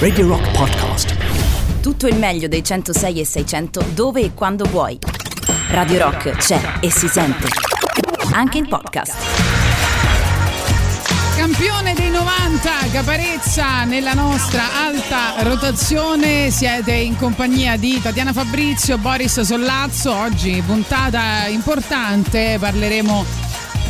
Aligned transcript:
Radio 0.00 0.26
Rock 0.26 0.50
Podcast. 0.50 1.14
Tutto 1.80 2.08
il 2.08 2.16
meglio 2.16 2.48
dei 2.48 2.64
106 2.64 3.20
e 3.20 3.24
600 3.24 3.84
dove 3.94 4.22
e 4.22 4.34
quando 4.34 4.64
vuoi. 4.64 4.98
Radio 5.68 5.98
Rock 6.02 6.30
c'è 6.32 6.60
e 6.80 6.90
si 6.90 7.06
sente. 7.06 7.46
Anche 8.32 8.58
in 8.58 8.66
podcast. 8.66 9.14
Campione 11.36 11.94
dei 11.94 12.10
90, 12.10 12.70
Caparezza 12.90 13.84
nella 13.84 14.14
nostra 14.14 14.64
alta 14.84 15.40
rotazione. 15.44 16.50
Siete 16.50 16.90
in 16.90 17.16
compagnia 17.16 17.76
di 17.76 18.02
Tatiana 18.02 18.32
Fabrizio, 18.32 18.98
Boris 18.98 19.42
Sollazzo. 19.42 20.12
Oggi 20.12 20.60
puntata 20.66 21.46
importante, 21.46 22.56
parleremo 22.58 23.24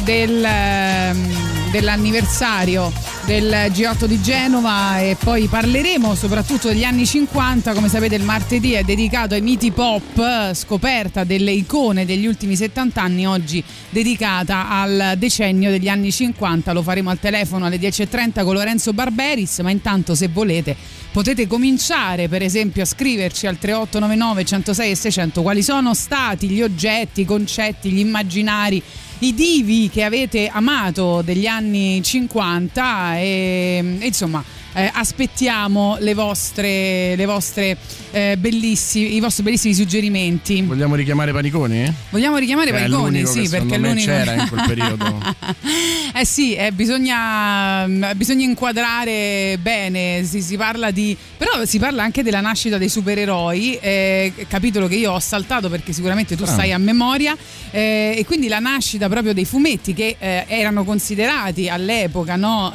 del, 0.04 0.44
ehm, 0.44 1.59
dell'anniversario 1.70 2.92
del 3.26 3.70
G8 3.72 4.06
di 4.06 4.20
Genova 4.20 5.00
e 5.00 5.16
poi 5.22 5.46
parleremo 5.46 6.14
soprattutto 6.14 6.68
degli 6.68 6.82
anni 6.82 7.06
50, 7.06 7.72
come 7.72 7.88
sapete 7.88 8.16
il 8.16 8.24
martedì 8.24 8.72
è 8.72 8.82
dedicato 8.82 9.34
ai 9.34 9.40
miti 9.40 9.70
pop, 9.70 10.52
scoperta 10.52 11.22
delle 11.24 11.52
icone 11.52 12.04
degli 12.04 12.26
ultimi 12.26 12.56
70 12.56 13.00
anni, 13.00 13.26
oggi 13.26 13.62
dedicata 13.88 14.68
al 14.68 15.14
decennio 15.16 15.70
degli 15.70 15.88
anni 15.88 16.10
50, 16.10 16.72
lo 16.72 16.82
faremo 16.82 17.10
al 17.10 17.20
telefono 17.20 17.66
alle 17.66 17.76
10.30 17.76 18.42
con 18.42 18.54
Lorenzo 18.54 18.92
Barberis, 18.92 19.60
ma 19.60 19.70
intanto 19.70 20.14
se 20.14 20.28
volete 20.28 20.76
potete 21.12 21.46
cominciare 21.46 22.28
per 22.28 22.42
esempio 22.42 22.82
a 22.82 22.86
scriverci 22.86 23.46
al 23.46 23.58
3899 23.58 24.44
106 24.44 24.90
e 24.90 24.94
600 24.94 25.42
quali 25.42 25.62
sono 25.62 25.94
stati 25.94 26.48
gli 26.48 26.62
oggetti, 26.62 27.22
i 27.22 27.24
concetti, 27.24 27.90
gli 27.90 27.98
immaginari 27.98 28.82
i 29.20 29.34
divi 29.34 29.88
che 29.90 30.04
avete 30.04 30.48
amato 30.48 31.22
degli 31.22 31.46
anni 31.46 32.02
50 32.02 33.16
e, 33.16 33.96
e 33.98 34.06
insomma 34.06 34.42
eh, 34.72 34.90
aspettiamo 34.92 35.96
le 35.98 36.14
vostre, 36.14 37.16
le 37.16 37.24
vostre 37.26 37.76
eh, 38.12 38.38
i 38.40 39.20
vostri 39.20 39.42
bellissimi 39.42 39.74
suggerimenti. 39.74 40.62
Vogliamo 40.62 40.94
richiamare 40.94 41.32
Paniconi? 41.32 41.92
Vogliamo 42.10 42.36
richiamare 42.36 42.70
Paniconi, 42.70 43.26
sì, 43.26 43.42
che 43.42 43.48
perché 43.48 43.78
me 43.78 43.88
l'unico 43.88 44.06
c'era 44.10 44.34
in 44.34 44.48
quel 44.48 44.64
periodo. 44.66 45.18
eh 46.14 46.24
sì, 46.24 46.54
eh, 46.54 46.72
bisogna, 46.72 47.86
bisogna 48.14 48.44
inquadrare 48.44 49.58
bene, 49.60 50.24
si, 50.24 50.40
si 50.40 50.56
parla 50.56 50.90
di... 50.90 51.16
però 51.36 51.64
si 51.64 51.78
parla 51.78 52.02
anche 52.02 52.22
della 52.22 52.40
nascita 52.40 52.78
dei 52.78 52.88
supereroi, 52.88 53.78
eh, 53.80 54.32
capitolo 54.48 54.86
che 54.86 54.96
io 54.96 55.12
ho 55.12 55.20
saltato 55.20 55.68
perché 55.68 55.92
sicuramente 55.92 56.36
tu 56.36 56.44
Ah. 56.44 56.46
sai 56.46 56.72
a 56.72 56.78
memoria, 56.78 57.36
eh, 57.70 58.14
e 58.16 58.24
quindi 58.24 58.48
la 58.48 58.58
nascita 58.58 59.08
proprio 59.08 59.32
dei 59.34 59.44
fumetti 59.44 59.94
che 59.94 60.16
erano 60.18 60.84
considerati 60.84 61.68
all'epoca, 61.68 62.36
no? 62.36 62.72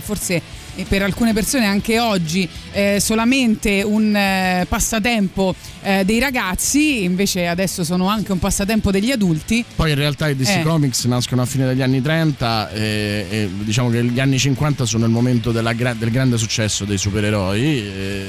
Forse 0.00 0.42
e 0.76 0.84
per 0.88 1.02
alcune 1.02 1.32
persone 1.32 1.66
anche 1.66 1.98
oggi 1.98 2.48
eh, 2.72 2.98
solamente 3.00 3.82
un 3.82 4.14
eh, 4.14 4.66
passatempo 4.68 5.54
eh, 5.82 6.04
dei 6.04 6.18
ragazzi, 6.18 7.04
invece 7.04 7.46
adesso 7.46 7.84
sono 7.84 8.08
anche 8.08 8.32
un 8.32 8.38
passatempo 8.38 8.90
degli 8.90 9.10
adulti. 9.10 9.64
Poi 9.74 9.90
in 9.90 9.96
realtà 9.96 10.28
i 10.28 10.36
DC 10.36 10.48
Eh. 10.48 10.62
Comics 10.62 11.04
nascono 11.04 11.42
a 11.42 11.46
fine 11.46 11.66
degli 11.66 11.82
anni 11.82 12.00
30 12.00 12.70
e, 12.70 13.26
e 13.30 13.50
diciamo 13.62 13.90
che 13.90 14.04
gli 14.04 14.20
anni 14.20 14.38
50 14.38 14.84
sono 14.84 15.04
il 15.04 15.10
momento 15.10 15.52
della 15.52 15.72
del 15.72 16.10
grande 16.10 16.36
successo 16.36 16.84
dei 16.84 16.98
supereroi 16.98 17.62
e, 17.62 18.26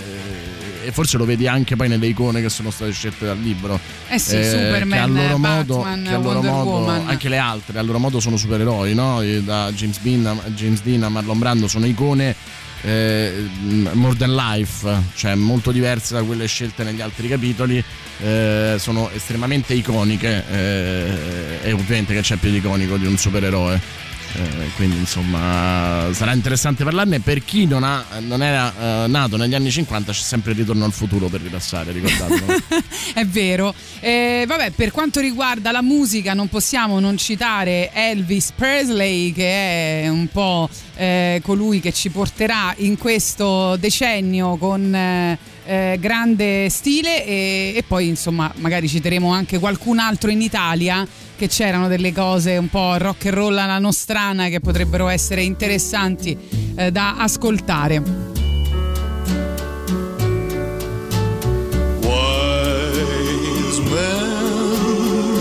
e 0.83 0.91
forse 0.91 1.17
lo 1.17 1.25
vedi 1.25 1.47
anche 1.47 1.75
poi 1.75 1.87
nelle 1.87 2.07
icone 2.07 2.41
che 2.41 2.49
sono 2.49 2.71
state 2.71 2.91
scelte 2.91 3.25
dal 3.25 3.39
libro. 3.39 3.79
Eh 4.09 4.19
sì, 4.19 4.37
Eh, 4.37 4.43
Superman, 4.49 4.89
che 4.89 4.97
a 4.97 5.05
loro 5.07 5.37
modo, 5.37 5.77
Batman, 5.77 6.03
che 6.03 6.09
a 6.09 6.17
loro 6.17 6.29
Wonder 6.29 6.51
modo- 6.51 6.69
Woman. 6.71 7.07
anche 7.07 7.29
le 7.29 7.37
altre 7.37 7.79
a 7.79 7.81
loro 7.81 7.99
modo 7.99 8.19
sono 8.19 8.37
supereroi, 8.37 8.93
no? 8.93 9.21
Da 9.41 9.71
James 9.71 9.99
Dean, 10.01 10.25
a- 10.25 10.49
James 10.49 10.81
Dean 10.81 11.03
a 11.03 11.09
Marlon 11.09 11.39
Brando 11.39 11.67
sono 11.67 11.85
icone 11.85 12.35
eh, 12.83 13.47
more 13.93 14.15
than 14.17 14.33
life, 14.33 14.87
cioè 15.15 15.35
molto 15.35 15.71
diverse 15.71 16.15
da 16.15 16.23
quelle 16.23 16.47
scelte 16.47 16.83
negli 16.83 16.99
altri 17.01 17.27
capitoli, 17.27 17.83
eh, 18.23 18.75
sono 18.79 19.09
estremamente 19.13 19.73
iconiche 19.75 20.43
eh, 20.49 21.59
e 21.61 21.71
ovviamente 21.73 22.13
che 22.15 22.21
c'è 22.21 22.37
più 22.37 22.49
di 22.49 22.57
iconico 22.57 22.97
di 22.97 23.05
un 23.05 23.17
supereroe. 23.17 24.09
Eh, 24.33 24.69
quindi 24.75 24.97
insomma 24.97 26.07
sarà 26.13 26.33
interessante 26.33 26.85
parlarne 26.85 27.19
per 27.19 27.43
chi 27.43 27.65
non, 27.65 27.83
ha, 27.83 28.05
non 28.19 28.41
era 28.41 29.03
eh, 29.03 29.07
nato 29.07 29.35
negli 29.35 29.53
anni 29.53 29.69
50 29.69 30.13
c'è 30.13 30.21
sempre 30.21 30.51
il 30.51 30.57
ritorno 30.59 30.85
al 30.85 30.93
futuro 30.93 31.27
per 31.27 31.41
rilassare 31.41 31.91
ricordatelo 31.91 32.45
È 33.13 33.25
vero. 33.25 33.73
Eh, 33.99 34.45
vabbè, 34.47 34.71
per 34.71 34.91
quanto 34.91 35.19
riguarda 35.19 35.71
la 35.71 35.81
musica, 35.81 36.33
non 36.33 36.47
possiamo 36.47 36.99
non 36.99 37.17
citare 37.17 37.91
Elvis 37.93 38.51
Presley, 38.55 39.31
che 39.33 40.03
è 40.03 40.07
un 40.07 40.27
po' 40.27 40.69
eh, 41.01 41.41
colui 41.43 41.79
che 41.79 41.91
ci 41.91 42.09
porterà 42.09 42.75
in 42.77 42.97
questo 42.97 43.75
decennio 43.77 44.55
con. 44.57 44.93
eh, 44.93 45.37
eh, 45.63 45.97
grande 45.99 46.69
stile 46.69 47.23
e, 47.23 47.73
e 47.75 47.83
poi 47.87 48.07
insomma 48.07 48.51
magari 48.57 48.87
citeremo 48.87 49.31
anche 49.31 49.59
qualcun 49.59 49.99
altro 49.99 50.31
in 50.31 50.41
Italia 50.41 51.07
che 51.37 51.47
c'erano 51.47 51.87
delle 51.87 52.11
cose 52.11 52.57
un 52.57 52.67
po' 52.67 52.97
rock 52.97 53.27
and 53.27 53.35
roll 53.35 53.57
alla 53.57 53.77
nostrana 53.77 54.47
che 54.47 54.59
potrebbero 54.59 55.07
essere 55.07 55.43
interessanti 55.43 56.37
eh, 56.75 56.91
da 56.91 57.15
ascoltare. 57.17 58.29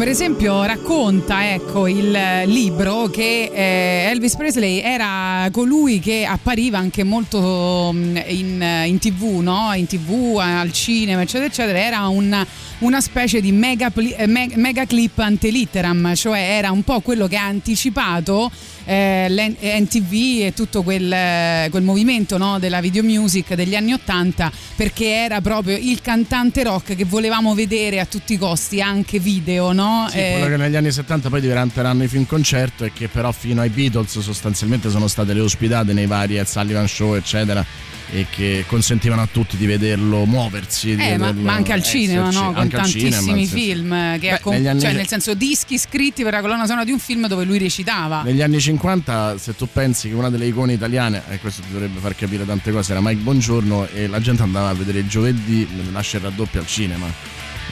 per 0.05 0.13
esempio, 0.13 0.63
racconta 0.63 1.51
ecco, 1.51 1.87
il 1.87 2.11
libro 2.45 3.07
che 3.07 3.49
eh, 3.51 4.11
Elvis 4.11 4.35
Presley 4.35 4.79
era 4.79 5.49
colui 5.51 5.97
che 5.97 6.25
appariva 6.25 6.77
anche 6.77 7.03
molto 7.03 7.89
mm, 7.91 8.17
in, 8.27 8.83
in 8.85 8.99
tv, 8.99 9.39
no? 9.39 9.73
in 9.73 9.87
tv, 9.87 10.37
al 10.37 10.71
cinema, 10.71 11.23
eccetera, 11.23 11.45
eccetera. 11.47 11.79
Era 11.79 12.07
un, 12.07 12.45
una 12.79 13.01
specie 13.01 13.41
di 13.41 13.51
mega, 13.51 13.91
eh, 13.95 14.27
mega 14.27 14.85
clip 14.85 15.17
antelitteram, 15.17 16.13
cioè 16.13 16.39
era 16.39 16.69
un 16.69 16.83
po' 16.83 16.99
quello 16.99 17.25
che 17.25 17.37
ha 17.37 17.45
anticipato 17.45 18.51
eh, 18.85 19.27
l'NTV 19.29 20.45
e 20.45 20.53
tutto 20.55 20.83
quel, 20.83 21.69
quel 21.69 21.83
movimento 21.83 22.37
no, 22.37 22.59
della 22.59 22.81
video 22.81 23.03
music 23.03 23.53
degli 23.55 23.75
anni 23.75 23.93
Ottanta 23.93 24.51
perché 24.75 25.07
era 25.07 25.41
proprio 25.41 25.77
il 25.77 26.01
cantante 26.01 26.63
rock 26.63 26.95
che 26.95 27.05
volevamo 27.05 27.53
vedere 27.53 27.99
a 27.99 28.05
tutti 28.05 28.33
i 28.33 28.37
costi, 28.37 28.81
anche 28.81 29.19
video. 29.19 29.71
No? 29.71 30.07
Sì, 30.09 30.17
eh, 30.17 30.35
quello 30.39 30.55
che 30.55 30.61
negli 30.61 30.75
anni 30.75 30.91
70 30.91 31.29
poi 31.29 31.41
diventeranno 31.41 32.03
i 32.03 32.07
film 32.07 32.25
concerto 32.25 32.85
e 32.85 32.93
che 32.93 33.07
però 33.07 33.31
fino 33.31 33.61
ai 33.61 33.69
Beatles 33.69 34.19
sostanzialmente 34.19 34.89
sono 34.89 35.07
state 35.07 35.33
le 35.33 35.41
ospitate 35.41 35.93
nei 35.93 36.05
vari 36.05 36.37
Ed 36.37 36.45
Sullivan 36.45 36.87
Show 36.87 37.15
eccetera 37.15 37.65
e 38.11 38.27
che 38.29 38.65
consentivano 38.67 39.21
a 39.21 39.27
tutti 39.31 39.57
di 39.57 39.65
vederlo 39.65 40.25
muoversi. 40.25 40.95
Di 40.95 41.01
eh, 41.01 41.17
vederlo 41.17 41.25
ma, 41.41 41.51
ma, 41.51 41.53
anche 41.53 41.73
al 41.73 41.83
cinema, 41.83 42.29
no? 42.29 42.53
con 42.53 42.69
tantissimi 42.69 43.47
cinema, 43.47 44.15
film, 44.15 44.19
che 44.19 44.39
Beh, 44.43 44.67
anni... 44.67 44.79
cioè 44.79 44.93
nel 44.93 45.07
senso 45.07 45.33
dischi 45.33 45.77
scritti 45.77 46.23
per 46.23 46.33
la 46.33 46.41
colonna 46.41 46.65
sonora 46.65 46.85
di 46.85 46.91
un 46.91 46.99
film 46.99 47.27
dove 47.27 47.43
lui 47.45 47.57
recitava. 47.57 48.21
Negli 48.23 48.41
anni 48.41 48.59
50, 48.59 49.37
se 49.37 49.55
tu 49.55 49.67
pensi 49.71 50.09
che 50.09 50.15
una 50.15 50.29
delle 50.29 50.45
icone 50.45 50.73
italiane, 50.73 51.23
e 51.29 51.39
questo 51.39 51.61
ti 51.61 51.71
dovrebbe 51.71 51.99
far 51.99 52.15
capire 52.15 52.45
tante 52.45 52.71
cose, 52.71 52.91
era 52.91 53.01
Mike 53.01 53.21
Bongiorno 53.21 53.87
e 53.87 54.07
la 54.07 54.19
gente 54.19 54.43
andava 54.43 54.69
a 54.69 54.73
vedere 54.73 54.99
il 54.99 55.07
giovedì 55.07 55.67
Lascia 55.91 56.17
il 56.17 56.23
raddoppio 56.23 56.59
al 56.59 56.67
cinema 56.67 57.07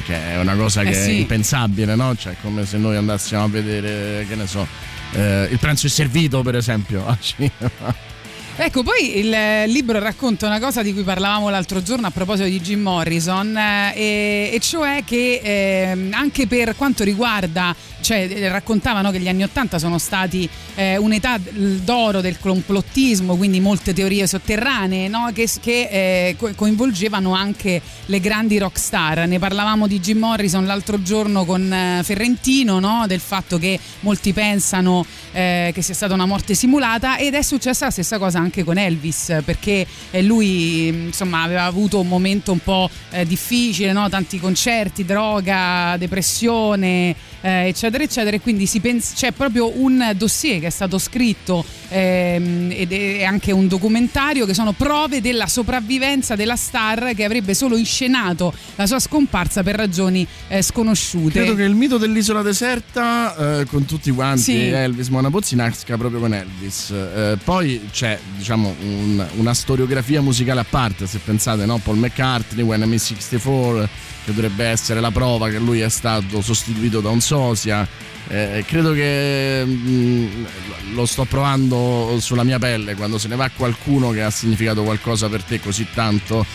che 0.05 0.33
è 0.33 0.39
una 0.39 0.55
cosa 0.55 0.81
eh 0.81 0.85
che 0.85 0.93
sì. 0.93 1.09
è 1.09 1.13
impensabile, 1.13 1.95
no? 1.95 2.15
Cioè, 2.15 2.35
come 2.41 2.65
se 2.65 2.77
noi 2.77 2.95
andassimo 2.95 3.43
a 3.43 3.47
vedere, 3.47 4.25
che 4.27 4.35
ne 4.35 4.47
so, 4.47 4.67
eh, 5.13 5.47
il 5.49 5.59
pranzo 5.59 5.87
è 5.87 5.89
servito, 5.89 6.41
per 6.41 6.55
esempio, 6.55 7.05
al 7.05 7.19
cinema. 7.21 8.11
Ecco, 8.55 8.83
poi 8.83 9.17
il 9.17 9.63
libro 9.71 9.97
racconta 9.97 10.45
una 10.45 10.59
cosa 10.59 10.83
di 10.83 10.93
cui 10.93 11.01
parlavamo 11.01 11.49
l'altro 11.49 11.81
giorno 11.81 12.05
a 12.05 12.11
proposito 12.11 12.47
di 12.47 12.61
Jim 12.61 12.81
Morrison, 12.81 13.57
eh, 13.57 14.51
e, 14.53 14.59
cioè 14.61 15.03
che 15.03 15.41
eh, 15.43 16.09
anche 16.11 16.45
per 16.45 16.75
quanto 16.75 17.03
riguarda 17.03 17.75
cioè, 17.99 18.27
eh, 18.29 18.49
raccontavano 18.49 19.09
che 19.09 19.19
gli 19.19 19.27
anni 19.27 19.41
Ottanta 19.41 19.79
sono 19.79 19.97
stati 19.97 20.47
eh, 20.75 20.97
un'età 20.97 21.39
d'oro 21.39 22.21
del 22.21 22.37
complottismo, 22.39 23.35
quindi 23.35 23.59
molte 23.59 23.91
teorie 23.91 24.27
sotterranee 24.27 25.07
no? 25.07 25.31
che, 25.33 25.49
che 25.59 26.35
eh, 26.37 26.53
coinvolgevano 26.55 27.33
anche 27.33 27.81
le 28.05 28.19
grandi 28.19 28.59
rock 28.59 28.77
star. 28.77 29.25
Ne 29.25 29.39
parlavamo 29.39 29.87
di 29.87 29.99
Jim 29.99 30.19
Morrison 30.19 30.67
l'altro 30.67 31.01
giorno 31.01 31.43
con 31.43 31.73
eh, 31.73 32.01
Ferrentino, 32.03 32.79
no? 32.79 33.05
del 33.07 33.19
fatto 33.19 33.57
che 33.57 33.79
molti 34.01 34.31
pensano 34.31 35.03
eh, 35.31 35.71
che 35.73 35.81
sia 35.81 35.95
stata 35.95 36.13
una 36.13 36.27
morte 36.27 36.53
simulata 36.53 37.17
ed 37.17 37.33
è 37.33 37.41
successa 37.41 37.85
la 37.85 37.91
stessa 37.91 38.19
cosa 38.19 38.41
anche 38.43 38.63
con 38.63 38.77
Elvis, 38.77 39.41
perché 39.43 39.85
eh, 40.11 40.21
lui 40.21 40.87
insomma 40.87 41.43
aveva 41.43 41.63
avuto 41.63 41.99
un 41.99 42.07
momento 42.07 42.51
un 42.51 42.59
po' 42.59 42.89
difficile, 43.25 43.91
no? 43.91 44.09
tanti 44.09 44.39
concerti, 44.39 45.05
droga, 45.05 45.95
depressione 45.97 47.15
eh, 47.43 47.67
eccetera, 47.67 48.03
eccetera. 48.03 48.35
E 48.35 48.39
quindi 48.39 48.69
pensa, 48.81 49.13
c'è 49.15 49.31
proprio 49.31 49.71
un 49.79 50.13
dossier 50.15 50.59
che 50.59 50.67
è 50.67 50.69
stato 50.69 50.97
scritto 50.97 51.63
ehm, 51.89 52.71
ed 52.71 52.91
è 52.91 53.23
anche 53.23 53.51
un 53.51 53.67
documentario 53.67 54.45
che 54.45 54.53
sono 54.53 54.71
prove 54.71 55.21
della 55.21 55.47
sopravvivenza 55.47 56.35
della 56.35 56.55
star 56.55 57.13
che 57.13 57.23
avrebbe 57.23 57.53
solo 57.53 57.75
inscenato 57.77 58.53
la 58.75 58.87
sua 58.87 58.99
scomparsa 58.99 59.61
per 59.61 59.75
ragioni 59.75 60.25
eh, 60.47 60.61
sconosciute. 60.61 61.39
Credo 61.39 61.55
che 61.55 61.63
il 61.63 61.75
mito 61.75 61.97
dell'isola 61.97 62.41
deserta, 62.41 63.59
eh, 63.59 63.65
con 63.65 63.85
tutti 63.85 64.09
quanti 64.11 64.41
sì. 64.41 64.67
Elvis 64.67 65.09
Monapozzi, 65.09 65.55
nasca 65.55 65.97
proprio 65.97 66.21
con 66.21 66.33
Elvis. 66.33 66.91
Eh, 66.91 67.37
poi 67.43 67.89
c'è 67.91 68.17
diciamo 68.35 68.75
un, 68.81 69.25
una 69.35 69.53
storiografia 69.53 70.21
musicale 70.21 70.59
a 70.59 70.65
parte, 70.67 71.07
se 71.07 71.19
pensate, 71.19 71.65
no? 71.65 71.77
Paul 71.77 71.97
McCartney, 71.97 72.63
When 72.63 72.81
M64 72.81 73.87
che 74.25 74.33
dovrebbe 74.33 74.65
essere 74.65 74.99
la 74.99 75.11
prova 75.11 75.49
che 75.49 75.59
lui 75.59 75.81
è 75.81 75.89
stato 75.89 76.41
sostituito 76.41 77.01
da 77.01 77.09
un 77.09 77.21
sosia. 77.21 77.87
Eh, 78.29 78.63
credo 78.65 78.93
che 78.93 79.63
mh, 79.65 79.89
mm, 79.89 80.45
lo 80.93 81.05
sto 81.05 81.25
provando 81.25 82.17
sulla 82.19 82.43
mia 82.43 82.57
pelle 82.57 82.95
quando 82.95 83.17
se 83.17 83.27
ne 83.27 83.35
va 83.35 83.49
qualcuno 83.53 84.11
che 84.11 84.23
ha 84.23 84.29
significato 84.29 84.83
qualcosa 84.83 85.27
per 85.27 85.43
te 85.43 85.59
così 85.59 85.85
tanto 85.93 86.45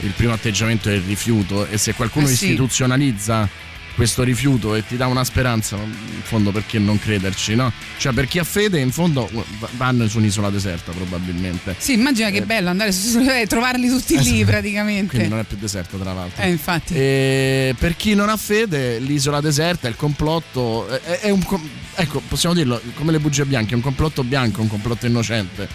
il 0.00 0.10
primo 0.16 0.32
atteggiamento 0.32 0.88
è 0.88 0.94
il 0.94 1.02
rifiuto 1.02 1.64
e 1.66 1.78
se 1.78 1.94
qualcuno 1.94 2.26
eh 2.26 2.34
sì. 2.34 2.46
istituzionalizza 2.46 3.48
questo 3.94 4.22
rifiuto 4.22 4.74
e 4.74 4.84
ti 4.86 4.96
dà 4.96 5.06
una 5.06 5.24
speranza, 5.24 5.76
in 5.76 6.22
fondo 6.22 6.50
perché 6.50 6.78
non 6.78 6.98
crederci, 6.98 7.54
no? 7.54 7.72
Cioè 7.98 8.12
per 8.12 8.26
chi 8.26 8.38
ha 8.38 8.44
fede 8.44 8.80
in 8.80 8.90
fondo 8.90 9.28
vanno 9.72 10.08
su 10.08 10.18
un'isola 10.18 10.50
deserta 10.50 10.92
probabilmente. 10.92 11.74
Sì, 11.78 11.94
immagina 11.94 12.30
che 12.30 12.38
eh, 12.38 12.42
bello 12.42 12.68
andare 12.68 12.92
su 12.92 13.20
e 13.20 13.46
trovarli 13.46 13.88
tutti 13.88 14.14
esatto. 14.14 14.30
lì 14.30 14.44
praticamente. 14.44 15.08
Quindi 15.08 15.28
non 15.28 15.38
è 15.38 15.44
più 15.44 15.56
deserta 15.56 15.96
tra 15.96 16.12
l'altro. 16.12 16.42
Eh, 16.42 16.48
infatti. 16.48 16.94
E 16.94 17.74
per 17.78 17.96
chi 17.96 18.14
non 18.14 18.28
ha 18.28 18.36
fede, 18.36 18.98
l'isola 18.98 19.40
deserta, 19.40 19.88
il 19.88 19.96
complotto, 19.96 20.88
è, 20.88 21.20
è 21.20 21.30
un... 21.30 21.44
Ecco, 21.94 22.22
possiamo 22.26 22.54
dirlo, 22.54 22.80
come 22.94 23.12
le 23.12 23.18
bugie 23.18 23.44
bianche, 23.44 23.72
è 23.72 23.76
un 23.76 23.82
complotto 23.82 24.24
bianco, 24.24 24.62
un 24.62 24.68
complotto 24.68 25.06
innocente. 25.06 25.68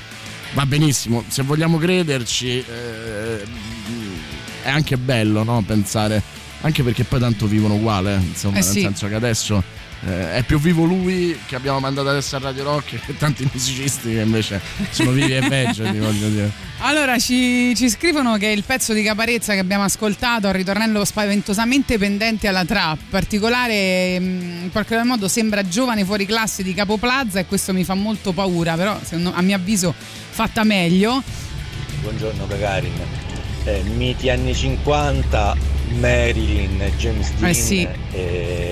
Va 0.53 0.65
benissimo, 0.65 1.23
se 1.27 1.43
vogliamo 1.43 1.77
crederci 1.77 2.59
eh, 2.59 3.43
è 4.63 4.69
anche 4.69 4.97
bello, 4.97 5.43
no? 5.43 5.61
Pensare 5.61 6.23
anche 6.61 6.83
perché 6.83 7.03
poi 7.03 7.19
tanto 7.19 7.47
vivono 7.47 7.75
uguale, 7.75 8.15
insomma, 8.15 8.57
eh 8.57 8.61
nel 8.61 8.69
senso 8.69 9.07
che 9.07 9.15
adesso 9.15 9.63
eh, 10.05 10.35
è 10.35 10.43
più 10.43 10.59
vivo 10.59 10.83
lui 10.83 11.37
che 11.47 11.55
abbiamo 11.55 11.79
mandato 11.79 12.09
adesso 12.09 12.35
a 12.35 12.39
Radio 12.39 12.63
Rock 12.63 13.03
che 13.03 13.17
tanti 13.17 13.47
musicisti 13.51 14.13
che 14.13 14.21
invece 14.21 14.61
sono 14.91 15.11
vivi 15.11 15.35
e 15.35 15.47
peggio, 15.47 15.89
ti 15.89 15.97
voglio 15.97 16.29
dire. 16.29 16.51
Allora 16.79 17.17
ci, 17.17 17.75
ci, 17.75 17.89
scrivono 17.89 18.37
che 18.37 18.47
il 18.47 18.63
pezzo 18.63 18.93
di 18.93 19.01
Caparezza 19.01 19.53
che 19.53 19.59
abbiamo 19.59 19.83
ascoltato, 19.83 20.47
il 20.47 20.53
ritornello 20.53 21.03
spaventosamente 21.03 21.97
pendente 21.97 22.47
alla 22.47 22.65
trap, 22.65 22.99
particolare 23.09 24.19
mm, 24.19 24.63
in 24.63 24.69
qualche 24.71 25.01
modo 25.03 25.27
sembra 25.27 25.67
giovane 25.67 26.05
fuori 26.05 26.25
classe 26.25 26.61
di 26.61 26.73
Capo 26.73 26.97
Plaza 26.97 27.39
e 27.39 27.45
questo 27.45 27.73
mi 27.73 27.83
fa 27.83 27.95
molto 27.95 28.31
paura, 28.33 28.75
però 28.75 28.99
a 29.33 29.41
mio 29.41 29.55
avviso 29.55 29.93
fatta 29.97 30.63
meglio. 30.63 31.23
Buongiorno 32.01 32.45
Gagarin, 32.45 32.93
eh, 33.67 33.81
miti 33.95 34.29
anni 34.29 34.55
50 34.55 35.55
Marilyn, 35.99 36.79
James 36.97 37.31
Dean, 37.33 37.49
eh 37.49 37.53
sì. 37.53 37.87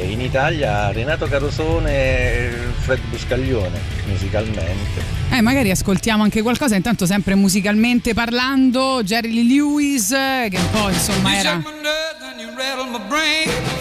in 0.10 0.22
Italia 0.22 0.92
Renato 0.92 1.28
Carosone 1.28 1.92
e 1.92 2.52
Fred 2.80 3.00
Buscaglione 3.10 3.80
musicalmente. 4.08 5.24
Eh, 5.32 5.42
magari 5.42 5.72
ascoltiamo 5.72 6.24
anche 6.24 6.42
qualcosa, 6.42 6.76
intanto 6.76 7.06
sempre 7.06 7.36
musicalmente 7.36 8.14
parlando, 8.14 9.02
Jerry 9.04 9.34
Lee 9.34 9.44
Lewis, 9.44 10.10
che 10.10 10.58
un 10.58 10.70
po' 10.72 10.90
insomma 10.90 11.38
era 11.38 11.62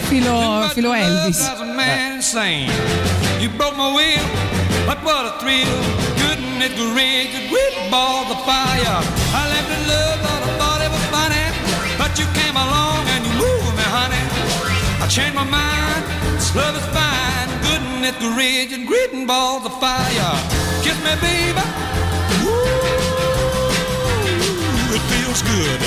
filo, 0.07 0.69
filo 0.73 0.93
Elvis. 0.93 1.51
You 3.39 3.51
you 12.55 12.61
came 12.61 12.67
along 12.67 13.07
and 13.07 13.25
I 15.01 15.07
changed 15.07 15.35
my 15.35 15.43
mind. 15.43 16.03
This 16.35 16.55
love 16.55 16.75
is 16.75 16.85
fine. 16.95 17.47
Good 17.61 17.81
and 17.81 18.05
it 18.05 18.19
the 18.19 18.29
ridge 18.31 18.71
and 18.73 18.87
greeting 18.87 19.27
balls 19.27 19.65
of 19.65 19.73
fire. 19.79 20.35
Kiss 20.83 20.97
me, 21.03 21.13
baby. 21.21 21.61
Ooh, 22.43 22.95
it 24.95 25.03
feels 25.11 25.41
good. 25.43 25.81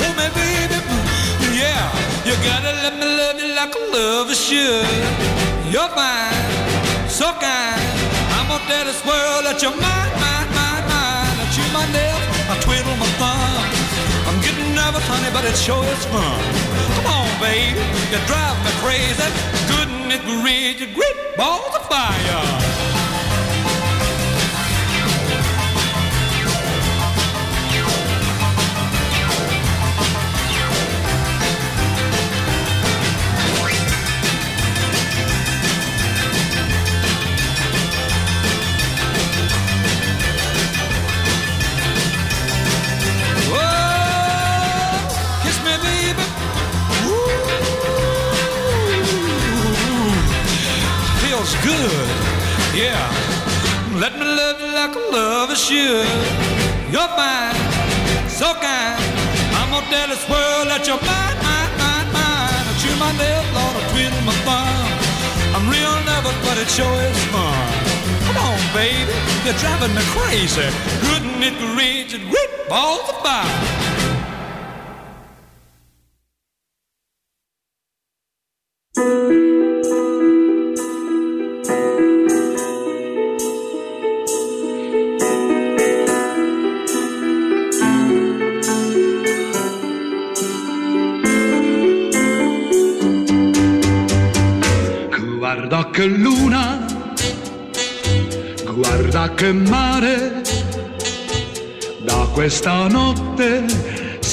Hold 0.00 0.16
me, 0.20 0.28
baby. 0.38 0.78
Yeah, 1.56 1.88
you 2.26 2.34
gotta 2.44 2.72
let 2.84 2.94
me 3.00 3.06
love 3.06 3.38
you 3.40 3.48
like 3.54 3.74
a 3.74 3.82
lover 3.94 4.34
should. 4.34 4.86
You're 5.72 5.90
fine, 5.98 7.08
so 7.08 7.32
kind. 7.40 7.80
I'm 8.36 8.46
gonna 8.48 8.64
tell 8.68 8.84
this 8.84 9.02
world 9.06 9.44
that 9.46 9.58
you're 9.62 9.72
mine, 9.72 10.12
mine, 10.22 10.50
mine, 10.58 10.84
mine. 10.92 11.36
I 11.42 11.46
chew 11.54 11.66
my 11.72 11.86
nails, 11.96 12.24
I 12.52 12.54
twiddle 12.60 12.96
my 13.02 13.08
thumbs. 13.18 13.73
Getting 14.44 14.74
nervous, 14.74 15.06
honey, 15.08 15.30
but 15.32 15.44
it 15.44 15.56
sure 15.56 15.84
is 15.84 16.04
fun. 16.06 16.38
Come 16.96 17.06
on, 17.06 17.28
babe, 17.40 17.76
you 18.12 18.18
drive 18.28 18.58
me 18.64 18.72
crazy. 18.84 19.28
Couldn't 19.72 20.12
it 20.12 20.22
read 20.44 20.80
your 20.80 20.92
great 20.94 21.36
balls 21.36 21.74
of 21.74 21.88
fire? 21.88 22.53
Yeah, 51.66 53.00
let 53.96 54.12
me 54.18 54.26
love 54.26 54.60
you 54.60 54.68
like 54.68 54.94
a 54.94 54.98
lover 54.98 55.56
should. 55.56 56.04
You're 56.92 57.08
fine, 57.16 57.56
so 58.28 58.52
kind. 58.60 59.00
I'm 59.56 59.70
gonna 59.72 59.88
tell 59.88 60.08
this 60.12 60.28
world 60.28 60.68
that 60.68 60.84
you're 60.84 61.00
mine, 61.00 61.38
mine, 61.40 61.72
mine, 61.80 62.08
mine. 62.12 62.64
I 62.68 62.72
chew 62.76 62.92
my 63.00 63.08
nails, 63.16 63.48
Lord, 63.56 63.80
I 63.80 63.82
twiddle 63.96 64.24
my 64.28 64.36
thumb. 64.44 64.92
I'm 65.56 65.64
real 65.72 65.96
nervous, 66.04 66.36
but 66.44 66.60
it 66.60 66.68
sure 66.68 67.00
is 67.00 67.24
fun. 67.32 67.56
Come 68.28 68.36
on, 68.44 68.60
baby, 68.76 69.16
you're 69.48 69.56
driving 69.56 69.96
me 69.96 70.04
crazy. 70.12 70.68
Couldn't 71.08 71.40
it 71.40 71.56
reach 71.80 72.12
and 72.12 72.28
rip 72.28 72.68
balls 72.68 73.08
of 73.08 73.16
fire? 73.24 73.83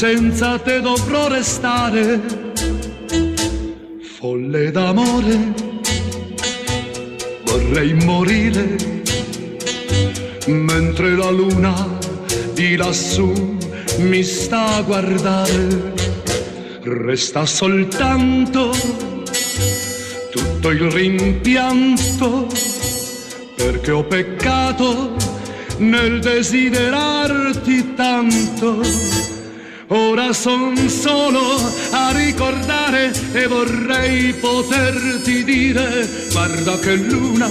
Senza 0.02 0.58
te 0.58 0.82
dovrò 0.82 1.28
restare. 1.28 2.20
Folle 4.02 4.72
d'amore, 4.72 5.54
vorrei 7.44 7.94
morire, 7.94 8.78
mentre 10.48 11.16
la 11.16 11.30
luna 11.30 12.00
di 12.54 12.76
lassù 12.78 13.58
mi 14.00 14.24
sta 14.24 14.78
a 14.78 14.82
guardare, 14.82 15.94
resta 16.82 17.46
soltanto 17.46 18.72
tutto 20.32 20.70
il 20.72 20.82
rimpianto, 20.90 22.48
perché 23.56 23.92
ho 23.92 24.04
peccato 24.04 25.16
nel 25.78 26.20
desiderarti 26.20 27.94
tanto 27.94 29.41
Ora 29.94 30.34
son 30.34 30.90
solo 30.90 31.58
a 31.92 32.12
ricordare 32.14 33.12
e 33.34 33.46
vorrei 33.46 34.32
poterti 34.32 35.44
dire, 35.44 36.28
guarda 36.32 36.80
che 36.80 36.96
luna 36.96 37.50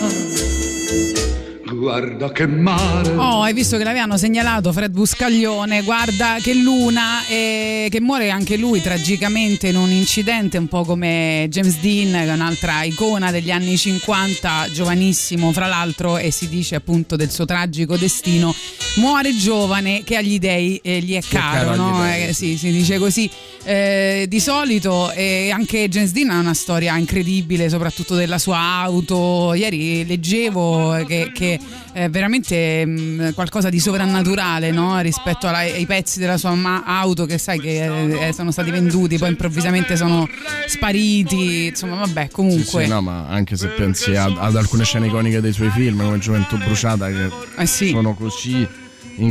guarda 1.80 2.30
che 2.30 2.46
mare. 2.46 3.08
Oh, 3.16 3.40
hai 3.40 3.54
visto 3.54 3.78
che 3.78 3.84
l'avevano 3.84 4.18
segnalato 4.18 4.70
Fred 4.70 4.92
Buscaglione, 4.92 5.82
guarda 5.82 6.36
che 6.40 6.52
luna, 6.52 7.26
e 7.26 7.88
che 7.90 8.00
muore 8.02 8.28
anche 8.28 8.58
lui 8.58 8.82
tragicamente 8.82 9.68
in 9.68 9.76
un 9.76 9.90
incidente, 9.90 10.58
un 10.58 10.68
po' 10.68 10.84
come 10.84 11.46
James 11.48 11.80
Dean, 11.80 12.12
che 12.12 12.30
è 12.30 12.32
un'altra 12.34 12.82
icona 12.82 13.30
degli 13.30 13.50
anni 13.50 13.78
50, 13.78 14.68
giovanissimo 14.72 15.52
fra 15.52 15.66
l'altro, 15.66 16.18
e 16.18 16.30
si 16.30 16.48
dice 16.50 16.74
appunto 16.74 17.16
del 17.16 17.30
suo 17.30 17.46
tragico 17.46 17.96
destino. 17.96 18.54
Muore 18.96 19.34
giovane 19.34 20.02
che 20.04 20.16
agli 20.16 20.38
dei 20.38 20.78
eh, 20.82 21.00
gli 21.00 21.14
è 21.14 21.22
caro, 21.26 21.74
no? 21.76 22.06
Eh, 22.06 22.34
sì, 22.34 22.58
si 22.58 22.70
dice 22.70 22.98
così. 22.98 23.30
Eh, 23.62 24.26
di 24.28 24.40
solito 24.40 25.10
eh, 25.12 25.50
anche 25.50 25.88
James 25.88 26.12
Dean 26.12 26.30
ha 26.30 26.38
una 26.38 26.54
storia 26.54 26.96
incredibile, 26.96 27.70
soprattutto 27.70 28.14
della 28.14 28.38
sua 28.38 28.58
auto. 28.58 29.54
Ieri 29.54 30.04
leggevo 30.06 31.04
che, 31.06 31.30
che 31.32 31.58
è 31.92 32.08
veramente 32.08 32.84
mh, 32.84 33.00
mm, 33.00 33.28
qualcosa 33.34 33.68
di 33.68 33.80
sovrannaturale 33.80 34.70
no? 34.70 35.00
rispetto 35.00 35.48
alla, 35.48 35.58
ai 35.58 35.86
pezzi 35.86 36.18
della 36.18 36.38
sua 36.38 36.54
ma- 36.54 36.82
auto 36.84 37.26
che 37.26 37.38
sai 37.38 37.58
che 37.60 38.28
eh, 38.28 38.32
sono 38.32 38.50
stati 38.50 38.70
venduti, 38.70 39.18
poi 39.18 39.30
improvvisamente 39.30 39.96
sono 39.96 40.28
spariti. 40.66 41.66
Insomma, 41.66 41.96
vabbè, 41.96 42.28
comunque. 42.30 42.64
Sì, 42.64 42.84
sì, 42.84 42.88
no, 42.88 43.00
ma 43.00 43.26
anche 43.28 43.56
se 43.56 43.68
pensi 43.68 44.14
ad, 44.14 44.36
ad, 44.38 44.56
alcune 44.56 44.84
scene 44.84 45.06
iconiche 45.06 45.40
dei 45.40 45.52
suoi 45.52 45.70
film, 45.70 46.02
come 46.02 46.18
Gioventù 46.18 46.56
Bruciata, 46.56 47.08
che 47.08 47.28
eh 47.56 47.66
sì. 47.66 47.90
sono 47.90 48.14
così 48.14 48.66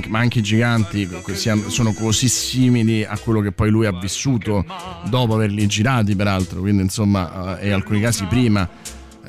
ma 0.07 0.19
anche 0.19 0.39
i 0.39 0.41
giganti 0.43 1.09
sono 1.67 1.93
così 1.93 2.27
simili 2.27 3.03
a 3.03 3.17
quello 3.17 3.41
che 3.41 3.51
poi 3.51 3.71
lui 3.71 3.87
ha 3.87 3.91
vissuto 3.97 4.63
dopo 5.09 5.33
averli 5.33 5.65
girati 5.65 6.15
peraltro 6.15 6.59
quindi 6.59 6.83
insomma 6.83 7.57
eh, 7.57 7.63
e 7.63 7.67
in 7.67 7.73
alcuni 7.73 7.99
casi 7.99 8.25
prima 8.25 8.69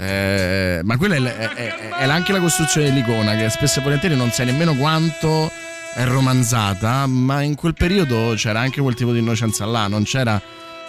eh, 0.01 0.81
ma 0.83 0.97
quella 0.97 1.17
è, 1.17 1.21
è, 1.21 1.89
è, 1.91 2.09
anche 2.09 2.33
la 2.33 2.41
costruzione 2.41 2.87
dell'icona 2.87 3.37
che 3.37 3.51
spesso 3.51 3.81
e 3.81 3.83
volentieri 3.83 4.17
non 4.17 4.31
sai 4.31 4.47
nemmeno 4.47 4.75
quanto 4.75 5.51
è 5.93 6.05
romanzata 6.07 7.05
ma 7.07 7.43
in 7.43 7.55
quel 7.55 7.75
periodo 7.75 8.33
c'era 8.35 8.61
anche 8.61 8.81
quel 8.81 8.95
tipo 8.95 9.13
di 9.13 9.19
innocenza 9.19 9.67
là 9.67 9.89
non 9.89 10.05
c'era 10.05 10.41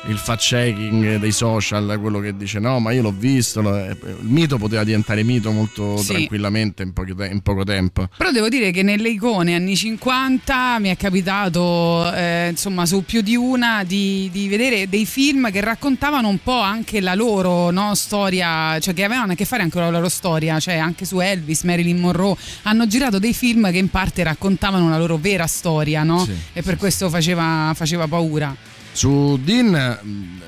il 0.07 0.17
fact 0.17 0.41
checking 0.41 1.17
dei 1.17 1.31
social, 1.31 1.97
quello 1.99 2.19
che 2.19 2.35
dice 2.35 2.59
no, 2.59 2.79
ma 2.79 2.91
io 2.91 3.01
l'ho 3.01 3.13
visto. 3.15 3.59
Il 3.59 4.17
mito 4.21 4.57
poteva 4.57 4.83
diventare 4.83 5.23
mito 5.23 5.51
molto 5.51 5.97
sì. 5.97 6.13
tranquillamente 6.13 6.83
in, 6.83 6.93
te- 6.93 7.27
in, 7.27 7.41
poco 7.41 7.63
tempo. 7.63 8.07
Però 8.17 8.31
devo 8.31 8.49
dire 8.49 8.71
che 8.71 8.81
nelle 8.81 9.09
icone 9.09 9.55
anni 9.55 9.75
50 9.75 10.79
mi 10.79 10.89
è 10.89 10.97
capitato, 10.97 12.11
eh, 12.13 12.49
insomma, 12.49 12.85
su 12.85 13.03
più 13.05 13.21
di 13.21 13.35
una, 13.35 13.83
di, 13.83 14.29
di, 14.31 14.47
vedere 14.47 14.89
dei 14.89 15.05
film 15.05 15.51
che 15.51 15.61
raccontavano 15.61 16.27
un 16.27 16.39
po' 16.41 16.59
anche 16.59 16.99
la 16.99 17.13
loro 17.13 17.69
no, 17.69 17.93
storia, 17.93 18.79
cioè 18.79 18.93
che 18.93 19.03
avevano 19.03 19.33
a 19.33 19.35
che 19.35 19.45
fare 19.45 19.61
anche 19.61 19.75
con 19.75 19.83
la 19.83 19.91
loro 19.91 20.09
storia, 20.09 20.59
cioè 20.59 20.77
anche 20.77 21.05
su 21.05 21.19
Elvis, 21.19 21.61
Marilyn 21.63 21.99
Monroe. 21.99 22.35
Hanno 22.63 22.87
girato 22.87 23.19
dei 23.19 23.33
film 23.33 23.71
che 23.71 23.77
in 23.77 23.89
parte 23.89 24.23
raccontavano 24.23 24.89
la 24.89 24.97
loro 24.97 25.17
vera 25.17 25.45
storia, 25.45 26.03
no? 26.03 26.25
Sì, 26.25 26.31
e 26.53 26.61
per 26.63 26.73
sì, 26.73 26.79
questo 26.79 27.09
faceva, 27.09 27.71
faceva 27.75 28.07
paura. 28.07 28.70
Su 28.91 29.39
Dean 29.41 29.99
mm, 30.03 30.39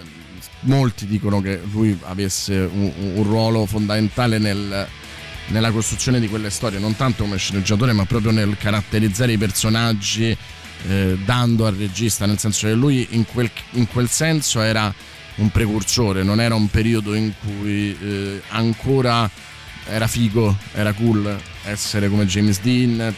molti 0.61 1.05
dicono 1.07 1.41
che 1.41 1.59
lui 1.71 1.97
avesse 2.03 2.57
un, 2.57 2.91
un 3.15 3.23
ruolo 3.23 3.65
fondamentale 3.65 4.37
nel, 4.37 4.87
nella 5.47 5.71
costruzione 5.71 6.19
di 6.19 6.27
quelle 6.27 6.49
storie, 6.49 6.79
non 6.79 6.95
tanto 6.95 7.23
come 7.23 7.37
sceneggiatore, 7.37 7.93
ma 7.93 8.05
proprio 8.05 8.31
nel 8.31 8.57
caratterizzare 8.57 9.33
i 9.33 9.37
personaggi, 9.37 10.35
eh, 10.87 11.17
dando 11.23 11.65
al 11.65 11.75
regista, 11.75 12.25
nel 12.25 12.39
senso 12.39 12.67
che 12.67 12.73
lui 12.73 13.07
in 13.11 13.25
quel, 13.25 13.49
in 13.71 13.87
quel, 13.87 14.09
senso 14.09 14.61
era 14.61 14.93
un 15.35 15.49
precursore, 15.49 16.23
non 16.23 16.39
era 16.39 16.55
un 16.55 16.69
periodo 16.69 17.13
in 17.13 17.31
cui 17.39 17.97
eh, 17.99 18.41
ancora 18.49 19.29
era 19.85 20.07
figo, 20.07 20.55
era 20.73 20.93
cool 20.93 21.37
essere 21.65 22.09
come 22.09 22.25
James 22.25 22.59
Dean, 22.61 23.13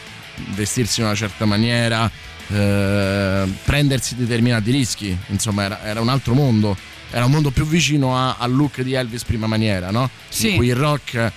vestirsi 0.55 1.00
in 1.00 1.08
una 1.08 1.15
certa 1.15 1.46
maniera 1.46 2.10
eh, 2.48 3.48
prendersi 3.64 4.16
determinati 4.16 4.72
rischi, 4.72 5.18
insomma 5.28 5.64
era, 5.64 5.84
era, 5.84 6.02
un 6.02 6.10
altro 6.10 6.34
mondo, 6.34 6.75
era 7.10 7.25
un 7.25 7.32
mondo 7.32 7.52
più 7.52 7.66
vicino 7.66 8.16
a, 8.16 8.36
al 8.38 8.54
look 8.54 8.82
di 8.82 8.94
Elvis 8.94 9.24
prima 9.24 9.48
maniera, 9.48 9.92
no? 9.92 10.10
Sì. 10.30 10.52
In 10.52 10.56
cui 10.58 10.68
il 10.68 10.75
rock 10.75 11.32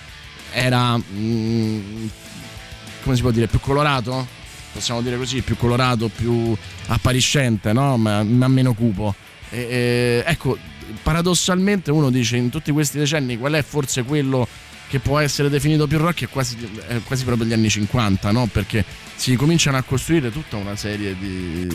era, 0.51 0.97
mm, 0.97 2.07
come 3.03 3.15
si 3.15 3.21
può 3.21 3.31
dire, 3.31 3.47
più 3.47 3.59
colorato? 3.59 4.37
Possiamo 4.71 5.01
dire 5.01 5.17
così, 5.17 5.41
più 5.41 5.57
colorato, 5.57 6.09
più 6.09 6.55
appariscente, 6.87 7.73
no? 7.73 7.97
Ma, 7.97 8.23
ma 8.23 8.47
meno 8.47 8.73
cupo. 8.73 9.15
E, 9.49 9.59
e, 9.59 10.23
ecco, 10.25 10.57
paradossalmente 11.01 11.91
uno 11.91 12.09
dice 12.09 12.37
in 12.37 12.49
tutti 12.49 12.71
questi 12.71 12.97
decenni 12.97 13.37
qual 13.37 13.53
è 13.53 13.63
forse 13.63 14.03
quello 14.03 14.47
che 14.89 14.99
può 14.99 15.19
essere 15.19 15.49
definito 15.49 15.85
più 15.85 15.99
rock 15.99 16.23
è 16.23 16.29
quasi, 16.29 16.57
è 16.87 16.99
quasi 17.03 17.23
proprio 17.23 17.47
gli 17.47 17.53
anni 17.53 17.69
50, 17.69 18.31
no? 18.31 18.47
Perché 18.51 18.83
si 19.15 19.35
cominciano 19.35 19.77
a 19.77 19.83
costruire 19.83 20.31
tutta 20.31 20.57
una 20.57 20.75
serie 20.75 21.15
di 21.17 21.67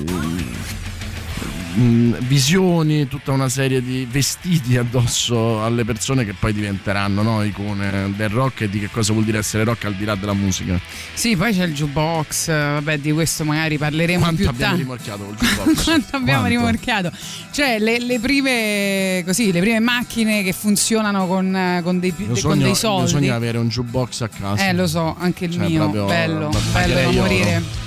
Mm, 1.77 2.15
visioni, 2.21 3.09
tutta 3.09 3.33
una 3.33 3.49
serie 3.49 3.83
di 3.83 4.07
vestiti 4.09 4.77
addosso 4.79 5.65
alle 5.65 5.85
persone 5.85 6.25
che 6.25 6.33
poi 6.33 6.53
diventeranno 6.53 7.23
no, 7.23 7.43
icone 7.43 8.13
del 8.15 8.29
rock 8.29 8.63
e 8.63 8.69
di 8.71 8.79
che 8.79 8.89
cosa 8.91 9.13
vuol 9.13 9.25
dire 9.25 9.39
essere 9.39 9.65
rock 9.65 9.87
al 9.87 9.95
di 9.95 10.05
là 10.05 10.15
della 10.15 10.35
musica. 10.35 10.79
Sì, 11.15 11.37
poi 11.37 11.53
c'è 11.53 11.65
il 11.65 11.75
jukebox, 11.75 12.47
vabbè 12.49 12.99
di 12.99 13.11
questo 13.11 13.45
magari 13.45 13.77
parleremo 13.77 14.21
Quanto 14.21 14.43
più 14.43 14.49
abbiamo 14.49 14.77
rimorchiato 14.77 15.25
col 15.25 15.35
jukebox? 15.35 15.83
Quanto 15.85 16.17
abbiamo 16.17 16.41
Quanto? 16.41 16.59
rimorchiato? 16.59 17.13
Cioè 17.51 17.79
le, 17.81 17.99
le, 17.99 18.21
prime, 18.21 19.25
così, 19.27 19.51
le 19.51 19.61
prime 19.61 19.81
macchine 19.81 20.45
che 20.45 20.53
funzionano 20.53 21.27
con, 21.27 21.81
con, 21.83 21.99
dei, 21.99 22.15
de, 22.17 22.37
sogno, 22.37 22.55
con 22.55 22.59
dei 22.59 22.75
soldi. 22.77 23.05
Bisogna 23.15 23.35
avere 23.35 23.59
un 23.59 23.69
jukebox 23.69 24.21
a 24.21 24.29
casa. 24.29 24.69
Eh 24.69 24.73
lo 24.75 24.87
so, 24.87 25.17
anche 25.19 25.47
il 25.47 25.53
cioè, 25.53 25.67
mio, 25.67 25.89
bello, 25.89 26.51
bello 26.73 27.03
da 27.03 27.11
morire. 27.11 27.84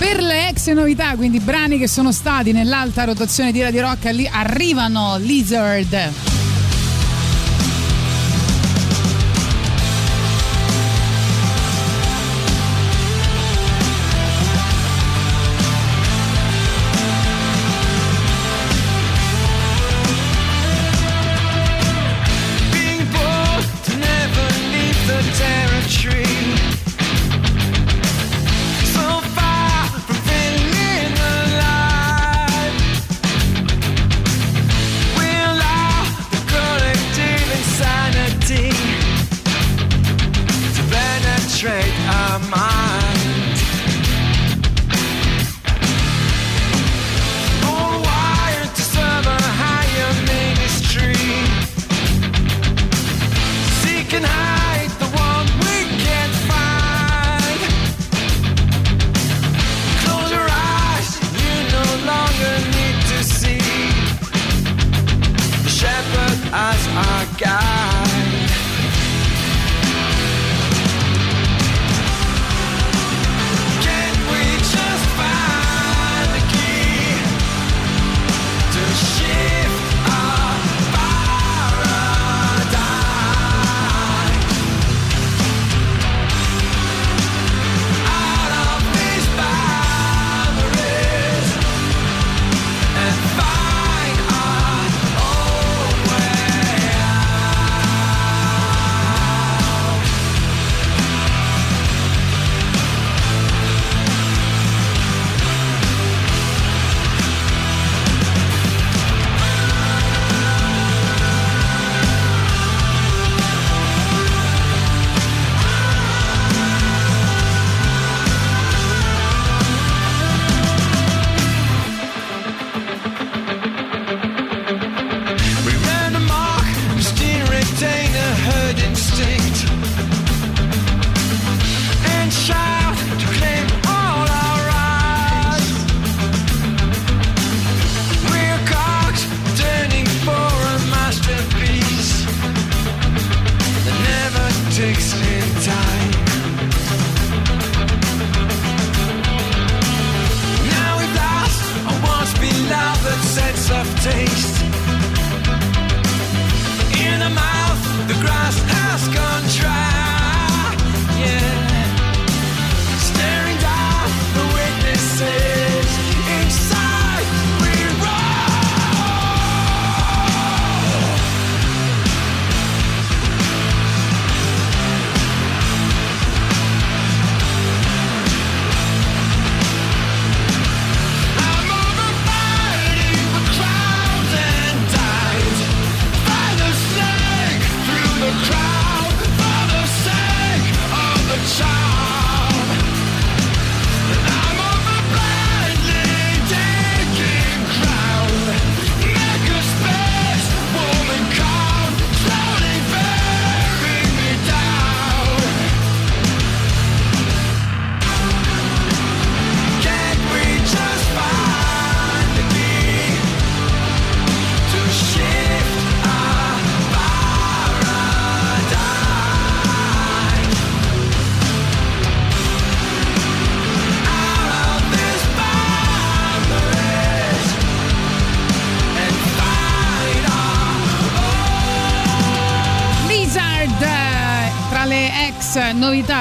Per 0.00 0.22
le 0.22 0.48
ex 0.48 0.70
novità, 0.72 1.14
quindi 1.14 1.40
brani 1.40 1.76
che 1.76 1.86
sono 1.86 2.10
stati 2.10 2.52
nell'alta 2.52 3.04
rotazione 3.04 3.52
di 3.52 3.60
Radio 3.60 3.82
Rock, 3.82 4.06
arrivano 4.32 5.18
Lizard. 5.18 6.39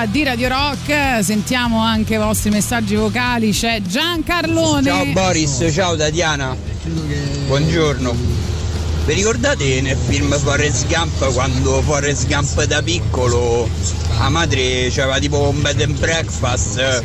Di 0.05 0.23
Radio 0.23 0.47
Rock. 0.47 1.23
Sentiamo 1.23 1.79
anche 1.81 2.13
i 2.13 2.17
vostri 2.17 2.49
messaggi 2.49 2.95
vocali. 2.95 3.51
C'è 3.51 3.81
Giancarlone. 3.81 4.87
Ciao 4.87 5.05
Boris, 5.07 5.65
ciao 5.73 5.95
Tatiana. 5.97 6.55
Buongiorno. 7.47 8.15
Vi 9.05 9.13
ricordate 9.13 9.81
nel 9.81 9.97
film 9.97 10.37
Forrest 10.37 10.87
Gump 10.87 11.33
quando 11.33 11.81
Forrest 11.81 12.27
Gump 12.27 12.63
da 12.63 12.81
piccolo 12.81 13.67
la 14.19 14.29
madre 14.29 14.87
aveva 14.87 15.19
tipo 15.19 15.49
un 15.49 15.61
bed 15.61 15.81
and 15.81 15.97
breakfast 15.97 17.03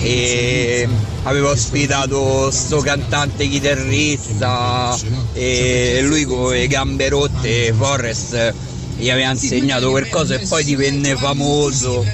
e 0.00 0.88
aveva 1.24 1.50
ospitato 1.50 2.50
sto 2.50 2.78
cantante 2.80 3.48
chitarrista 3.48 4.96
e 5.32 6.00
lui 6.04 6.24
con 6.24 6.52
le 6.52 6.66
gambe 6.68 7.08
rotte 7.08 7.74
Forrest 7.76 8.54
gli 8.96 9.10
aveva 9.10 9.30
insegnato 9.30 9.90
qualcosa 9.90 10.34
e 10.34 10.46
poi 10.46 10.62
divenne 10.62 11.16
famoso 11.16 12.04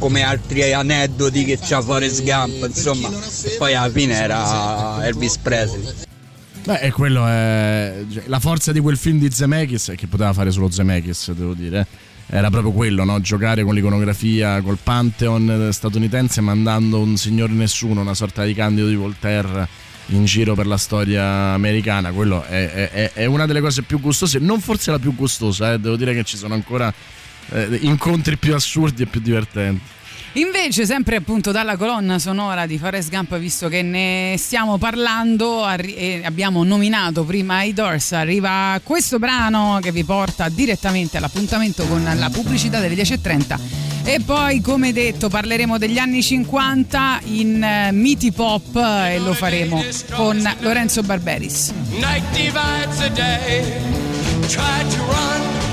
come 0.00 0.22
altri 0.22 0.72
aneddoti 0.72 1.44
che 1.44 1.58
c'ha 1.60 1.80
Forrest 1.80 2.24
Gump 2.24 2.64
insomma 2.66 3.08
e 3.08 3.50
poi 3.58 3.74
alla 3.74 3.92
fine 3.92 4.14
era 4.14 5.06
Elvis 5.06 5.36
Presley 5.36 6.08
Beh, 6.62 6.90
quello 6.90 7.26
è. 7.26 8.04
La 8.26 8.38
forza 8.38 8.70
di 8.70 8.80
quel 8.80 8.98
film 8.98 9.18
di 9.18 9.30
Zemeckis 9.30 9.94
che 9.96 10.06
poteva 10.06 10.32
fare 10.34 10.50
solo 10.50 10.70
Zemeckis, 10.70 11.32
devo 11.32 11.54
dire. 11.54 11.86
Era 12.26 12.50
proprio 12.50 12.70
quello, 12.70 13.02
no? 13.02 13.18
Giocare 13.20 13.64
con 13.64 13.74
l'iconografia, 13.74 14.60
col 14.60 14.78
Pantheon 14.80 15.70
statunitense, 15.72 16.40
mandando 16.42 17.00
un 17.00 17.16
signore 17.16 17.52
nessuno, 17.52 18.02
una 18.02 18.14
sorta 18.14 18.44
di 18.44 18.54
candido 18.54 18.88
di 18.88 18.94
Voltaire 18.94 19.66
in 20.08 20.24
giro 20.26 20.54
per 20.54 20.66
la 20.66 20.76
storia 20.76 21.24
americana. 21.54 22.12
Quello 22.12 22.44
è, 22.44 22.90
è, 22.90 23.12
è 23.14 23.24
una 23.24 23.46
delle 23.46 23.60
cose 23.60 23.82
più 23.82 23.98
gustose, 23.98 24.38
non 24.38 24.60
forse 24.60 24.90
la 24.90 24.98
più 24.98 25.14
gustosa, 25.14 25.72
eh? 25.72 25.80
devo 25.80 25.96
dire 25.96 26.14
che 26.14 26.24
ci 26.24 26.36
sono 26.36 26.54
ancora 26.54 26.92
eh, 27.52 27.78
incontri 27.82 28.36
più 28.36 28.54
assurdi 28.54 29.02
e 29.02 29.06
più 29.06 29.20
divertenti. 29.20 29.98
Invece, 30.34 30.86
sempre 30.86 31.16
appunto 31.16 31.50
dalla 31.50 31.76
colonna 31.76 32.20
sonora 32.20 32.64
di 32.64 32.78
Forrest 32.78 33.10
Gump, 33.10 33.36
visto 33.36 33.66
che 33.68 33.82
ne 33.82 34.36
stiamo 34.38 34.78
parlando 34.78 35.64
arri- 35.64 35.94
e 35.94 36.22
abbiamo 36.24 36.62
nominato 36.62 37.24
prima 37.24 37.64
i 37.64 37.72
Doors, 37.72 38.12
arriva 38.12 38.80
questo 38.84 39.18
brano 39.18 39.80
che 39.82 39.90
vi 39.90 40.04
porta 40.04 40.48
direttamente 40.48 41.16
all'appuntamento 41.16 41.84
con 41.86 42.08
la 42.14 42.30
pubblicità 42.30 42.78
delle 42.78 42.94
10.30. 42.94 43.58
E 44.04 44.20
poi, 44.24 44.60
come 44.60 44.92
detto, 44.92 45.28
parleremo 45.28 45.78
degli 45.78 45.98
anni 45.98 46.22
50 46.22 47.20
in 47.24 47.88
uh, 47.90 47.94
Miti 47.94 48.30
Pop 48.30 48.76
e 48.76 49.18
lo 49.18 49.34
faremo 49.34 49.82
con 50.12 50.40
Lorenzo 50.60 51.02
Barberis. 51.02 51.72
Night 51.98 52.24
divides 52.32 52.98
the 52.98 53.10
day. 53.12 53.62
Try 54.46 54.88
to 54.88 55.04
run, 55.06 55.69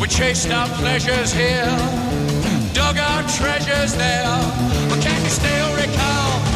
We 0.00 0.08
chased 0.08 0.50
our 0.50 0.68
pleasures 0.68 1.32
here, 1.32 1.64
dug 2.74 2.98
our 2.98 3.22
treasures 3.22 3.94
there. 3.94 4.36
But 4.90 5.00
can 5.00 5.22
you 5.24 5.30
still 5.30 5.74
recall 5.76 6.53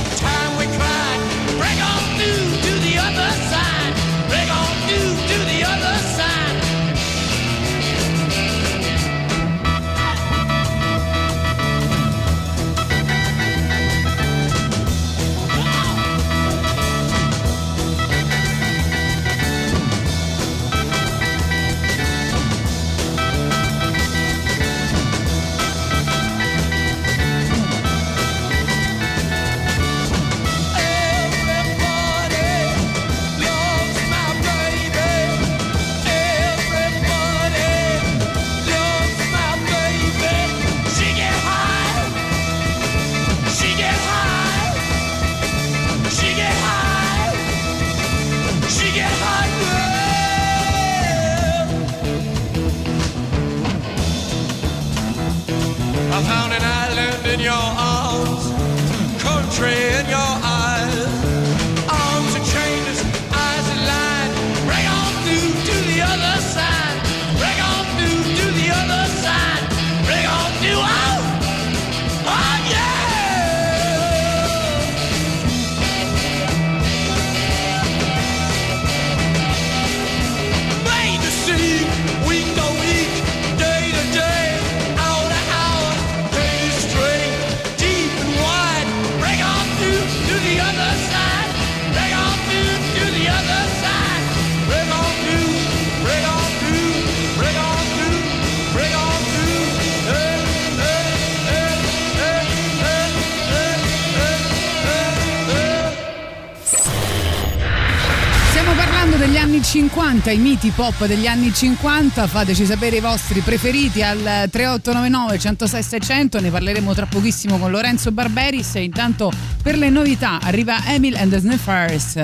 50, 109.98 110.30
i 110.30 110.38
miti 110.38 110.70
pop 110.70 111.06
degli 111.06 111.26
anni 111.26 111.52
50. 111.52 112.28
Fateci 112.28 112.64
sapere 112.64 112.98
i 112.98 113.00
vostri 113.00 113.40
preferiti 113.40 114.00
al 114.00 114.48
3899 114.48 115.38
106 115.40 115.82
600. 115.82 116.40
Ne 116.40 116.50
parleremo 116.50 116.94
tra 116.94 117.06
pochissimo 117.06 117.58
con 117.58 117.72
Lorenzo 117.72 118.12
Barberis. 118.12 118.76
E 118.76 118.84
intanto 118.84 119.32
per 119.60 119.76
le 119.76 119.90
novità 119.90 120.38
arriva 120.40 120.86
Emil 120.86 121.16
and 121.16 121.32
the 121.32 121.38
Sniffers. 121.40 122.14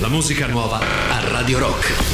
La 0.00 0.08
musica 0.08 0.48
nuova 0.48 0.80
a 0.80 1.28
Radio 1.30 1.60
Rock. 1.60 2.13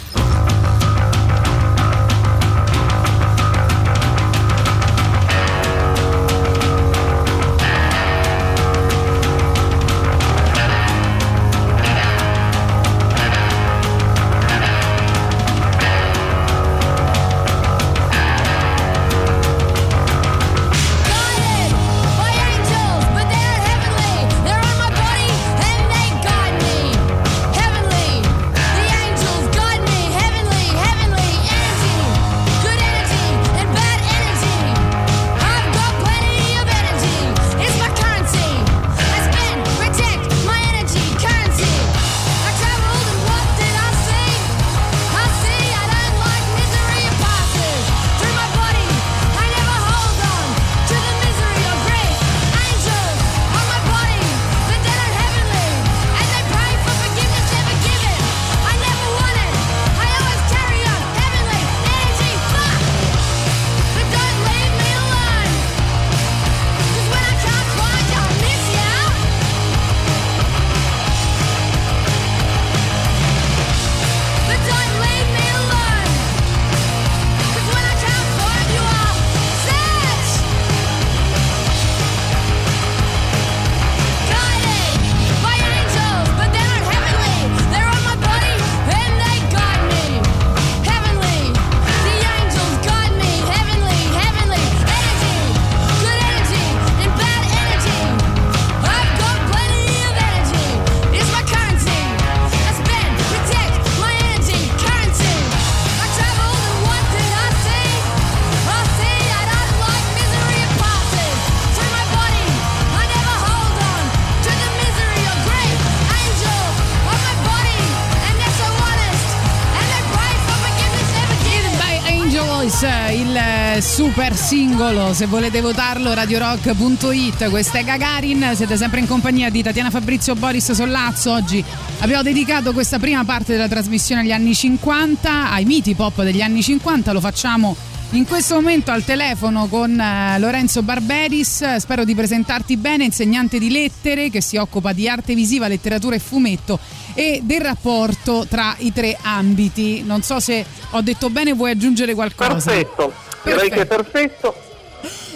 Super 124.30 124.36
singolo, 124.36 125.12
se 125.12 125.26
volete 125.26 125.60
votarlo 125.60 126.12
radiorock.it, 126.14 127.48
questa 127.48 127.78
è 127.78 127.84
Gagarin, 127.84 128.52
siete 128.54 128.76
sempre 128.76 129.00
in 129.00 129.06
compagnia 129.06 129.50
di 129.50 129.62
Tatiana 129.62 129.90
Fabrizio 129.90 130.34
Boris 130.34 130.70
Sollazzo, 130.72 131.32
oggi 131.32 131.64
abbiamo 131.98 132.22
dedicato 132.22 132.72
questa 132.72 132.98
prima 132.98 133.24
parte 133.24 133.52
della 133.52 133.68
trasmissione 133.68 134.20
agli 134.20 134.32
anni 134.32 134.54
50, 134.54 135.50
ai 135.50 135.64
miti 135.64 135.94
pop 135.94 136.22
degli 136.22 136.42
anni 136.42 136.62
50, 136.62 137.12
lo 137.12 137.20
facciamo 137.20 137.74
in 138.10 138.26
questo 138.26 138.56
momento 138.56 138.90
al 138.90 139.04
telefono 139.04 139.66
con 139.66 139.98
eh, 139.98 140.38
Lorenzo 140.38 140.82
Barberis, 140.82 141.76
spero 141.76 142.04
di 142.04 142.14
presentarti 142.14 142.76
bene, 142.76 143.04
insegnante 143.04 143.58
di 143.58 143.70
lettere 143.70 144.30
che 144.30 144.40
si 144.40 144.56
occupa 144.56 144.92
di 144.92 145.08
arte 145.08 145.34
visiva, 145.34 145.68
letteratura 145.68 146.16
e 146.16 146.18
fumetto 146.18 146.78
e 147.14 147.40
del 147.42 147.60
rapporto 147.60 148.46
tra 148.48 148.74
i 148.78 148.92
tre 148.92 149.16
ambiti. 149.20 150.02
Non 150.02 150.22
so 150.22 150.40
se 150.40 150.64
ho 150.90 151.00
detto 151.02 151.30
bene, 151.30 151.52
vuoi 151.52 151.70
aggiungere 151.70 152.14
qualcosa? 152.14 152.52
Perfetto, 152.52 153.12
direi 153.44 153.70
che 153.70 153.80
è 153.82 153.86
perfetto. 153.86 154.54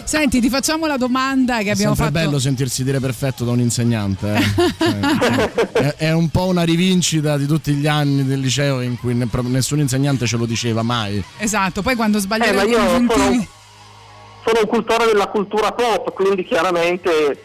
Senti, 0.05 0.38
ti 0.40 0.51
facciamo 0.51 0.87
la 0.87 0.99
domanda 0.99 1.59
che 1.61 1.69
È 1.69 1.71
abbiamo 1.71 1.95
sempre 1.95 2.12
fatto. 2.12 2.27
bello 2.27 2.38
sentirsi 2.38 2.85
dire 2.85 3.01
perfetto 3.01 3.45
da 3.47 3.53
un 3.53 3.61
insegnante. 3.61 4.35
eh. 4.35 4.43
Cioè, 5.73 5.73
è, 5.73 5.95
è 5.97 6.12
un 6.12 6.29
po' 6.29 6.45
una 6.45 6.62
rivincita 6.62 7.38
di 7.38 7.47
tutti 7.47 7.73
gli 7.73 7.87
anni 7.87 8.25
del 8.27 8.40
liceo 8.40 8.83
in 8.83 8.99
cui 8.99 9.14
ne- 9.14 9.29
nessun 9.45 9.79
insegnante 9.79 10.27
ce 10.27 10.37
lo 10.37 10.45
diceva 10.45 10.83
mai. 10.83 11.25
Esatto, 11.38 11.81
poi 11.81 11.95
quando 11.97 12.19
Eh, 12.19 12.67
io 12.67 12.77
sono, 12.77 12.90
congiuntivi. 13.07 13.49
sono 14.45 14.61
un 14.61 14.69
cultore 14.69 15.07
della 15.07 15.29
cultura 15.29 15.73
pop, 15.73 16.12
quindi 16.12 16.45
chiaramente 16.45 17.45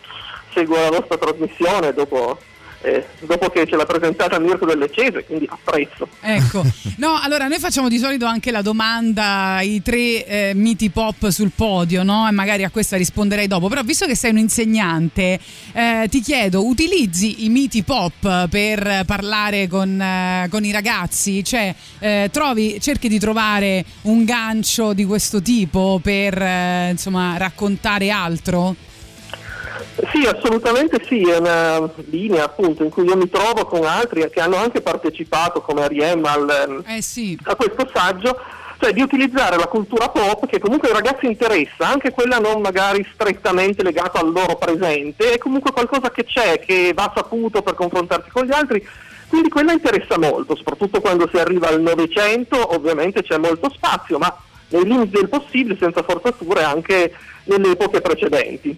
seguo 0.54 0.76
la 0.76 0.90
vostra 0.90 1.18
trasmissione 1.18 1.94
dopo, 1.94 2.38
eh, 2.82 3.06
dopo 3.22 3.50
che 3.50 3.66
ce 3.68 3.76
l'ha 3.76 3.86
presentata 3.86 4.40
Mirko 4.40 4.66
delle 4.66 4.90
Cese, 4.92 5.26
quindi 5.26 5.48
apprezzo. 5.50 6.08
Ecco, 6.22 6.64
no, 6.98 7.20
allora 7.22 7.48
noi 7.48 7.60
facciamo 7.60 7.90
di 7.90 7.98
solito 7.98 8.26
anche 8.26 8.52
la 8.52 8.62
domanda, 8.62 9.60
i 9.62 9.82
tre 9.82 10.26
eh, 10.26 10.52
miti 10.56 10.90
pop 10.90 11.28
sul 11.30 11.52
podio, 11.54 12.04
no? 12.04 12.28
E 12.28 12.32
magari 12.32 12.64
a 12.64 12.70
questa 12.70 12.96
risponderei 12.96 13.48
dopo. 13.48 13.68
Però 13.68 13.82
visto 13.82 14.06
che 14.06 14.16
sei 14.16 14.32
un 14.32 14.38
insegnante, 14.38 15.40
eh, 15.74 16.08
ti 16.10 16.22
chiedo, 16.22 16.66
utilizzi 16.66 17.46
i 17.46 17.50
miti 17.50 17.84
pop 17.84 18.48
per 18.48 19.04
parlare 19.06 19.68
con, 19.68 20.00
eh, 20.00 20.48
con 20.50 20.64
i 20.64 20.72
ragazzi? 20.72 21.44
Cioè, 21.44 21.76
eh, 22.00 22.30
trovi, 22.32 22.80
cerchi 22.80 23.10
di 23.10 23.20
trovare 23.20 23.84
un 24.04 24.24
gancio 24.24 24.94
di 24.94 25.04
questo 25.06 25.42
tipo 25.42 26.00
per 26.02 26.42
eh, 26.42 26.90
insomma 26.92 27.38
raccontare 27.38 28.10
altro? 28.10 28.76
Sì, 30.12 30.26
assolutamente 30.28 31.02
sì, 31.06 31.30
è 31.30 31.38
una 31.38 31.90
linea 32.10 32.46
appunto 32.46 32.84
in 32.84 32.90
cui 32.90 33.06
io 33.06 33.16
mi 33.16 33.30
trovo 33.30 33.66
con 33.66 33.84
altri 33.86 34.30
che 34.30 34.40
hanno 34.42 34.58
anche 34.58 34.82
partecipato 34.82 35.62
come 35.62 35.84
Ariem 35.84 36.24
al, 36.26 36.84
Eh 36.88 37.02
sì. 37.02 37.38
a 37.44 37.56
questo 37.56 37.90
saggio, 37.94 38.38
cioè 38.80 38.94
di 38.94 39.02
utilizzare 39.02 39.58
la 39.58 39.68
cultura 39.68 40.10
pop 40.10 40.48
che 40.48 40.60
comunque 40.60 40.90
ai 40.90 40.96
ragazzi 40.96 41.26
interessa, 41.26 41.88
anche 41.88 42.12
quella 42.12 42.40
non 42.40 42.62
magari 42.62 43.06
strettamente 43.14 43.84
legata 43.84 44.20
al 44.20 44.32
loro 44.32 44.56
presente, 44.56 45.34
è 45.34 45.38
comunque 45.38 45.72
qualcosa 45.72 46.12
che 46.12 46.26
c'è, 46.26 46.60
che 46.60 46.94
va 46.94 47.12
saputo 47.16 47.62
per 47.62 47.76
confrontarsi 47.76 48.30
con 48.30 48.46
gli 48.46 48.54
altri, 48.54 48.86
quindi 49.28 49.50
quella 49.50 49.74
interessa 49.74 50.18
molto, 50.18 50.56
soprattutto 50.56 51.02
quando 51.02 51.28
si 51.30 51.38
arriva 51.38 51.68
al 51.68 51.82
Novecento, 51.82 52.74
ovviamente 52.74 53.22
c'è 53.22 53.38
molto 53.38 53.70
spazio, 53.70 54.18
ma 54.18 54.36
nei 54.70 54.86
limiti 54.86 55.12
del 55.12 55.30
possibile, 55.30 55.78
senza 55.80 56.04
forzature, 56.04 56.64
anche 56.64 57.14
nelle 57.46 57.72
epoche 57.72 58.02
precedenti. 58.02 58.78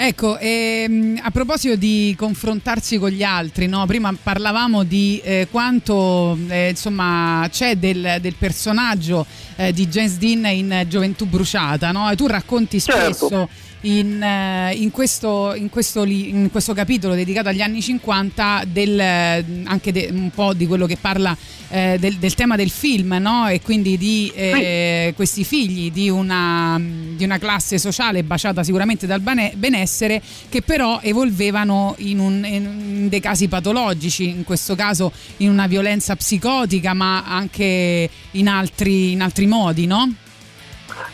Ecco, 0.00 0.38
ehm, 0.38 1.18
a 1.20 1.32
proposito 1.32 1.74
di 1.74 2.14
confrontarsi 2.16 2.98
con 2.98 3.10
gli 3.10 3.24
altri, 3.24 3.66
no? 3.66 3.84
prima 3.84 4.14
parlavamo 4.14 4.84
di 4.84 5.20
eh, 5.24 5.48
quanto 5.50 6.38
eh, 6.46 6.68
insomma, 6.68 7.48
c'è 7.50 7.74
del, 7.74 8.18
del 8.20 8.36
personaggio 8.38 9.26
eh, 9.56 9.72
di 9.72 9.88
James 9.88 10.16
Dean 10.18 10.46
in 10.46 10.84
Gioventù 10.86 11.26
Bruciata, 11.26 11.90
no? 11.90 12.08
e 12.08 12.14
tu 12.14 12.28
racconti 12.28 12.78
spesso 12.78 13.28
Certo. 13.28 13.48
In, 13.82 14.22
eh, 14.22 14.74
in 14.74 14.90
questo, 14.90 15.54
in, 15.54 15.68
questo 15.70 16.04
in 16.04 16.48
questo 16.50 16.72
capitolo 16.74 17.14
dedicato 17.14 17.48
agli 17.48 17.60
anni 17.60 17.80
50 17.80 18.64
del, 18.66 18.98
eh, 18.98 19.44
anche 19.64 19.92
de- 19.92 20.08
un 20.10 20.30
po' 20.34 20.52
di 20.54 20.66
quello 20.66 20.86
che 20.86 20.96
parla 20.96 21.36
eh, 21.70 21.96
del, 22.00 22.16
del 22.16 22.34
tema 22.34 22.56
del 22.56 22.70
film 22.70 23.16
no? 23.20 23.46
e 23.48 23.60
quindi 23.60 23.96
di 23.98 24.32
eh, 24.34 25.12
questi 25.14 25.44
figli 25.44 25.92
di 25.92 26.08
una, 26.08 26.80
di 26.80 27.22
una 27.22 27.38
classe 27.38 27.78
sociale 27.78 28.22
baciata 28.24 28.62
sicuramente 28.64 29.06
dal 29.06 29.20
benessere 29.20 30.20
che 30.48 30.62
però 30.62 31.00
evolvevano 31.02 31.94
in, 31.98 32.18
un- 32.18 32.44
in 32.44 33.08
dei 33.08 33.20
casi 33.20 33.48
patologici, 33.48 34.28
in 34.28 34.44
questo 34.44 34.74
caso 34.74 35.12
in 35.38 35.50
una 35.50 35.66
violenza 35.66 36.16
psicotica 36.16 36.94
ma 36.94 37.24
anche 37.24 38.08
in 38.32 38.48
altri, 38.48 39.12
in 39.12 39.22
altri 39.22 39.46
modi, 39.46 39.86
no? 39.86 40.12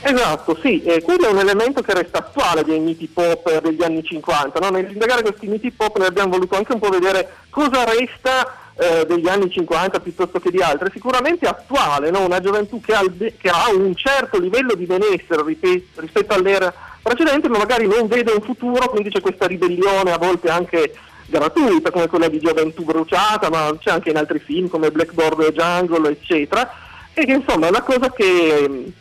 Esatto, 0.02 0.58
sì, 0.60 0.82
e 0.82 1.02
quello 1.02 1.28
è 1.28 1.30
un 1.30 1.38
elemento 1.38 1.80
che 1.80 1.94
resta 1.94 2.18
attuale 2.18 2.62
dei 2.62 2.78
miti 2.78 3.06
pop 3.06 3.60
degli 3.60 3.82
anni 3.82 4.04
50. 4.04 4.58
No? 4.58 4.70
Nell'indagare 4.70 5.22
questi 5.22 5.46
miti 5.46 5.70
pop 5.70 5.96
noi 5.96 6.08
abbiamo 6.08 6.30
voluto 6.30 6.56
anche 6.56 6.72
un 6.72 6.78
po' 6.78 6.90
vedere 6.90 7.36
cosa 7.48 7.84
resta 7.84 8.54
eh, 8.76 9.06
degli 9.06 9.28
anni 9.28 9.50
50 9.50 10.00
piuttosto 10.00 10.40
che 10.40 10.50
di 10.50 10.60
altri. 10.60 10.90
Sicuramente 10.92 11.46
attuale, 11.46 12.10
no? 12.10 12.24
una 12.24 12.40
gioventù 12.40 12.80
che 12.80 12.92
ha, 12.94 13.02
che 13.16 13.48
ha 13.48 13.70
un 13.72 13.94
certo 13.94 14.38
livello 14.38 14.74
di 14.74 14.84
benessere 14.84 15.42
rispetto 15.44 16.34
all'era 16.34 16.72
precedente, 17.02 17.48
ma 17.48 17.58
magari 17.58 17.86
non 17.86 18.06
vede 18.06 18.32
un 18.32 18.42
futuro, 18.42 18.88
quindi 18.88 19.10
c'è 19.10 19.20
questa 19.20 19.46
ribellione 19.46 20.12
a 20.12 20.18
volte 20.18 20.48
anche 20.48 20.94
gratuita 21.26 21.90
come 21.90 22.08
quella 22.08 22.28
di 22.28 22.38
Gioventù 22.38 22.84
Bruciata, 22.84 23.48
ma 23.50 23.74
c'è 23.78 23.90
anche 23.90 24.10
in 24.10 24.16
altri 24.16 24.38
film 24.38 24.68
come 24.68 24.90
Blackboard 24.90 25.52
Jungle, 25.52 26.10
eccetera, 26.10 26.70
e 27.12 27.24
che 27.24 27.32
insomma 27.32 27.66
è 27.66 27.70
una 27.70 27.82
cosa 27.82 28.10
che 28.10 28.92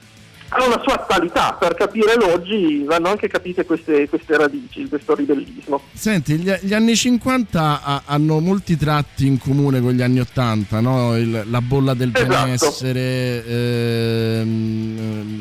ha 0.55 0.65
una 0.65 0.79
sua 0.83 0.93
attualità, 0.93 1.53
per 1.59 1.73
capire 1.75 2.15
l'oggi 2.15 2.83
vanno 2.83 3.09
anche 3.09 3.27
capite 3.27 3.65
queste, 3.65 4.07
queste 4.07 4.37
radici, 4.37 4.87
questo 4.87 5.15
ribellismo. 5.15 5.81
Senti, 5.93 6.35
gli, 6.35 6.51
gli 6.61 6.73
anni 6.73 6.95
50 6.95 7.81
ha- 7.83 8.01
hanno 8.05 8.39
molti 8.39 8.77
tratti 8.77 9.25
in 9.25 9.37
comune 9.39 9.81
con 9.81 9.91
gli 9.93 10.01
anni 10.01 10.19
80, 10.19 10.79
no? 10.79 11.17
Il- 11.17 11.45
la 11.49 11.61
bolla 11.61 11.93
del 11.93 12.11
Esatto. 12.13 12.45
benessere, 12.45 13.45
ehm, 13.45 15.31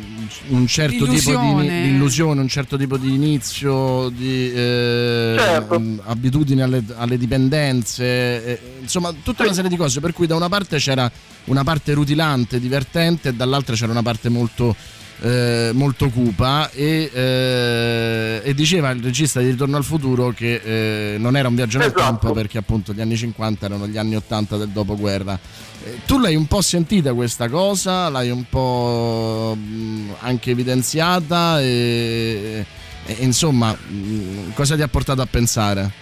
un 0.49 0.67
certo 0.67 1.07
tipo 1.07 1.37
di 1.61 1.87
illusione, 1.89 2.41
un 2.41 2.49
certo 2.49 2.77
tipo 2.77 2.97
di 2.97 3.13
inizio, 3.15 4.09
di 4.09 4.51
eh, 4.53 5.35
Certo. 5.39 5.79
mh, 5.79 6.01
abitudini 6.05 6.63
alle, 6.63 6.83
alle 6.97 7.19
dipendenze, 7.19 8.05
eh, 8.45 8.61
insomma 8.81 9.13
tutta 9.23 9.43
una 9.45 9.53
serie 9.53 9.71
di 9.71 9.77
cose, 9.77 10.01
per 10.01 10.13
cui 10.13 10.27
da 10.27 10.35
una 10.35 10.49
parte 10.49 10.79
c'era 10.79 11.11
una 11.45 11.65
parte 11.65 11.93
rutilante, 11.93 12.61
divertente 12.61 13.31
e 13.31 13.35
dall'altra 13.35 13.75
c'era 13.75 13.91
una 13.93 14.03
parte 14.03 14.29
molto 14.29 14.75
eh, 15.23 15.71
molto 15.73 16.09
cupa 16.09 16.69
e, 16.71 17.09
eh, 17.13 18.41
e 18.43 18.55
diceva 18.55 18.91
il 18.91 19.03
regista 19.03 19.41
di 19.41 19.51
Ritorno 19.51 19.77
al 19.77 19.85
futuro 19.85 20.31
che 20.31 21.15
eh, 21.15 21.19
non 21.19 21.37
era 21.37 21.47
un 21.47 21.55
viaggio 21.55 21.79
nel 21.79 21.89
Esatto. 21.89 22.03
tempo 22.03 22.33
perché 22.33 22.59
appunto 22.59 22.93
gli 22.93 23.01
anni 23.01 23.17
50 23.17 23.67
erano 23.67 23.87
gli 23.87 23.97
anni 23.97 24.17
80 24.17 24.57
del 24.57 24.69
dopoguerra. 24.69 25.39
Eh, 25.85 26.01
tu 26.07 26.19
l'hai 26.19 26.35
un 26.35 26.47
po' 26.47 26.61
sentita 26.61 27.15
questa 27.15 27.49
cosa, 27.49 28.09
l'hai 28.09 28.31
un 28.31 28.45
po' 28.49 29.57
mh, 29.57 30.15
anche 30.21 30.51
evidenziata 30.51 31.61
e, 31.61 32.65
e, 33.07 33.17
insomma 33.21 33.73
mh, 33.73 34.55
cosa 34.55 34.75
ti 34.75 34.83
ha 34.83 34.89
portato 34.89 35.23
a 35.23 35.27
pensare? 35.27 36.02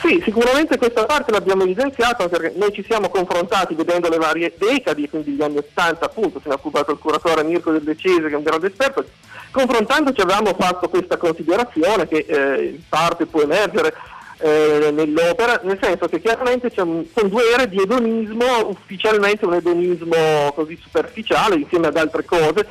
Sì, 0.00 0.18
sicuramente 0.24 0.78
questa 0.78 1.04
parte 1.04 1.30
l'abbiamo 1.30 1.64
evidenziata 1.64 2.26
perché 2.26 2.54
noi 2.56 2.72
ci 2.72 2.82
siamo 2.82 3.10
confrontati 3.10 3.74
vedendo 3.74 4.08
le 4.08 4.16
varie 4.16 4.54
decadi, 4.56 5.08
quindi 5.10 5.32
gli 5.32 5.42
anni 5.42 5.58
80 5.58 6.06
appunto, 6.06 6.40
se 6.40 6.48
ne 6.48 6.54
è 6.54 6.56
occupato 6.56 6.90
il 6.92 6.98
curatore 6.98 7.44
Mirko 7.44 7.70
del 7.70 7.82
Decese 7.82 8.28
che 8.28 8.32
è 8.32 8.36
un 8.36 8.42
grande 8.42 8.68
esperto, 8.68 9.04
confrontandoci 9.50 10.22
avevamo 10.22 10.54
fatto 10.58 10.88
questa 10.88 11.18
considerazione 11.18 12.08
che 12.08 12.24
eh, 12.26 12.64
in 12.64 12.80
parte 12.88 13.26
può 13.26 13.42
emergere 13.42 13.92
eh, 14.38 14.90
nell'opera, 14.90 15.60
nel 15.64 15.78
senso 15.78 16.08
che 16.08 16.18
chiaramente 16.18 16.70
c'è 16.70 16.80
un- 16.80 17.04
sono 17.14 17.28
due 17.28 17.42
ere 17.52 17.68
di 17.68 17.82
edonismo, 17.82 18.68
ufficialmente 18.68 19.44
un 19.44 19.54
edonismo 19.54 20.50
così 20.54 20.78
superficiale 20.82 21.56
insieme 21.56 21.88
ad 21.88 21.98
altre 21.98 22.24
cose, 22.24 22.66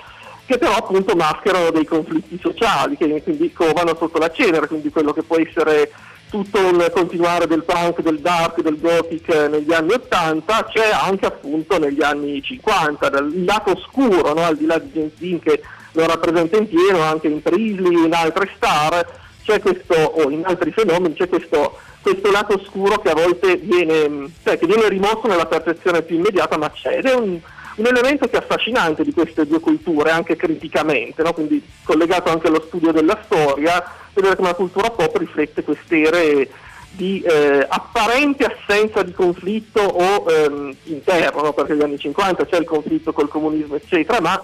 che 0.48 0.58
però 0.58 0.74
appunto 0.74 1.16
mascherano 1.16 1.70
dei 1.70 1.86
conflitti 1.86 2.40
sociali, 2.42 2.98
che 2.98 3.22
quindi 3.22 3.54
covano 3.54 3.96
sotto 3.96 4.18
la 4.18 4.32
cenere, 4.32 4.66
quindi 4.66 4.90
quello 4.90 5.14
che 5.14 5.22
può 5.22 5.38
essere 5.38 5.92
tutto 6.30 6.60
un 6.60 6.88
continuare 6.94 7.48
del 7.48 7.64
punk, 7.64 8.02
del 8.02 8.20
dark, 8.20 8.62
del 8.62 8.80
gothic 8.80 9.28
negli 9.50 9.74
anni 9.74 9.94
80 9.94 10.66
c'è 10.66 10.92
anche 10.92 11.26
appunto 11.26 11.80
negli 11.80 12.04
anni 12.04 12.42
50, 12.42 13.10
dal 13.10 13.44
lato 13.44 13.72
oscuro, 13.72 14.34
no? 14.34 14.44
al 14.44 14.56
di 14.56 14.66
là 14.66 14.78
di 14.78 14.92
James 14.92 15.14
Dean 15.18 15.40
che 15.40 15.62
lo 15.94 16.06
rappresenta 16.06 16.58
in 16.58 16.68
pieno, 16.68 17.02
anche 17.02 17.28
in 17.28 17.42
Priestley, 17.42 18.06
in 18.06 18.14
altre 18.14 18.52
star, 18.56 19.06
c'è 19.44 19.60
questo, 19.60 19.96
o 19.96 20.30
in 20.30 20.44
altri 20.46 20.72
fenomeni, 20.72 21.16
c'è 21.16 21.28
questo, 21.28 21.78
questo 22.02 22.30
lato 22.30 22.56
oscuro 22.56 23.00
che 23.00 23.10
a 23.10 23.16
volte 23.16 23.58
viene, 23.58 24.32
cioè, 24.44 24.60
che 24.60 24.68
viene 24.68 24.88
rimosso 24.88 25.26
nella 25.26 25.48
percezione 25.48 26.04
più 26.04 26.18
immediata, 26.18 26.58
ma 26.58 26.70
c'è 26.70 26.98
ed 26.98 27.06
è 27.06 27.16
un, 27.16 27.40
un 27.76 27.86
elemento 27.86 28.28
che 28.28 28.38
è 28.38 28.40
affascinante 28.40 29.04
di 29.04 29.14
queste 29.14 29.48
due 29.48 29.60
culture, 29.60 30.12
anche 30.12 30.36
criticamente, 30.36 31.24
no? 31.24 31.34
quindi 31.34 31.64
collegato 31.84 32.30
anche 32.30 32.48
allo 32.48 32.64
studio 32.68 32.92
della 32.92 33.20
storia, 33.26 33.84
vedere 34.14 34.36
come 34.36 34.50
la 34.50 34.56
cultura 34.56 34.90
pop 34.90 35.16
riflette 35.18 35.64
queste 35.64 36.02
ere 36.02 36.50
di 36.92 37.22
eh, 37.22 37.66
apparente 37.70 38.46
assenza 38.46 39.04
di 39.04 39.12
conflitto 39.12 39.80
o 39.82 40.26
ehm, 40.30 40.76
interno, 40.86 41.42
no? 41.44 41.54
perché 41.54 41.74
negli 41.74 41.84
anni 41.84 42.00
50 42.00 42.46
c'è 42.46 42.58
il 42.58 42.66
conflitto 42.66 43.14
col 43.14 43.28
comunismo, 43.30 43.76
eccetera, 43.76 44.20
ma 44.20 44.42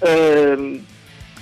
ehm, 0.00 0.84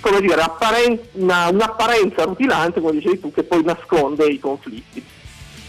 come 0.00 0.20
dire, 0.20 0.34
apparen- 0.40 0.98
una- 1.12 1.48
un'apparenza 1.48 2.24
rutilante, 2.24 2.80
come 2.80 2.92
dicevi 2.92 3.20
tu, 3.20 3.32
che 3.32 3.44
poi 3.44 3.62
nasconde 3.64 4.26
i 4.26 4.38
conflitti. 4.38 5.02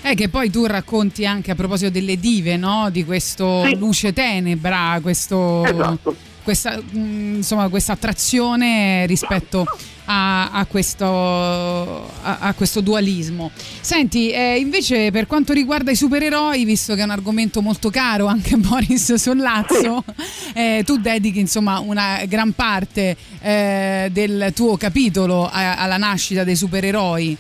Eh, 0.06 0.16
che 0.16 0.28
poi 0.28 0.50
tu 0.50 0.66
racconti 0.66 1.26
anche 1.26 1.52
a 1.52 1.56
proposito 1.56 1.90
delle 1.90 2.20
dive, 2.20 2.58
no? 2.58 2.90
Di 2.92 3.06
questo 3.06 3.64
Sì. 3.66 3.78
luce 3.78 4.12
tenebra, 4.12 5.00
questo, 5.02 5.64
Esatto. 5.64 6.14
questa, 6.44 6.76
mh, 6.78 7.36
insomma, 7.36 7.70
questa 7.70 7.94
attrazione 7.94 9.06
rispetto 9.06 9.66
a, 10.06 10.52
a 10.52 10.66
questo, 10.66 11.06
a, 11.06 12.38
a 12.40 12.54
questo 12.54 12.82
dualismo. 12.82 13.52
Senti, 13.82 14.32
eh, 14.32 14.58
invece 14.58 15.12
per 15.12 15.28
quanto 15.28 15.54
riguarda 15.54 15.92
i 15.92 15.96
supereroi, 15.96 16.64
visto 16.66 16.96
che 16.96 17.02
è 17.02 17.04
un 17.04 17.12
argomento 17.12 17.62
molto 17.62 17.90
caro 17.90 18.26
anche 18.26 18.56
a 18.56 18.58
Boris 18.62 19.14
Sollazzo, 19.14 20.04
eh, 20.54 20.84
tu 20.86 20.98
dedichi 20.98 21.40
insomma 21.40 21.80
una 21.80 22.24
gran 22.28 22.54
parte 22.54 23.16
eh, 23.42 24.10
del 24.12 24.52
tuo 24.56 24.78
capitolo 24.78 25.50
alla 25.52 25.98
nascita 25.98 26.44
dei 26.44 26.56
supereroi. 26.56 27.38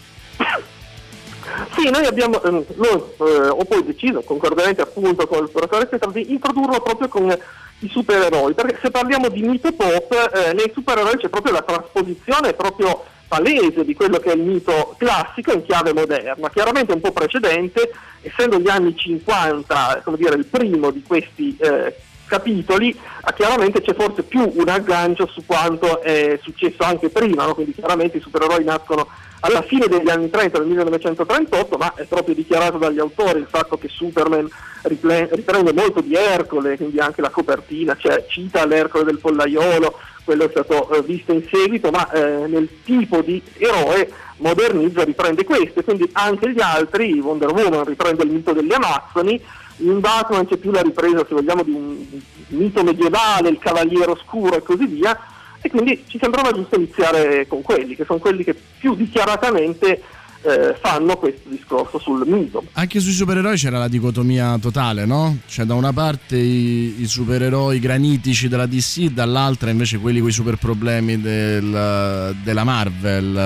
Sì, 1.75 1.89
noi 1.89 2.05
abbiamo, 2.05 2.41
ehm, 2.41 2.65
noi, 2.75 3.03
eh, 3.19 3.47
ho 3.49 3.63
poi 3.65 3.83
deciso, 3.83 4.21
concordemente 4.21 4.81
appunto 4.81 5.27
con 5.27 5.43
il 5.43 5.49
professore 5.49 5.87
Petra, 5.87 6.11
di 6.11 6.31
introdurlo 6.31 6.79
proprio 6.81 7.07
con 7.07 7.37
i 7.83 7.89
supereroi, 7.89 8.53
perché 8.53 8.79
se 8.81 8.91
parliamo 8.91 9.29
di 9.29 9.41
mito 9.41 9.71
pop, 9.73 10.11
eh, 10.33 10.53
nei 10.53 10.71
supereroi 10.73 11.17
c'è 11.17 11.29
proprio 11.29 11.53
la 11.53 11.61
trasposizione 11.61 12.53
proprio 12.53 13.03
palese 13.27 13.83
di 13.83 13.95
quello 13.95 14.19
che 14.19 14.31
è 14.31 14.35
il 14.35 14.43
mito 14.43 14.95
classico 14.97 15.53
in 15.53 15.65
chiave 15.65 15.93
moderna, 15.93 16.49
chiaramente 16.49 16.93
un 16.93 17.01
po' 17.01 17.11
precedente, 17.11 17.91
essendo 18.21 18.59
gli 18.59 18.69
anni 18.69 18.95
50, 18.95 20.01
come 20.03 20.17
dire, 20.17 20.35
il 20.35 20.45
primo 20.45 20.91
di 20.91 21.03
questi 21.03 21.57
eh, 21.59 21.95
capitoli, 22.33 22.97
chiaramente 23.35 23.81
c'è 23.81 23.93
forse 23.93 24.23
più 24.23 24.51
un 24.55 24.67
aggancio 24.67 25.27
su 25.27 25.45
quanto 25.45 26.01
è 26.01 26.39
successo 26.41 26.83
anche 26.83 27.09
prima, 27.09 27.45
no? 27.45 27.53
quindi 27.53 27.75
chiaramente 27.75 28.17
i 28.17 28.21
supereroi 28.21 28.63
nascono 28.63 29.07
alla 29.41 29.61
fine 29.61 29.87
degli 29.87 30.09
anni 30.09 30.31
30, 30.31 30.57
del 30.57 30.67
1938, 30.67 31.77
ma 31.77 31.93
è 31.95 32.05
proprio 32.05 32.33
dichiarato 32.33 32.77
dagli 32.77 32.97
autori 32.97 33.39
il 33.39 33.47
fatto 33.47 33.77
che 33.77 33.87
Superman 33.87 34.49
riprende 34.81 35.73
molto 35.73 36.01
di 36.01 36.15
Ercole, 36.15 36.77
quindi 36.77 36.99
anche 36.99 37.21
la 37.21 37.29
copertina, 37.29 37.95
cioè, 37.99 38.25
cita 38.27 38.65
l'Ercole 38.65 39.03
del 39.03 39.19
pollaiolo, 39.19 39.99
quello 40.23 40.45
è 40.45 40.49
stato 40.49 40.89
eh, 40.91 41.01
visto 41.03 41.33
in 41.33 41.43
seguito, 41.51 41.91
ma 41.91 42.09
eh, 42.11 42.47
nel 42.47 42.69
tipo 42.83 43.21
di 43.21 43.41
eroe 43.57 44.09
modernizza, 44.37 45.03
riprende 45.03 45.43
questo, 45.43 45.83
quindi 45.83 46.09
anche 46.13 46.51
gli 46.51 46.61
altri, 46.61 47.19
Wonder 47.19 47.51
Woman 47.51 47.83
riprende 47.83 48.23
il 48.23 48.31
mito 48.31 48.53
delle 48.53 48.73
Amazzoni, 48.73 49.39
in 49.83 49.99
Batman 49.99 50.47
c'è 50.47 50.57
più 50.57 50.71
la 50.71 50.81
ripresa, 50.81 51.25
se 51.27 51.33
vogliamo, 51.33 51.63
di 51.63 51.71
un 51.71 52.05
mito 52.47 52.83
medievale, 52.83 53.49
il 53.49 53.59
cavaliere 53.59 54.11
oscuro 54.11 54.55
e 54.55 54.63
così 54.63 54.85
via, 54.85 55.17
e 55.61 55.69
quindi 55.69 56.03
ci 56.07 56.19
sembrava 56.19 56.51
giusto 56.51 56.75
iniziare 56.75 57.47
con 57.47 57.61
quelli, 57.61 57.95
che 57.95 58.05
sono 58.05 58.19
quelli 58.19 58.43
che 58.43 58.53
più 58.53 58.95
dichiaratamente 58.95 60.01
eh, 60.45 60.75
fanno 60.81 61.15
questo 61.17 61.47
discorso 61.49 61.97
sul 61.99 62.23
mito. 62.27 62.63
Anche 62.73 62.99
sui 62.99 63.13
supereroi 63.13 63.55
c'era 63.57 63.77
la 63.79 63.87
dicotomia 63.87 64.57
totale, 64.59 65.05
no? 65.05 65.37
Cioè, 65.47 65.65
da 65.65 65.73
una 65.73 65.93
parte 65.93 66.35
i, 66.37 67.01
i 67.01 67.05
supereroi 67.07 67.79
granitici 67.79 68.47
della 68.49 68.65
DC, 68.65 69.05
dall'altra 69.05 69.69
invece 69.69 69.97
quelli 69.99 70.19
con 70.19 70.29
i 70.29 70.33
super 70.33 70.57
problemi 70.57 71.19
del- 71.21 72.35
della 72.43 72.63
Marvel. 72.63 73.37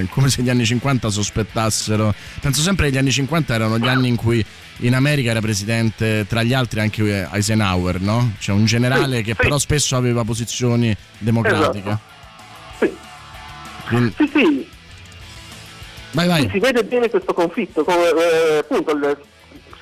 eh, 0.00 0.06
Come 0.10 0.28
se 0.30 0.42
gli 0.42 0.48
anni 0.50 0.64
50 0.64 1.10
sospettassero. 1.10 2.14
Penso 2.40 2.60
sempre 2.60 2.86
che 2.86 2.92
gli 2.94 2.98
anni 2.98 3.10
50 3.10 3.54
erano 3.54 3.78
gli 3.78 3.88
anni 3.88 4.08
in 4.08 4.16
cui 4.16 4.44
in 4.82 4.94
America 4.94 5.30
era 5.30 5.40
presidente, 5.40 6.24
tra 6.28 6.44
gli 6.44 6.54
altri, 6.54 6.78
anche 6.78 7.28
Eisenhower, 7.32 8.00
no? 8.00 8.34
Cioè, 8.38 8.54
un 8.54 8.64
generale 8.64 9.16
Sì, 9.18 9.22
che 9.24 9.30
sì. 9.30 9.42
però 9.42 9.58
spesso 9.58 9.96
aveva 9.96 10.22
posizioni 10.22 10.96
democratiche. 11.18 11.98
Sì. 12.78 12.90
Quindi- 13.88 14.14
Sì, 14.16 14.30
sì, 14.32 14.68
vai, 16.12 16.26
vai. 16.26 16.48
si 16.50 16.58
vede 16.58 16.84
bene 16.84 17.10
questo 17.10 17.32
conflitto, 17.32 17.84
come, 17.84 18.08
eh, 18.08 18.58
appunto 18.58 18.92
il, 18.92 19.18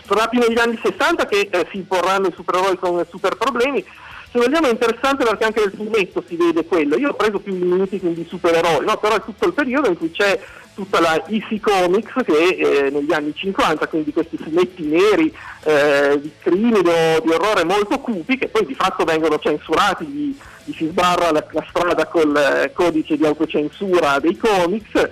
proprio 0.06 0.46
negli 0.46 0.58
anni 0.58 0.78
60 0.82 1.26
che 1.26 1.48
eh, 1.50 1.66
si 1.70 1.80
porranno 1.80 2.28
i 2.28 2.32
supereroi 2.34 2.78
con 2.78 3.04
super 3.08 3.36
problemi. 3.36 3.84
Se 4.30 4.38
vogliamo 4.38 4.66
è 4.66 4.70
interessante 4.70 5.24
perché 5.24 5.44
anche 5.44 5.60
nel 5.60 5.72
fumetto 5.74 6.22
si 6.26 6.36
vede 6.36 6.64
quello. 6.64 6.96
Io 6.96 7.10
ho 7.10 7.14
preso 7.14 7.38
più 7.38 7.54
minuti 7.54 7.98
quindi 7.98 8.26
supereroi, 8.28 8.84
no? 8.84 8.96
però 8.98 9.16
è 9.16 9.22
tutto 9.22 9.46
il 9.46 9.54
periodo 9.54 9.88
in 9.88 9.96
cui 9.96 10.10
c'è 10.10 10.38
tutta 10.74 11.00
la 11.00 11.24
EC 11.26 11.58
Comics 11.58 12.12
che 12.22 12.32
eh, 12.34 12.90
negli 12.90 13.12
anni 13.12 13.32
50, 13.34 13.86
quindi 13.88 14.12
questi 14.12 14.36
fumetti 14.36 14.84
neri 14.84 15.34
eh, 15.62 16.20
di 16.20 16.30
crimine 16.38 16.82
di 16.82 17.30
orrore 17.30 17.64
molto 17.64 17.98
cupi 17.98 18.36
che 18.36 18.48
poi 18.48 18.66
di 18.66 18.74
fatto 18.74 19.04
vengono 19.04 19.38
censurati, 19.38 20.04
gli, 20.04 20.36
gli 20.64 20.74
si 20.74 20.86
sbarra 20.88 21.30
la, 21.30 21.44
la 21.50 21.64
strada 21.70 22.06
col 22.06 22.36
eh, 22.36 22.72
codice 22.74 23.16
di 23.16 23.24
autocensura 23.24 24.18
dei 24.18 24.36
comics. 24.36 25.08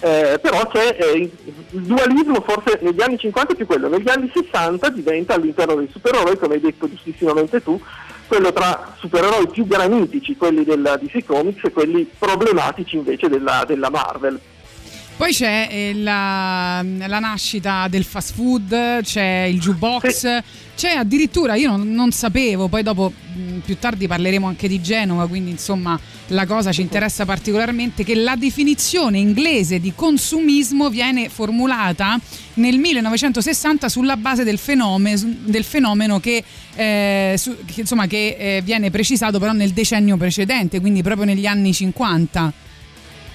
Eh, 0.00 0.38
però 0.42 0.66
c'è 0.68 0.94
eh, 1.00 1.30
il 1.70 1.82
dualismo 1.82 2.44
forse 2.46 2.78
negli 2.82 3.00
anni 3.00 3.18
50 3.18 3.54
è 3.54 3.56
più 3.56 3.64
quello, 3.64 3.88
negli 3.88 4.08
anni 4.10 4.30
60 4.32 4.90
diventa 4.90 5.34
all'interno 5.34 5.74
dei 5.74 5.88
supereroi, 5.90 6.36
come 6.36 6.54
hai 6.54 6.60
detto 6.60 6.88
giustissimamente 6.88 7.62
tu, 7.62 7.80
quello 8.26 8.52
tra 8.52 8.94
supereroi 8.98 9.48
più 9.48 9.66
granitici, 9.66 10.36
quelli 10.36 10.64
della 10.64 10.96
DC 10.96 11.24
Comics, 11.24 11.64
e 11.64 11.72
quelli 11.72 12.08
problematici 12.18 12.96
invece 12.96 13.28
della, 13.28 13.64
della 13.66 13.88
Marvel. 13.88 14.38
Poi 15.16 15.32
c'è 15.32 15.68
eh, 15.70 15.94
la, 15.94 16.84
la 16.84 17.18
nascita 17.18 17.88
del 17.88 18.04
fast 18.04 18.34
food, 18.34 19.00
c'è 19.00 19.44
il 19.50 19.58
jukebox, 19.58 20.42
c'è 20.76 20.90
addirittura, 20.90 21.54
io 21.54 21.70
non, 21.70 21.90
non 21.90 22.12
sapevo, 22.12 22.68
poi 22.68 22.82
dopo 22.82 23.10
mh, 23.10 23.60
più 23.60 23.78
tardi 23.78 24.06
parleremo 24.06 24.46
anche 24.46 24.68
di 24.68 24.78
Genova, 24.82 25.26
quindi 25.26 25.50
insomma 25.50 25.98
la 26.28 26.44
cosa 26.44 26.70
ci 26.70 26.82
interessa 26.82 27.24
particolarmente, 27.24 28.04
che 28.04 28.14
la 28.14 28.36
definizione 28.36 29.16
inglese 29.16 29.80
di 29.80 29.94
consumismo 29.94 30.90
viene 30.90 31.30
formulata 31.30 32.20
nel 32.54 32.76
1960 32.76 33.88
sulla 33.88 34.18
base 34.18 34.44
del 34.44 34.58
fenomeno, 34.58 35.18
del 35.44 35.64
fenomeno 35.64 36.20
che, 36.20 36.44
eh, 36.74 37.36
su- 37.38 37.56
che, 37.64 37.80
insomma, 37.80 38.06
che 38.06 38.36
eh, 38.38 38.60
viene 38.62 38.90
precisato 38.90 39.38
però 39.38 39.52
nel 39.52 39.70
decennio 39.70 40.18
precedente, 40.18 40.78
quindi 40.78 41.02
proprio 41.02 41.24
negli 41.24 41.46
anni 41.46 41.72
50. 41.72 42.64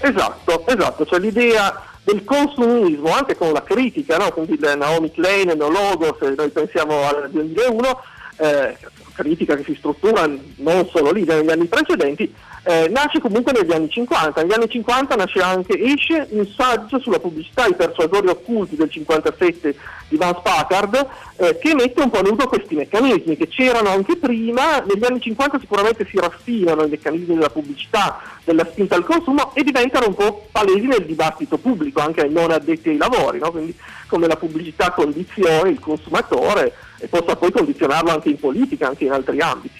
Esatto, 0.01 0.65
esatto, 0.67 1.05
cioè 1.05 1.19
l'idea 1.19 1.89
del 2.03 2.23
consumismo, 2.23 3.13
anche 3.13 3.35
con 3.35 3.53
la 3.53 3.63
critica, 3.63 4.17
no? 4.17 4.31
quindi 4.31 4.57
Naomi 4.59 5.11
Klein, 5.11 5.49
il 5.49 5.57
Logo, 5.57 6.17
se 6.19 6.33
noi 6.35 6.49
pensiamo 6.49 7.03
al 7.03 7.29
2001, 7.29 8.01
eh, 8.37 8.77
critica 9.21 9.55
che 9.55 9.63
si 9.63 9.75
struttura 9.75 10.27
non 10.57 10.87
solo 10.89 11.11
lì, 11.11 11.23
negli 11.23 11.49
anni 11.49 11.65
precedenti, 11.65 12.33
eh, 12.63 12.89
nasce 12.89 13.19
comunque 13.19 13.51
negli 13.53 13.71
anni 13.71 13.89
50. 13.89 14.41
Negli 14.41 14.53
anni 14.53 14.69
50 14.69 15.15
nasce 15.15 15.41
anche, 15.41 15.79
esce 15.79 16.27
un 16.29 16.45
saggio 16.47 16.99
sulla 16.99 17.19
pubblicità, 17.19 17.65
i 17.65 17.75
persuasori 17.75 18.27
occulti 18.27 18.75
del 18.75 18.89
57 18.89 19.75
di 20.09 20.17
Vance 20.17 20.41
Packard, 20.43 21.07
eh, 21.37 21.57
che 21.59 21.73
mette 21.73 22.01
un 22.01 22.09
po' 22.09 22.19
a 22.19 22.21
nudo 22.21 22.47
questi 22.47 22.75
meccanismi 22.75 23.37
che 23.37 23.47
c'erano 23.47 23.89
anche 23.89 24.17
prima, 24.17 24.79
negli 24.79 25.05
anni 25.05 25.21
50 25.21 25.59
sicuramente 25.59 26.05
si 26.09 26.19
raffinano 26.19 26.83
i 26.83 26.89
meccanismi 26.89 27.35
della 27.35 27.49
pubblicità, 27.49 28.19
della 28.43 28.65
spinta 28.65 28.95
al 28.95 29.05
consumo 29.05 29.53
e 29.55 29.63
diventano 29.63 30.07
un 30.07 30.15
po' 30.15 30.47
palesi 30.51 30.85
nel 30.87 31.05
dibattito 31.05 31.57
pubblico, 31.57 32.01
anche 32.01 32.21
ai 32.21 32.31
non 32.31 32.51
addetti 32.51 32.89
ai 32.89 32.97
lavori, 32.97 33.39
no? 33.39 33.51
quindi 33.51 33.75
come 34.07 34.27
la 34.27 34.35
pubblicità 34.35 34.91
condiziona 34.91 35.69
il 35.69 35.79
consumatore 35.79 36.73
e 37.01 37.07
possa 37.07 37.35
poi 37.35 37.51
condizionarlo 37.51 38.11
anche 38.11 38.29
in 38.29 38.37
politica, 38.39 38.87
anche 38.87 39.05
in 39.05 39.11
altri 39.11 39.39
ambiti. 39.41 39.79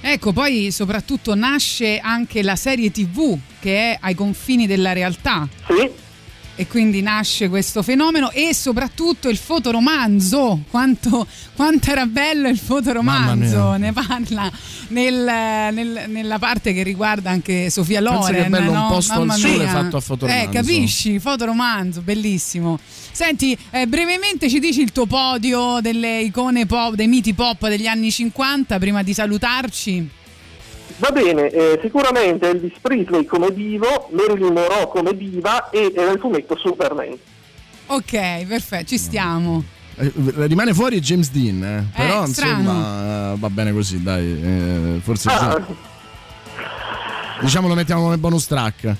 Ecco, 0.00 0.32
poi 0.32 0.70
soprattutto 0.70 1.34
nasce 1.34 1.98
anche 1.98 2.42
la 2.42 2.56
serie 2.56 2.90
TV 2.90 3.36
che 3.60 3.92
è 3.92 3.98
ai 4.00 4.14
confini 4.14 4.66
della 4.66 4.92
realtà. 4.92 5.48
Sì. 5.66 6.04
E 6.58 6.66
quindi 6.68 7.02
nasce 7.02 7.50
questo 7.50 7.82
fenomeno 7.82 8.30
e 8.30 8.54
soprattutto 8.54 9.28
il 9.28 9.36
fotoromanzo. 9.36 10.60
Quanto, 10.70 11.26
quanto 11.54 11.90
era 11.90 12.06
bello 12.06 12.48
il 12.48 12.56
fotoromanzo! 12.58 13.72
Ne 13.76 13.92
parla 13.92 14.50
nel- 14.88 15.68
nel- 15.74 16.04
nella 16.08 16.38
parte 16.38 16.72
che 16.72 16.82
riguarda 16.82 17.28
anche 17.30 17.68
Sofia 17.68 18.00
Pensa 18.00 18.14
Loren. 18.30 18.42
che 18.44 18.48
bello 18.48 18.70
un 18.70 18.76
no? 18.78 18.88
posto 18.88 19.12
al 19.12 19.18
Mamma 19.26 19.34
sole 19.36 19.56
mia. 19.58 19.68
fatto 19.68 19.96
a 19.98 20.00
fotoromanzo. 20.00 20.48
Eh, 20.48 20.52
capisci? 20.52 21.18
Fotoromanzo, 21.18 22.00
bellissimo. 22.00 22.78
Senti, 23.16 23.56
eh, 23.70 23.86
brevemente 23.86 24.46
ci 24.50 24.58
dici 24.58 24.82
il 24.82 24.92
tuo 24.92 25.06
podio 25.06 25.78
delle 25.80 26.20
icone 26.20 26.66
pop, 26.66 26.92
dei 26.92 27.06
miti 27.06 27.32
pop 27.32 27.66
degli 27.66 27.86
anni 27.86 28.10
50 28.10 28.78
prima 28.78 29.02
di 29.02 29.14
salutarci. 29.14 30.06
Va 30.98 31.10
bene, 31.12 31.48
eh, 31.48 31.78
sicuramente 31.80 32.46
Elvis 32.50 32.74
Presley 32.78 33.24
come 33.24 33.54
divo, 33.54 34.10
Marilyn 34.12 34.52
Monroe 34.52 34.88
come 34.88 35.16
diva 35.16 35.70
e 35.70 35.90
eh, 35.96 36.04
nel 36.04 36.18
fumetto 36.20 36.58
Superman. 36.58 37.16
Ok, 37.86 38.44
perfetto, 38.46 38.84
ci 38.88 38.98
stiamo. 38.98 39.64
Eh, 39.96 40.12
Rimane 40.46 40.74
fuori 40.74 41.00
James 41.00 41.30
Dean, 41.30 41.64
eh. 41.64 41.84
però 41.96 42.24
Eh, 42.24 42.26
strano. 42.26 42.58
insomma 42.58 43.32
eh, 43.32 43.36
va 43.38 43.48
bene 43.48 43.72
così, 43.72 44.02
dai. 44.02 44.24
eh, 44.26 45.00
forse 45.02 45.28
Ah, 45.30 45.58
diciamo 47.40 47.66
lo 47.66 47.74
mettiamo 47.74 48.02
come 48.02 48.18
bonus 48.18 48.46
track. 48.46 48.94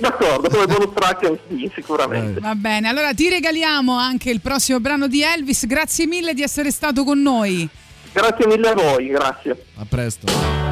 D'accordo, 0.00 0.48
come 0.48 0.66
bonus 0.66 0.92
track 0.94 1.24
anche 1.24 1.70
sicuramente. 1.74 2.38
Eh. 2.38 2.42
Va 2.42 2.54
bene, 2.54 2.88
allora 2.88 3.14
ti 3.14 3.28
regaliamo 3.28 3.96
anche 3.96 4.30
il 4.30 4.40
prossimo 4.40 4.80
brano 4.80 5.06
di 5.06 5.22
Elvis. 5.22 5.66
Grazie 5.66 6.06
mille 6.06 6.34
di 6.34 6.42
essere 6.42 6.70
stato 6.70 7.04
con 7.04 7.20
noi. 7.20 7.68
Grazie 8.12 8.46
mille 8.46 8.68
a 8.68 8.74
voi, 8.74 9.08
grazie. 9.08 9.64
A 9.76 9.86
presto. 9.88 10.70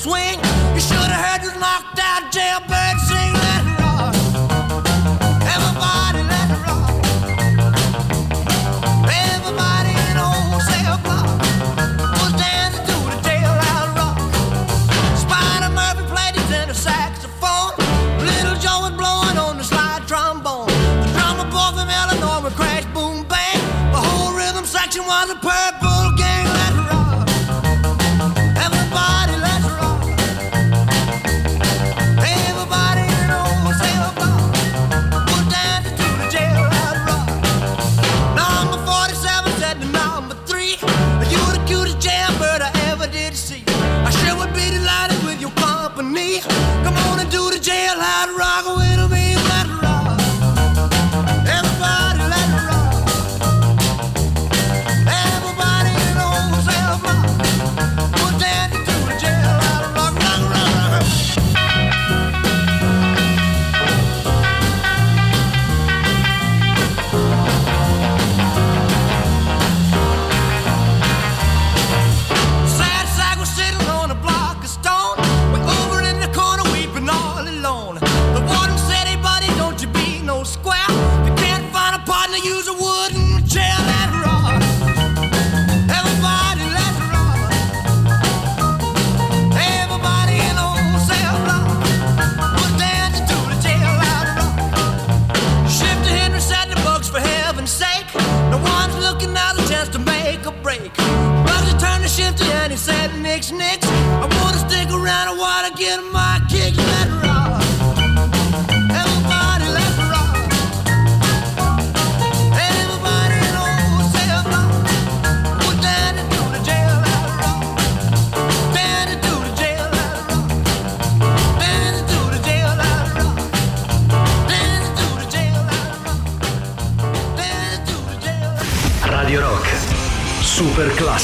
swing. 0.00 0.40
You 0.74 0.80
should 0.80 0.98
have 0.98 1.24
heard 1.24 1.42
this 1.42 1.54
knocked 1.60 1.98
out 2.00 2.32
jailbird 2.32 2.98
sing. 3.08 3.39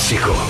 Super 0.07 0.46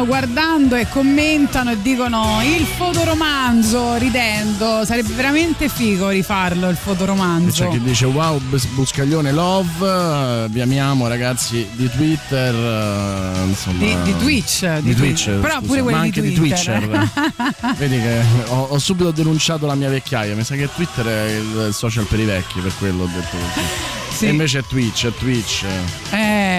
stanno 0.00 0.06
guardando 0.06 0.76
e 0.76 0.88
commentano 0.88 1.72
e 1.72 1.82
dicono 1.82 2.40
il 2.42 2.64
fotoromanzo 2.64 3.96
ridendo. 3.96 4.84
Sarebbe 4.84 5.12
veramente 5.12 5.68
figo 5.68 6.08
rifarlo 6.08 6.68
il 6.68 6.76
fotoromanzo. 6.76 7.64
C'è 7.64 7.70
chi 7.70 7.80
dice 7.80 8.06
wow 8.06 8.38
Bus- 8.40 8.66
Buscaglione 8.66 9.32
love, 9.32 10.44
eh, 10.44 10.48
vi 10.48 10.60
amiamo 10.60 11.06
ragazzi 11.08 11.66
di 11.72 11.88
Twitter, 11.90 12.54
eh, 12.54 13.46
insomma, 13.46 13.78
Di, 13.78 13.96
di 14.02 14.16
Twitch, 14.18 14.78
di 14.78 14.94
Twitch, 14.94 15.30
Però 15.30 15.58
scusa, 15.58 15.66
pure 15.66 15.82
quelli 15.82 15.96
ma 15.96 16.02
di 16.02 16.06
anche 16.08 16.22
di 16.22 16.32
Twitter. 16.32 16.82
Twitcher. 16.82 17.74
Vedi 17.76 18.00
che 18.00 18.22
ho, 18.48 18.66
ho 18.70 18.78
subito 18.78 19.10
denunciato 19.10 19.66
la 19.66 19.74
mia 19.74 19.88
vecchiaia, 19.88 20.34
mi 20.34 20.44
sa 20.44 20.54
che 20.54 20.68
Twitter 20.74 21.06
è 21.06 21.28
il 21.30 21.70
social 21.72 22.04
per 22.04 22.20
i 22.20 22.24
vecchi, 22.24 22.60
per 22.60 22.72
quello 22.78 23.04
ho 23.04 23.06
detto 23.06 23.36
così. 23.36 23.66
Sì. 24.20 24.26
E 24.26 24.30
invece 24.30 24.58
è 24.58 24.62
Twitch, 24.64 25.06
è 25.06 25.12
Twitch. 25.14 25.64
Eh, 26.10 26.49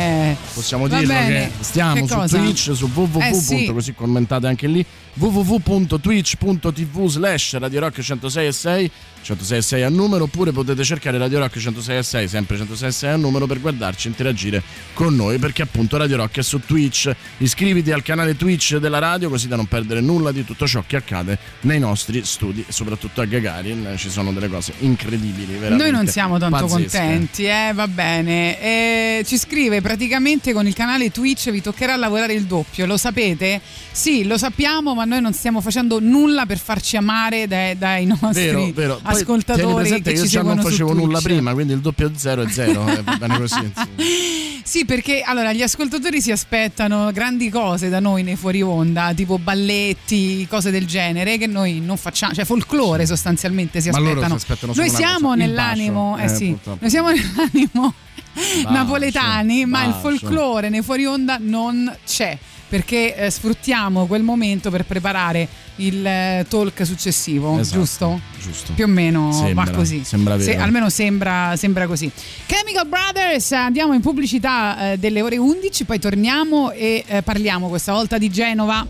Possiamo 0.54 0.88
va 0.88 0.98
dirlo 1.00 1.14
bene. 1.14 1.52
che 1.58 1.64
stiamo 1.64 1.94
Che 2.02 2.08
su 2.08 2.14
cosa? 2.16 2.38
Twitch, 2.38 2.72
su 2.76 2.90
www. 2.94 3.22
Eh 3.22 3.34
sì. 3.34 3.66
così 3.72 3.94
commentate 3.94 4.48
anche 4.48 4.68
lì 4.68 4.86
www.twitch.tv 5.14 7.08
slash 7.08 7.58
Radio 7.58 7.80
Rock 7.82 8.00
106.6 8.00 8.90
106.6 9.24 9.84
a 9.84 9.90
numero 9.90 10.24
oppure 10.24 10.52
potete 10.52 10.84
cercare 10.84 11.18
Radio 11.20 11.38
Rock 11.40 11.58
106.6 11.58 12.26
sempre 12.26 12.58
106.6 12.58 13.06
a 13.08 13.16
numero 13.18 13.46
per 13.46 13.60
guardarci 13.60 14.08
e 14.08 14.10
interagire 14.10 14.64
con 14.94 15.14
noi 15.16 15.38
perché 15.38 15.62
appunto 15.62 15.98
Radio 15.98 16.16
Rock 16.18 16.38
è 16.40 16.42
su 16.44 16.60
Twitch 16.66 17.12
iscriviti 17.38 17.92
al 17.92 18.02
canale 18.04 18.36
Twitch 18.36 18.78
della 18.78 18.98
radio 19.00 19.30
così 19.30 19.48
da 19.48 19.58
non 19.58 19.68
perdere 19.68 20.02
nulla 20.02 20.32
di 20.32 20.44
tutto 20.46 20.66
ciò 20.66 20.84
che 20.88 20.96
accade 20.96 21.38
nei 21.62 21.78
nostri 21.80 22.24
studi 22.26 22.64
e 22.68 22.72
soprattutto 22.72 23.22
a 23.22 23.26
Gagarin 23.26 23.94
ci 23.98 24.10
sono 24.10 24.32
delle 24.32 24.48
cose 24.48 24.74
incredibili 24.80 25.54
veramente 25.54 25.84
Noi 25.84 25.92
non 25.92 26.08
siamo 26.08 26.40
tanto 26.40 26.58
pazzesche. 26.66 26.98
contenti, 26.98 27.44
eh, 27.46 27.72
va 27.76 27.88
bene. 27.88 28.60
Eh, 29.20 29.24
ci 29.26 29.38
scrive 29.38 29.82
praticamente 29.82 30.20
con 30.54 30.68
il 30.68 30.74
canale 30.74 31.12
Twitch 31.12 31.50
vi 31.50 31.62
toccherà 31.62 31.96
lavorare 31.96 32.34
il 32.34 32.44
doppio, 32.44 32.86
lo 32.86 32.98
sapete? 32.98 33.60
Sì, 33.92 34.24
lo 34.26 34.38
sappiamo, 34.38 34.94
ma 34.94 35.04
noi 35.04 35.20
non 35.20 35.34
stiamo 35.34 35.62
facendo 35.62 36.00
nulla 36.00 36.46
per 36.46 36.60
farci 36.60 36.96
amare 36.96 37.48
dai, 37.48 37.78
dai 37.78 38.06
nostri 38.06 38.46
Vero, 38.46 38.72
vero. 38.74 39.00
Poi 39.02 39.14
ascoltatori 39.14 39.74
presente 39.74 40.14
che 40.14 40.20
io 40.20 40.26
già 40.26 40.42
non 40.44 40.62
facevo 40.62 40.94
nulla 40.94 41.20
prima, 41.22 41.54
quindi 41.54 41.74
il 41.74 41.80
doppio 41.80 42.12
zero 42.16 42.44
è 42.44 42.50
zero, 42.50 42.88
eh, 42.88 43.04
così. 43.38 43.72
Sì, 44.64 44.86
perché 44.86 45.22
allora 45.22 45.52
gli 45.54 45.64
ascoltatori 45.64 46.22
si 46.22 46.32
aspettano 46.32 47.12
grandi 47.12 47.50
cose 47.50 47.90
da 47.90 48.00
noi 48.00 48.24
nei 48.24 48.36
fuori 48.36 48.62
onda, 48.62 49.12
tipo 49.14 49.38
balletti, 49.38 50.48
cose 50.48 50.72
del 50.72 50.86
genere, 50.86 51.38
che 51.38 51.48
noi 51.48 51.80
non 51.80 51.98
facciamo, 51.98 52.34
cioè 52.34 52.46
folklore 52.46 53.06
sostanzialmente 53.06 53.82
si 53.82 53.90
aspettano. 53.90 54.30
si 54.30 54.36
aspettano 54.36 54.74
solo 54.74 54.86
noi 54.86 54.96
una 54.96 54.98
siamo 54.98 55.28
cosa, 55.30 55.36
nell'animo, 55.36 56.18
eh 56.18 56.24
eh, 56.24 56.28
sì, 56.30 56.58
noi 56.64 56.90
siamo 56.90 57.10
nell'animo 57.12 57.94
napoletani, 58.70 59.66
ma 59.66 59.84
il 59.86 59.94
folklore 59.94 60.70
nei 60.70 60.82
fuori 60.82 61.06
onda 61.06 61.38
non 61.40 61.94
c'è. 62.06 62.38
Perché 62.72 63.14
eh, 63.18 63.30
sfruttiamo 63.30 64.06
quel 64.06 64.24
momento 64.24 64.70
per 64.70 64.86
preparare 64.86 65.46
il 65.78 66.06
eh, 66.06 66.46
talk 66.48 66.86
successivo, 66.86 67.60
Esatto, 67.60 67.78
giusto? 67.80 68.22
Giusto. 68.42 68.72
Più 68.72 68.86
o 68.86 68.88
meno 68.88 69.34
Sembra, 69.34 69.66
va 69.66 69.72
così. 69.72 70.06
sembra 70.06 70.40
Se- 70.40 70.52
vero. 70.52 70.64
almeno 70.64 70.90
sembra, 70.90 71.54
sembra 71.58 71.86
così. 71.86 72.10
Chemical 72.46 72.88
Brothers, 72.88 73.52
andiamo 73.52 73.92
in 73.94 74.00
pubblicità 74.00 74.94
eh, 74.94 74.98
delle 74.98 75.22
ore 75.22 75.36
11, 75.36 75.84
poi 75.84 76.00
torniamo 76.00 76.72
e 76.72 77.04
eh, 77.06 77.22
parliamo 77.24 77.68
questa 77.68 77.92
volta 77.92 78.18
di 78.18 78.30
Genova. 78.30 78.88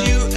you 0.00 0.31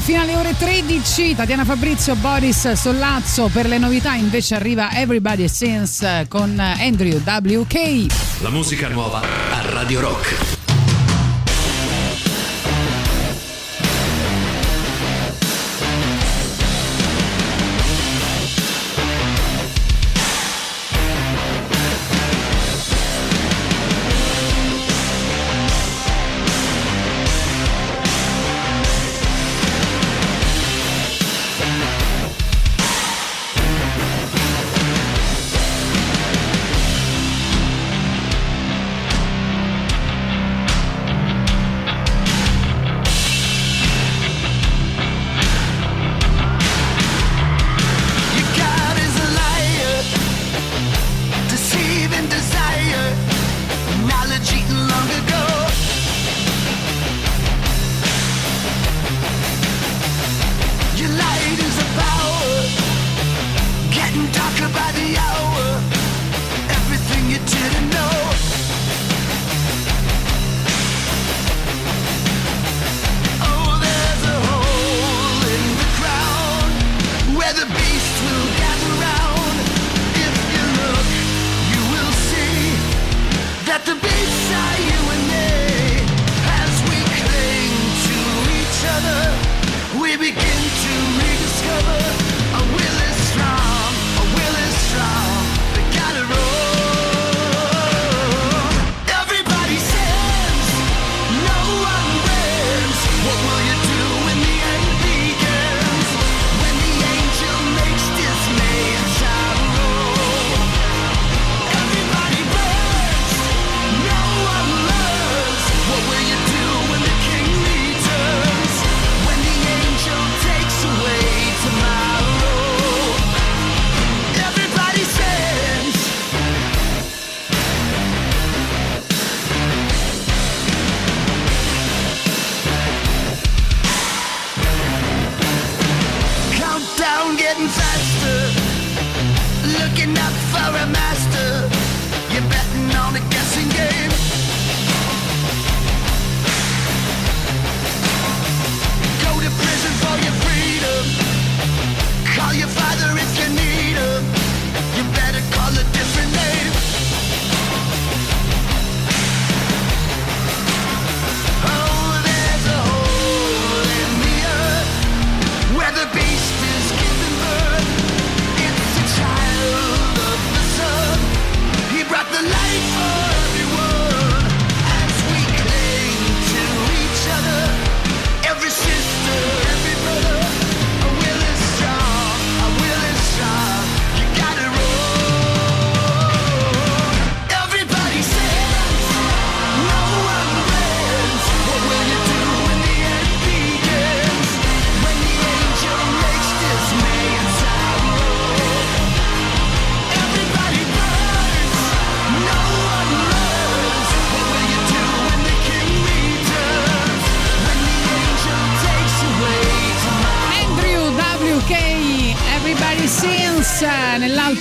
compagnia 0.00 0.10
fino 0.10 0.20
alle 0.20 0.36
ore 0.36 0.56
13. 0.56 1.34
Tatiana 1.34 1.64
Fabrizio, 1.64 2.14
Boris 2.16 2.72
Sollazzo. 2.72 3.48
Per 3.52 3.66
le 3.66 3.78
novità 3.78 4.14
invece 4.14 4.54
arriva 4.54 4.92
Everybody 4.92 5.48
Sings 5.48 6.24
con 6.28 6.58
Andrew 6.58 7.18
WK. 7.18 8.42
La 8.42 8.50
musica 8.50 8.88
nuova 8.88 9.20
a 9.20 9.70
Radio 9.70 10.00
Rock. 10.00 10.59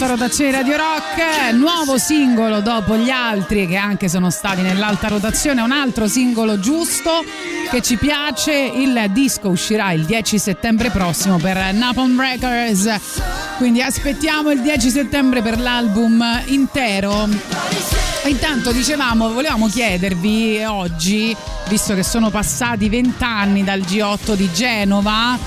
Nell'alta 0.10 0.26
rotazione 0.26 0.52
Radio 0.52 0.78
Rock, 0.78 1.54
nuovo 1.54 2.00
singolo 2.00 2.62
dopo 2.62 2.96
gli 2.96 3.12
altri 3.12 3.68
che 3.68 3.76
anche 3.76 4.10
sono 4.10 4.32
stati 4.32 4.62
nell'alta 4.62 5.08
rotazione, 5.08 5.62
un 5.62 5.72
altro 5.72 6.08
singolo 6.08 6.60
giusto 6.60 7.24
che 7.70 7.82
ci 7.82 7.96
piace, 7.98 8.54
il 8.54 9.06
disco 9.12 9.50
uscirà 9.50 9.92
il 9.92 10.06
10 10.06 10.40
settembre 10.40 10.90
prossimo 10.90 11.38
per 11.38 11.74
Napalm 11.74 12.20
Records, 12.20 12.90
quindi 13.58 13.84
aspettiamo 13.84 14.50
il 14.50 14.62
10 14.62 14.90
settembre 14.90 15.44
per 15.44 15.60
l'album 15.60 16.24
intero. 16.46 17.30
Intanto 18.26 18.72
dicevamo, 18.72 19.32
volevamo 19.32 19.68
chiedervi 19.68 20.64
oggi, 20.66 21.36
visto 21.68 21.94
che 21.94 22.04
sono 22.04 22.32
passati 22.32 22.90
vent'anni 22.90 23.64
dal 23.64 23.82
G8 23.82 24.34
di 24.34 24.52
Genova, 24.52 25.38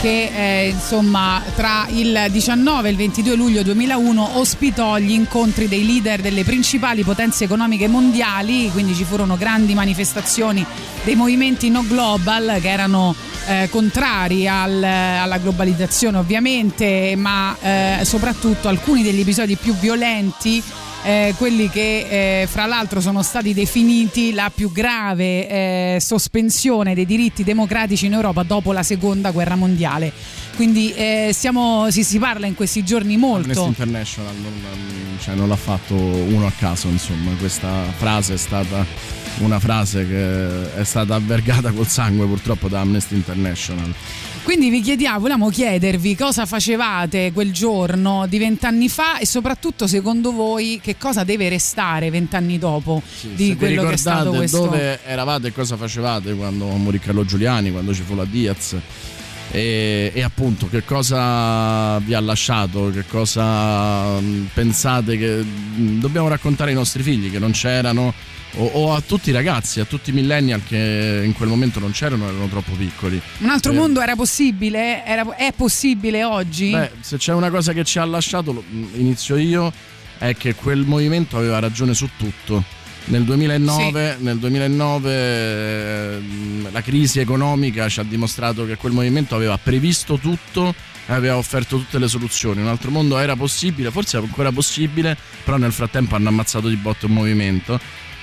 che 0.00 0.30
eh, 0.34 0.68
insomma 0.68 1.42
tra 1.54 1.86
il 1.90 2.26
19 2.30 2.88
e 2.88 2.90
il 2.90 2.96
22 2.96 3.34
luglio 3.34 3.62
2001 3.62 4.38
ospitò 4.38 4.96
gli 4.96 5.10
incontri 5.10 5.68
dei 5.68 5.84
leader 5.84 6.20
delle 6.20 6.42
principali 6.42 7.02
potenze 7.02 7.44
economiche 7.44 7.86
mondiali, 7.86 8.70
quindi 8.70 8.94
ci 8.94 9.04
furono 9.04 9.36
grandi 9.36 9.74
manifestazioni 9.74 10.64
dei 11.04 11.16
movimenti 11.16 11.68
no 11.68 11.84
global 11.86 12.58
che 12.62 12.70
erano 12.70 13.14
eh, 13.46 13.68
contrari 13.70 14.48
al- 14.48 14.82
alla 14.82 15.38
globalizzazione 15.38 16.16
ovviamente, 16.16 17.14
ma 17.16 17.54
eh, 17.60 17.98
soprattutto 18.04 18.68
alcuni 18.68 19.02
degli 19.02 19.20
episodi 19.20 19.56
più 19.56 19.74
violenti 19.74 20.62
eh, 21.02 21.34
quelli 21.36 21.68
che 21.70 22.42
eh, 22.42 22.46
fra 22.46 22.66
l'altro 22.66 23.00
sono 23.00 23.22
stati 23.22 23.54
definiti 23.54 24.32
la 24.32 24.50
più 24.54 24.70
grave 24.70 25.48
eh, 25.48 25.98
sospensione 26.00 26.94
dei 26.94 27.06
diritti 27.06 27.42
democratici 27.42 28.06
in 28.06 28.12
Europa 28.12 28.42
dopo 28.42 28.72
la 28.72 28.82
seconda 28.82 29.30
guerra 29.30 29.56
mondiale. 29.56 30.12
Quindi 30.56 30.92
eh, 30.92 31.30
stiamo- 31.32 31.90
si, 31.90 32.04
si 32.04 32.18
parla 32.18 32.46
in 32.46 32.54
questi 32.54 32.84
giorni 32.84 33.14
Amnesty 33.14 33.54
molto. 33.54 33.64
International 33.66 34.34
non, 34.36 34.52
cioè, 35.20 35.34
non 35.34 35.48
l'ha 35.48 35.56
fatto 35.56 35.94
uno 35.94 36.46
a 36.46 36.52
caso, 36.58 36.88
insomma, 36.88 37.30
questa 37.38 37.84
frase 37.96 38.34
è 38.34 38.36
stata 38.36 38.84
una 39.38 39.58
frase 39.58 40.06
che 40.06 40.74
è 40.74 40.84
stata 40.84 41.14
albergata 41.14 41.70
col 41.72 41.86
sangue 41.86 42.26
purtroppo 42.26 42.68
da 42.68 42.80
Amnesty 42.80 43.14
International. 43.14 43.94
Quindi 44.42 44.70
vi 44.70 44.80
chiediamo, 44.80 45.20
volevamo 45.20 45.48
chiedervi 45.50 46.16
cosa 46.16 46.44
facevate 46.46 47.30
quel 47.32 47.52
giorno 47.52 48.26
di 48.26 48.38
vent'anni 48.38 48.88
fa 48.88 49.18
e 49.18 49.26
soprattutto 49.26 49.86
secondo 49.86 50.32
voi 50.32 50.80
che 50.82 50.96
cosa 50.96 51.22
deve 51.24 51.48
restare 51.48 52.10
vent'anni 52.10 52.58
dopo 52.58 53.00
di 53.04 53.18
Se 53.20 53.28
vi 53.52 53.56
quello 53.56 53.84
che 53.84 53.92
è 53.92 53.96
stato 53.96 54.30
questo. 54.32 54.64
dove 54.64 54.98
eravate 55.04 55.48
e 55.48 55.52
cosa 55.52 55.76
facevate 55.76 56.34
quando 56.34 56.66
morì 56.66 56.98
Carlo 56.98 57.24
Giuliani, 57.24 57.70
quando 57.70 57.94
ci 57.94 58.02
fu 58.02 58.14
la 58.16 58.24
Diaz 58.24 58.76
e, 59.52 60.10
e 60.14 60.22
appunto 60.22 60.68
che 60.68 60.84
cosa 60.84 61.98
vi 62.00 62.14
ha 62.14 62.20
lasciato, 62.20 62.90
che 62.90 63.04
cosa 63.06 64.18
mh, 64.18 64.48
pensate 64.54 65.16
che 65.18 65.36
mh, 65.42 65.98
dobbiamo 66.00 66.28
raccontare 66.28 66.70
ai 66.70 66.76
nostri 66.76 67.02
figli 67.02 67.30
che 67.30 67.38
non 67.38 67.50
c'erano 67.52 68.12
o, 68.56 68.64
o 68.66 68.94
a 68.94 69.00
tutti 69.00 69.30
i 69.30 69.32
ragazzi, 69.32 69.80
a 69.80 69.84
tutti 69.84 70.10
i 70.10 70.12
millennial 70.12 70.62
che 70.64 71.22
in 71.24 71.32
quel 71.34 71.48
momento 71.48 71.78
non 71.78 71.92
c'erano, 71.92 72.28
erano 72.28 72.46
troppo 72.48 72.72
piccoli. 72.72 73.20
Un 73.38 73.48
altro 73.50 73.72
Eh, 73.72 73.76
mondo 73.76 74.00
era 74.00 74.16
possibile? 74.16 75.04
Era- 75.04 75.34
è 75.36 75.52
possibile 75.54 76.24
oggi? 76.24 76.70
Beh, 76.70 76.90
se 77.00 77.16
c'è 77.16 77.32
una 77.32 77.50
cosa 77.50 77.72
che 77.72 77.84
ci 77.84 77.98
ha 77.98 78.04
lasciato, 78.04 78.52
lo- 78.52 78.64
inizio 78.94 79.36
io, 79.36 79.72
è 80.18 80.34
che 80.36 80.54
quel 80.54 80.84
movimento 80.84 81.36
aveva 81.36 81.58
ragione 81.58 81.94
su 81.94 82.08
tutto. 82.16 82.62
Nel 83.06 83.24
2009, 83.24 84.16
nel 84.20 84.38
2009 84.38 86.16
ehm, 86.16 86.68
la 86.72 86.82
crisi 86.82 87.18
economica 87.20 87.88
ci 87.88 88.00
ha 88.00 88.02
dimostrato 88.02 88.66
che 88.66 88.76
quel 88.76 88.92
movimento 88.92 89.34
aveva 89.34 89.58
previsto 89.58 90.18
tutto 90.18 90.74
e 91.06 91.12
aveva 91.12 91.36
offerto 91.36 91.76
tutte 91.78 91.98
le 91.98 92.08
soluzioni. 92.08 92.60
Un 92.60 92.68
altro 92.68 92.90
mondo 92.90 93.18
era 93.18 93.34
possibile, 93.36 93.90
forse 93.90 94.18
ancora 94.18 94.52
possibile, 94.52 95.16
però 95.44 95.56
nel 95.56 95.72
frattempo 95.72 96.14
hanno 96.14 96.28
ammazzato 96.28 96.68
di 96.68 96.76
botte 96.76 97.06
un 97.06 97.12
movimento 97.12 97.80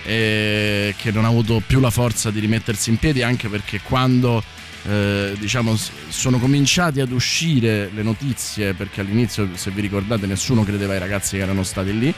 eh, 0.08 0.96
che 0.98 1.12
non 1.12 1.26
ha 1.26 1.28
avuto 1.28 1.62
più 1.66 1.82
la 1.82 1.90
forza 1.90 2.32
di 2.32 2.40
rimettersi 2.40 2.90
in 2.90 2.98
piedi 2.98 3.22
anche 3.22 3.50
perché 3.50 3.82
quando 3.82 4.42
eh, 4.88 5.36
diciamo 5.38 5.78
sono 6.08 6.40
cominciati 6.40 7.02
ad 7.02 7.12
uscire 7.12 7.92
le 7.94 8.04
notizie 8.04 8.74
perché 8.74 9.02
all'inizio 9.02 9.50
se 9.56 9.70
vi 9.72 9.82
ricordate 9.82 10.26
nessuno 10.26 10.64
credeva 10.64 10.94
ai 10.94 11.00
ragazzi 11.00 11.36
che 11.36 11.44
erano 11.44 11.64
stati 11.64 11.98
lì 11.98 12.14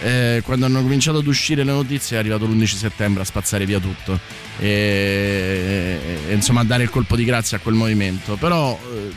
eh, 0.00 0.42
quando 0.44 0.66
hanno 0.66 0.80
cominciato 0.80 1.18
ad 1.18 1.26
uscire 1.26 1.64
le 1.64 1.72
notizie 1.72 2.16
è 2.16 2.20
arrivato 2.20 2.46
l'11 2.46 2.76
settembre 2.76 3.22
a 3.22 3.24
spazzare 3.24 3.64
via 3.66 3.78
tutto 3.78 4.18
e, 4.58 5.98
e, 6.28 6.32
insomma 6.32 6.60
a 6.60 6.64
dare 6.64 6.82
il 6.82 6.90
colpo 6.90 7.16
di 7.16 7.24
grazia 7.24 7.58
a 7.58 7.60
quel 7.60 7.74
movimento. 7.74 8.36
Però 8.36 8.78
eh, 8.92 9.10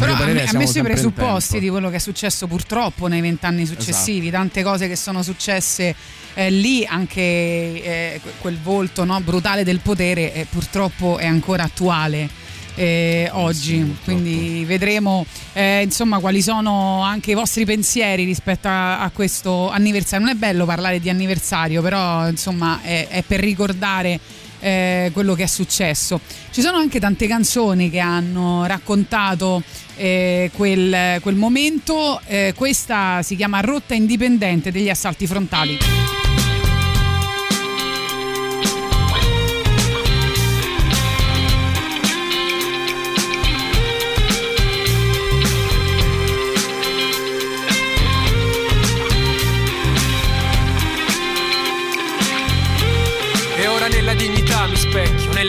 Però 0.00 0.12
ha, 0.12 0.24
ha 0.24 0.56
messo 0.58 0.78
i 0.78 0.82
presupposti 0.82 1.60
di 1.60 1.68
quello 1.68 1.88
che 1.90 1.96
è 1.96 2.00
successo 2.00 2.46
purtroppo 2.46 3.06
nei 3.06 3.20
vent'anni 3.20 3.64
successivi, 3.66 4.26
Esatto. 4.28 4.42
tante 4.42 4.62
cose 4.62 4.88
che 4.88 4.96
sono 4.96 5.22
successe 5.22 5.94
eh, 6.34 6.50
lì, 6.50 6.84
anche 6.84 7.20
eh, 7.20 8.20
que- 8.22 8.32
quel 8.40 8.58
volto 8.60 9.04
no, 9.04 9.20
brutale 9.20 9.62
del 9.64 9.80
potere 9.80 10.32
eh, 10.34 10.46
purtroppo 10.50 11.18
è 11.18 11.26
ancora 11.26 11.62
attuale. 11.64 12.28
eh, 12.76 13.28
oggi 13.34 13.98
quindi 14.02 14.64
vedremo 14.66 15.24
eh, 15.52 15.82
insomma 15.84 16.18
quali 16.18 16.42
sono 16.42 17.02
anche 17.02 17.30
i 17.30 17.34
vostri 17.34 17.64
pensieri 17.64 18.24
rispetto 18.24 18.66
a, 18.66 18.98
a 18.98 19.10
questo 19.10 19.70
anniversario 19.70 20.26
non 20.26 20.34
è 20.34 20.36
bello 20.36 20.64
parlare 20.64 20.98
di 20.98 21.08
anniversario 21.08 21.80
però 21.82 22.26
insomma 22.28 22.80
è, 22.82 23.06
è 23.08 23.22
per 23.22 23.38
ricordare 23.38 24.18
eh, 24.64 25.10
quello 25.12 25.34
che 25.34 25.42
è 25.42 25.46
successo. 25.46 26.18
Ci 26.50 26.62
sono 26.62 26.78
anche 26.78 26.98
tante 26.98 27.26
canzoni 27.26 27.90
che 27.90 27.98
hanno 27.98 28.64
raccontato 28.64 29.62
eh, 29.96 30.50
quel, 30.54 31.20
quel 31.20 31.34
momento. 31.34 32.18
Eh, 32.24 32.54
questa 32.56 33.20
si 33.22 33.36
chiama 33.36 33.60
Rotta 33.60 33.92
Indipendente 33.92 34.72
degli 34.72 34.88
assalti 34.88 35.26
frontali. 35.26 36.23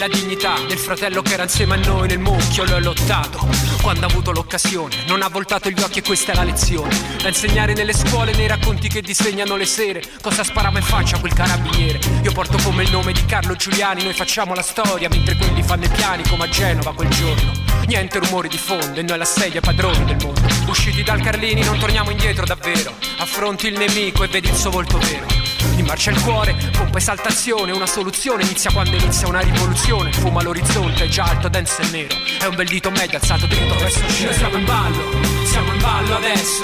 Nella 0.06 0.08
dignità 0.08 0.56
del 0.68 0.78
fratello 0.78 1.22
che 1.22 1.34
era 1.34 1.44
insieme 1.44 1.76
a 1.76 1.78
noi 1.78 2.08
nel 2.08 2.20
mucchio, 2.20 2.64
l'ho 2.66 2.80
lottato. 2.80 3.48
Quando 3.82 4.06
ha 4.06 4.10
avuto 4.10 4.32
l'occasione, 4.32 4.96
non 5.08 5.22
ha 5.22 5.30
voltato 5.30 5.70
gli 5.70 5.82
occhi 5.82 6.00
e 6.00 6.02
questa 6.04 6.32
è 6.32 6.36
la 6.36 6.44
lezione, 6.44 6.96
da 7.22 7.28
insegnare 7.28 7.74
nelle 7.74 7.94
scuole, 7.94 8.34
nei 8.36 8.48
racconti 8.48 8.88
che 8.88 9.02
disegnano 9.02 9.56
le 9.56 9.66
sere, 9.66 10.04
cosa 10.22 10.44
sparava 10.44 10.78
in 10.78 10.84
faccia 10.84 11.20
quel 11.20 11.34
carabiniere, 11.34 12.00
io 12.24 12.32
porto 12.32 12.58
come 12.64 12.84
il 12.84 12.92
nome 12.92 13.14
di 13.14 13.26
Carlo 13.26 13.56
Giuliani, 13.56 14.04
noi 14.04 14.14
facciamo 14.14 14.54
la 14.54 14.62
storia 14.62 15.10
mentre 15.10 15.36
quelli 15.36 15.64
fanno 15.64 15.86
i 15.86 15.90
piani 15.90 16.24
come 16.28 16.44
a 16.44 16.50
Genova 16.50 16.94
quel 16.94 17.10
giorno, 17.10 17.52
niente 17.88 18.20
rumore 18.20 18.48
di 18.48 18.58
fondo 18.58 19.00
e 19.00 19.04
noi 19.04 19.14
alla 19.14 19.26
sedia 19.26 19.62
padroni 19.62 20.06
del 20.06 20.18
mondo, 20.22 20.42
usciti 20.68 21.04
dal 21.04 21.22
Carlini 21.22 21.64
non 21.64 21.80
torniamo 21.80 22.12
indietro 22.12 22.46
davvero, 22.46 22.94
affronti 23.18 23.68
il 23.68 23.78
nemico 23.78 24.24
e 24.24 24.28
vedi 24.28 24.50
il 24.50 24.56
suo 24.56 24.70
volto 24.70 24.98
vero. 25.00 25.46
Mi 25.76 25.82
marcia 25.84 26.12
il 26.12 26.22
cuore, 26.22 26.56
pompa 26.72 27.00
esaltazione, 27.00 27.74
una 27.74 27.86
soluzione 27.86 28.44
inizia 28.44 28.72
quando 28.72 28.96
inizia 28.96 29.28
una 29.28 29.42
rivoluzione, 29.42 29.95
fuma 30.12 30.42
l'orizzonte, 30.42 31.06
è 31.06 31.08
già 31.08 31.24
alto, 31.26 31.48
denso 31.50 31.82
e 31.82 31.90
nero, 31.92 32.16
è 32.40 32.46
un 32.46 32.56
bel 32.56 32.68
dito 32.68 32.90
medio 32.92 33.18
alzato 33.18 33.46
dritto 33.46 33.76
verso 33.76 34.00
il 34.00 34.10
cielo. 34.12 34.30
Noi 34.30 34.38
siamo 34.38 34.58
in 34.58 34.66
ballo, 34.66 35.46
siamo 35.46 35.74
in 35.74 35.82
ballo 35.82 36.16
adesso. 36.16 36.64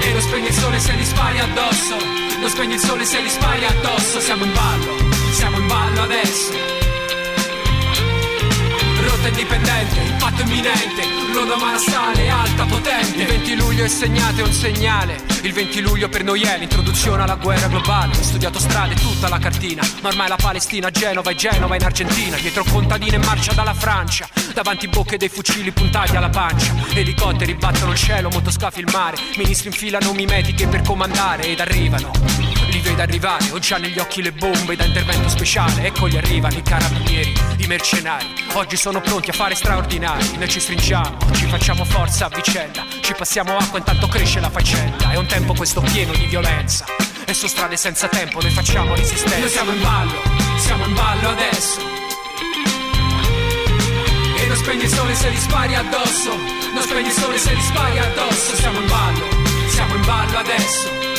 E 0.00 0.12
non 0.12 0.20
spegni 0.22 0.46
il 0.46 0.54
sole 0.54 0.78
se 0.78 0.92
li 0.92 1.04
spari 1.04 1.38
addosso, 1.40 1.96
non 2.40 2.50
spegni 2.50 2.74
il 2.74 2.80
sole 2.80 3.04
se 3.04 3.20
li 3.20 3.28
spari 3.28 3.64
addosso, 3.64 4.20
siamo 4.20 4.44
in 4.44 4.52
ballo, 4.52 4.96
siamo 5.32 5.58
in 5.58 5.66
ballo 5.66 6.02
adesso. 6.02 6.87
Rotta 9.18 9.28
indipendente, 9.30 10.00
impatto 10.00 10.42
imminente, 10.42 11.02
l'onda 11.32 11.56
marastale 11.56 12.28
alta, 12.28 12.64
potente. 12.66 13.22
Il 13.22 13.26
20 13.26 13.56
luglio 13.56 13.84
è 13.84 13.88
segnato, 13.88 14.40
è 14.40 14.44
un 14.44 14.52
segnale. 14.52 15.20
Il 15.42 15.52
20 15.52 15.80
luglio 15.80 16.08
per 16.08 16.22
noi 16.22 16.42
è 16.42 16.56
l'introduzione 16.56 17.24
alla 17.24 17.34
guerra 17.34 17.66
globale. 17.66 18.16
Ho 18.16 18.22
studiato 18.22 18.60
strade, 18.60 18.94
tutta 18.94 19.28
la 19.28 19.38
cartina. 19.38 19.82
Ma 20.02 20.10
ormai 20.10 20.28
la 20.28 20.36
Palestina, 20.36 20.90
Genova 20.92 21.32
e 21.32 21.34
Genova 21.34 21.74
in 21.74 21.82
Argentina. 21.82 22.36
Dietro 22.36 22.62
contadine 22.62 23.16
in 23.16 23.22
marcia 23.24 23.52
dalla 23.54 23.74
Francia. 23.74 24.28
Davanti 24.54 24.86
bocche 24.86 25.16
dei 25.16 25.28
fucili 25.28 25.72
puntati 25.72 26.14
alla 26.14 26.30
pancia. 26.30 26.72
Elicotteri 26.94 27.54
battono 27.54 27.90
il 27.90 27.98
cielo, 27.98 28.28
motoscafi 28.28 28.78
il 28.78 28.88
mare. 28.92 29.16
Ministri 29.36 29.66
infilano 29.66 30.12
mimetiche 30.12 30.68
per 30.68 30.82
comandare 30.82 31.42
ed 31.42 31.58
arrivano. 31.58 32.67
Li 32.88 32.94
vedo 32.94 33.02
arrivare, 33.02 33.50
ho 33.50 33.58
già 33.58 33.76
negli 33.76 33.98
occhi 33.98 34.22
le 34.22 34.32
bombe 34.32 34.74
da 34.74 34.84
intervento 34.84 35.28
speciale. 35.28 35.84
Eccoli 35.84 36.16
arrivano 36.16 36.56
i 36.56 36.62
carabinieri, 36.62 37.34
i 37.58 37.66
mercenari. 37.66 38.24
Oggi 38.54 38.78
sono 38.78 39.02
pronti 39.02 39.28
a 39.28 39.34
fare 39.34 39.54
straordinari. 39.54 40.38
Noi 40.38 40.48
ci 40.48 40.58
stringiamo, 40.58 41.18
ci 41.34 41.44
facciamo 41.48 41.84
forza 41.84 42.26
a 42.26 42.28
vicenda. 42.30 42.86
Ci 43.02 43.12
passiamo 43.12 43.58
acqua 43.58 43.78
intanto 43.78 44.06
cresce 44.08 44.40
la 44.40 44.48
faccenda. 44.48 45.10
È 45.10 45.16
un 45.16 45.26
tempo 45.26 45.52
questo 45.52 45.82
pieno 45.82 46.14
di 46.14 46.24
violenza. 46.24 46.86
E 47.26 47.34
su 47.34 47.46
strade 47.46 47.76
senza 47.76 48.08
tempo 48.08 48.40
noi 48.40 48.52
facciamo 48.52 48.94
resistenza. 48.94 49.38
Noi 49.38 49.50
siamo 49.50 49.72
in 49.72 49.82
ballo, 49.82 50.22
siamo 50.56 50.86
in 50.86 50.94
ballo 50.94 51.28
adesso. 51.28 51.80
E 54.34 54.46
non 54.46 54.56
spegni 54.56 54.84
il 54.84 54.88
sole 54.88 55.14
se 55.14 55.28
li 55.28 55.36
spari 55.36 55.74
addosso. 55.74 56.34
Non 56.72 56.82
spegni 56.82 57.08
il 57.08 57.12
sole 57.12 57.36
se 57.36 57.52
li 57.52 57.60
spari 57.60 57.98
addosso. 57.98 58.56
Siamo 58.56 58.80
in 58.80 58.86
ballo, 58.86 59.28
siamo 59.68 59.94
in 59.94 60.04
ballo 60.06 60.38
adesso. 60.38 61.17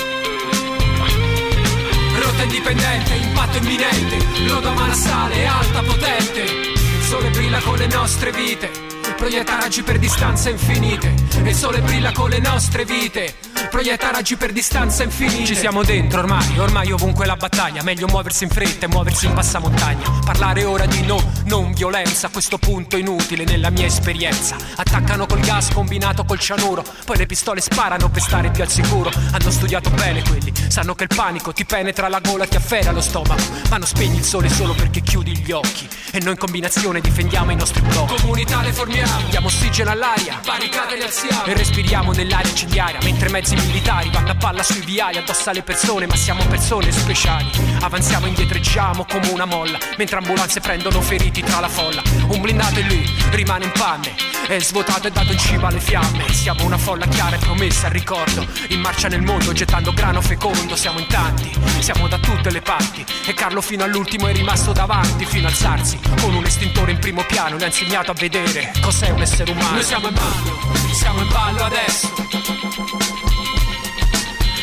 Rotta 2.40 2.44
indipendente, 2.44 3.16
impatto 3.16 3.58
imminente, 3.58 4.46
lodo 4.46 4.72
manassale, 4.72 5.46
alta, 5.46 5.82
potente. 5.82 6.42
Il 6.42 7.04
sole 7.04 7.30
brilla 7.32 7.60
con 7.60 7.78
le 7.78 7.88
nostre 7.88 8.32
vite, 8.32 8.72
proietta 9.18 9.60
raggi 9.60 9.84
per 9.84 10.00
distanze 10.00 10.52
infinite. 10.52 11.14
E 11.44 11.50
il 11.50 11.56
sole 11.56 11.82
brilla 11.82 12.14
con 12.14 12.30
le 12.30 12.40
nostre 12.40 12.86
vite, 12.86 13.36
proietta 13.68 14.12
raggi 14.12 14.36
per 14.36 14.52
distanze 14.52 15.04
infinite. 15.04 15.46
Ci 15.46 15.56
siamo 15.56 15.84
dentro 15.84 16.20
ormai, 16.20 16.58
ormai 16.60 16.92
ovunque 16.92 17.26
la 17.26 17.36
battaglia. 17.36 17.84
Meglio 17.84 18.08
muoversi 18.08 18.44
in 18.44 18.50
fretta 18.50 18.86
e 18.86 18.90
muoversi 18.90 19.26
in 19.26 19.34
passamontagna. 19.34 20.10
Parlare 20.24 20.64
ora 20.64 20.86
di 20.86 21.02
no, 21.06 21.22
non 21.46 21.74
violenza, 21.74 22.28
a 22.28 22.30
questo 22.30 22.58
punto 22.58 22.98
inutile 22.98 23.44
nella 23.44 23.70
mia 23.70 23.86
esperienza. 23.86 24.56
Attaccano 24.76 25.26
col 25.26 25.40
gas 25.40 25.70
combinato 25.74 26.24
col 26.24 26.40
cianuro, 26.40 26.84
poi 27.06 27.18
le 27.18 27.26
pistole 27.26 27.62
sparano 27.62 28.10
per 28.10 28.22
stare 28.22 28.50
più 28.52 28.64
al 28.64 28.70
sicuro. 28.70 29.12
Hanno 29.32 29.52
studiato 29.52 29.90
bene 29.92 30.22
quelli, 30.24 30.54
sanno 30.68 30.96
che 30.96 31.04
il 31.04 31.16
panico 31.16 31.52
ti 31.54 31.66
penetra 31.66 32.08
la 32.08 32.20
gola 32.20 32.46
ti 32.46 32.56
afferra 32.56 32.92
lo 32.92 33.02
stomaco. 33.02 33.44
Ma 33.70 33.78
non 33.78 33.88
spegni 33.88 34.18
il 34.18 34.24
sole 34.24 34.50
solo 34.50 34.74
perché 34.74 35.02
chiudi 35.02 35.38
gli 35.38 35.52
occhi. 35.52 35.88
E 36.12 36.20
noi 36.20 36.32
in 36.32 36.38
combinazione 36.38 37.02
difendiamo 37.02 37.52
i 37.52 37.56
nostri 37.56 37.82
blocchi. 37.82 38.22
Comunità 38.22 38.62
le 38.62 38.74
formiamo, 38.74 39.28
diamo 39.30 39.48
ossigeno 39.48 39.92
all'aria, 39.92 40.40
barricate 40.44 40.96
le 40.98 41.04
alziamo. 41.06 41.46
E 41.46 41.54
respiriamo 41.54 42.12
nell'aria 42.12 42.50
incendiaria, 42.50 43.00
mentre 43.04 43.30
mezzi 43.50 43.68
militari 43.68 44.10
vanno 44.12 44.32
a 44.32 44.36
palla 44.36 44.62
sui 44.62 44.82
viali 44.82 45.18
addosso 45.18 45.50
alle 45.50 45.64
persone, 45.64 46.06
ma 46.06 46.16
siamo 46.16 46.46
persone 46.46 46.92
speciali. 46.92 47.50
Avanziamo 47.82 48.26
e 48.26 48.30
indietreggiamo 48.30 49.06
come 49.06 49.30
una 49.30 49.46
molla, 49.46 49.78
mentre 49.98 50.18
ambulanze 50.18 50.60
prendono 50.60 51.02
feriti 51.02 51.42
tra 51.42 51.60
la 51.60 51.68
folla. 51.68 52.02
Un 52.28 52.42
blindato 52.42 52.80
e 52.80 52.84
lui 52.84 53.12
rimane 53.32 53.66
in 53.66 53.72
panne, 53.72 54.14
è 54.48 54.60
svuotato 54.60 55.08
e 55.08 55.12
dato 55.12 55.32
in 55.32 55.40
cima 55.40 55.68
alle 55.68 55.80
fiamme. 55.80 56.32
Siamo 56.32 56.64
una 56.64 56.78
folla 56.78 57.08
chiara 57.08 57.38
e 57.38 57.40
promessa 57.40 57.88
al 57.88 57.94
ricordo, 57.94 58.46
in 58.68 58.82
marcia 58.82 59.08
nel 59.08 59.22
mondo 59.22 59.52
gettando 59.52 59.94
grano 59.94 60.22
fecondo. 60.22 60.76
Siamo 60.76 61.00
in 61.00 61.08
tanti, 61.08 61.52
siamo 61.80 62.08
da 62.08 62.20
tutte 62.20 62.52
le 62.52 62.62
parti. 62.62 63.04
E 63.26 63.34
Carlo 63.34 63.62
fino 63.62 63.84
all'ultimo 63.84 64.28
è 64.28 64.34
rimasto 64.34 64.74
davanti, 64.74 65.26
fino 65.26 65.48
a 65.48 65.50
alzarsi 65.50 66.00
con 66.22 66.36
un 66.36 66.46
estintore 66.46 66.92
in 66.92 67.00
primo 67.00 67.24
piano. 67.24 67.58
Le 67.58 67.64
ha 67.64 67.68
insegnato 67.68 68.12
a 68.12 68.16
vedere 68.16 68.72
cos'è 68.82 69.10
un 69.10 69.22
essere 69.22 69.52
umano. 69.52 69.72
Noi 69.72 69.84
siamo 69.84 70.08
in 70.08 70.14
ballo, 70.14 70.94
siamo 70.94 71.22
in 71.22 71.28
ballo 71.30 71.64
adesso. 71.64 72.89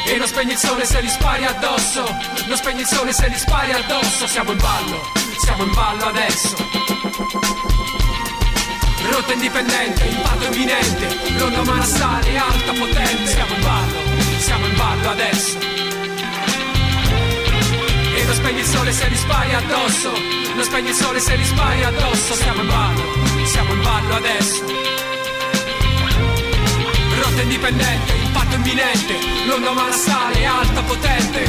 E 0.09 0.19
non 0.19 0.27
spegni 0.29 0.53
il 0.53 0.59
sole 0.59 0.85
se 0.85 1.01
li 1.01 1.09
spari 1.09 1.45
addosso. 1.45 2.03
Non 2.47 2.57
spegni 2.57 2.81
il 2.81 2.87
sole 2.87 3.13
se 3.13 3.29
li 3.29 3.37
spari 3.37 3.73
addosso. 3.73 4.27
Siamo 4.27 4.53
in 4.53 4.59
ballo, 4.59 5.13
siamo 5.39 5.65
in 5.65 5.73
ballo 5.73 6.05
adesso. 6.07 6.55
Rotta 9.11 9.33
indipendente, 9.33 10.05
impatto 10.05 10.45
imminente. 10.53 11.33
L'onda 11.39 11.61
umana 11.61 11.85
sale, 11.85 12.37
alta, 12.37 12.73
potente. 12.73 13.27
Siamo 13.27 13.55
in 13.55 13.63
ballo, 13.63 13.99
siamo 14.39 14.67
in 14.67 14.77
ballo 14.77 15.11
adesso. 15.11 15.59
E 18.15 18.25
non 18.25 18.35
spegni 18.35 18.61
il 18.61 18.67
sole 18.67 18.93
se 18.93 19.09
li 19.09 19.17
spari 19.17 19.55
addosso. 19.55 20.11
Non 20.55 20.65
spegni 20.65 20.89
il 20.89 20.95
sole 20.95 21.21
se 21.21 21.35
li 21.37 21.45
spari 21.45 21.83
addosso. 21.85 22.35
Siamo 22.35 22.61
in 22.63 22.69
ballo, 22.69 23.03
siamo 23.45 23.73
in 23.73 23.83
ballo 23.83 24.15
adesso. 24.15 24.65
Rotta 27.21 27.43
indipendente, 27.43 28.13
imminente 28.57 29.15
L'onda 29.47 29.71
umana 29.71 29.93
sale, 29.93 30.45
alta, 30.45 30.83
potente 30.83 31.45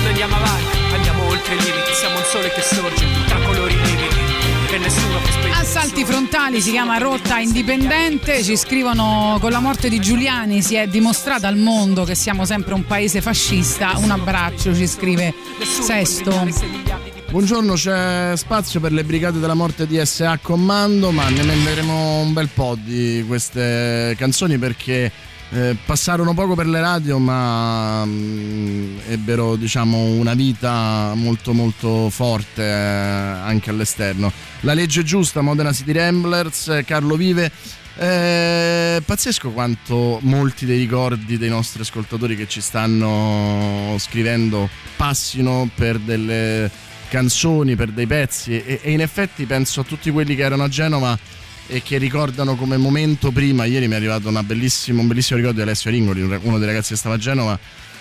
Noi 0.00 0.08
andiamo 0.08 0.36
avanti, 0.36 0.78
andiamo 0.94 1.26
oltre 1.28 1.54
i 1.54 1.58
limiti 1.58 1.94
Siamo 1.94 2.18
un 2.18 2.24
sole 2.24 2.52
che 2.52 2.60
sorge 2.60 3.06
tra 3.26 3.38
colori 3.40 3.74
E 3.74 4.90
spegnere 4.90 5.60
Assalti 5.62 6.04
frontali 6.04 6.60
si 6.60 6.70
chiama 6.70 6.98
Rotta 6.98 7.38
Indipendente, 7.38 8.42
ci 8.42 8.56
scrivono 8.56 9.38
con 9.40 9.50
la 9.50 9.60
morte 9.60 9.88
di 9.88 10.00
Giuliani 10.00 10.60
si 10.60 10.74
è 10.74 10.86
dimostrato 10.86 11.46
al 11.46 11.56
mondo 11.56 12.04
che 12.04 12.14
siamo 12.14 12.44
sempre 12.44 12.74
un 12.74 12.84
paese 12.84 13.20
fascista. 13.20 13.92
Un 13.96 14.10
abbraccio, 14.10 14.74
ci 14.74 14.86
scrive 14.86 15.32
Sesto. 15.62 17.01
Buongiorno, 17.32 17.72
c'è 17.72 18.34
spazio 18.36 18.78
per 18.78 18.92
le 18.92 19.04
brigate 19.04 19.38
della 19.38 19.54
morte 19.54 19.86
di 19.86 19.98
SA 20.04 20.38
Comando, 20.42 21.12
ma 21.12 21.30
ne 21.30 21.42
metteremo 21.42 22.20
un 22.20 22.34
bel 22.34 22.50
po' 22.52 22.76
di 22.78 23.24
queste 23.26 24.14
canzoni 24.18 24.58
perché 24.58 25.10
eh, 25.48 25.74
passarono 25.82 26.34
poco 26.34 26.54
per 26.54 26.66
le 26.66 26.80
radio, 26.82 27.16
ma 27.16 28.04
mm, 28.04 28.98
ebbero 29.08 29.56
diciamo 29.56 29.96
una 29.96 30.34
vita 30.34 31.14
molto 31.14 31.54
molto 31.54 32.10
forte 32.10 32.64
eh, 32.64 32.70
anche 32.70 33.70
all'esterno. 33.70 34.30
La 34.60 34.74
legge 34.74 35.02
giusta, 35.02 35.40
Modena 35.40 35.72
City 35.72 35.92
Ramblers, 35.92 36.82
Carlo 36.84 37.16
Vive. 37.16 37.50
Eh, 37.96 39.02
pazzesco 39.02 39.52
quanto 39.52 40.18
molti 40.20 40.66
dei 40.66 40.78
ricordi 40.78 41.38
dei 41.38 41.48
nostri 41.48 41.80
ascoltatori 41.80 42.36
che 42.36 42.46
ci 42.46 42.60
stanno 42.60 43.96
scrivendo 43.98 44.68
passino 44.96 45.68
per 45.74 45.98
delle 45.98 46.90
canzoni, 47.12 47.76
per 47.76 47.90
dei 47.90 48.06
pezzi 48.06 48.62
e, 48.64 48.80
e 48.82 48.90
in 48.90 49.02
effetti 49.02 49.44
penso 49.44 49.80
a 49.80 49.84
tutti 49.84 50.10
quelli 50.10 50.34
che 50.34 50.40
erano 50.40 50.64
a 50.64 50.68
Genova 50.68 51.18
e 51.66 51.82
che 51.82 51.98
ricordano 51.98 52.56
come 52.56 52.78
momento 52.78 53.30
prima, 53.30 53.66
ieri 53.66 53.86
mi 53.86 53.92
è 53.92 53.96
arrivato 53.96 54.28
un 54.28 54.40
bellissimo 54.46 55.02
ricordo 55.12 55.52
di 55.52 55.60
Alessio 55.60 55.90
Ringoli, 55.90 56.22
uno 56.22 56.56
dei 56.56 56.66
ragazzi 56.66 56.94
che 56.94 56.96
stava 56.96 57.16
a 57.16 57.18
Genova, 57.18 57.58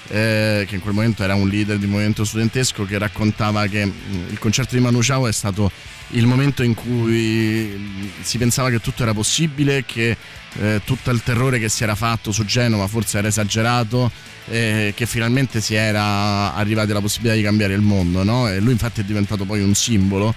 eh, 0.07 0.65
che 0.65 0.75
in 0.75 0.81
quel 0.81 0.93
momento 0.93 1.23
era 1.23 1.35
un 1.35 1.49
leader 1.49 1.77
di 1.77 1.87
movimento 1.87 2.23
studentesco, 2.23 2.85
che 2.85 2.97
raccontava 2.97 3.67
che 3.67 3.85
mh, 3.85 3.93
il 4.29 4.39
concerto 4.39 4.75
di 4.75 4.81
Manu 4.81 4.99
Chao 5.01 5.27
è 5.27 5.33
stato 5.33 5.69
il 6.11 6.25
momento 6.25 6.63
in 6.63 6.73
cui 6.73 7.65
mh, 7.65 8.23
si 8.23 8.37
pensava 8.37 8.69
che 8.69 8.79
tutto 8.79 9.03
era 9.03 9.13
possibile, 9.13 9.83
che 9.85 10.15
eh, 10.59 10.81
tutto 10.83 11.11
il 11.11 11.21
terrore 11.23 11.59
che 11.59 11.69
si 11.69 11.83
era 11.83 11.95
fatto 11.95 12.31
su 12.31 12.45
Genova 12.45 12.87
forse 12.87 13.17
era 13.19 13.27
esagerato, 13.27 14.11
eh, 14.49 14.93
che 14.95 15.05
finalmente 15.05 15.61
si 15.61 15.75
era 15.75 16.53
arrivati 16.53 16.91
alla 16.91 17.01
possibilità 17.01 17.35
di 17.35 17.43
cambiare 17.43 17.73
il 17.73 17.81
mondo, 17.81 18.23
no? 18.23 18.49
E 18.49 18.59
lui 18.59 18.71
infatti 18.73 19.01
è 19.01 19.03
diventato 19.03 19.45
poi 19.45 19.61
un 19.61 19.73
simbolo. 19.73 20.33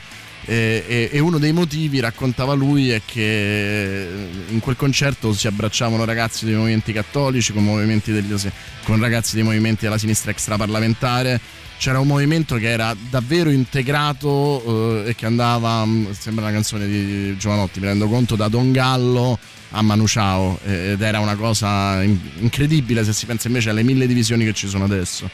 E, 0.47 0.85
e- 0.87 1.09
e 1.11 1.19
uno 1.21 1.39
dei 1.39 1.53
motivi, 1.53 2.01
raccontava 2.01 2.53
lui, 2.53 2.91
è 2.91 3.01
che 3.05 4.07
in 4.49 4.61
quel 4.61 4.77
concerto 4.77 5.33
si 5.33 5.47
abbracciavano 5.47 6.05
ragazzi 6.05 6.45
dei 6.45 6.55
movimenti 6.55 6.93
cattolici 6.93 7.53
con, 7.53 7.65
movimenti 7.65 8.13
degli- 8.13 8.35
con 8.85 9.01
ragazzi 9.01 9.35
dei 9.35 9.43
movimenti 9.45 9.85
della 9.85 9.99
sinistra 9.99 10.31
extraparlamentare. 10.31 11.41
C'era 11.85 12.01
un 12.01 12.07
movimento 12.07 12.57
che 12.57 12.71
era 12.71 12.97
davvero 13.11 13.51
integrato 13.51 15.03
eh, 15.05 15.11
e 15.11 15.15
che 15.15 15.27
andava, 15.27 15.85
mh, 15.85 16.15
sembra 16.19 16.45
una 16.45 16.55
canzone 16.55 16.87
di 16.87 17.37
Giovanotti, 17.37 17.79
mi 17.79 17.85
rendo 17.85 18.09
conto, 18.09 18.37
da 18.37 18.49
Don 18.49 18.73
Gallo 18.73 19.39
a 19.73 19.83
Manu 19.83 20.05
Chao 20.07 20.59
eh, 20.65 20.93
ed 20.93 21.03
era 21.03 21.21
una 21.21 21.37
cosa 21.37 22.03
in- 22.03 22.19
incredibile 22.39 23.05
se 23.05 23.13
si 23.13 23.27
pensa 23.27 23.49
invece 23.49 23.69
alle 23.69 23.83
mille 23.83 24.07
divisioni 24.07 24.47
che 24.47 24.55
ci 24.55 24.67
sono 24.67 24.85
adesso. 24.85 25.29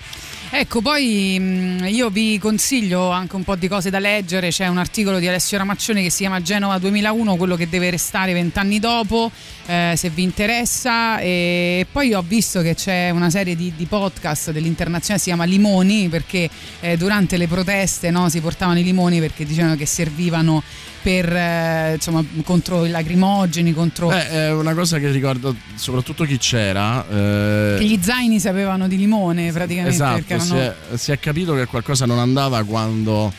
Ecco, 0.52 0.80
poi 0.80 1.38
mh, 1.38 1.86
io 1.90 2.10
vi 2.10 2.36
consiglio 2.40 3.08
anche 3.10 3.36
un 3.36 3.44
po' 3.44 3.54
di 3.54 3.68
cose 3.68 3.88
da 3.88 4.00
leggere. 4.00 4.48
C'è 4.48 4.66
un 4.66 4.78
articolo 4.78 5.20
di 5.20 5.28
Alessio 5.28 5.56
Ramaccione 5.58 6.02
che 6.02 6.10
si 6.10 6.18
chiama 6.18 6.42
Genova 6.42 6.76
2001, 6.78 7.36
quello 7.36 7.54
che 7.54 7.68
deve 7.68 7.88
restare 7.88 8.32
vent'anni 8.32 8.80
dopo, 8.80 9.30
eh, 9.66 9.94
se 9.96 10.10
vi 10.10 10.24
interessa. 10.24 11.20
E 11.20 11.86
poi 11.90 12.14
ho 12.14 12.24
visto 12.26 12.62
che 12.62 12.74
c'è 12.74 13.10
una 13.10 13.30
serie 13.30 13.54
di, 13.54 13.72
di 13.76 13.86
podcast 13.86 14.50
dell'internazionale, 14.50 15.20
si 15.22 15.28
chiama 15.28 15.44
Limoni, 15.44 16.08
perché 16.08 16.50
eh, 16.80 16.96
durante 16.96 17.36
le 17.36 17.46
proteste 17.46 18.10
no, 18.10 18.28
si 18.28 18.40
portavano 18.40 18.80
i 18.80 18.82
limoni 18.82 19.20
perché 19.20 19.44
dicevano 19.44 19.76
che 19.76 19.86
servivano 19.86 20.64
per, 21.02 21.32
eh, 21.32 21.94
insomma, 21.94 22.24
contro 22.44 22.84
i 22.84 22.90
lacrimogeni, 22.90 23.72
contro... 23.72 24.08
Beh, 24.08 24.28
è 24.28 24.52
una 24.52 24.74
cosa 24.74 24.98
che 24.98 25.10
ricordo 25.10 25.54
soprattutto 25.74 26.24
chi 26.24 26.38
c'era. 26.38 27.04
eh, 27.08 27.76
che 27.78 27.84
gli 27.84 27.98
zaini 28.00 28.38
sapevano 28.38 28.88
di 28.88 28.96
limone 28.96 29.50
praticamente 29.52 29.94
Esatto, 29.94 30.24
erano... 30.26 30.44
si, 30.44 30.56
è, 30.56 30.74
si 30.94 31.12
è 31.12 31.18
capito 31.18 31.54
che 31.54 31.66
qualcosa 31.66 32.06
non 32.06 32.18
andava 32.18 32.62
quando 32.64 33.32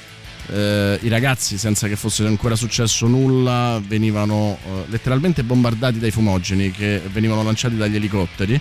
eh, 0.47 0.99
i 1.01 1.07
ragazzi, 1.07 1.57
senza 1.57 1.87
che 1.87 1.95
fosse 1.95 2.25
ancora 2.25 2.55
successo 2.55 3.07
nulla, 3.07 3.81
venivano 3.85 4.57
eh, 4.63 4.69
letteralmente 4.87 5.43
bombardati 5.43 5.99
dai 5.99 6.11
fumogeni 6.11 6.71
che 6.71 7.01
venivano 7.11 7.43
lanciati 7.43 7.77
dagli 7.77 7.95
elicotteri. 7.95 8.59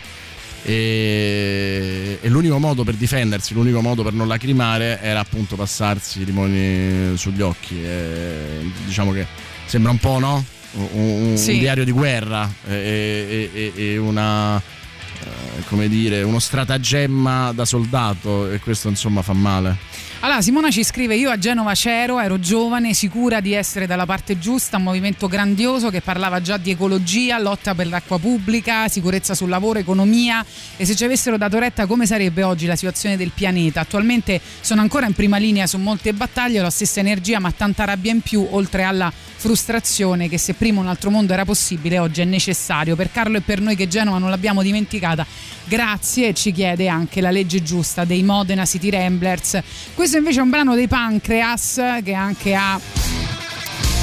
E, 0.63 2.19
e 2.21 2.29
l'unico 2.29 2.59
modo 2.59 2.85
per 2.85 2.95
difendersi, 2.95 3.55
l'unico 3.55 3.81
modo 3.81 4.03
per 4.03 4.13
non 4.13 4.29
lacrimare 4.29 5.01
era 5.01 5.21
appunto 5.21 5.57
passarsi 5.57 6.21
i 6.21 6.25
limoni 6.25 7.17
sugli 7.17 7.41
occhi. 7.43 7.83
E, 7.83 8.71
diciamo 8.85 9.13
che 9.13 9.27
sembra 9.67 9.91
un 9.91 9.99
po', 9.99 10.19
no? 10.19 10.45
Un, 10.73 10.89
un- 11.31 11.37
Sì. 11.37 11.59
diario 11.59 11.85
di 11.85 11.91
guerra 11.91 12.49
e, 12.69 13.51
e- 13.53 13.73
e- 13.75 13.93
e 13.93 13.97
una 13.97 14.57
eh, 14.59 15.63
come 15.69 15.89
dire, 15.89 16.23
uno 16.23 16.39
stratagemma 16.39 17.53
da 17.53 17.65
soldato 17.65 18.51
e 18.51 18.59
questo 18.61 18.89
insomma 18.89 19.23
fa 19.23 19.33
male. 19.33 19.77
Allora, 20.23 20.43
Simona 20.43 20.71
ci 20.71 20.85
scrive: 20.85 21.17
Io 21.17 21.31
a 21.31 21.39
Genova 21.39 21.73
c'ero, 21.73 22.21
ero 22.21 22.39
giovane, 22.39 22.93
sicura 22.93 23.41
di 23.41 23.55
essere 23.55 23.87
dalla 23.87 24.05
parte 24.05 24.39
giusta. 24.39 24.77
Un 24.77 24.83
movimento 24.83 25.29
grandioso 25.29 25.89
che 25.89 26.03
parlava 26.03 26.43
già 26.43 26.59
di 26.59 26.71
ecologia, 26.71 27.39
lotta 27.39 27.75
per 27.75 27.87
l'acqua 27.87 28.19
pubblica, 28.19 28.87
sicurezza 28.89 29.35
sul 29.35 29.49
lavoro, 29.49 29.79
economia. 29.79 30.45
E 30.77 30.85
se 30.85 30.95
ci 30.95 31.05
avessero 31.05 31.39
dato 31.39 31.59
retta, 31.59 31.87
come 31.87 32.05
sarebbe 32.05 32.43
oggi 32.43 32.67
la 32.67 32.77
situazione 32.77 33.17
del 33.17 33.31
pianeta? 33.35 33.81
Attualmente 33.81 34.39
sono 34.61 34.83
ancora 34.83 35.07
in 35.07 35.15
prima 35.15 35.39
linea 35.39 35.67
su 35.67 35.79
molte 35.79 36.13
battaglie, 36.13 36.61
ho 36.61 36.65
la 36.65 36.71
stessa 36.71 37.01
energia, 37.01 37.39
ma 37.39 37.51
tanta 37.51 37.85
rabbia 37.85 38.13
in 38.13 38.21
più, 38.21 38.47
oltre 38.51 38.83
alla 38.83 39.11
frustrazione 39.41 40.29
che 40.29 40.37
se 40.37 40.53
prima 40.53 40.81
un 40.81 40.89
altro 40.89 41.09
mondo 41.09 41.33
era 41.33 41.47
possibile, 41.47 41.99
oggi 41.99 42.21
è 42.21 42.27
necessario. 42.27 42.95
Per 42.95 43.11
Carlo 43.11 43.39
e 43.39 43.41
per 43.41 43.63
noi 43.63 43.75
che 43.75 43.89
Genova 43.89 44.19
non 44.19 44.29
l'abbiamo 44.29 44.63
dimenticata, 44.63 45.25
grazie. 45.65 46.35
Ci 46.35 46.53
chiede 46.53 46.89
anche 46.89 47.23
la 47.23 47.31
legge 47.31 47.63
giusta 47.63 48.05
dei 48.05 48.23
Modena 48.23 48.67
City 48.67 48.91
Ramblers. 48.91 49.63
Questo 49.95 50.10
invece 50.19 50.41
è 50.41 50.43
un 50.43 50.51
brano 50.51 50.75
dei 50.75 50.89
Pancreas 50.89 51.81
che 52.03 52.15
anche 52.15 52.55
ha 52.55 52.81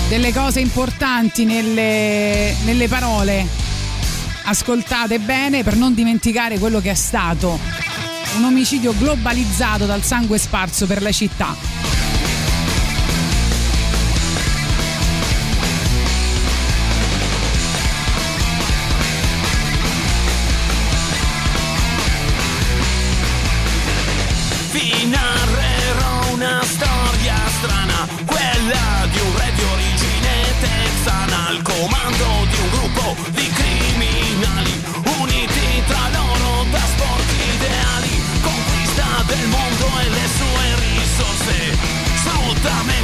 delle 0.10 0.32
cose 0.32 0.60
importanti 0.60 1.46
nelle, 1.46 2.56
nelle 2.64 2.88
parole. 2.88 3.46
Ascoltate 4.44 5.20
bene 5.20 5.64
per 5.64 5.76
non 5.76 5.94
dimenticare 5.94 6.60
quello 6.60 6.80
che 6.80 6.92
è 6.92 6.96
stato 6.96 7.60
un 8.38 8.44
omicidio 8.44 8.94
globalizzato 8.98 9.86
dal 9.86 10.04
sangue 10.04 10.38
sparso 10.38 10.86
per 10.86 11.02
la 11.02 11.12
città. 11.12 11.56
Comando 31.88 32.46
di 32.50 32.58
un 32.60 32.70
gruppo 32.70 33.16
di 33.32 33.50
criminali, 33.50 34.84
uniti 35.20 35.84
tra 35.88 36.10
loro 36.12 36.66
da 36.70 36.80
sporchi 36.80 37.40
ideali, 37.56 38.22
conquista 38.42 39.24
del 39.26 39.48
mondo 39.48 39.88
e 40.04 40.10
le 40.10 40.28
sue 40.38 40.66
risorse, 40.84 41.78
sfruttamento, 42.16 42.97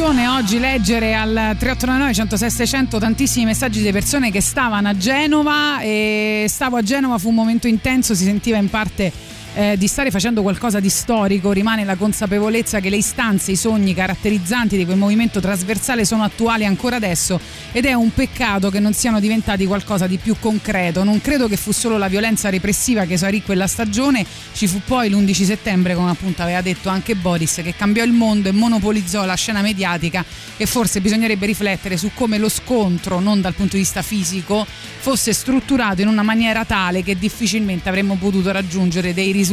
emozione 0.00 0.28
oggi 0.28 0.58
leggere 0.58 1.14
al 1.14 1.56
3899 1.58 2.14
106 2.14 2.50
600 2.50 2.98
tantissimi 2.98 3.44
messaggi 3.44 3.82
di 3.82 3.92
persone 3.92 4.30
che 4.30 4.40
stavano 4.40 4.88
a 4.88 4.96
Genova 4.96 5.80
e 5.82 6.46
stavo 6.48 6.78
a 6.78 6.82
Genova 6.82 7.18
fu 7.18 7.28
un 7.28 7.34
momento 7.34 7.66
intenso, 7.66 8.14
si 8.14 8.24
sentiva 8.24 8.56
in 8.56 8.70
parte 8.70 9.12
eh, 9.60 9.76
di 9.76 9.88
stare 9.88 10.10
facendo 10.10 10.40
qualcosa 10.40 10.80
di 10.80 10.88
storico, 10.88 11.52
rimane 11.52 11.84
la 11.84 11.94
consapevolezza 11.94 12.80
che 12.80 12.88
le 12.88 12.96
istanze, 12.96 13.50
i 13.50 13.56
sogni 13.56 13.92
caratterizzanti 13.92 14.74
di 14.78 14.86
quel 14.86 14.96
movimento 14.96 15.38
trasversale 15.38 16.06
sono 16.06 16.22
attuali 16.22 16.64
ancora 16.64 16.96
adesso 16.96 17.38
ed 17.70 17.84
è 17.84 17.92
un 17.92 18.10
peccato 18.14 18.70
che 18.70 18.80
non 18.80 18.94
siano 18.94 19.20
diventati 19.20 19.66
qualcosa 19.66 20.06
di 20.06 20.16
più 20.16 20.36
concreto. 20.40 21.04
Non 21.04 21.20
credo 21.20 21.46
che 21.46 21.58
fu 21.58 21.72
solo 21.72 21.98
la 21.98 22.08
violenza 22.08 22.48
repressiva 22.48 23.04
che 23.04 23.14
esaurì 23.14 23.42
quella 23.42 23.66
stagione, 23.66 24.24
ci 24.54 24.66
fu 24.66 24.80
poi 24.82 25.10
l'11 25.10 25.44
settembre, 25.44 25.94
come 25.94 26.10
appunto 26.10 26.40
aveva 26.40 26.62
detto 26.62 26.88
anche 26.88 27.14
Boris, 27.14 27.60
che 27.62 27.74
cambiò 27.76 28.02
il 28.02 28.12
mondo 28.12 28.48
e 28.48 28.52
monopolizzò 28.52 29.26
la 29.26 29.34
scena 29.34 29.60
mediatica 29.60 30.24
e 30.56 30.64
forse 30.64 31.02
bisognerebbe 31.02 31.44
riflettere 31.44 31.98
su 31.98 32.12
come 32.14 32.38
lo 32.38 32.48
scontro, 32.48 33.20
non 33.20 33.42
dal 33.42 33.52
punto 33.52 33.76
di 33.76 33.82
vista 33.82 34.00
fisico, 34.00 34.66
fosse 34.66 35.34
strutturato 35.34 36.00
in 36.00 36.08
una 36.08 36.22
maniera 36.22 36.64
tale 36.64 37.02
che 37.02 37.18
difficilmente 37.18 37.90
avremmo 37.90 38.14
potuto 38.14 38.50
raggiungere 38.52 39.12
dei 39.12 39.32
risultati 39.32 39.48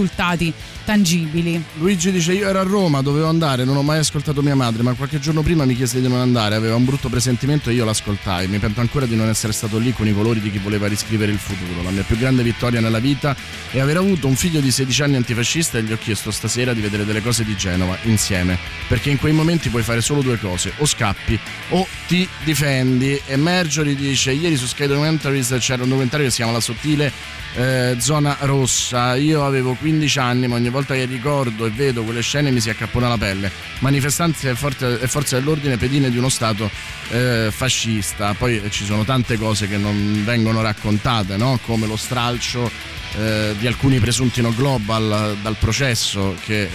tangibili. 0.85 1.61
Luigi 1.79 2.11
dice 2.11 2.33
io 2.33 2.47
ero 2.47 2.59
a 2.59 2.63
Roma, 2.63 3.01
dovevo 3.01 3.27
andare, 3.27 3.65
non 3.65 3.75
ho 3.75 3.81
mai 3.81 3.99
ascoltato 3.99 4.41
mia 4.41 4.55
madre, 4.55 4.83
ma 4.83 4.93
qualche 4.93 5.19
giorno 5.19 5.41
prima 5.41 5.65
mi 5.65 5.75
chiese 5.75 5.99
di 5.99 6.07
non 6.07 6.19
andare, 6.19 6.55
aveva 6.55 6.75
un 6.75 6.85
brutto 6.85 7.09
presentimento 7.09 7.69
e 7.69 7.73
io 7.73 7.83
l'ascoltai. 7.83 8.47
Mi 8.47 8.57
pento 8.59 8.79
ancora 8.79 9.05
di 9.05 9.15
non 9.15 9.27
essere 9.27 9.51
stato 9.53 9.77
lì 9.77 9.91
con 9.93 10.07
i 10.07 10.13
colori 10.13 10.39
di 10.39 10.49
chi 10.49 10.59
voleva 10.59 10.87
riscrivere 10.87 11.31
il 11.31 11.37
futuro. 11.37 11.83
La 11.83 11.91
mia 11.91 12.03
più 12.03 12.17
grande 12.17 12.43
vittoria 12.43 12.79
nella 12.79 12.99
vita 12.99 13.35
è 13.71 13.79
aver 13.79 13.97
avuto 13.97 14.27
un 14.27 14.35
figlio 14.35 14.59
di 14.59 14.71
16 14.71 15.03
anni 15.03 15.15
antifascista 15.17 15.77
e 15.77 15.83
gli 15.83 15.91
ho 15.91 15.97
chiesto 15.97 16.31
stasera 16.31 16.73
di 16.73 16.81
vedere 16.81 17.05
delle 17.05 17.21
cose 17.21 17.43
di 17.43 17.55
Genova 17.57 17.97
insieme, 18.03 18.57
perché 18.87 19.09
in 19.09 19.17
quei 19.17 19.33
momenti 19.33 19.69
puoi 19.69 19.83
fare 19.83 20.01
solo 20.01 20.21
due 20.21 20.39
cose, 20.39 20.71
o 20.77 20.85
scappi 20.85 21.37
o 21.69 21.85
ti 22.07 22.27
difendi. 22.43 23.19
E 23.25 23.35
Marjorie 23.35 23.95
dice 23.95 24.31
ieri 24.31 24.55
su 24.55 24.65
Sky 24.67 24.87
Documentaries 24.87 25.55
c'era 25.59 25.83
un 25.83 25.89
documentario 25.89 26.25
che 26.25 26.31
si 26.31 26.37
chiama 26.37 26.53
La 26.53 26.61
sottile 26.61 27.11
eh, 27.55 27.95
zona 27.99 28.37
rossa. 28.41 29.15
Io 29.15 29.45
avevo 29.45 29.75
15 29.79 30.19
anni, 30.19 30.47
ma 30.47 30.55
ogni 30.55 30.69
volta 30.69 30.93
che 30.93 31.05
ricordo 31.05 31.65
e 31.65 31.69
vedo 31.69 32.03
quelle 32.03 32.21
scene 32.21 32.51
mi 32.51 32.59
si 32.59 32.69
accappona 32.69 33.07
la 33.07 33.17
pelle. 33.17 33.51
Manifestanze 33.79 34.49
e 34.49 34.55
forze, 34.55 35.35
dell'ordine 35.35 35.77
pedine 35.77 36.09
di 36.09 36.17
uno 36.17 36.29
Stato 36.29 36.69
eh, 37.09 37.49
fascista. 37.51 38.33
Poi 38.33 38.61
ci 38.69 38.85
sono 38.85 39.03
tante 39.03 39.37
cose 39.37 39.67
che 39.67 39.77
non 39.77 40.23
vengono 40.25 40.61
raccontate, 40.61 41.37
no? 41.37 41.59
come 41.65 41.87
lo 41.87 41.95
stralcio 41.95 42.69
eh, 43.17 43.55
di 43.57 43.67
alcuni 43.67 43.99
presunti 43.99 44.41
no 44.41 44.53
global 44.53 45.37
dal 45.41 45.55
processo 45.57 46.35
che 46.45 46.69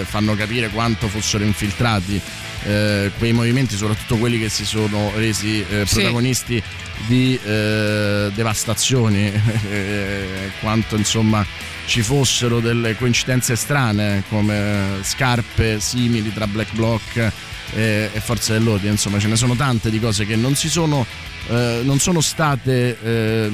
eh, 0.00 0.04
fanno 0.04 0.34
capire 0.34 0.68
quanto 0.68 1.08
fossero 1.08 1.44
infiltrati 1.44 2.20
eh, 2.64 3.10
quei 3.18 3.32
movimenti, 3.32 3.76
soprattutto 3.76 4.16
quelli 4.16 4.38
che 4.38 4.48
si 4.48 4.64
sono 4.64 5.12
resi 5.16 5.60
eh, 5.68 5.84
Sì. 5.86 5.94
protagonisti 5.96 6.62
di 7.06 7.38
eh, 7.44 8.30
devastazioni, 8.34 9.30
eh, 9.70 10.50
quanto 10.60 10.96
insomma 10.96 11.44
ci 11.86 12.02
fossero 12.02 12.60
delle 12.60 12.96
coincidenze 12.96 13.56
strane 13.56 14.24
come 14.28 15.00
scarpe 15.02 15.80
simili 15.80 16.32
tra 16.32 16.46
Black 16.46 16.72
Bloc 16.72 17.16
e, 17.16 18.10
e 18.12 18.20
Forze 18.20 18.54
dell'Ordine, 18.54 18.92
insomma 18.92 19.18
ce 19.18 19.28
ne 19.28 19.36
sono 19.36 19.54
tante 19.54 19.90
di 19.90 20.00
cose 20.00 20.24
che 20.26 20.36
non 20.36 20.54
si 20.54 20.68
sono, 20.68 21.06
eh, 21.48 21.80
non 21.82 21.98
sono 21.98 22.20
state 22.20 22.96
eh, 23.02 23.50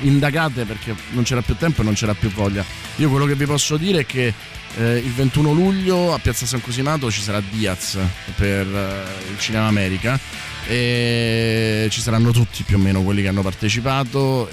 indagate 0.00 0.64
perché 0.64 0.94
non 1.10 1.24
c'era 1.24 1.42
più 1.42 1.56
tempo 1.56 1.80
e 1.80 1.84
non 1.84 1.94
c'era 1.94 2.14
più 2.14 2.30
voglia. 2.30 2.64
Io 2.96 3.10
quello 3.10 3.26
che 3.26 3.34
vi 3.34 3.46
posso 3.46 3.76
dire 3.76 4.00
è 4.00 4.06
che 4.06 4.32
eh, 4.76 4.96
il 4.96 5.12
21 5.12 5.52
luglio 5.52 6.14
a 6.14 6.18
Piazza 6.18 6.46
San 6.46 6.60
Cosimato 6.60 7.10
ci 7.10 7.20
sarà 7.22 7.42
Diaz 7.50 7.98
per 8.36 8.66
eh, 8.66 9.30
il 9.30 9.38
Cinema 9.38 9.66
America 9.66 10.18
e 10.66 11.88
ci 11.90 12.00
saranno 12.00 12.30
tutti 12.30 12.62
più 12.62 12.76
o 12.76 12.78
meno 12.78 13.02
quelli 13.02 13.22
che 13.22 13.28
hanno 13.28 13.42
partecipato. 13.42 14.48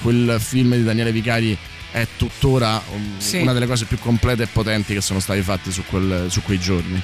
Quel 0.00 0.36
film 0.38 0.76
di 0.76 0.84
Daniele 0.84 1.10
Vicari 1.10 1.58
è 1.92 2.06
tuttora 2.16 2.80
Sì. 3.18 3.38
una 3.38 3.52
delle 3.52 3.66
cose 3.66 3.84
più 3.84 3.98
complete 3.98 4.44
e 4.44 4.46
potenti 4.46 4.94
che 4.94 5.00
sono 5.00 5.20
stati 5.20 5.40
fatti 5.42 5.70
su, 5.72 5.82
quel- 5.88 6.26
su 6.30 6.42
quei 6.42 6.58
giorni. 6.58 7.00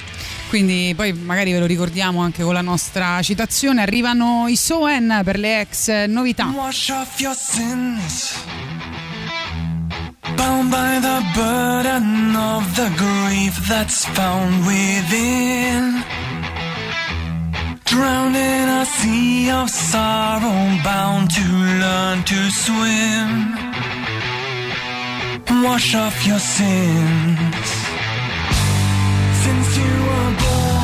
Quindi 0.48 0.92
poi 0.96 1.12
magari 1.12 1.52
ve 1.52 1.58
lo 1.58 1.66
ricordiamo 1.66 2.20
anche 2.22 2.42
con 2.42 2.54
la 2.54 2.60
nostra 2.60 3.20
citazione. 3.22 3.82
Arrivano 3.82 4.46
i 4.48 4.56
Soen 4.56 5.20
per 5.24 5.38
le 5.38 5.60
ex 5.60 6.04
novità. 6.06 6.46
Wash 6.54 6.88
off 6.90 7.18
your 7.20 7.34
sins. 7.36 8.34
Bound 10.36 10.70
by 10.70 11.00
the 11.00 11.22
burden 11.34 12.34
of 12.36 12.72
the 12.74 12.90
grief 12.96 13.66
that's 13.66 14.04
found 14.12 14.64
within. 14.66 16.02
Drowned 17.84 18.34
in 18.36 18.68
a 18.68 18.84
sea 18.84 19.48
of 19.50 19.68
sorrow, 19.70 20.78
bound 20.82 21.32
to 21.32 21.42
learn 21.78 22.22
to 22.24 22.50
swim. 22.50 23.56
Wash 25.48 25.94
off 25.94 26.26
your 26.26 26.38
sins. 26.38 27.68
Since 29.42 29.78
you 29.78 29.92
were 30.08 30.32
born, 30.42 30.75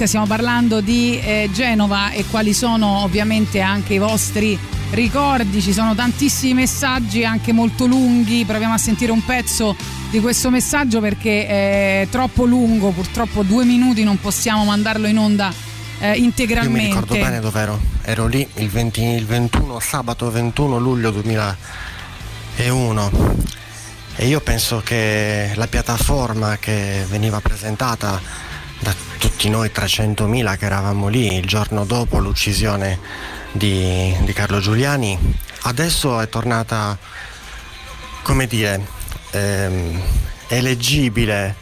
Rock, 0.00 0.08
stiamo 0.08 0.26
parlando 0.26 0.80
di 0.80 1.20
eh, 1.20 1.50
Genova 1.52 2.10
e 2.10 2.24
quali 2.24 2.54
sono 2.54 3.02
ovviamente 3.02 3.60
anche 3.60 3.92
i 3.94 3.98
vostri 3.98 4.58
ricordi, 4.90 5.60
ci 5.60 5.74
sono 5.74 5.94
tantissimi 5.94 6.54
messaggi 6.54 7.22
anche 7.24 7.52
molto 7.52 7.86
lunghi, 7.86 8.44
proviamo 8.46 8.74
a 8.74 8.78
sentire 8.78 9.12
un 9.12 9.22
pezzo 9.24 9.76
di 10.10 10.18
questo 10.20 10.50
messaggio 10.50 11.00
perché 11.00 11.46
è 11.46 12.08
troppo 12.10 12.46
lungo, 12.46 12.90
purtroppo 12.90 13.42
due 13.42 13.66
minuti 13.66 14.02
non 14.02 14.18
possiamo 14.18 14.64
mandarlo 14.64 15.06
in 15.06 15.18
onda 15.18 15.52
eh, 15.98 16.12
Io 16.12 16.20
mi 16.20 16.24
integralmente. 16.24 16.86
ricordo 16.86 17.12
bene 17.14 17.40
dove 17.40 17.60
ero. 17.60 17.78
Ero 18.02 18.26
lì 18.26 18.48
il, 18.54 18.70
20 18.70 19.02
il 19.02 19.26
21, 19.26 19.80
sabato 19.80 20.30
21 20.30 20.78
luglio 20.78 21.10
2001 21.10 23.10
e 24.16 24.26
io 24.26 24.40
penso 24.40 24.80
che 24.82 25.52
la 25.54 25.66
piattaforma 25.66 26.56
che 26.58 27.04
veniva 27.08 27.40
presentata 27.40 28.48
tutti 29.20 29.50
noi 29.50 29.68
300.000 29.68 30.56
che 30.56 30.64
eravamo 30.64 31.08
lì 31.08 31.36
il 31.36 31.44
giorno 31.44 31.84
dopo 31.84 32.18
l'uccisione 32.18 32.98
di, 33.52 34.16
di 34.22 34.32
Carlo 34.32 34.60
Giuliani, 34.60 35.36
adesso 35.64 36.18
è 36.20 36.28
tornata, 36.30 36.96
come 38.22 38.46
dire, 38.46 38.82
ehm, 39.32 40.02
eleggibile 40.48 41.54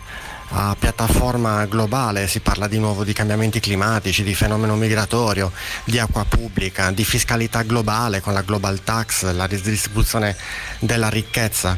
a 0.51 0.76
piattaforma 0.78 1.66
globale, 1.66 2.28
si 2.28 2.39
parla 2.39 2.68
di 2.68 2.78
nuovo 2.78 3.02
di 3.02 3.12
cambiamenti 3.12 3.59
climatici, 3.59 4.22
di 4.22 4.36
fenomeno 4.36 4.76
migratorio, 4.76 5.51
di 5.82 5.98
acqua 5.98 6.24
pubblica, 6.24 6.93
di 6.93 7.05
fiscalità 7.05 7.62
globale 7.62 8.20
con 8.20 8.35
la 8.35 8.43
global 8.43 8.85
tax, 8.85 9.24
la 9.32 9.47
ridistribuzione 9.47 10.36
della 10.78 11.09
ricchezza. 11.09 11.76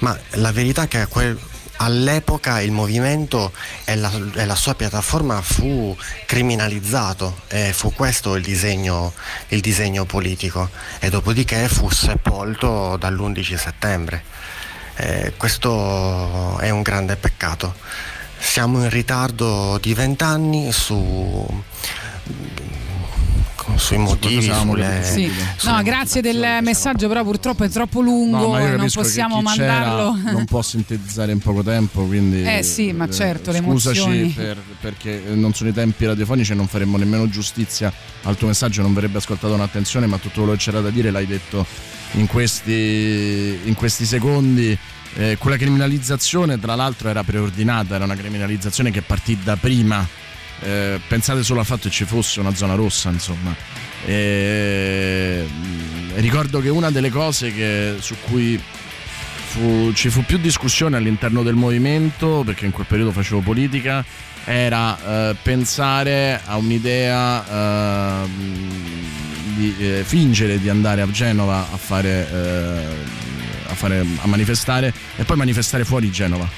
Ma 0.00 0.18
la 0.32 0.50
verità 0.50 0.82
è 0.82 0.88
che 0.88 1.00
a 1.02 1.06
quel- 1.06 1.38
all'epoca 1.82 2.60
il 2.60 2.72
movimento 2.72 3.52
e 3.84 3.96
la, 3.96 4.10
e 4.34 4.44
la 4.44 4.54
sua 4.54 4.74
piattaforma 4.74 5.40
fu 5.40 5.96
criminalizzato 6.26 7.42
e 7.48 7.72
fu 7.72 7.92
questo 7.92 8.34
il 8.36 8.42
disegno, 8.42 9.12
il 9.48 9.60
disegno 9.60 10.04
politico 10.04 10.68
e 10.98 11.10
dopodiché 11.10 11.68
fu 11.68 11.90
sepolto 11.90 12.96
dall'11 12.96 13.56
settembre. 13.56 14.22
Eh, 14.96 15.32
questo 15.36 16.58
è 16.58 16.70
un 16.70 16.82
grande 16.82 17.16
peccato. 17.16 17.74
Siamo 18.38 18.82
in 18.82 18.90
ritardo 18.90 19.78
di 19.78 19.94
vent'anni 19.94 20.72
su, 20.72 21.46
sui 23.76 23.98
motivi, 23.98 24.42
sulle, 24.52 25.02
Sì. 25.02 25.30
No, 25.64 25.82
grazie 25.82 26.20
del 26.20 26.58
messaggio, 26.62 27.08
però 27.08 27.22
purtroppo 27.24 27.64
è 27.64 27.68
troppo 27.68 28.00
lungo 28.00 28.56
No, 28.58 28.76
non 28.76 28.88
possiamo 28.92 29.40
mandarlo. 29.40 30.16
non 30.32 30.44
può 30.44 30.62
sintetizzare 30.62 31.32
in 31.32 31.38
poco 31.38 31.62
tempo, 31.62 32.04
quindi 32.04 32.42
Eh 32.42 32.62
sì, 32.62 32.92
ma 32.92 33.08
certo, 33.08 33.50
le 33.52 33.58
scusaci 33.58 34.00
emozioni. 34.00 34.28
per- 34.30 34.62
perché 34.80 35.22
non 35.34 35.52
sono 35.54 35.70
i 35.70 35.72
tempi 35.72 36.06
radiofonici 36.06 36.52
e 36.52 36.54
non 36.54 36.66
faremmo 36.66 36.96
nemmeno 36.96 37.28
giustizia 37.28 37.92
al 38.22 38.36
tuo 38.36 38.46
messaggio, 38.48 38.82
non 38.82 38.94
verrebbe 38.94 39.18
ascoltato 39.18 39.52
con 39.52 39.60
attenzione, 39.62 40.06
ma 40.06 40.18
tutto 40.18 40.40
quello 40.40 40.52
che 40.52 40.58
c'era 40.58 40.80
da 40.80 40.90
dire 40.90 41.10
l'hai 41.10 41.26
detto 41.26 41.64
in 42.12 42.26
questi, 42.26 43.58
in 43.64 43.74
questi 43.74 44.04
secondi. 44.04 44.76
Eh, 45.14 45.36
quella 45.40 45.56
criminalizzazione, 45.56 46.58
tra 46.60 46.76
l'altro, 46.76 47.08
era 47.08 47.24
preordinata, 47.24 47.96
era 47.96 48.04
una 48.04 48.14
criminalizzazione 48.14 48.90
che 48.92 49.02
partì 49.02 49.36
da 49.42 49.56
prima. 49.56 50.06
Eh, 50.62 51.00
pensate 51.08 51.42
solo 51.42 51.60
al 51.60 51.66
fatto 51.66 51.88
che 51.88 51.94
ci 51.94 52.04
fosse 52.04 52.40
una 52.40 52.54
zona 52.54 52.74
rossa, 52.74 53.08
insomma. 53.10 53.54
E, 54.04 55.44
mm, 55.50 56.10
ricordo 56.16 56.60
che 56.60 56.68
una 56.68 56.90
delle 56.90 57.10
cose 57.10 57.52
che- 57.52 57.96
su 58.00 58.14
cui 58.28 58.60
fu- 59.48 59.92
ci 59.94 60.10
fu 60.10 60.24
più 60.24 60.38
discussione 60.38 60.96
all'interno 60.96 61.42
del 61.42 61.54
movimento, 61.54 62.42
perché 62.44 62.66
in 62.66 62.72
quel 62.72 62.86
periodo 62.86 63.12
facevo 63.12 63.40
politica, 63.40 64.04
era 64.44 64.98
eh, 65.30 65.36
pensare 65.42 66.40
a 66.44 66.56
un'idea 66.56 68.22
eh, 68.24 68.28
di 69.56 69.74
eh, 69.78 70.02
fingere 70.04 70.58
di 70.60 70.68
andare 70.68 71.02
a 71.02 71.10
Genova 71.10 71.66
a 71.72 71.76
fare, 71.76 72.28
eh, 72.30 73.70
a, 73.70 73.74
fare 73.74 74.00
a 74.22 74.26
manifestare 74.26 74.92
e 75.16 75.24
poi 75.24 75.36
manifestare 75.36 75.84
fuori 75.84 76.10
Genova. 76.10 76.48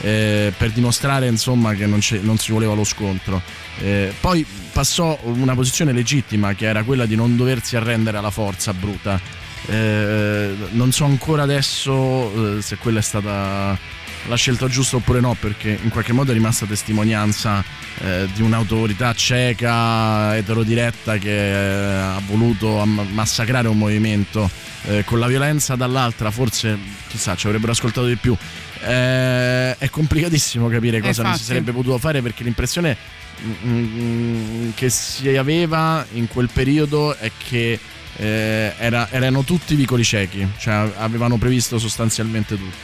Eh, 0.00 0.52
per 0.56 0.70
dimostrare 0.70 1.26
insomma 1.26 1.74
che 1.74 1.86
non, 1.86 2.00
non 2.20 2.38
si 2.38 2.52
voleva 2.52 2.74
lo 2.74 2.84
scontro. 2.84 3.42
Eh, 3.80 4.12
poi 4.20 4.44
passò 4.72 5.18
una 5.22 5.54
posizione 5.54 5.92
legittima 5.92 6.54
che 6.54 6.66
era 6.66 6.82
quella 6.82 7.06
di 7.06 7.16
non 7.16 7.36
doversi 7.36 7.76
arrendere 7.76 8.18
alla 8.18 8.30
forza 8.30 8.72
bruta. 8.72 9.20
Eh, 9.66 10.54
non 10.72 10.92
so 10.92 11.04
ancora 11.04 11.42
adesso 11.42 12.56
eh, 12.56 12.62
se 12.62 12.76
quella 12.76 12.98
è 12.98 13.02
stata 13.02 13.78
la 14.26 14.36
scelta 14.36 14.68
giusta 14.68 14.96
oppure 14.96 15.20
no, 15.20 15.36
perché 15.38 15.78
in 15.82 15.90
qualche 15.90 16.12
modo 16.12 16.30
è 16.30 16.34
rimasta 16.34 16.66
testimonianza 16.66 17.62
eh, 17.98 18.28
di 18.34 18.42
un'autorità 18.42 19.12
cieca, 19.14 20.36
eterodiretta 20.36 21.18
che 21.18 21.50
eh, 21.50 21.96
ha 22.00 22.20
voluto 22.26 22.84
massacrare 22.84 23.68
un 23.68 23.78
movimento 23.78 24.50
eh, 24.86 25.04
con 25.04 25.18
la 25.18 25.26
violenza 25.26 25.76
dall'altra, 25.76 26.30
forse 26.30 26.78
chissà 27.08 27.34
ci 27.36 27.46
avrebbero 27.46 27.72
ascoltato 27.72 28.06
di 28.06 28.16
più. 28.16 28.36
Eh, 28.84 29.76
è 29.78 29.88
complicatissimo 29.90 30.68
capire 30.68 31.00
cosa 31.00 31.22
non 31.22 31.32
si 31.34 31.40
infatti. 31.40 31.44
sarebbe 31.44 31.72
potuto 31.72 31.98
fare 31.98 32.20
perché 32.22 32.44
l'impressione 32.44 32.96
mm, 33.42 33.52
mm, 33.68 34.70
che 34.74 34.90
si 34.90 35.28
aveva 35.36 36.04
in 36.12 36.28
quel 36.28 36.50
periodo 36.52 37.16
è 37.16 37.30
che 37.36 37.78
eh, 38.16 38.72
era- 38.76 39.08
erano 39.10 39.42
tutti 39.42 39.74
vicoli 39.74 40.04
ciechi, 40.04 40.46
cioè 40.58 40.92
avevano 40.96 41.36
previsto 41.36 41.78
sostanzialmente 41.78 42.56
tutto. 42.56 42.76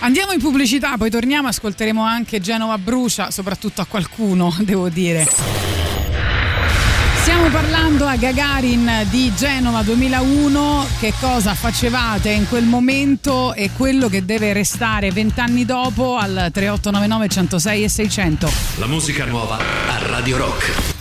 Andiamo 0.00 0.32
in 0.32 0.40
pubblicità, 0.40 0.96
poi 0.96 1.10
torniamo 1.10 1.48
ascolteremo 1.48 2.02
anche 2.02 2.40
Genova 2.40 2.76
Brucia, 2.78 3.30
soprattutto 3.30 3.80
a 3.82 3.84
qualcuno, 3.84 4.54
devo 4.62 4.88
dire. 4.88 5.28
Stiamo 7.22 7.50
parlando 7.50 8.04
a 8.04 8.16
Gagarin 8.16 9.06
di 9.08 9.32
Genova 9.36 9.82
2001, 9.82 10.86
che 10.98 11.14
cosa 11.20 11.54
facevate 11.54 12.30
in 12.30 12.48
quel 12.48 12.64
momento 12.64 13.54
e 13.54 13.70
quello 13.76 14.08
che 14.08 14.24
deve 14.24 14.52
restare 14.52 15.12
vent'anni 15.12 15.64
dopo 15.64 16.16
al 16.16 16.50
3899 16.52 17.28
106 17.28 17.84
e 17.84 17.88
600. 17.88 18.52
La 18.78 18.88
musica 18.88 19.24
nuova 19.24 19.56
a 19.56 19.98
Radio 20.08 20.36
Rock. 20.36 20.91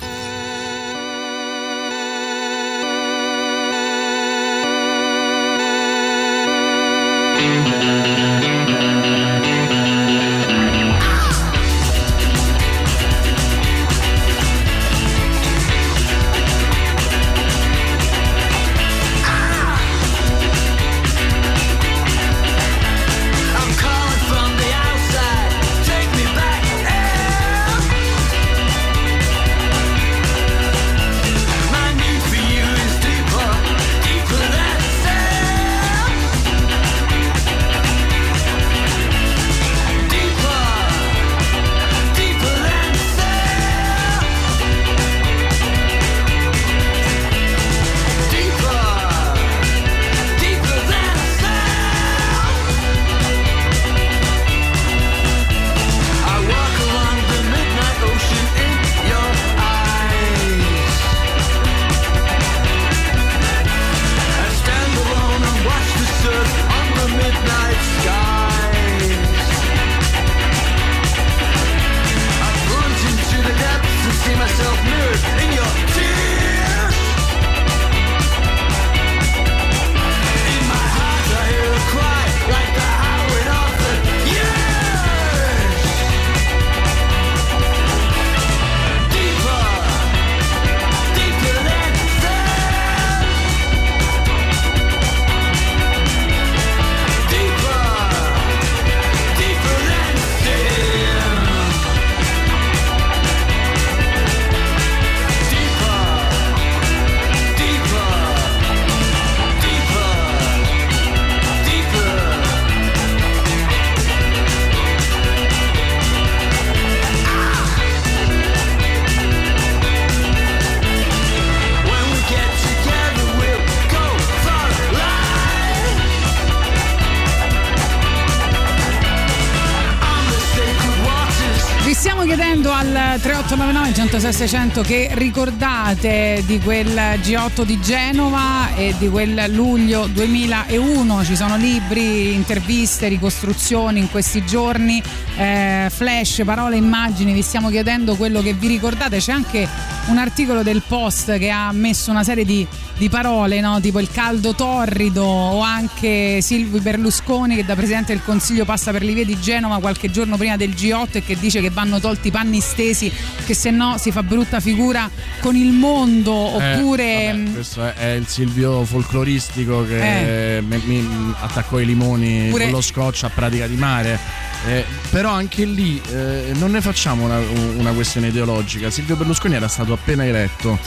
600 134.19 134.81
che 134.81 135.09
ricordate 135.13 136.43
di 136.45 136.59
quel 136.59 136.93
G8 136.93 137.63
di 137.63 137.79
Genova 137.79 138.75
e 138.75 138.93
di 138.97 139.07
quel 139.09 139.45
luglio 139.47 140.07
2001 140.07 141.23
ci 141.23 141.35
sono 141.35 141.55
libri, 141.55 142.33
interviste, 142.33 143.07
ricostruzioni 143.07 143.99
in 143.99 144.09
questi 144.09 144.45
giorni 144.45 145.01
eh, 145.37 145.87
flash, 145.89 146.41
parole, 146.45 146.75
immagini 146.77 147.33
vi 147.33 147.41
stiamo 147.41 147.69
chiedendo 147.69 148.15
quello 148.15 148.41
che 148.41 148.53
vi 148.53 148.67
ricordate 148.67 149.17
c'è 149.17 149.31
anche 149.31 149.67
un 150.07 150.17
articolo 150.17 150.61
del 150.63 150.81
Post 150.85 151.37
che 151.37 151.49
ha 151.49 151.71
messo 151.71 152.11
una 152.11 152.23
serie 152.23 152.43
di, 152.43 152.65
di 152.97 153.07
parole 153.09 153.59
no? 153.61 153.79
tipo 153.79 153.99
il 153.99 154.09
caldo 154.11 154.53
torrido 154.53 155.23
o 155.23 155.61
anche 155.61 156.41
Silvio 156.41 156.81
Berlusconi 156.81 157.55
che 157.55 157.63
da 157.65 157.75
Presidente 157.75 158.13
del 158.13 158.23
Consiglio 158.23 158.65
passa 158.65 158.91
per 158.91 159.03
le 159.03 159.13
vie 159.13 159.25
di 159.25 159.39
Genova 159.39 159.79
qualche 159.79 160.11
giorno 160.11 160.37
prima 160.37 160.57
del 160.57 160.71
G8 160.71 161.07
e 161.13 161.23
che 161.23 161.37
dice 161.39 161.61
che 161.61 161.69
vanno 161.69 161.99
tolti 161.99 162.27
i 162.27 162.31
panni 162.31 162.59
stesi 162.59 163.11
che 163.45 163.53
se 163.53 163.69
no 163.71 163.97
si 163.97 164.11
fa 164.11 164.23
brutta 164.23 164.59
figura 164.59 165.09
con 165.39 165.55
il 165.55 165.71
mondo 165.71 166.59
Eh, 166.59 166.73
oppure 166.75 167.31
vabbè, 167.33 167.51
questo 167.53 167.85
è, 167.85 167.93
è 167.93 168.09
il 168.11 168.27
Silvio 168.27 168.83
folcloristico 168.83 169.85
che 169.85 170.57
Eh. 170.57 170.61
mi, 170.61 170.77
mi 170.85 171.33
attaccò 171.39 171.79
i 171.79 171.85
limoni 171.85 172.49
Pure- 172.49 172.65
con 172.65 172.73
lo 172.73 172.81
scotch 172.81 173.23
a 173.23 173.29
pratica 173.29 173.67
di 173.67 173.75
mare. 173.75 174.49
Eh, 174.63 174.85
però 175.09 175.31
anche 175.31 175.65
lì 175.65 175.99
eh, 176.11 176.51
non 176.53 176.71
ne 176.71 176.81
facciamo 176.81 177.25
una, 177.25 177.39
una 177.75 177.91
questione 177.93 178.27
ideologica. 178.27 178.89
Silvio 178.89 179.15
Berlusconi 179.15 179.55
era 179.55 179.67
stato 179.67 179.93
appena 179.93 180.25
eletto. 180.25 180.77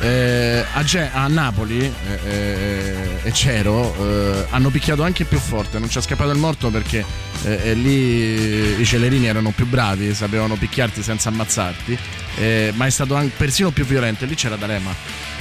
Eh, 0.00 0.64
a, 0.72 0.84
Ge- 0.84 1.10
a 1.12 1.26
Napoli 1.26 1.80
eh, 1.80 1.92
eh, 2.24 3.20
e 3.24 3.32
Cero 3.32 3.94
eh, 3.98 4.46
hanno 4.50 4.70
picchiato 4.70 5.02
anche 5.02 5.24
più 5.24 5.38
forte, 5.38 5.80
non 5.80 5.90
ci 5.90 5.98
è 5.98 6.00
scappato 6.00 6.30
il 6.30 6.38
morto 6.38 6.70
perché 6.70 7.04
lì 7.74 8.80
i 8.80 8.84
celerini 8.84 9.26
erano 9.26 9.50
più 9.50 9.66
bravi, 9.66 10.14
sapevano 10.14 10.54
picchiarti 10.56 11.02
senza 11.02 11.28
ammazzarti, 11.28 11.98
ma 12.74 12.86
è 12.86 12.90
stato 12.90 13.14
anche 13.14 13.32
persino 13.36 13.70
più 13.70 13.84
violento, 13.84 14.24
lì 14.24 14.34
c'era 14.34 14.56
D'Alema. 14.56 14.92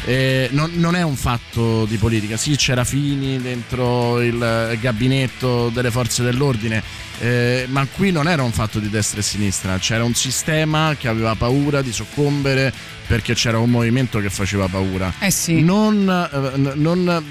Eh, 0.07 0.47
non, 0.53 0.71
non 0.75 0.95
è 0.95 1.01
un 1.01 1.17
fatto 1.17 1.83
di 1.83 1.97
politica, 1.97 2.37
sì 2.37 2.55
c'era 2.55 2.85
Fini 2.85 3.41
dentro 3.41 4.21
il 4.21 4.77
gabinetto 4.79 5.67
delle 5.67 5.91
forze 5.91 6.23
dell'ordine, 6.23 6.81
eh, 7.19 7.65
ma 7.67 7.85
qui 7.91 8.11
non 8.11 8.25
era 8.29 8.41
un 8.41 8.53
fatto 8.53 8.79
di 8.79 8.89
destra 8.89 9.19
e 9.19 9.23
sinistra, 9.23 9.77
c'era 9.79 10.05
un 10.05 10.13
sistema 10.15 10.95
che 10.97 11.09
aveva 11.09 11.35
paura 11.35 11.81
di 11.81 11.91
soccombere 11.91 12.71
perché 13.05 13.33
c'era 13.33 13.59
un 13.59 13.69
movimento 13.69 14.19
che 14.21 14.29
faceva 14.29 14.67
paura. 14.67 15.11
Eh 15.19 15.29
sì. 15.29 15.61
Non, 15.61 16.09
eh, 16.09 16.57
non, 16.75 17.23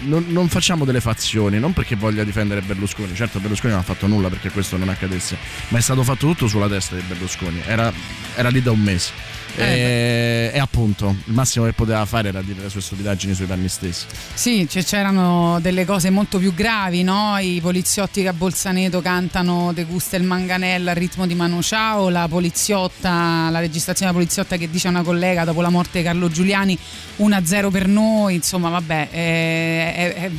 non- 0.00 0.26
non 0.28 0.48
facciamo 0.50 0.84
delle 0.84 1.00
fazioni, 1.00 1.58
non 1.58 1.72
perché 1.72 1.96
voglia 1.96 2.22
difendere 2.22 2.60
Berlusconi, 2.60 3.14
certo 3.14 3.38
Berlusconi 3.40 3.72
non 3.72 3.80
ha 3.80 3.84
fatto 3.84 4.06
nulla 4.06 4.28
perché 4.28 4.50
questo 4.50 4.76
non 4.76 4.90
accadesse, 4.90 5.38
ma 5.68 5.78
è 5.78 5.80
stato 5.80 6.02
fatto 6.02 6.26
tutto 6.26 6.48
sulla 6.48 6.68
testa 6.68 6.96
di 6.96 7.02
Berlusconi, 7.08 7.62
era, 7.64 7.90
era 8.34 8.50
lì 8.50 8.60
da 8.60 8.72
un 8.72 8.80
mese. 8.80 9.32
E, 9.56 10.50
e 10.52 10.58
appunto 10.58 11.16
il 11.26 11.32
massimo 11.32 11.64
che 11.64 11.72
poteva 11.72 12.04
fare 12.04 12.28
era 12.28 12.42
dire 12.42 12.62
le 12.62 12.68
sue 12.68 12.80
stupidaggini 12.80 13.34
sui 13.34 13.46
panni 13.46 13.68
stessi. 13.68 14.06
Sì, 14.34 14.66
cioè, 14.68 14.82
c'erano 14.82 15.58
delle 15.60 15.84
cose 15.84 16.10
molto 16.10 16.38
più 16.38 16.54
gravi, 16.54 17.02
no? 17.02 17.36
I 17.38 17.60
poliziotti 17.60 18.22
che 18.22 18.28
a 18.28 18.32
Bolzaneto 18.32 19.00
cantano 19.00 19.72
De 19.72 19.84
Gusta 19.84 20.16
il 20.16 20.24
Manganella 20.24 20.90
al 20.90 20.96
ritmo 20.96 21.26
di 21.26 21.34
Manu 21.34 21.62
Ciao, 21.62 22.08
la 22.08 22.26
poliziotta, 22.28 23.48
la 23.50 23.60
registrazione 23.60 24.10
della 24.10 24.24
poliziotta 24.24 24.56
che 24.56 24.70
dice 24.70 24.88
a 24.88 24.90
una 24.90 25.02
collega 25.02 25.44
dopo 25.44 25.60
la 25.60 25.70
morte 25.70 25.98
di 25.98 26.04
Carlo 26.04 26.28
Giuliani 26.28 26.76
1-0 27.18 27.70
per 27.70 27.88
noi, 27.88 28.34
insomma 28.34 28.68
vabbè, 28.68 29.08
eh, 29.10 29.94
eh, 29.96 30.24
eh, 30.24 30.30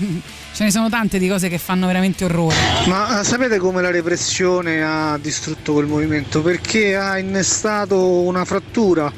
ce 0.56 0.64
ne 0.64 0.72
sono 0.72 0.88
tante 0.88 1.20
di 1.20 1.28
cose 1.28 1.50
che 1.50 1.58
fanno 1.58 1.86
veramente 1.86 2.24
orrore. 2.24 2.56
Ma 2.88 3.20
eh, 3.20 3.24
sapete 3.26 3.58
come 3.58 3.82
la 3.82 3.92
repressione 3.92 4.82
ha 4.82 5.18
distrutto 5.22 5.74
quel 5.74 5.86
movimento? 5.86 6.42
Perché 6.42 6.96
ha 6.96 7.20
innestato 7.20 8.22
una 8.22 8.46
frattura 8.46 9.12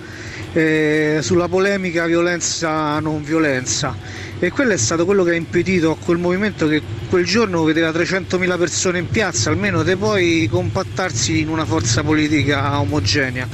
eh, 0.52 1.20
sulla 1.22 1.48
polemica 1.48 2.08
violenza-non 2.08 3.24
violenza 3.24 3.96
e 4.40 4.52
quello 4.52 4.74
è 4.74 4.78
stato 4.78 5.06
quello 5.06 5.24
che 5.24 5.32
ha 5.32 5.36
impedito 5.36 5.92
a 5.92 5.98
quel 5.98 6.18
movimento 6.18 6.68
che 6.68 6.82
quel 7.10 7.26
giorno 7.26 7.64
vedeva 7.64 7.90
300.000 7.90 8.58
persone 8.58 9.00
in 9.00 9.10
piazza, 9.10 9.50
almeno 9.50 9.82
di 9.82 9.96
poi 9.96 10.48
compattarsi 10.52 11.40
in 11.40 11.50
una 11.50 11.66
forza 11.66 12.04
politica 12.04 12.80
omogenea. 12.80 13.48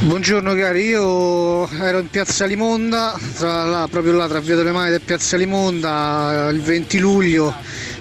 Buongiorno 0.00 0.54
cari, 0.54 0.88
io 0.88 1.68
ero 1.70 2.00
in 2.00 2.10
piazza 2.10 2.44
Limonda, 2.44 3.18
tra 3.36 3.64
là, 3.64 3.88
proprio 3.90 4.12
là 4.12 4.28
tra 4.28 4.40
Via 4.40 4.56
delle 4.56 4.72
Maite 4.72 4.96
e 4.96 5.00
piazza 5.00 5.36
Limonda, 5.36 6.48
il 6.52 6.60
20 6.60 6.98
luglio. 6.98 7.54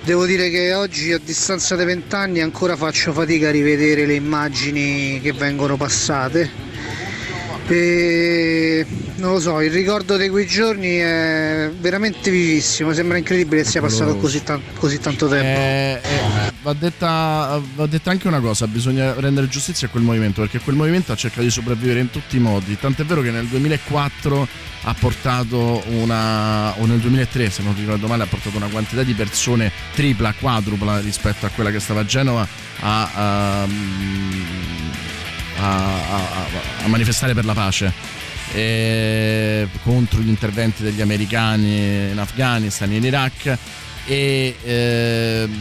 Devo 0.04 0.26
dire 0.26 0.50
che 0.50 0.74
oggi 0.74 1.12
a 1.14 1.20
distanza 1.24 1.76
di 1.76 1.86
20 1.86 2.16
anni 2.16 2.41
ancora 2.41 2.76
faccio 2.76 3.14
fatica 3.14 3.50
a 3.50 3.52
rivedere 3.52 4.06
le 4.06 4.16
immagini 4.16 5.20
che 5.22 5.34
vengono 5.34 5.78
passate. 5.78 6.69
E 7.72 8.86
non 9.18 9.34
lo 9.34 9.40
so, 9.40 9.62
il 9.62 9.72
ricordo 9.72 10.18
di 10.18 10.30
quei 10.30 10.48
giorni 10.48 10.96
è 10.96 11.72
veramente 11.80 12.32
vivissimo, 12.32 12.94
sembra 12.94 13.18
incredibile 13.18 13.62
che 13.62 13.70
sia 13.70 13.82
passato 13.82 14.16
così, 14.18 14.41
tan- 14.44 14.62
così 14.76 15.00
tanto 15.00 15.28
tempo. 15.28 15.60
Eh, 15.60 16.00
eh, 16.02 16.52
va, 16.62 16.74
detta, 16.74 17.62
va 17.76 17.86
detta 17.86 18.12
anche 18.12 18.28
una 18.28 18.40
cosa, 18.40 18.66
bisogna 18.68 19.14
rendere 19.20 19.48
giustizia 19.48 19.88
a 19.88 19.90
quel 19.91 20.04
movimento, 20.04 20.41
perché 20.41 20.60
quel 20.60 20.76
movimento 20.76 21.12
ha 21.12 21.16
cercato 21.16 21.44
di 21.44 21.52
sopravvivere 21.52 22.00
in 22.00 22.10
tutti 22.10 22.38
i 22.38 22.40
modi, 22.40 22.78
tant'è 22.80 23.04
vero 23.04 23.22
che 23.22 23.32
nel 23.32 23.46
2004 23.46 24.48
ha 24.84 24.96
portato 24.98 25.84
una, 25.88 26.72
o 26.80 26.86
nel 26.86 27.00
2003 27.00 27.50
se 27.50 27.62
non 27.62 27.76
ricordo 27.76 28.08
male, 28.08 28.24
ha 28.24 28.28
portato 28.28 28.56
una 28.58 28.68
quantità 28.68 29.04
di 29.04 29.14
persone 29.14 29.72
tripla, 29.94 30.34
quadrupla 30.40 31.00
rispetto 31.00 31.46
a 31.46 31.50
quella 31.50 31.72
che 31.72 31.80
stava 31.80 32.00
a 32.00 32.06
Genova 32.06 32.48
a, 32.80 33.62
a, 33.62 33.68
a- 35.60 36.15
a- 36.15 36.84
a 36.84 36.88
manifestare 36.88 37.34
per 37.34 37.45
la 37.45 37.53
pace. 37.53 38.18
eh, 38.52 39.68
contro 39.84 40.22
gli 40.22 40.27
interventi 40.27 40.81
degli 40.81 41.02
americani 41.02 42.10
in 42.10 42.18
Afghanistan 42.18 42.91
e 42.91 42.95
in 42.95 43.03
Iraq 43.03 43.57
e 44.07 44.56
ehm, 44.64 45.52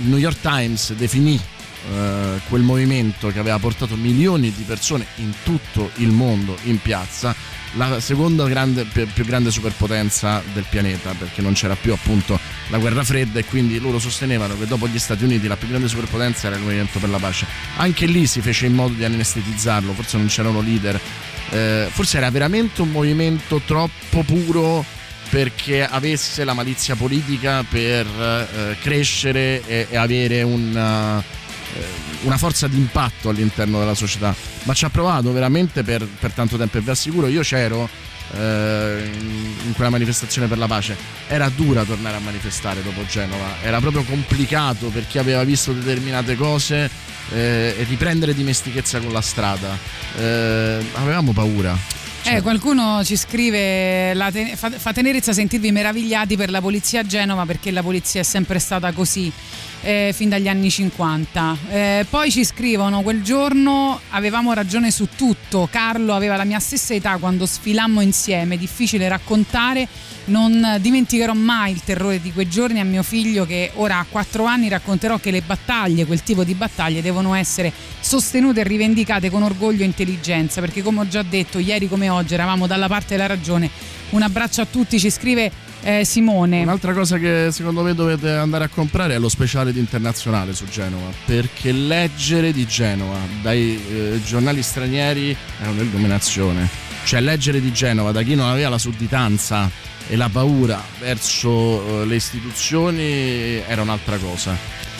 il 0.00 0.08
New 0.08 0.16
York 0.16 0.40
Times 0.40 0.94
definì 0.94 1.38
eh, 1.38 2.40
quel 2.48 2.62
movimento 2.62 3.28
che 3.28 3.38
aveva 3.38 3.58
portato 3.58 3.94
milioni 3.96 4.50
di 4.56 4.62
persone 4.62 5.04
in 5.16 5.32
tutto 5.42 5.90
il 5.96 6.08
mondo 6.08 6.56
in 6.62 6.80
piazza 6.80 7.34
la 7.74 8.00
seconda 8.00 8.46
grande, 8.46 8.84
più 8.84 9.24
grande 9.24 9.50
superpotenza 9.50 10.42
del 10.52 10.64
pianeta 10.68 11.12
perché 11.12 11.42
non 11.42 11.52
c'era 11.52 11.76
più 11.76 11.92
appunto 11.92 12.38
la 12.68 12.78
guerra 12.78 13.04
fredda 13.04 13.38
e 13.38 13.44
quindi 13.44 13.78
loro 13.78 13.98
sostenevano 13.98 14.58
che 14.58 14.66
dopo 14.66 14.88
gli 14.88 14.98
Stati 14.98 15.24
Uniti 15.24 15.46
la 15.46 15.56
più 15.56 15.68
grande 15.68 15.88
superpotenza 15.88 16.46
era 16.46 16.56
il 16.56 16.62
movimento 16.62 16.98
per 16.98 17.10
la 17.10 17.18
pace. 17.18 17.46
Anche 17.76 18.06
lì 18.06 18.26
si 18.26 18.40
fece 18.40 18.66
in 18.66 18.74
modo 18.74 18.94
di 18.94 19.04
anestetizzarlo 19.04 19.92
forse 19.92 20.16
non 20.16 20.26
c'erano 20.26 20.60
leader. 20.60 21.00
Eh, 21.50 21.88
forse 21.90 22.18
era 22.18 22.30
veramente 22.30 22.82
un 22.82 22.90
movimento 22.90 23.60
troppo 23.64 24.22
puro 24.22 24.84
perché 25.30 25.86
avesse 25.86 26.44
la 26.44 26.54
malizia 26.54 26.94
politica 26.94 27.62
per 27.62 28.06
eh, 28.06 28.76
crescere 28.80 29.62
e, 29.66 29.86
e 29.90 29.96
avere 29.96 30.40
eh, 30.40 31.37
una 32.22 32.36
forza 32.36 32.66
d'impatto 32.66 33.28
all'interno 33.28 33.78
della 33.78 33.94
società. 33.94 34.34
Ma 34.64 34.74
ci 34.74 34.84
ha 34.84 34.90
provato 34.90 35.32
veramente 35.32 35.82
per, 35.82 36.06
per 36.06 36.32
tanto 36.32 36.56
tempo 36.56 36.78
e 36.78 36.80
vi 36.80 36.90
assicuro, 36.90 37.28
io 37.28 37.42
c'ero 37.42 37.88
eh, 38.34 39.10
in, 39.64 39.72
quella 39.74 39.90
manifestazione 39.90 40.48
per 40.48 40.58
la 40.58 40.66
pace. 40.66 40.96
Era 41.28 41.48
dura 41.48 41.84
tornare 41.84 42.16
a 42.16 42.20
manifestare 42.20 42.82
dopo 42.82 43.04
Genova, 43.06 43.56
era 43.62 43.80
proprio 43.80 44.02
complicato 44.02 44.88
per 44.88 45.06
chi 45.06 45.18
aveva 45.18 45.44
visto 45.44 45.72
determinate 45.72 46.36
cose 46.36 46.90
eh, 47.32 47.74
e 47.78 47.84
riprendere 47.88 48.34
dimestichezza 48.34 48.98
con 49.00 49.12
la 49.12 49.20
strada. 49.22 49.76
Eh, 50.16 50.84
avevamo 50.94 51.32
paura. 51.32 51.96
Eh, 52.24 52.42
qualcuno 52.42 53.02
ci 53.04 53.16
scrive 53.16 54.12
la 54.12 54.30
te- 54.30 54.54
fa, 54.54 54.70
fa 54.70 54.92
tenerezza 54.92 55.32
sentirvi 55.32 55.72
meravigliati 55.72 56.36
per 56.36 56.50
la 56.50 56.60
polizia 56.60 57.00
a 57.00 57.06
Genova 57.06 57.46
perché 57.46 57.70
la 57.70 57.82
polizia 57.82 58.20
è 58.20 58.24
sempre 58.24 58.58
stata 58.58 58.92
così 58.92 59.32
eh, 59.82 60.12
fin 60.14 60.28
dagli 60.28 60.48
anni 60.48 60.70
50. 60.70 61.56
Eh, 61.70 62.06
poi 62.08 62.30
ci 62.30 62.44
scrivono 62.44 63.02
quel 63.02 63.22
giorno 63.22 64.00
avevamo 64.10 64.52
ragione 64.52 64.90
su 64.90 65.08
tutto, 65.16 65.68
Carlo 65.70 66.14
aveva 66.14 66.36
la 66.36 66.44
mia 66.44 66.58
stessa 66.58 66.94
età 66.94 67.16
quando 67.18 67.46
sfilammo 67.46 68.00
insieme, 68.00 68.56
difficile 68.56 69.08
raccontare, 69.08 69.86
non 70.26 70.78
dimenticherò 70.80 71.32
mai 71.32 71.72
il 71.72 71.82
terrore 71.82 72.20
di 72.20 72.32
quei 72.32 72.48
giorni 72.48 72.80
a 72.80 72.84
mio 72.84 73.02
figlio 73.02 73.46
che 73.46 73.70
ora 73.74 73.98
ha 73.98 74.06
4 74.08 74.44
anni 74.44 74.68
racconterò 74.68 75.18
che 75.18 75.30
le 75.30 75.42
battaglie, 75.42 76.06
quel 76.06 76.22
tipo 76.22 76.44
di 76.44 76.54
battaglie 76.54 77.02
devono 77.02 77.34
essere 77.34 77.72
sostenute 78.00 78.60
e 78.60 78.64
rivendicate 78.64 79.30
con 79.30 79.42
orgoglio 79.42 79.82
e 79.82 79.86
intelligenza 79.86 80.60
perché 80.60 80.82
come 80.82 81.00
ho 81.00 81.08
già 81.08 81.22
detto 81.22 81.58
ieri 81.58 81.88
come 81.88 82.08
oggi 82.08 82.34
eravamo 82.34 82.66
dalla 82.66 82.88
parte 82.88 83.16
della 83.16 83.26
ragione. 83.26 83.70
Un 84.10 84.22
abbraccio 84.22 84.62
a 84.62 84.66
tutti, 84.66 84.98
ci 84.98 85.10
scrive 85.10 85.52
eh, 85.82 86.04
Simone. 86.04 86.62
Un'altra 86.62 86.92
cosa 86.92 87.18
che 87.18 87.48
secondo 87.50 87.82
me 87.82 87.94
dovete 87.94 88.30
andare 88.30 88.64
a 88.64 88.68
comprare 88.68 89.14
è 89.14 89.18
lo 89.18 89.28
speciale 89.28 89.72
di 89.72 89.78
internazionale 89.78 90.54
su 90.54 90.66
Genova, 90.66 91.10
perché 91.24 91.72
leggere 91.72 92.52
di 92.52 92.66
Genova 92.66 93.18
dai 93.42 93.80
eh, 93.88 94.20
giornali 94.24 94.62
stranieri 94.62 95.36
è 95.60 95.66
un'illuminazione. 95.66 96.68
Cioè 97.04 97.20
leggere 97.20 97.60
di 97.60 97.72
Genova 97.72 98.12
da 98.12 98.22
chi 98.22 98.34
non 98.34 98.48
aveva 98.48 98.68
la 98.68 98.78
sudditanza 98.78 99.70
e 100.08 100.16
la 100.16 100.28
paura 100.28 100.82
verso 100.98 102.02
eh, 102.02 102.06
le 102.06 102.16
istituzioni 102.16 103.62
era 103.66 103.82
un'altra 103.82 104.16
cosa. 104.16 104.56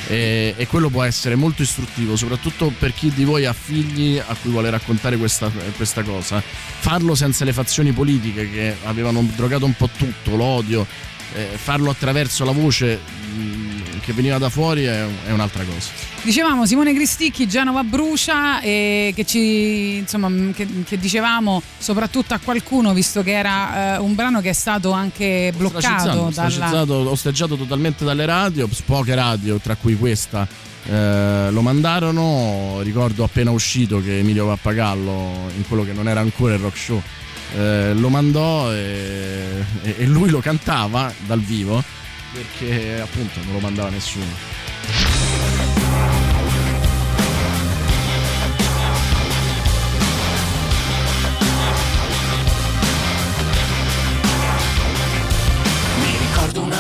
E, 0.06 0.54
e 0.56 0.66
quello 0.66 0.88
può 0.88 1.02
essere 1.02 1.34
molto 1.34 1.62
istruttivo, 1.62 2.16
soprattutto 2.16 2.72
per 2.78 2.94
chi 2.94 3.10
di 3.12 3.24
voi 3.24 3.44
ha 3.44 3.52
figli 3.52 4.18
a 4.18 4.36
cui 4.40 4.50
vuole 4.50 4.70
raccontare 4.70 5.16
questa, 5.16 5.50
questa 5.76 6.02
cosa. 6.02 6.40
Farlo 6.40 7.14
senza 7.14 7.44
le 7.44 7.52
fazioni 7.52 7.92
politiche 7.92 8.50
che 8.50 8.76
avevano 8.84 9.26
drogato 9.34 9.64
un 9.66 9.74
po' 9.74 9.90
tutto, 9.94 10.36
l'odio, 10.36 10.86
eh, 11.34 11.48
farlo 11.56 11.90
attraverso 11.90 12.44
la 12.44 12.52
voce 12.52 12.98
mh, 13.36 13.67
che 14.08 14.14
veniva 14.14 14.38
da 14.38 14.48
fuori 14.48 14.84
è, 14.84 15.04
è 15.26 15.32
un'altra 15.32 15.64
cosa. 15.64 15.90
Dicevamo 16.22 16.64
Simone 16.64 16.94
Cristicchi, 16.94 17.46
Genova 17.46 17.84
brucia 17.84 18.62
e 18.62 19.12
che 19.14 19.26
ci 19.26 19.96
insomma 19.98 20.30
che, 20.54 20.66
che 20.86 20.98
dicevamo 20.98 21.62
soprattutto 21.76 22.32
a 22.32 22.40
qualcuno 22.42 22.94
visto 22.94 23.22
che 23.22 23.32
era 23.32 23.96
eh, 23.96 23.98
un 23.98 24.14
brano 24.14 24.40
che 24.40 24.48
è 24.48 24.54
stato 24.54 24.92
anche 24.92 25.52
bloccato 25.54 26.30
dalla 26.32 26.84
osteggiato 27.10 27.56
totalmente 27.56 28.04
dalle 28.06 28.24
radio, 28.24 28.66
poche 28.86 29.14
radio, 29.14 29.58
tra 29.58 29.76
cui 29.76 29.94
questa. 29.96 30.48
eh, 30.86 31.50
lo 31.50 31.60
mandarono, 31.60 32.80
ricordo 32.80 33.24
appena 33.24 33.50
uscito 33.50 34.00
che 34.02 34.20
Emilio 34.20 34.46
Pappagallo, 34.46 35.50
in 35.54 35.66
quello 35.68 35.84
che 35.84 35.92
non 35.92 36.08
era 36.08 36.20
ancora 36.20 36.54
il 36.54 36.60
rock 36.60 36.78
show, 36.78 37.02
eh, 37.56 37.92
lo 37.94 38.08
mandò 38.08 38.72
e- 38.72 39.64
e 39.82 40.06
lui 40.06 40.30
lo 40.30 40.40
cantava 40.40 41.12
dal 41.26 41.40
vivo 41.40 41.82
perché 42.32 43.00
appunto 43.00 43.40
non 43.44 43.54
lo 43.54 43.60
mandava 43.60 43.90
nessuno. 43.90 44.76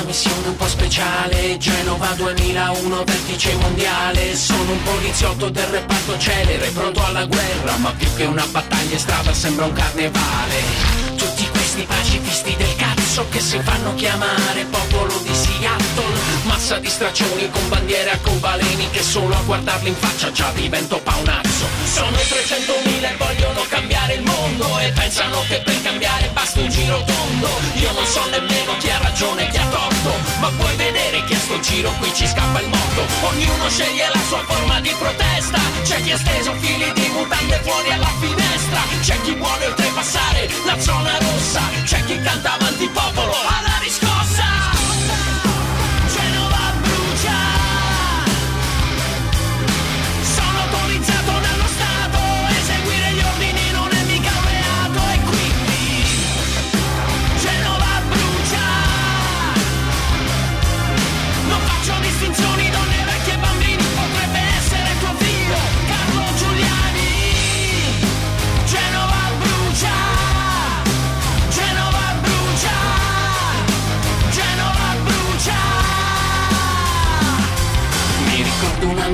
Missione 0.08 0.48
un 0.48 0.56
po' 0.56 0.66
speciale 0.66 1.58
Genova 1.58 2.06
2001 2.16 3.04
vertice 3.04 3.54
mondiale 3.56 4.34
Sono 4.34 4.72
un 4.72 4.82
poliziotto 4.82 5.50
del 5.50 5.66
reparto 5.66 6.18
celere 6.18 6.70
Pronto 6.70 7.04
alla 7.04 7.26
guerra 7.26 7.76
Ma 7.76 7.92
più 7.92 8.08
che 8.16 8.24
una 8.24 8.46
battaglia 8.46 8.94
in 8.94 8.98
strada 8.98 9.34
sembra 9.34 9.66
un 9.66 9.72
carnevale 9.74 11.07
questi 11.78 11.84
pacifisti 11.86 12.56
del 12.56 12.74
cazzo 12.76 13.26
Che 13.30 13.40
si 13.40 13.60
fanno 13.60 13.94
chiamare 13.94 14.64
popolo 14.70 15.16
di 15.22 15.34
Seattle. 15.34 16.16
Massa 16.44 16.78
di 16.78 16.88
straccioni 16.88 17.48
con 17.50 17.68
bandiere 17.68 18.10
arcobaleni 18.10 18.90
Che 18.90 19.02
solo 19.02 19.34
a 19.34 19.42
guardarli 19.42 19.88
in 19.88 19.94
faccia 19.94 20.32
già 20.32 20.50
divento 20.54 20.98
paonazzo 20.98 21.66
Sono 21.84 22.16
300.000 22.16 23.02
e 23.02 23.16
vogliono 23.16 23.64
cambiare 23.68 24.14
il 24.14 24.22
mondo 24.22 24.78
E 24.78 24.90
pensano 24.92 25.44
che 25.48 25.60
per 25.60 25.82
cambiare 25.82 26.30
basta 26.32 26.60
un 26.60 26.68
giro 26.68 27.04
tondo. 27.04 27.48
Io 27.74 27.92
non 27.92 28.06
so 28.06 28.24
nemmeno 28.30 28.76
chi 28.78 28.90
ha 28.90 28.98
ragione 28.98 29.46
e 29.46 29.50
chi 29.50 29.58
ha 29.58 29.66
torto 29.66 30.12
Ma 30.40 30.50
puoi 30.56 30.74
vedere 30.76 31.24
che 31.24 31.34
a 31.34 31.38
sto 31.38 31.60
giro 31.60 31.92
qui 31.98 32.12
ci 32.14 32.26
scappa 32.26 32.60
il 32.60 32.68
morto 32.68 33.02
Ognuno 33.26 33.68
sceglie 33.68 34.08
la 34.12 34.20
sua 34.26 34.42
forma 34.46 34.80
di 34.80 34.94
protesta 34.98 35.58
C'è 35.84 36.02
chi 36.02 36.12
ha 36.12 36.18
steso 36.18 36.54
fili 36.58 36.92
di 36.92 37.08
mutande 37.08 37.60
fuori 37.62 37.92
alla 37.92 38.12
finestra 38.68 38.80
C'è 39.00 39.20
chi 39.22 39.34
vuole 39.34 39.66
oltrepassare 39.66 40.48
la 40.64 40.78
zona 40.78 41.18
rossa 41.18 41.60
C'è 41.84 42.04
chi 42.04 42.20
canta 42.20 42.54
avanti 42.54 42.88
popolo. 42.88 43.32
Alla 43.32 43.67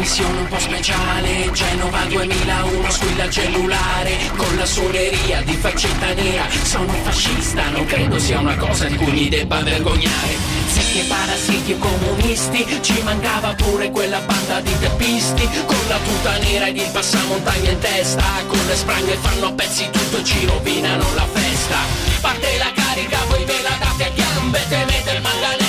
missione 0.04 0.38
un 0.38 0.48
po' 0.48 0.58
speciale. 0.58 1.50
Genova 1.52 2.04
2001 2.04 2.90
squilla 2.90 3.30
cellulare 3.30 4.18
Con 4.36 4.54
la 4.56 4.66
suoneria 4.66 5.40
di 5.40 5.54
faccetta 5.54 6.12
nera. 6.12 6.44
Sono 6.62 6.92
fascista, 7.02 7.70
non 7.70 7.86
credo 7.86 8.18
sia 8.18 8.38
una 8.38 8.56
cosa 8.56 8.84
di 8.84 8.96
cui 8.96 9.12
mi 9.12 9.28
debba 9.30 9.62
vergognare. 9.62 10.36
Zecchi 10.68 11.00
e 11.00 11.04
parassiti 11.04 11.72
e 11.72 11.78
comunisti 11.78 12.66
Ci 12.82 13.00
mancava 13.02 13.54
pure 13.54 13.90
quella 13.90 14.20
banda 14.20 14.60
di 14.60 14.78
teppisti. 14.78 15.48
Con 15.64 15.82
la 15.88 15.98
tuta 15.98 16.36
nera 16.36 16.66
ed 16.66 16.76
il 16.76 16.90
passamontagna 16.92 17.70
in 17.70 17.78
testa. 17.78 18.24
Con 18.46 18.60
le 18.66 18.76
spranghe 18.76 19.16
fanno 19.16 19.46
a 19.46 19.52
pezzi 19.52 19.88
tutto 19.90 20.18
e 20.18 20.24
ci 20.24 20.44
rovinano 20.44 21.04
la 21.14 21.26
festa. 21.32 21.78
Parte 22.20 22.58
la 22.58 22.70
carica, 22.74 23.18
voi 23.28 23.44
ve 23.44 23.62
la 23.62 23.76
date 23.80 24.04
a 24.04 24.10
gambe 24.14 24.60
Temete 24.68 25.10
il 25.12 25.22
manganello, 25.22 25.63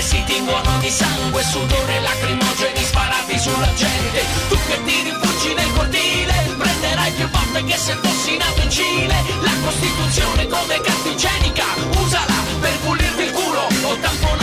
Bianche 0.00 0.16
si 0.16 0.24
tinguono 0.24 0.78
di 0.78 0.88
sangue 0.88 1.42
Sudore 1.42 2.00
lacrimogeni 2.00 2.84
sparati 2.84 3.38
sulla 3.38 3.72
gente. 3.74 4.24
Tu 4.48 4.56
che 4.66 4.82
ti 4.84 5.02
rifugi 5.02 5.54
nel 5.54 5.72
cortile 5.74 6.54
Prenderai 6.56 7.12
più 7.12 7.28
volte 7.28 7.64
che 7.64 7.76
se 7.76 7.94
fossi 8.02 8.36
nato 8.38 8.62
in 8.62 8.70
Cile. 8.70 9.14
La 9.42 9.52
Costituzione 9.62 10.46
come 10.48 10.80
carta 10.80 11.08
igienica 11.08 11.64
Usala 12.00 12.34
per 12.60 12.78
pulirti 12.78 13.22
il 13.22 13.30
culo 13.30 13.66
O 13.82 13.96
tamponarti 14.00 14.39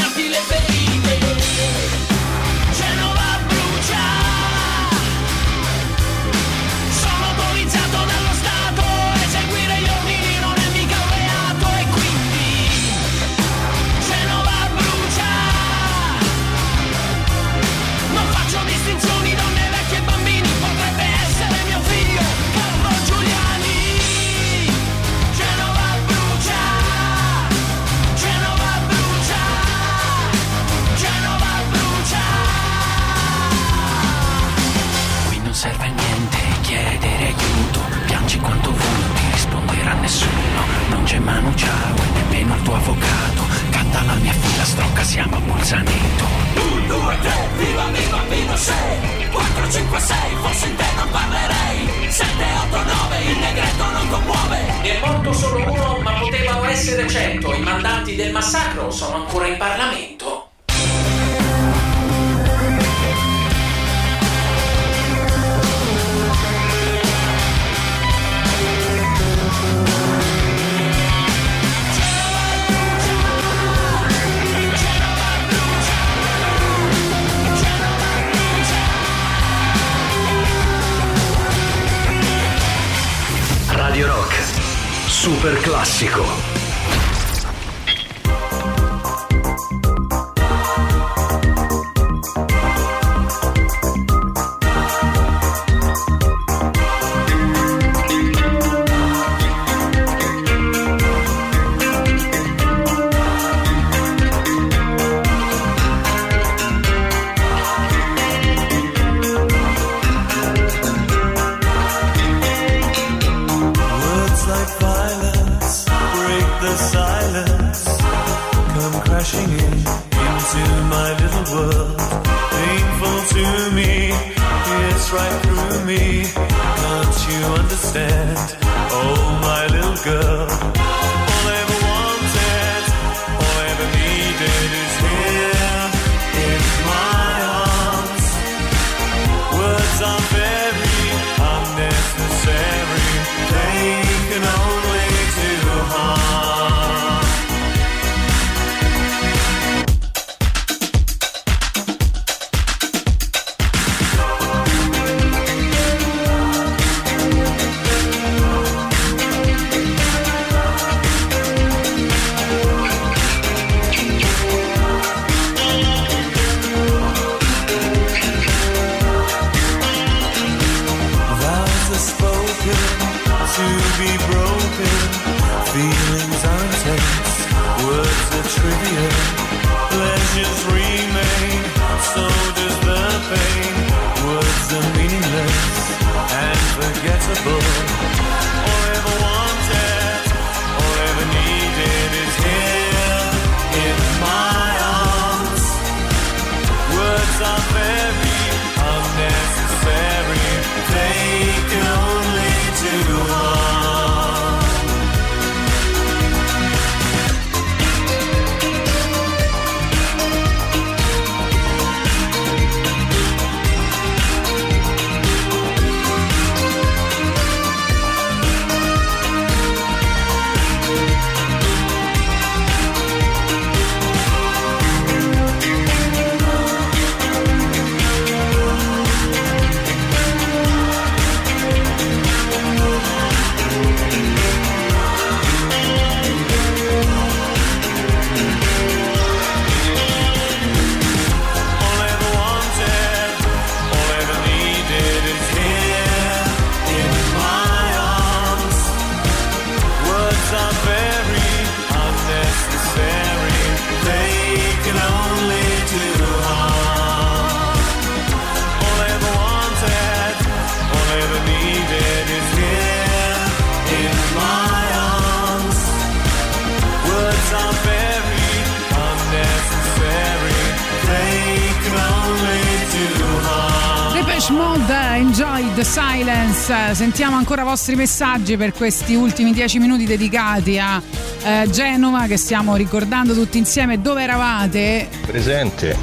Sentiamo 276.68 277.38
ancora 277.38 277.62
i 277.62 277.64
vostri 277.64 277.96
messaggi 277.96 278.58
per 278.58 278.74
questi 278.74 279.16
ultimi 279.16 279.54
dieci 279.54 279.80
minuti 279.80 280.04
dedicati 280.04 280.78
a 280.78 281.02
eh, 281.42 281.66
Genova 281.70 282.26
che 282.28 282.36
stiamo 282.36 282.76
ricordando 282.76 283.34
tutti 283.34 283.58
insieme 283.58 284.02
dove 284.02 284.24
eravate. 284.24 285.08
Presente, 285.26 285.96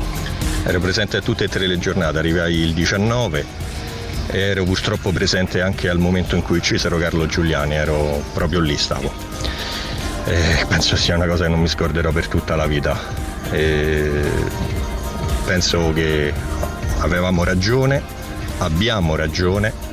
ero 0.64 0.80
presente 0.80 1.18
a 1.18 1.20
tutte 1.20 1.44
e 1.44 1.48
tre 1.48 1.66
le 1.66 1.78
giornate, 1.78 2.16
arrivai 2.16 2.54
il 2.54 2.72
19 2.72 3.44
e 4.30 4.38
ero 4.38 4.64
purtroppo 4.64 5.12
presente 5.12 5.60
anche 5.60 5.90
al 5.90 5.98
momento 5.98 6.34
in 6.34 6.40
cui 6.40 6.56
uccisero 6.56 6.96
Carlo 6.96 7.26
Giuliani, 7.26 7.74
ero 7.74 8.24
proprio 8.32 8.60
lì 8.60 8.78
stavo. 8.78 9.12
E 10.24 10.64
penso 10.66 10.96
sia 10.96 11.14
una 11.14 11.26
cosa 11.26 11.44
che 11.44 11.50
non 11.50 11.60
mi 11.60 11.68
scorderò 11.68 12.10
per 12.10 12.26
tutta 12.26 12.56
la 12.56 12.66
vita. 12.66 12.98
E 13.50 14.08
penso 15.44 15.92
che 15.92 16.32
avevamo 17.00 17.44
ragione, 17.44 18.00
abbiamo 18.60 19.14
ragione, 19.14 19.92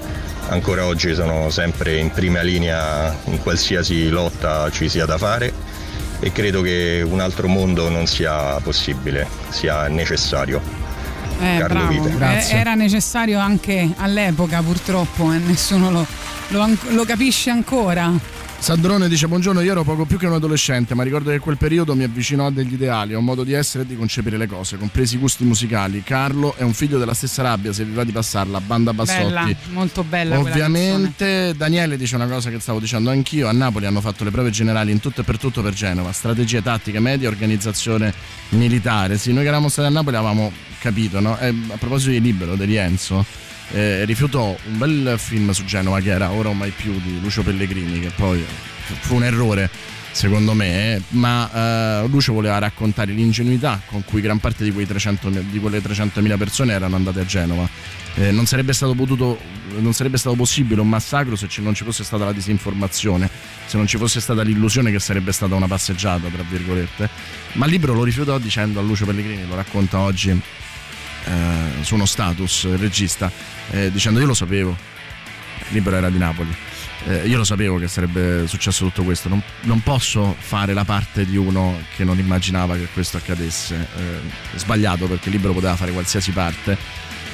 ancora 0.52 0.86
oggi 0.86 1.14
sono 1.14 1.49
sempre 1.49 1.98
in 1.98 2.11
prima 2.11 2.41
linea 2.41 3.15
in 3.26 3.40
qualsiasi 3.40 4.10
lotta 4.10 4.69
ci 4.69 4.90
sia 4.90 5.06
da 5.06 5.18
fare 5.18 5.53
e 6.19 6.32
credo 6.32 6.61
che 6.61 7.03
un 7.06 7.19
altro 7.19 7.48
mondo 7.48 7.90
non 7.90 8.06
sia 8.06 8.60
possibile, 8.60 9.28
sia 9.49 9.88
necessario. 9.88 10.61
Eh, 11.40 11.57
Carlo 11.57 11.88
bravo. 11.88 12.03
Vite. 12.03 12.49
Eh, 12.49 12.56
era 12.56 12.76
necessario 12.76 13.40
anche 13.40 13.90
all'epoca, 13.98 14.61
purtroppo, 14.61 15.32
e 15.32 15.40
nessuno 15.40 15.90
lo, 15.90 16.06
lo 16.49 16.69
lo 16.90 17.06
capisce 17.06 17.49
ancora. 17.49 18.11
Sandrone 18.62 19.10
dice 19.10 19.28
buongiorno, 19.28 19.62
io 19.62 19.72
ero 19.72 19.84
poco 19.84 20.06
più 20.06 20.20
che 20.20 20.28
un 20.28 20.34
adolescente, 20.34 20.94
ma 20.94 21.02
ricordo 21.02 21.32
che 21.32 21.40
quel 21.40 21.58
periodo 21.58 21.96
mi 21.96 22.04
avvicinò 22.04 22.46
a 22.46 22.52
degli 22.52 22.74
ideali, 22.74 23.16
a 23.16 23.18
un 23.18 23.24
modo 23.24 23.44
di 23.44 23.54
essere 23.54 23.86
e 23.86 23.88
di 23.88 23.96
concepire 23.96 24.38
le 24.38 24.46
cose, 24.46 24.78
compresi 24.78 25.16
i 25.16 25.18
gusti 25.18 25.44
musicali. 25.44 26.04
Carlo 26.04 26.54
è 26.56 26.62
un 26.62 26.76
figlio 26.76 27.00
della 27.00 27.16
stessa 27.16 27.42
rabbia, 27.42 27.74
se 27.74 27.84
vi 27.84 27.94
va 27.94 28.04
di 28.04 28.12
passarla, 28.12 28.62
banda 28.62 28.94
Bassotti. 28.94 29.24
Bella, 29.34 29.56
molto 29.72 30.04
bella. 30.04 30.38
Ovviamente 30.38 31.56
Daniele 31.58 31.98
dice 31.98 32.14
una 32.14 32.28
cosa 32.28 32.52
che 32.52 32.60
stavo 32.60 32.80
dicendo 32.80 33.10
anch'io, 33.10 33.48
a 33.48 33.52
Napoli 33.52 33.88
hanno 33.88 34.00
fatto 34.00 34.24
le 34.24 34.30
prove 34.30 34.52
generali 34.52 34.92
in 34.92 35.00
tutto 35.00 35.22
e 35.22 35.24
per 35.24 35.40
tutto 35.40 35.64
per 35.64 35.74
Genova, 35.74 36.12
strategie 36.12 36.62
tattiche, 36.62 37.00
media, 37.00 37.30
organizzazione 37.30 38.14
militare. 38.50 39.18
Sì, 39.18 39.34
noi 39.34 39.42
che 39.42 39.48
eravamo 39.48 39.70
stati 39.70 39.88
a 39.88 39.92
Napoli 39.92 40.18
avevamo 40.18 40.52
capito, 40.78 41.20
no? 41.20 41.36
E 41.40 41.48
a 41.48 41.78
proposito 41.78 42.12
di 42.12 42.22
Libero, 42.22 42.56
di 42.56 42.66
Rienzo, 42.66 43.26
eh, 43.73 44.06
rifiutò 44.06 44.56
un 44.68 44.77
bel 44.77 45.15
film 45.18 45.52
su 45.52 45.64
Genova 45.65 45.99
che 45.99 46.10
era 46.10 46.31
Ora 46.31 46.49
o 46.49 46.53
mai 46.53 46.72
più 46.72 46.99
di 47.02 47.19
Lucio 47.22 47.41
Pellegrini, 47.43 47.99
che 47.99 48.11
poi 48.15 48.43
fu 48.99 49.15
un 49.15 49.23
errore 49.23 49.69
secondo 50.11 50.53
me, 50.53 51.02
ma 51.10 52.02
eh, 52.03 52.07
Lucio 52.07 52.34
voleva 52.34 52.57
raccontare 52.60 53.14
l'ingenuità 53.14 53.81
con 53.85 54.03
cui 54.03 54.22
gran 54.22 54.39
parte 54.39 54.64
di, 54.64 54.72
quei 54.72 54.85
300 54.85 55.30
di 55.30 55.60
quelle 55.60 55.80
300.000 55.80 56.38
persone 56.38 56.73
erano 56.73 56.95
andate 56.95 57.22
a 57.22 57.26
Genova. 57.26 57.68
Eh, 58.15 58.31
non, 58.31 58.45
sarebbe 58.45 58.73
stato 58.73 58.93
potuto, 58.93 59.39
non 59.77 59.93
sarebbe 59.93 60.18
stato 60.18 60.35
possibile 60.35 60.81
un 60.81 60.89
massacro 60.89 61.38
se 61.38 61.48
non 61.61 61.73
ci 61.73 61.85
fosse 61.85 62.03
stata 62.03 62.26
la 62.26 62.34
disinformazione, 62.34 63.30
se 63.65 63.77
non 63.77 63.88
ci 63.88 63.98
fosse 63.98 64.19
stata 64.19 64.41
l'illusione 64.41 64.91
che 64.91 64.99
sarebbe 64.99 65.31
stata 65.31 65.56
una 65.56 65.68
passeggiata, 65.68 66.27
tra 66.27 66.43
virgolette. 66.48 67.10
Ma 67.53 67.65
il 67.65 67.72
libro 67.72 67.93
lo 67.93 68.03
rifiutò 68.03 68.38
dicendo 68.38 68.80
a 68.80 68.84
Lucio 68.84 69.06
Pellegrini, 69.06 69.48
lo 69.48 69.56
racconta 69.56 69.99
oggi 69.99 70.30
eh, 70.30 71.84
su 71.84 71.95
uno 71.95 72.06
status, 72.06 72.76
regista, 72.76 73.31
eh, 73.72 73.91
dicendo 73.91 74.19
io 74.19 74.26
lo 74.26 74.34
sapevo, 74.34 74.69
il 74.69 75.73
libro 75.73 75.95
era 75.95 76.10
di 76.10 76.18
Napoli. 76.18 76.56
Eh, 77.07 77.27
io 77.27 77.38
lo 77.38 77.43
sapevo 77.43 77.80
che 77.80 77.88
sarebbe 77.88 78.45
successo 78.45 78.85
tutto 78.85 79.03
questo, 79.03 79.27
non, 79.27 79.41
non 79.61 79.81
posso 79.81 80.35
fare 80.38 80.73
la 80.73 80.84
parte 80.84 81.26
di 81.26 81.35
uno 81.35 81.81
che 81.95 82.03
non 82.03 82.19
immaginava 82.19 82.76
che 82.76 82.88
questo 82.93 83.18
accadesse. 83.18 83.88
Eh, 83.98 84.57
sbagliato 84.57 85.07
perché 85.07 85.30
il 85.30 85.35
libro 85.35 85.53
poteva 85.53 85.76
fare 85.76 85.91
qualsiasi 85.91 86.31
parte, 86.31 86.77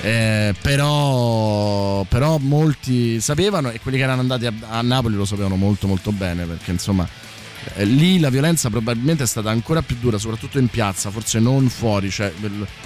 eh, 0.02 0.54
però, 0.62 2.04
però 2.04 2.38
molti 2.38 3.20
sapevano 3.20 3.70
e 3.72 3.80
quelli 3.80 3.98
che 3.98 4.04
erano 4.04 4.22
andati 4.22 4.46
a, 4.46 4.54
a 4.70 4.82
Napoli 4.82 5.16
lo 5.16 5.26
sapevano 5.26 5.56
molto 5.56 5.88
molto 5.88 6.12
bene 6.12 6.46
perché 6.46 6.72
insomma 6.72 7.08
eh, 7.76 7.86
lì 7.86 8.20
la 8.20 8.30
violenza 8.30 8.70
probabilmente 8.70 9.24
è 9.24 9.28
stata 9.28 9.50
ancora 9.50 9.82
più 9.82 9.98
dura, 10.00 10.18
soprattutto 10.18 10.60
in 10.60 10.68
piazza, 10.68 11.10
forse 11.10 11.40
non 11.40 11.70
fuori, 11.70 12.10
cioè 12.10 12.32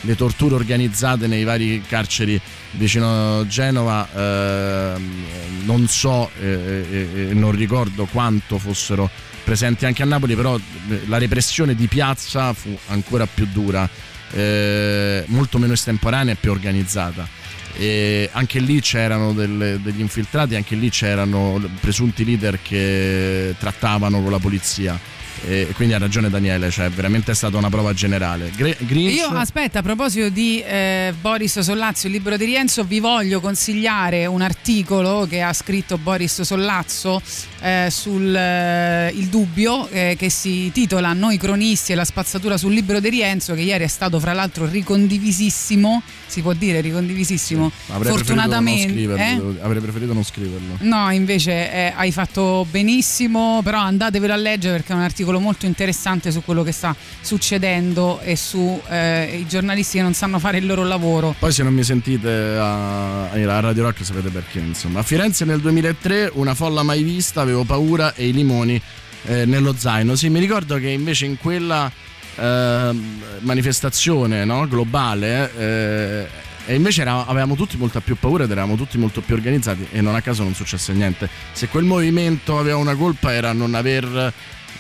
le 0.02 0.16
torture 0.16 0.56
organizzate 0.56 1.28
nei 1.28 1.44
vari 1.44 1.82
carceri 1.88 2.40
vicino 2.72 3.40
a 3.40 3.48
Genova, 3.48 4.08
ehm, 4.14 5.24
non 5.66 5.88
so 5.88 6.30
e 6.40 6.49
e- 6.91 7.30
e 7.30 7.34
non 7.34 7.52
ricordo 7.52 8.06
quanto 8.06 8.58
fossero 8.58 9.10
presenti 9.44 9.86
anche 9.86 10.03
a 10.03 10.06
Napoli, 10.06 10.36
però 10.36 10.56
eh, 10.58 11.02
la 11.08 11.18
repressione 11.18 11.76
di 11.76 11.88
piazza 11.88 12.53
fu 12.53 12.78
ancora 12.88 13.26
più 13.26 13.48
dura 13.52 13.90
eh, 14.34 15.24
molto 15.28 15.58
meno 15.58 15.74
estemporanea 15.74 16.34
e 16.34 16.38
più 16.40 16.52
organizzata. 16.52 17.28
E 17.77 18.30
anche 18.31 18.60
lì 18.60 18.80
c'erano 18.81 19.34
delle- 19.34 19.80
degli 19.81 19.99
infiltrati, 20.02 20.56
anche 20.56 20.76
lì 20.76 20.89
c'erano 20.89 21.61
presunti 21.80 22.23
leader 22.26 22.60
che 22.61 23.56
trattavano 23.60 24.22
con 24.22 24.31
la 24.31 24.39
polizia. 24.39 24.99
E 25.43 25.69
quindi 25.73 25.95
ha 25.95 25.98
ragione 25.98 26.30
Daniele, 26.30 26.69
cioè 26.69 26.89
veramente 26.91 27.31
è 27.31 27.34
stata 27.34 27.57
una 27.57 27.69
prova 27.69 27.93
generale. 27.93 28.52
Gre- 28.56 28.77
Io 28.88 29.26
aspetta, 29.30 29.80
a 29.80 29.81
proposito 29.81 30.30
di 30.30 30.61
eh, 30.61 31.14
Boris 31.19 31.61
Sollazzo, 31.61 32.06
il 32.06 32.14
libro 32.14 32.38
di 32.38 32.45
Rienzo, 32.45 32.84
vi 32.84 32.99
voglio 32.99 33.39
consigliare 33.39 34.27
un 34.27 34.41
articolo 34.41 35.26
che 35.27 35.41
ha 35.41 35.52
scritto 35.53 35.98
Boris 35.98 36.41
Sollazzo 36.41 37.19
eh, 37.62 37.88
sul 37.90 38.36
eh, 38.36 39.12
Il 39.16 39.28
Dubbio, 39.28 39.88
eh, 39.90 40.16
che 40.18 40.30
si 40.30 40.72
titola 40.74 41.14
Noi 41.14 41.38
cronisti 41.38 41.92
e 41.92 41.96
la 41.96 42.06
spazzatura 42.06 42.58
sul 42.58 42.74
libro 42.74 43.00
di 43.00 43.10
Rienzo, 43.10 43.54
che 43.54 43.62
ieri 43.62 43.84
è 43.84 43.88
stato 43.88 44.20
fra 44.20 44.34
l'altro 44.34 44.66
ricondivisissimo, 44.66 46.02
si 46.26 46.42
può 46.42 46.54
dire 46.54 46.82
ricondivisimo, 46.82 47.72
avrei 47.90 48.12
fortunatamente. 48.12 48.94
preferito 48.94 49.16
eh? 49.16 49.62
avrei 49.62 49.82
preferito 49.82 50.14
non 50.14 50.24
scriverlo. 50.24 50.78
No, 50.80 51.12
invece 51.12 51.72
eh, 51.72 51.94
hai 51.96 52.12
fatto 52.12 52.66
benissimo, 52.70 53.62
però 53.64 53.80
andatevelo 53.80 54.34
a 54.34 54.38
leggere 54.38 54.78
perché 54.78 54.94
è 54.94 54.96
un 54.96 55.02
articolo 55.02 55.40
molto 55.40 55.66
interessante 55.66 56.32
su 56.32 56.44
quello 56.44 56.64
che 56.64 56.72
sta 56.72 56.96
succedendo 57.22 58.20
e 58.22 58.36
su 58.36 58.82
eh, 58.90 59.38
i 59.40 59.48
giornalisti 59.48 59.98
che 59.98 60.04
non 60.04 60.14
sanno 60.14 60.40
fare 60.40 60.58
il 60.58 60.66
loro 60.66 60.84
lavoro. 60.84 61.36
Poi 61.38 61.52
se 61.52 61.64
non 61.64 61.74
mi 61.74 61.84
sentite 61.84 62.30
a, 62.58 63.30
a 63.30 63.60
Radio 63.60 63.84
Rock 63.84 64.04
sapete 64.04 64.30
perché. 64.30 64.60
Insomma. 64.60 65.00
A 65.00 65.04
Firenze 65.04 65.46
nel 65.46 65.60
2003 65.60 66.32
una 66.34 66.54
folla 66.54 66.84
mai 66.84 67.04
vista, 67.04 67.44
avevo 67.52 67.64
paura 67.64 68.14
e 68.15 68.28
i 68.28 68.34
limoni 68.34 68.82
eh, 69.26 69.45
nello 69.45 69.76
zaino. 69.78 70.15
Sì, 70.15 70.30
mi 70.30 70.40
ricordo 70.40 70.78
che 70.78 70.90
invece 70.90 71.26
in 71.26 71.38
quella 71.38 71.91
ehm, 72.36 73.22
manifestazione 73.40 74.45
no, 74.45 74.68
globale 74.68 75.52
eh, 75.57 76.28
e 76.65 76.76
invece 76.76 77.02
era- 77.02 77.26
avevamo 77.26 77.56
tutti 77.56 77.78
molta 77.78 77.99
più 78.02 78.15
paura 78.15 78.45
ed 78.45 78.52
eravamo 78.52 78.76
tutti 78.76 78.98
molto 78.98 79.22
più 79.22 79.36
organizzati 79.36 79.88
e 79.91 80.02
non 80.02 80.15
a 80.15 80.22
caso 80.22 80.44
non 80.44 80.56
successe 80.56 80.94
niente. 80.94 81.30
Se 81.52 81.68
quel 81.68 81.84
movimento 81.84 82.57
aveva 82.57 82.78
una 82.78 82.95
colpa 82.95 83.34
era 83.34 83.52
non 83.52 83.76
aver 83.76 84.34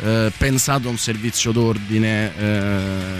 eh, 0.03 0.31
pensato 0.37 0.87
a 0.87 0.91
un 0.91 0.97
servizio 0.97 1.51
d'ordine 1.51 2.31
eh, 2.37 3.11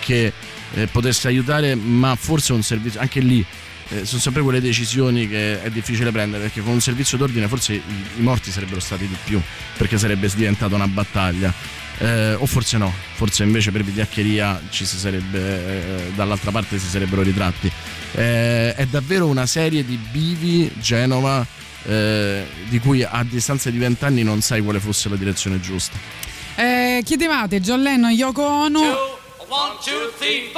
che 0.00 0.32
eh, 0.74 0.86
potesse 0.86 1.28
aiutare, 1.28 1.74
ma 1.74 2.14
forse 2.16 2.52
un 2.52 2.62
servizio 2.62 3.00
anche 3.00 3.20
lì. 3.20 3.44
Eh, 3.90 4.04
sono 4.04 4.20
sempre 4.20 4.42
quelle 4.42 4.60
decisioni 4.60 5.28
che 5.28 5.62
è 5.62 5.70
difficile 5.70 6.10
prendere 6.10 6.44
perché 6.44 6.60
con 6.60 6.72
un 6.72 6.80
servizio 6.80 7.16
d'ordine 7.16 7.48
forse 7.48 7.74
i, 7.74 7.82
i 8.16 8.20
morti 8.20 8.50
sarebbero 8.50 8.80
stati 8.80 9.06
di 9.06 9.16
più 9.24 9.40
perché 9.76 9.98
sarebbe 9.98 10.28
diventata 10.34 10.74
una 10.74 10.88
battaglia 10.88 11.52
Eh, 12.00 12.34
o 12.34 12.46
forse 12.46 12.78
no, 12.78 12.92
forse 13.16 13.42
invece 13.42 13.72
per 13.72 13.82
vigliaccheria 13.82 14.62
ci 14.70 14.86
si 14.86 14.96
sarebbe 14.96 15.38
eh, 15.38 16.12
dall'altra 16.14 16.52
parte 16.52 16.78
si 16.78 16.86
sarebbero 16.86 17.22
ritratti. 17.22 17.68
Eh, 18.14 18.72
è 18.72 18.86
davvero 18.86 19.26
una 19.26 19.46
serie 19.46 19.84
di 19.84 19.96
bivi 19.96 20.70
Genova 20.80 21.44
eh, 21.86 22.46
di 22.68 22.78
cui 22.78 23.02
a 23.02 23.24
distanza 23.28 23.68
di 23.70 23.78
vent'anni 23.78 24.22
non 24.22 24.42
sai 24.42 24.62
quale 24.62 24.78
fosse 24.78 25.08
la 25.08 25.16
direzione 25.16 25.58
giusta. 25.58 25.96
Eh, 26.54 27.02
chiedevate 27.04 27.60
John 27.60 27.82
Lennon, 27.82 28.12
Yoko 28.12 28.44
Ono. 28.46 28.80
One, 28.80 29.78
two, 29.82 30.12
three, 30.18 30.52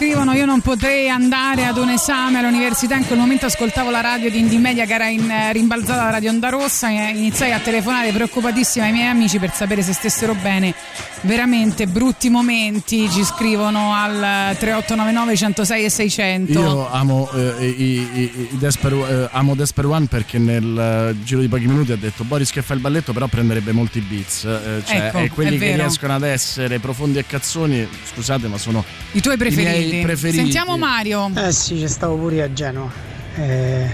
scrivono 0.00 0.32
io 0.32 0.46
non 0.46 0.62
potrei 0.62 1.10
andare 1.10 1.66
ad 1.66 1.76
un 1.76 1.90
esame 1.90 2.38
all'università, 2.38 2.96
in 2.96 3.06
quel 3.06 3.18
momento 3.18 3.44
ascoltavo 3.44 3.90
la 3.90 4.00
radio 4.00 4.30
di 4.30 4.38
Indie 4.38 4.58
Media 4.58 4.86
che 4.86 4.94
era 4.94 5.08
in, 5.08 5.30
eh, 5.30 5.52
rimbalzata 5.52 6.00
alla 6.00 6.10
radio 6.12 6.30
Onda 6.30 6.48
Rossa, 6.48 6.88
e 6.88 7.10
iniziai 7.10 7.52
a 7.52 7.58
telefonare 7.58 8.10
preoccupatissima 8.10 8.86
ai 8.86 8.92
miei 8.92 9.08
amici 9.08 9.38
per 9.38 9.52
sapere 9.52 9.82
se 9.82 9.92
stessero 9.92 10.34
bene. 10.34 10.74
Veramente 11.22 11.86
brutti 11.86 12.30
momenti, 12.30 13.06
ci 13.10 13.22
scrivono 13.24 13.92
al 13.92 14.56
3899 14.56 15.36
106 15.36 15.84
e 15.84 15.90
600. 15.90 16.52
Io 16.52 16.90
amo, 16.90 17.30
eh, 17.32 17.66
i, 17.66 18.08
i- 18.14 18.48
i 18.52 18.56
Desper, 18.58 18.92
eh, 18.94 19.28
amo 19.32 19.54
Desper 19.54 19.84
One 19.84 20.06
perché 20.06 20.38
nel 20.38 20.78
eh, 21.12 21.22
giro 21.22 21.40
di 21.42 21.48
pochi 21.48 21.66
minuti 21.66 21.92
ha 21.92 21.96
detto 21.96 22.24
Boris 22.24 22.50
che 22.50 22.62
fa 22.62 22.72
il 22.72 22.80
balletto 22.80 23.12
però 23.12 23.26
prenderebbe 23.26 23.72
molti 23.72 24.00
beats 24.00 24.44
eh, 24.44 24.82
cioè, 24.86 24.96
Ecco, 25.08 25.18
e 25.18 25.28
quelli 25.28 25.58
che 25.58 25.74
riescono 25.76 26.14
ad 26.14 26.22
essere 26.22 26.78
profondi 26.78 27.18
e 27.18 27.26
cazzoni 27.26 27.86
scusate 28.14 28.48
ma 28.48 28.56
sono 28.56 28.82
I 29.12 29.20
tuoi 29.20 29.36
preferiti. 29.36 29.88
miei 29.90 30.02
preferiti. 30.02 30.38
Sentiamo 30.38 30.78
Mario. 30.78 31.30
Eh 31.36 31.52
sì, 31.52 31.78
ci 31.78 31.88
stavo 31.88 32.16
pure 32.16 32.42
a 32.42 32.50
Genova. 32.50 32.90
Eh, 33.36 33.90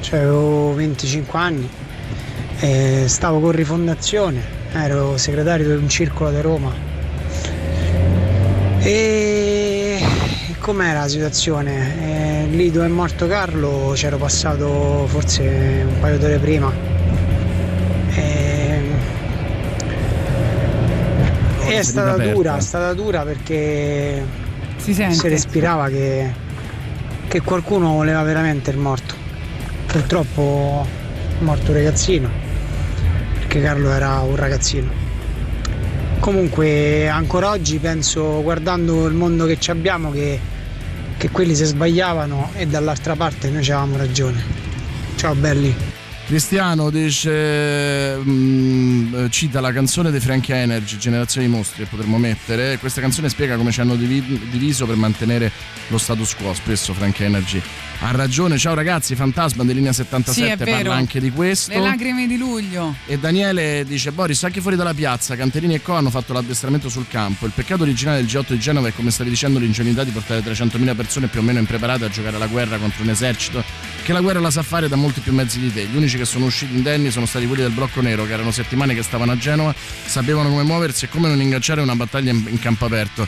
cioè, 0.00 0.18
avevo 0.20 0.74
25 0.74 1.38
anni. 1.38 1.68
eh, 2.60 3.04
stavo 3.08 3.40
con 3.40 3.52
Rifondazione, 3.52 4.42
ero 4.84 5.16
segretario 5.16 5.66
di 5.66 5.82
un 5.82 5.88
circolo 5.88 6.30
di 6.30 6.40
Roma. 6.40 6.72
E 8.80 10.00
com'era 10.58 11.00
la 11.00 11.08
situazione? 11.08 12.44
Eh, 12.44 12.46
lì 12.48 12.70
dove 12.70 12.86
è 12.86 12.88
morto 12.88 13.26
Carlo 13.26 13.92
c'ero 13.94 14.16
passato 14.16 15.06
forse 15.06 15.84
un 15.86 15.98
paio 16.00 16.18
d'ore 16.18 16.38
prima. 16.38 16.72
E, 18.14 18.80
e 21.66 21.78
è 21.78 21.82
stata 21.82 22.12
aperta. 22.12 22.32
dura, 22.32 22.56
è 22.56 22.60
stata 22.60 22.92
dura 22.94 23.22
perché 23.22 24.24
si, 24.76 24.94
sente. 24.94 25.28
respirava 25.28 25.88
che, 25.88 26.32
che 27.28 27.40
qualcuno 27.40 27.92
voleva 27.92 28.22
veramente 28.22 28.70
il 28.70 28.78
morto. 28.78 29.14
Purtroppo 29.86 30.86
è 31.38 31.42
morto 31.42 31.70
un 31.70 31.76
ragazzino, 31.76 32.28
perché 33.56 33.60
Carlo 33.62 33.90
era 33.92 34.20
un 34.20 34.36
ragazzino. 34.36 34.90
Comunque 36.20 37.08
ancora 37.08 37.50
oggi 37.50 37.78
penso, 37.78 38.42
guardando 38.42 39.06
il 39.06 39.14
mondo 39.14 39.46
che 39.46 39.58
ci 39.58 39.70
abbiamo, 39.70 40.10
che, 40.10 40.38
che 41.16 41.30
quelli 41.30 41.54
si 41.54 41.64
sbagliavano 41.64 42.50
e 42.54 42.66
dall'altra 42.66 43.14
parte 43.16 43.48
noi 43.48 43.62
avevamo 43.62 43.96
ragione. 43.96 44.42
Ciao 45.16 45.34
belli. 45.34 45.74
Cristiano 46.26 46.90
dice 46.90 48.16
mm, 48.18 49.14
eh, 49.14 49.30
cita 49.30 49.60
la 49.60 49.72
canzone 49.72 50.10
dei 50.10 50.18
Frankie 50.18 50.56
Energy 50.56 50.96
Generazione 50.96 51.46
di 51.46 51.52
mostri 51.52 51.84
che 51.84 51.88
potremmo 51.88 52.18
mettere 52.18 52.78
questa 52.78 53.00
canzone 53.00 53.28
spiega 53.28 53.54
come 53.54 53.70
ci 53.70 53.80
hanno 53.80 53.94
divi- 53.94 54.48
diviso 54.50 54.86
per 54.86 54.96
mantenere 54.96 55.52
lo 55.86 55.98
status 55.98 56.34
quo 56.34 56.52
spesso 56.52 56.92
Frankie 56.94 57.26
Energy 57.26 57.62
ha 58.00 58.10
ragione. 58.12 58.58
Ciao 58.58 58.74
ragazzi. 58.74 59.14
Fantasma 59.14 59.64
di 59.64 59.74
linea 59.74 59.92
Sì, 59.92 60.02
77 60.04 60.52
è 60.52 60.56
vero. 60.56 60.70
parla 60.76 60.94
anche 60.94 61.20
di 61.20 61.30
questo. 61.30 61.72
Le 61.72 61.80
lacrime 61.80 62.26
di 62.26 62.36
luglio. 62.36 62.94
e 63.06 63.18
Daniele 63.18 63.84
dice 63.86 64.12
Boris 64.12 64.42
anche 64.44 64.60
fuori 64.60 64.76
dalla 64.76 64.94
piazza? 64.94 65.34
Canterini 65.36 65.74
e 65.74 65.82
Co 65.82 65.94
hanno 65.94 66.10
fatto 66.10 66.32
l'addestramento 66.32 66.88
sul 66.88 67.06
campo. 67.08 67.46
Il 67.46 67.52
peccato 67.54 67.82
originale 67.82 68.18
del 68.18 68.26
G8 68.26 68.46
di 68.52 68.58
Genova 68.58 68.88
è 68.88 68.92
come 68.94 69.10
stavi 69.10 69.30
dicendo 69.30 69.58
l'ingenuità 69.58 70.04
di 70.04 70.10
portare 70.10 70.40
300.000 70.42 70.94
persone 70.96 71.26
più 71.28 71.40
o 71.40 71.42
meno 71.42 71.58
impreparate 71.58 72.04
a 72.04 72.08
giocare 72.08 72.36
alla 72.36 72.46
guerra 72.46 72.76
contro 72.76 73.02
un 73.02 73.10
esercito 73.10 73.62
che 74.02 74.12
la 74.12 74.20
guerra 74.20 74.40
la 74.40 74.50
sa 74.50 74.62
fare 74.62 74.88
da 74.88 74.96
molti 74.96 75.20
più 75.20 75.32
mezzi 75.32 75.58
di 75.58 75.72
te. 75.72 75.84
Gli 75.86 75.96
unici 75.96 76.16
che 76.16 76.24
sono 76.24 76.44
usciti 76.46 76.74
indenni 76.74 77.10
sono 77.10 77.26
stati 77.26 77.46
quelli 77.46 77.62
del 77.62 77.72
blocco 77.72 78.00
nero 78.00 78.24
che 78.24 78.32
erano 78.32 78.50
settimane 78.50 78.94
che 78.94 79.02
stavano 79.02 79.32
a 79.32 79.36
Genova 79.36 79.74
sapevano 80.04 80.48
come 80.50 80.62
muoversi 80.62 81.06
e 81.06 81.08
come 81.08 81.28
non 81.28 81.40
ingaggiare 81.40 81.80
una 81.80 81.94
battaglia 81.96 82.30
in 82.30 82.58
campo 82.60 82.84
aperto 82.84 83.26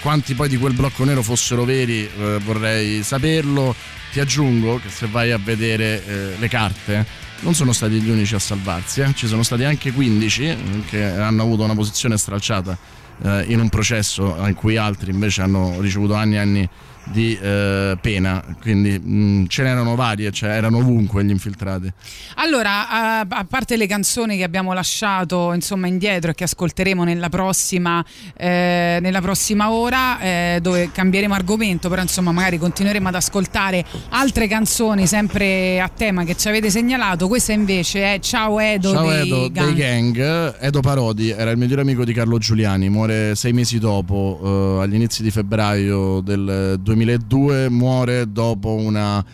quanti 0.00 0.34
poi 0.34 0.48
di 0.48 0.56
quel 0.56 0.74
blocco 0.74 1.04
nero 1.04 1.22
fossero 1.22 1.64
veri 1.64 2.04
eh, 2.04 2.38
vorrei 2.44 3.02
saperlo 3.02 3.74
ti 4.12 4.20
aggiungo 4.20 4.78
che 4.78 4.88
se 4.88 5.06
vai 5.06 5.32
a 5.32 5.38
vedere 5.38 6.04
eh, 6.04 6.38
le 6.38 6.48
carte 6.48 7.26
non 7.40 7.54
sono 7.54 7.72
stati 7.72 8.00
gli 8.00 8.10
unici 8.10 8.34
a 8.34 8.38
salvarsi, 8.38 9.00
eh. 9.00 9.14
ci 9.14 9.26
sono 9.26 9.42
stati 9.42 9.62
anche 9.62 9.92
15 9.92 10.44
eh, 10.44 10.56
che 10.88 11.04
hanno 11.04 11.42
avuto 11.42 11.62
una 11.62 11.74
posizione 11.74 12.16
stralciata 12.16 12.76
eh, 13.22 13.44
in 13.48 13.60
un 13.60 13.68
processo 13.68 14.36
in 14.46 14.54
cui 14.54 14.76
altri 14.76 15.10
invece 15.10 15.42
hanno 15.42 15.80
ricevuto 15.80 16.14
anni 16.14 16.34
e 16.34 16.38
anni 16.38 16.68
di 17.12 17.38
eh, 17.40 17.96
pena, 18.00 18.42
quindi 18.60 18.98
mh, 18.98 19.46
ce 19.48 19.62
n'erano 19.62 19.94
varie, 19.94 20.30
cioè 20.30 20.50
erano 20.50 20.78
ovunque 20.78 21.24
gli 21.24 21.30
infiltrati. 21.30 21.92
Allora, 22.36 22.88
a, 22.88 23.20
a 23.20 23.44
parte 23.44 23.76
le 23.76 23.86
canzoni 23.86 24.36
che 24.36 24.44
abbiamo 24.44 24.72
lasciato 24.72 25.52
insomma 25.52 25.86
indietro 25.86 26.30
e 26.30 26.34
che 26.34 26.44
ascolteremo 26.44 27.04
nella 27.04 27.28
prossima, 27.28 28.04
eh, 28.36 28.98
nella 29.00 29.20
prossima 29.20 29.70
ora, 29.70 30.20
eh, 30.20 30.58
dove 30.60 30.90
cambieremo 30.92 31.34
argomento, 31.34 31.88
però 31.88 32.02
insomma 32.02 32.32
magari 32.32 32.58
continueremo 32.58 33.08
ad 33.08 33.14
ascoltare 33.14 33.84
altre 34.10 34.46
canzoni 34.46 35.06
sempre 35.06 35.80
a 35.80 35.88
tema 35.88 36.24
che 36.24 36.36
ci 36.36 36.48
avete 36.48 36.70
segnalato. 36.70 37.28
Questa 37.28 37.52
invece 37.52 38.14
è 38.14 38.18
Ciao 38.20 38.60
Edo 38.60 38.92
Ciao 38.92 39.08
dei 39.08 39.26
Edo, 39.26 39.50
Gang. 39.50 39.72
dei 39.72 39.74
gang. 39.74 40.56
Edo 40.60 40.80
Parodi 40.80 41.30
era 41.30 41.50
il 41.50 41.58
migliore 41.58 41.82
amico 41.82 42.04
di 42.04 42.12
Carlo 42.12 42.38
Giuliani, 42.38 42.88
muore 42.88 43.34
sei 43.34 43.52
mesi 43.52 43.78
dopo, 43.78 44.76
eh, 44.78 44.82
agli 44.82 44.94
inizi 44.94 45.22
di 45.22 45.30
febbraio 45.30 46.20
del 46.20 46.76
2002, 46.98 47.68
muore 47.68 48.30
dopo 48.30 48.72
una 48.72 49.24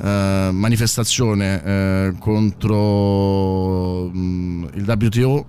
eh, 0.00 0.50
manifestazione 0.52 1.64
eh, 1.64 2.14
contro 2.18 4.10
mm, 4.14 4.64
il 4.74 4.84
WTO 4.86 5.46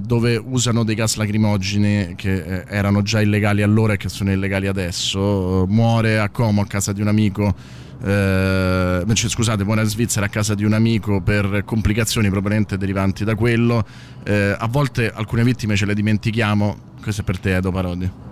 dove 0.00 0.36
usano 0.36 0.84
dei 0.84 0.94
gas 0.94 1.16
lacrimogeni 1.16 2.12
che 2.14 2.34
eh, 2.34 2.64
erano 2.68 3.00
già 3.02 3.22
illegali 3.22 3.62
allora 3.62 3.94
e 3.94 3.96
che 3.96 4.08
sono 4.08 4.30
illegali 4.30 4.66
adesso. 4.66 5.64
Muore 5.66 6.20
a 6.20 6.28
Como 6.28 6.60
a 6.60 6.66
casa 6.66 6.92
di 6.92 7.00
un 7.00 7.08
amico. 7.08 7.54
eh, 8.02 9.02
cioè, 9.12 9.30
scusate, 9.30 9.64
muore 9.64 9.82
in 9.82 9.88
Svizzera 9.88 10.26
a 10.26 10.28
casa 10.28 10.54
di 10.54 10.64
un 10.64 10.74
amico 10.74 11.20
per 11.20 11.62
complicazioni 11.64 12.28
probabilmente 12.28 12.76
derivanti 12.76 13.24
da 13.24 13.34
quello. 13.34 13.84
Eh, 14.24 14.54
a 14.56 14.68
volte 14.68 15.10
alcune 15.10 15.42
vittime 15.42 15.74
ce 15.74 15.86
le 15.86 15.94
dimentichiamo. 15.94 16.76
Questo 17.02 17.22
è 17.22 17.24
per 17.24 17.38
te, 17.38 17.56
Edo 17.56 17.72
Parodi. 17.72 18.29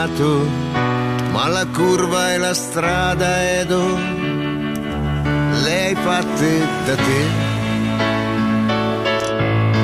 Insegnato, 0.00 0.46
ma 1.32 1.48
la 1.48 1.66
curva 1.66 2.32
e 2.32 2.38
la 2.38 2.54
strada, 2.54 3.42
Edo, 3.58 3.96
le 5.62 5.86
hai 5.86 5.94
fatte 5.94 6.68
da 6.86 6.94
te. 6.94 7.48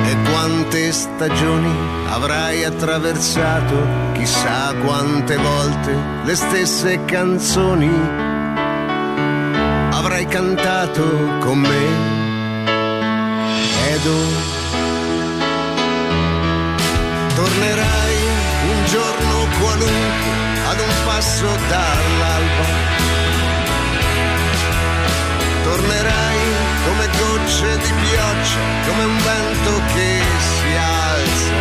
E 0.09 0.17
quante 0.29 0.91
stagioni 0.91 1.71
avrai 2.09 2.63
attraversato, 2.63 3.75
chissà 4.13 4.73
quante 4.83 5.37
volte 5.37 5.95
le 6.23 6.35
stesse 6.35 7.03
canzoni 7.05 7.91
avrai 9.91 10.25
cantato 10.27 11.03
con 11.39 11.59
me. 11.59 12.15
Edo, 13.89 14.17
tornerai 17.35 18.15
un 18.69 18.85
giorno 18.85 19.36
qualunque 19.59 20.35
ad 20.69 20.79
un 20.79 20.93
passo 21.05 21.45
dall'alba. 21.69 22.65
Tornerai 25.63 26.39
come 26.85 27.07
gocce 27.19 27.77
di 27.77 27.91
pioggia, 27.91 28.59
come 28.87 29.03
un 29.03 29.17
vento 29.17 29.81
che 29.93 30.21
si 30.49 30.75
alza. 30.75 31.59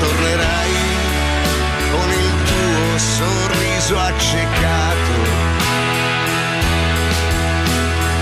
Tornerai 0.00 0.74
con 1.90 2.08
il 2.10 2.32
tuo 2.44 2.98
sorriso 2.98 3.98
accecato. 3.98 5.14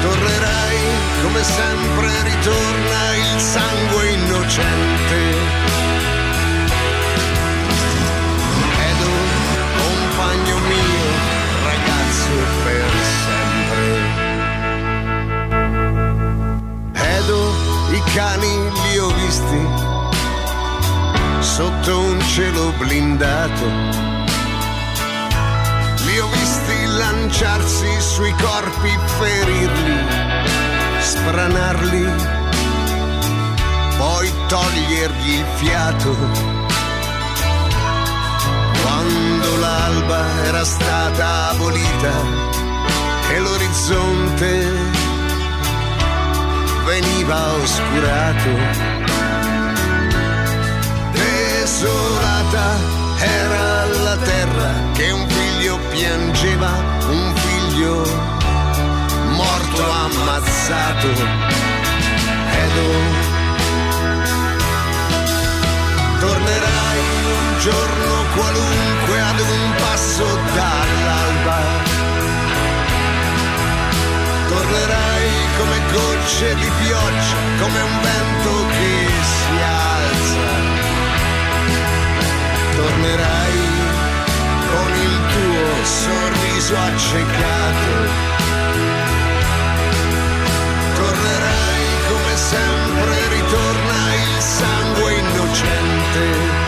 Tornerai 0.02 0.78
come 1.22 1.42
sempre 1.42 2.22
ritorna 2.22 3.14
il 3.16 3.40
sangue 3.40 4.08
innocente. 4.08 5.99
Cani 18.14 18.70
li 18.82 18.98
ho 18.98 19.08
visti 19.14 19.90
sotto 21.40 22.00
un 22.00 22.20
cielo 22.22 22.72
blindato. 22.78 23.66
Li 26.06 26.18
ho 26.18 26.28
visti 26.28 26.86
lanciarsi 26.86 28.00
sui 28.00 28.32
corpi, 28.32 28.98
ferirli, 29.18 29.96
spranarli, 31.00 32.06
poi 33.96 34.32
togliergli 34.48 35.32
il 35.38 35.46
fiato. 35.56 36.16
Quando 38.82 39.56
l'alba 39.56 40.44
era 40.44 40.64
stata 40.64 41.50
abolita 41.50 42.14
e 43.30 43.38
l'orizzonte 43.38 44.99
veniva 46.90 47.52
oscurato 47.52 48.50
desolata 51.12 52.66
era 53.20 53.84
la 54.02 54.16
terra 54.16 54.72
che 54.94 55.10
un 55.12 55.24
figlio 55.28 55.78
piangeva, 55.90 56.72
un 57.08 57.34
figlio 57.36 57.94
morto 59.28 59.82
ammazzato. 60.06 61.08
Edo, 62.64 62.88
tornerai 66.18 66.98
un 67.38 67.58
giorno 67.60 68.12
qualunque 68.34 69.20
ad 69.20 69.40
un 69.40 69.74
passo 69.78 70.26
dall'alba. 70.56 71.58
Tornerai 74.48 75.09
come 75.60 75.78
gocce 75.92 76.54
di 76.54 76.70
pioggia, 76.82 77.36
come 77.60 77.80
un 77.82 78.00
vento 78.00 78.66
che 78.68 79.08
si 79.22 79.62
alza 79.62 80.10
tornerai 82.76 83.58
con 84.72 84.94
il 84.94 85.20
tuo 85.34 85.84
sorriso 85.84 86.76
accecato. 86.76 87.92
Tornerai 90.94 91.84
come 92.08 92.36
sempre, 92.36 93.28
ritorna 93.28 94.14
il 94.14 94.40
sangue 94.40 95.12
innocente. 95.12 96.59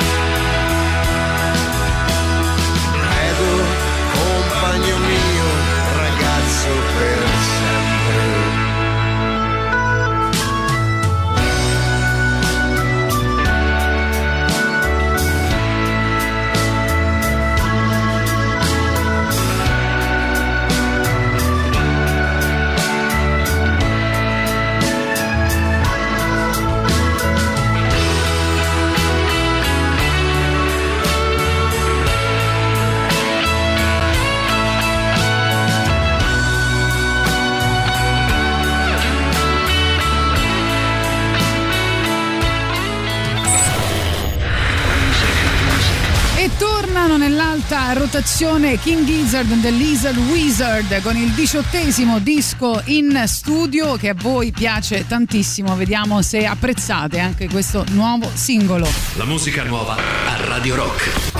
Rotazione 47.95 48.79
King 48.79 49.05
Gizzard 49.05 49.51
and 49.51 49.63
the 49.63 49.71
Lizard 49.71 50.17
Wizard 50.17 51.03
con 51.03 51.17
il 51.17 51.31
diciottesimo 51.31 52.19
disco 52.19 52.81
in 52.87 53.23
studio 53.27 53.97
che 53.97 54.11
a 54.11 54.15
voi 54.15 54.53
piace 54.53 55.07
tantissimo. 55.07 55.75
Vediamo 55.77 56.23
se 56.23 56.47
apprezzate 56.47 57.19
anche 57.19 57.49
questo 57.49 57.85
nuovo 57.91 58.31
singolo. 58.33 58.89
La 59.17 59.25
musica 59.25 59.65
nuova 59.65 59.97
a 59.97 60.45
Radio 60.47 60.77
Rock. 60.77 61.32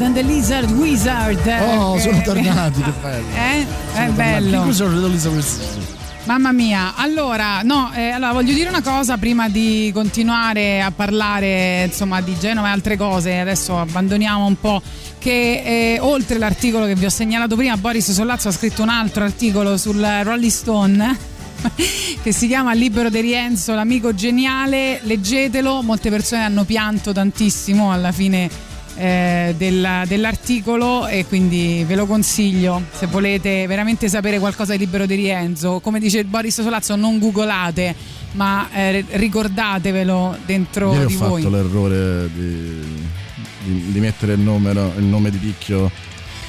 Gizzard 0.00 0.02
and 0.02 0.14
the 0.14 0.22
Lizard 0.22 0.70
Wizard. 0.70 1.46
Oh, 1.46 1.96
Eh, 1.96 2.00
sono 2.00 2.22
tornati, 2.22 2.80
che 2.80 2.92
bello. 3.02 3.26
Eh? 3.34 3.60
È 3.60 3.66
Sono 3.92 4.12
bello. 4.12 5.08
Lisa 5.08 5.28
West- 5.28 5.78
Mamma 6.24 6.52
mia, 6.52 6.94
allora, 6.96 7.60
no, 7.62 7.90
eh, 7.94 8.10
allora 8.10 8.32
voglio 8.32 8.52
dire 8.54 8.68
una 8.68 8.82
cosa 8.82 9.16
prima 9.18 9.48
di 9.48 9.90
continuare 9.92 10.80
a 10.80 10.90
parlare 10.90 11.84
insomma 11.84 12.20
di 12.20 12.36
Genova 12.38 12.68
e 12.68 12.70
altre 12.70 12.96
cose, 12.96 13.40
adesso 13.40 13.78
abbandoniamo 13.78 14.44
un 14.46 14.58
po' 14.60 14.80
che 15.18 15.62
eh, 15.64 15.98
oltre 16.00 16.38
l'articolo 16.38 16.86
che 16.86 16.94
vi 16.94 17.06
ho 17.06 17.10
segnalato 17.10 17.56
prima, 17.56 17.76
Boris 17.76 18.12
Sollazzo 18.12 18.48
ha 18.48 18.52
scritto 18.52 18.82
un 18.82 18.90
altro 18.90 19.24
articolo 19.24 19.76
sul 19.76 20.00
Rolling 20.22 20.50
Stone 20.50 21.18
che 22.22 22.32
si 22.32 22.46
chiama 22.46 22.74
Libero 22.74 23.10
di 23.10 23.20
Rienzo, 23.20 23.74
l'amico 23.74 24.14
geniale, 24.14 25.00
leggetelo, 25.02 25.82
molte 25.82 26.10
persone 26.10 26.44
hanno 26.44 26.64
pianto 26.64 27.12
tantissimo 27.12 27.92
alla 27.92 28.12
fine 28.12 28.69
eh, 29.00 29.54
della- 29.56 30.04
dell'articolo 30.06 31.06
e 31.06 31.24
quindi 31.26 31.82
ve 31.86 31.94
lo 31.94 32.04
consiglio 32.04 32.82
se 32.92 33.06
volete 33.06 33.66
veramente 33.66 34.08
sapere 34.10 34.38
qualcosa 34.38 34.72
di 34.72 34.78
Libero 34.80 35.06
di 35.06 35.14
Rienzo. 35.14 35.80
Come 35.80 35.98
dice 35.98 36.22
Boris 36.24 36.60
Solazzo, 36.60 36.96
non 36.96 37.18
googolate, 37.18 37.94
ma 38.32 38.68
eh, 38.72 39.02
ricordatevelo 39.08 40.36
dentro 40.44 40.90
ho 40.90 41.04
di 41.06 41.14
voi. 41.14 41.42
fatto 41.42 41.54
l'errore 41.54 42.28
di, 42.34 42.80
di- 43.64 43.92
di 43.92 44.00
mettere 44.00 44.34
il, 44.34 44.40
numero- 44.40 44.92
il 44.98 45.04
nome 45.04 45.30
di 45.30 45.38
Picchio 45.38 45.90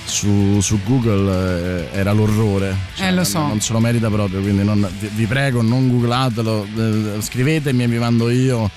su, 0.03 0.59
su 0.59 0.79
Google, 0.83 1.87
eh, 1.93 1.97
era 1.97 2.11
l'orrore. 2.11 2.75
Eh, 2.97 3.11
lo 3.13 3.23
so. 3.23 3.39
Non, 3.39 3.47
non 3.49 3.61
se 3.61 3.71
lo 3.71 3.79
merita 3.79 4.09
proprio, 4.09 4.41
quindi 4.41 4.63
non- 4.63 4.85
vi, 4.99 5.09
vi 5.15 5.25
prego, 5.25 5.61
non 5.61 5.87
googlatelo, 5.89 6.67
eh, 6.77 7.21
scrivetemi 7.21 7.83
e 7.83 7.87
vi 7.87 7.97
mando 7.97 8.29
io 8.29 8.69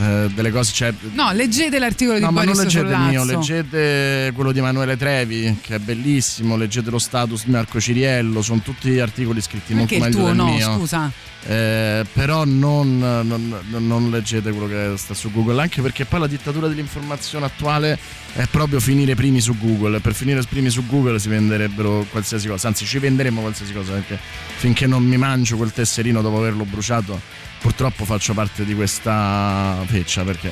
eh, 0.00 0.30
delle 0.34 0.50
cose. 0.50 0.72
Cioè, 0.72 0.92
No, 1.12 1.32
leggete 1.32 1.78
l'articolo 1.78 2.16
di 2.18 2.24
No, 2.24 2.30
ma 2.30 2.40
Boris 2.44 2.56
non 2.56 2.64
leggete 2.64 2.92
il 2.92 2.98
mio, 2.98 3.24
leggete 3.24 4.32
quello 4.34 4.52
di 4.52 4.58
Emanuele 4.58 4.96
Trevi, 4.96 5.58
che 5.60 5.74
è 5.76 5.78
bellissimo, 5.78 6.56
leggete 6.56 6.90
lo 6.90 6.98
status 6.98 7.44
di 7.44 7.50
Marco 7.50 7.80
Ciriello, 7.80 8.42
sono 8.42 8.60
tutti 8.60 8.98
articoli 8.98 9.40
scritti 9.40 9.72
Anche 9.74 9.98
molto 9.98 10.04
meglio 10.04 10.16
tuo, 10.18 10.26
del 10.26 10.36
no, 10.36 10.44
mio. 10.54 10.78
scusa. 10.78 11.10
Eh, 11.42 12.04
però 12.12 12.44
non, 12.44 12.98
non- 12.98 13.58
non 13.70 14.10
leggete 14.10 14.50
quello 14.52 14.66
che 14.68 14.98
sta 14.98 15.14
su 15.14 15.30
Google, 15.32 15.62
anche 15.62 15.80
perché 15.80 16.04
poi 16.04 16.20
la 16.20 16.26
dittatura 16.26 16.68
dell'informazione 16.68 17.46
attuale 17.46 17.98
è 18.34 18.44
proprio 18.50 18.78
finire 18.78 19.14
primi 19.14 19.40
su 19.40 19.56
Google. 19.58 20.00
Per 20.00 20.12
finire 20.14 20.42
primi 20.42 20.68
su 20.68 20.84
Google 20.86 21.18
si 21.18 21.28
venderebbero 21.30 22.04
qualsiasi 22.10 22.46
cosa, 22.46 22.68
anzi 22.68 22.84
ci 22.84 22.98
venderemo 22.98 23.40
qualsiasi 23.40 23.72
cosa, 23.72 23.92
perché 23.92 24.18
finché 24.56 24.86
non 24.86 25.02
mi 25.02 25.16
mangio 25.16 25.56
quel 25.56 25.72
tesserino 25.72 26.20
dopo 26.20 26.36
averlo 26.36 26.64
bruciato, 26.64 27.18
purtroppo 27.60 28.04
faccio 28.04 28.32
parte 28.32 28.64
di 28.64 28.74
questa 28.74 29.76
feccia, 29.86 30.22
perché 30.24 30.50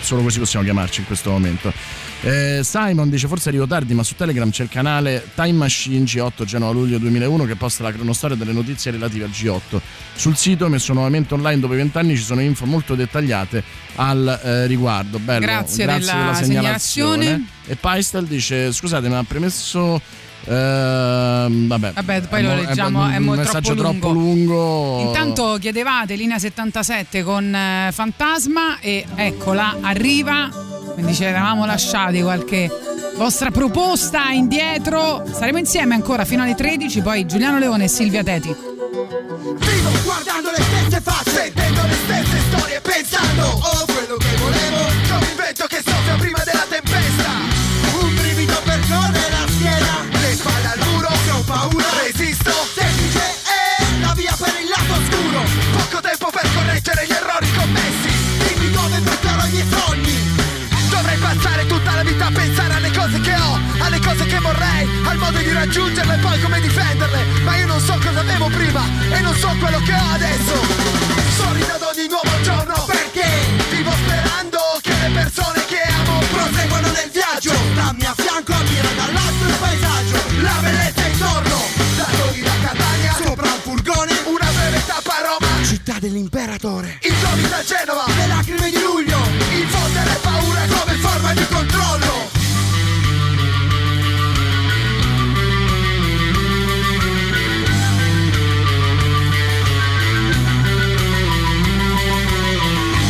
solo 0.00 0.22
così 0.22 0.38
possiamo 0.38 0.64
chiamarci 0.64 1.00
in 1.00 1.06
questo 1.06 1.30
momento. 1.30 1.72
Eh, 2.20 2.60
Simon 2.62 3.10
dice 3.10 3.28
forse 3.28 3.50
arrivo 3.50 3.66
tardi 3.66 3.92
ma 3.92 4.02
su 4.02 4.14
Telegram 4.14 4.48
c'è 4.48 4.62
il 4.62 4.70
canale 4.70 5.28
Time 5.34 5.52
Machine 5.52 6.04
G8 6.04 6.44
Genova 6.44 6.72
luglio 6.72 6.96
2001 6.96 7.44
che 7.44 7.54
posta 7.54 7.82
la 7.82 7.92
cronostoria 7.92 8.34
delle 8.34 8.52
notizie 8.52 8.92
relative 8.92 9.24
al 9.24 9.30
G8 9.30 9.78
sul 10.14 10.34
sito 10.34 10.68
messo 10.68 10.94
nuovamente 10.94 11.34
online 11.34 11.60
dopo 11.60 11.74
vent'anni 11.74 12.16
ci 12.16 12.22
sono 12.22 12.40
info 12.40 12.64
molto 12.64 12.94
dettagliate 12.94 13.62
al 13.96 14.40
eh, 14.42 14.66
riguardo 14.66 15.18
Bello, 15.18 15.44
Grazie 15.44 15.84
della 15.84 16.32
segnalazione. 16.32 17.46
e 17.66 17.76
Paistel 17.76 18.24
dice 18.24 18.72
scusate 18.72 19.06
ma 19.10 19.18
ha 19.18 19.24
premesso 19.24 20.00
ehm, 20.46 21.66
vabbè, 21.68 21.92
Vabbè, 21.92 22.20
poi 22.22 22.38
è 22.38 22.42
lo 22.42 22.48
mo- 22.48 22.54
è 22.54 22.64
leggiamo, 22.66 23.02
un 23.02 23.10
è 23.12 23.18
mo- 23.18 23.34
messaggio 23.34 23.74
troppo 23.74 23.98
troppo 23.98 24.10
lungo 24.12 25.00
Intanto 25.00 25.56
chiedevate 25.60 26.14
linea 26.14 26.38
77 26.38 27.22
con 27.22 27.54
eh, 27.54 27.90
Fantasma 27.92 28.78
e 28.80 29.04
eccola, 29.16 29.76
arriva. 29.80 30.48
Quindi 30.94 31.14
ci 31.14 31.24
eravamo 31.24 31.66
lasciati 31.66 32.20
qualche 32.22 32.70
vostra 33.16 33.50
proposta 33.50 34.30
indietro. 34.30 35.24
Saremo 35.32 35.58
insieme 35.58 35.94
ancora 35.94 36.24
fino 36.24 36.42
alle 36.42 36.54
13, 36.54 37.00
poi 37.02 37.26
Giuliano 37.26 37.58
Leone 37.58 37.84
e 37.84 37.88
Silvia 37.88 38.22
Teti. 38.22 38.48
Vivo 38.48 39.90
guardando 40.04 40.50
le 40.50 40.62
stesse 40.62 41.00
facce 41.00 41.30
Sentendo 41.30 41.82
le 41.82 41.94
stesse 42.04 42.38
storie 42.48 42.80
Pensando 42.80 43.42
Oh 43.46 43.84
quello 43.86 44.16
che 44.16 44.36
volevo 44.38 44.76
Come 45.08 45.26
un 45.30 45.36
vento 45.36 45.66
che 45.66 45.73
miei 59.54 59.66
sogni 59.70 60.32
Dovrei 60.90 61.18
passare 61.18 61.66
tutta 61.66 61.94
la 61.94 62.02
vita 62.02 62.26
a 62.26 62.30
pensare 62.30 62.74
alle 62.74 62.90
cose 62.90 63.20
che 63.20 63.34
ho, 63.34 63.58
alle 63.80 63.98
cose 63.98 64.26
che 64.26 64.38
vorrei, 64.38 64.88
al 65.04 65.16
modo 65.18 65.38
di 65.38 65.52
raggiungerle 65.52 66.14
e 66.14 66.18
poi 66.18 66.40
come 66.40 66.60
difenderle. 66.60 67.24
Ma 67.42 67.56
io 67.56 67.66
non 67.66 67.80
so 67.80 67.98
cosa 67.98 68.20
avevo 68.20 68.46
prima 68.46 68.82
e 69.10 69.20
non 69.20 69.34
so 69.34 69.48
quello 69.58 69.80
che 69.82 69.92
ho 69.92 70.08
adesso. 70.14 70.54
Sorrido 71.36 71.72
ad 71.74 71.82
ogni 71.82 72.06
nuovo 72.06 72.40
giorno 72.42 72.74
perché 72.86 73.26
vivo 73.70 73.90
sperando 73.90 74.58
che 74.82 74.94
le 75.02 75.10
persone 75.14 75.64
che 75.66 75.82
amo 75.82 76.18
proseguano 76.30 76.86
nel 76.86 77.10
viaggio. 77.10 77.54
Stammi 77.72 78.04
a 78.04 78.14
fianco, 78.16 78.52
ammira 78.52 78.88
dall'alto 78.94 79.44
il 79.46 79.56
paesaggio, 79.58 80.16
la 80.42 80.58
bellezza 80.62 81.06
intorno. 81.06 81.58
Da 81.96 82.06
Torino 82.16 82.50
a 82.50 82.66
Catania, 82.66 83.14
sopra 83.24 83.50
un 83.50 83.60
furgone, 83.62 84.12
una 84.26 84.50
breve 84.54 84.82
tappa 84.86 85.16
a 85.16 85.22
Roma, 85.26 85.64
città 85.66 85.96
dell'imperatore. 85.98 86.98
Insolita 87.02 87.62
Genova, 87.64 88.04
le 88.06 88.26
lacrime 88.28 88.70
di 88.70 88.80
luglio, 88.80 89.13
di 91.34 91.46
controllo. 91.48 92.30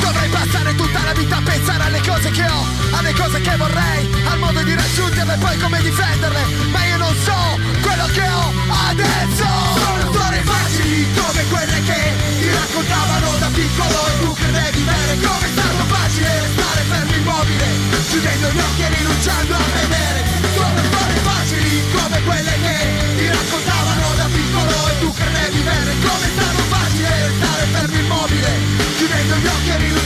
Dovrei 0.01 0.29
passare 0.29 0.75
tutta 0.75 1.03
la 1.05 1.13
vita 1.13 1.37
a 1.37 1.43
pensare 1.43 1.83
alle 1.85 2.01
cose 2.01 2.31
che 2.31 2.45
ho 2.45 2.65
Alle 2.93 3.13
cose 3.15 3.41
che 3.41 3.57
vorrei 3.57 4.09
Al 4.27 4.39
modo 4.39 4.63
di 4.63 4.75
raggiungerle 4.75 5.35
e 5.35 5.39
poi 5.39 5.59
come 5.59 5.81
difenderle. 5.83 6.43
Ma 6.71 6.85
io 6.87 6.97
non 6.97 7.15
so 7.25 7.59
quello 7.83 8.07
che 8.13 8.27
ho 8.29 8.53
adesso. 8.89 9.47
Sono 9.75 10.13
storie 10.13 10.43
facili 10.43 11.07
come 11.15 11.45
quelle 11.49 11.83
che 11.83 12.13
Ti 12.41 12.51
raccontavano 12.51 13.39
da 13.39 13.49
piccolo 13.53 14.07
E 14.07 14.21
tu 14.21 14.33
credevi 14.35 14.81
bene. 14.83 15.19
Come 15.21 15.44
immobile 17.45 18.03
Chiudendo 18.09 18.49
gli 18.51 18.59
occhi 18.59 18.83
e 18.83 18.89
rinunciando 18.89 19.55
a 19.55 19.62
vedere 19.75 20.25
Sono 20.55 20.81
storie 20.91 21.21
facili 21.21 21.83
come 21.93 22.23
quelle 22.23 22.53
che 22.62 23.16
ti 23.16 23.29
raccontavano 23.29 24.15
da 24.16 24.29
piccolo 24.33 24.89
E 24.89 24.99
tu 25.01 25.12
credevi 25.12 25.62
vere 25.62 25.95
come 26.01 26.27
è 26.27 26.31
stato 26.35 26.62
facile 26.69 27.27
restare 27.27 27.66
fermo 27.73 27.97
immobile 27.97 28.49
Chiudendo 28.97 29.37
gli 29.37 29.47
occhi 29.47 29.69
e 29.69 29.77
rinunciando 29.77 30.03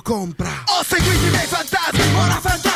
compra. 0.00 0.64
Ho 0.66 0.82
seguito 0.82 1.26
i 1.26 1.30
miei 1.30 1.46
fantasmi, 1.46 2.14
ora 2.14 2.40
fantasma 2.40 2.71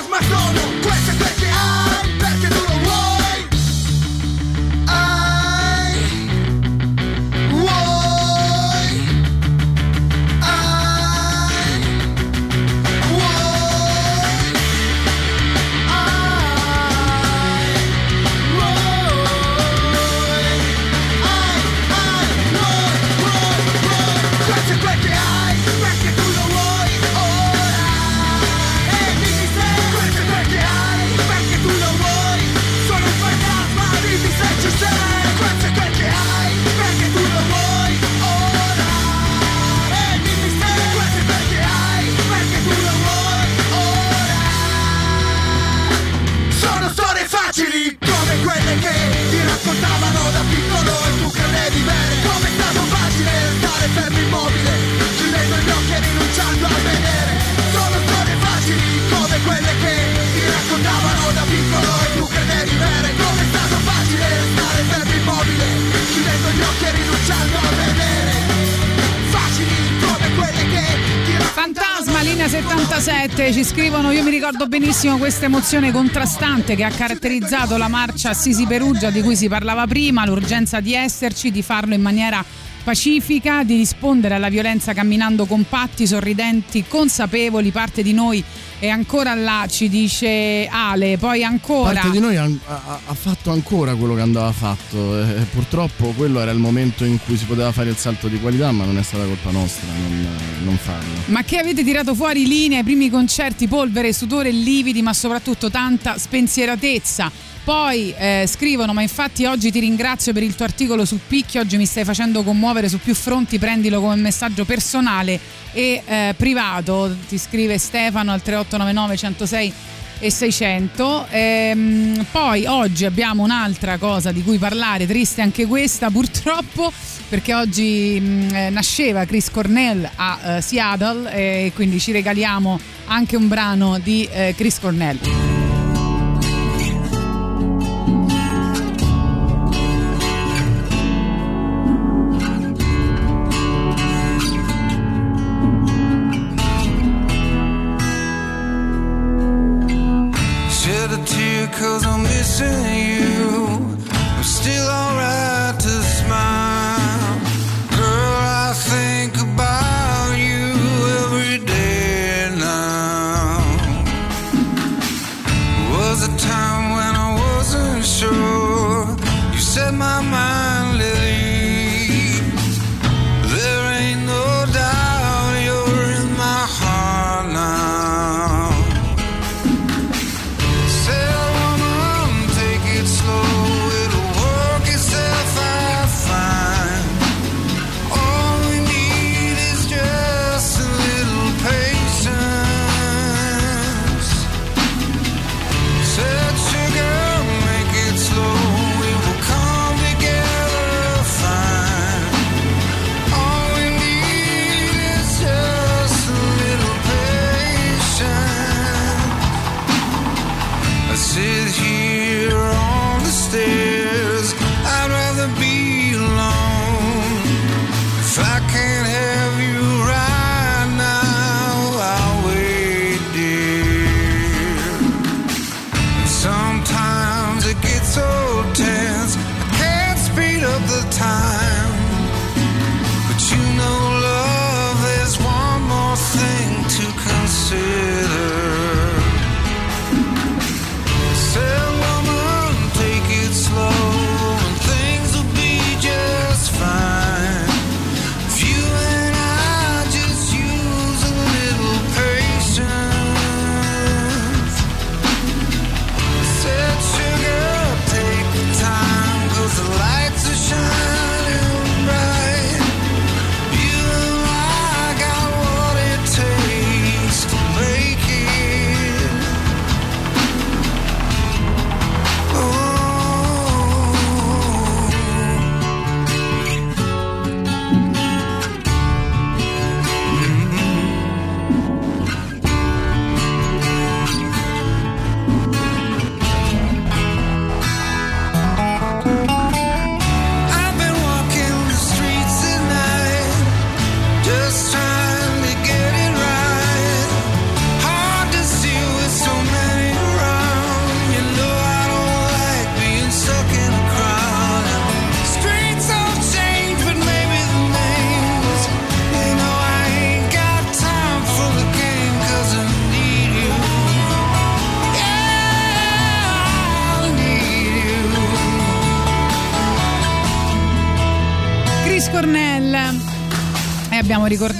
77, 73.46 73.52
ci 73.52 73.64
scrivono, 73.64 74.10
io 74.10 74.22
mi 74.22 74.30
ricordo 74.30 74.66
benissimo 74.66 75.18
questa 75.18 75.44
emozione 75.44 75.92
contrastante 75.92 76.74
che 76.74 76.82
ha 76.82 76.90
caratterizzato 76.90 77.76
la 77.76 77.88
marcia 77.88 78.30
Assisi-Perugia 78.30 79.10
di 79.10 79.22
cui 79.22 79.36
si 79.36 79.48
parlava 79.48 79.86
prima, 79.86 80.26
l'urgenza 80.26 80.80
di 80.80 80.94
esserci, 80.94 81.50
di 81.50 81.62
farlo 81.62 81.94
in 81.94 82.00
maniera 82.00 82.44
pacifica, 82.82 83.62
di 83.62 83.76
rispondere 83.76 84.34
alla 84.34 84.48
violenza 84.48 84.92
camminando 84.92 85.46
compatti, 85.46 86.06
sorridenti, 86.06 86.84
consapevoli, 86.88 87.70
parte 87.70 88.02
di 88.02 88.12
noi 88.12 88.42
è 88.78 88.88
ancora 88.88 89.34
là, 89.34 89.66
ci 89.68 89.88
dice 89.88 90.68
Ale, 90.70 91.16
poi 91.18 91.42
ancora... 91.42 91.94
Parte 91.94 92.10
di 92.10 92.18
noi 92.18 92.36
ha, 92.36 92.44
ha- 92.44 93.00
ha 93.06 93.14
fatto 93.14 93.50
ancora 93.50 93.94
quello 93.94 94.14
che 94.14 94.20
andava 94.20 94.52
fatto. 94.52 95.18
E 95.18 95.46
purtroppo 95.50 96.12
quello 96.16 96.40
era 96.40 96.50
il 96.50 96.58
momento 96.58 97.04
in 97.04 97.18
cui 97.24 97.36
si 97.36 97.44
poteva 97.44 97.72
fare 97.72 97.88
il 97.88 97.96
salto 97.96 98.28
di 98.28 98.38
qualità, 98.38 98.72
ma 98.72 98.84
non 98.84 98.98
è 98.98 99.02
stata 99.02 99.24
colpa 99.24 99.50
nostra 99.50 99.86
non, 99.92 100.28
non 100.64 100.76
farlo. 100.76 101.14
Ma 101.26 101.42
che 101.42 101.58
avete 101.58 101.82
tirato 101.82 102.14
fuori 102.14 102.46
linea 102.46 102.78
ai 102.78 102.84
primi 102.84 103.08
concerti, 103.08 103.66
polvere, 103.66 104.12
sudore, 104.12 104.50
lividi, 104.50 105.00
ma 105.00 105.14
soprattutto 105.14 105.70
tanta 105.70 106.18
spensieratezza. 106.18 107.54
Poi 107.66 108.14
eh, 108.16 108.44
scrivono: 108.46 108.92
Ma 108.92 109.02
infatti 109.02 109.44
oggi 109.44 109.72
ti 109.72 109.80
ringrazio 109.80 110.32
per 110.32 110.44
il 110.44 110.54
tuo 110.54 110.64
articolo 110.64 111.04
su 111.04 111.18
Picchio. 111.26 111.62
Oggi 111.62 111.76
mi 111.76 111.84
stai 111.84 112.04
facendo 112.04 112.44
commuovere 112.44 112.88
su 112.88 113.00
più 113.00 113.12
fronti. 113.12 113.58
Prendilo 113.58 114.00
come 114.00 114.14
messaggio 114.14 114.64
personale 114.64 115.40
e 115.72 116.00
eh, 116.06 116.34
privato. 116.36 117.12
Ti 117.28 117.36
scrive 117.36 117.76
Stefano 117.76 118.30
al 118.30 118.40
3899 118.40 119.16
106 119.16 119.72
e 120.20 120.30
600. 120.30 121.26
Ehm, 121.28 122.24
poi 122.30 122.66
oggi 122.66 123.04
abbiamo 123.04 123.42
un'altra 123.42 123.98
cosa 123.98 124.30
di 124.30 124.44
cui 124.44 124.58
parlare, 124.58 125.04
triste 125.04 125.42
anche 125.42 125.66
questa 125.66 126.08
purtroppo, 126.08 126.92
perché 127.28 127.52
oggi 127.52 128.20
mh, 128.20 128.54
eh, 128.54 128.70
nasceva 128.70 129.24
Chris 129.24 129.50
Cornell 129.50 130.08
a 130.14 130.38
eh, 130.40 130.60
Seattle 130.60 131.32
e 131.32 131.72
quindi 131.74 131.98
ci 131.98 132.12
regaliamo 132.12 132.78
anche 133.06 133.34
un 133.34 133.48
brano 133.48 133.98
di 133.98 134.28
eh, 134.30 134.54
Chris 134.56 134.78
Cornell. 134.78 135.55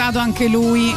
Ricordato 0.06 0.18
anche 0.18 0.48
lui. 0.48 0.94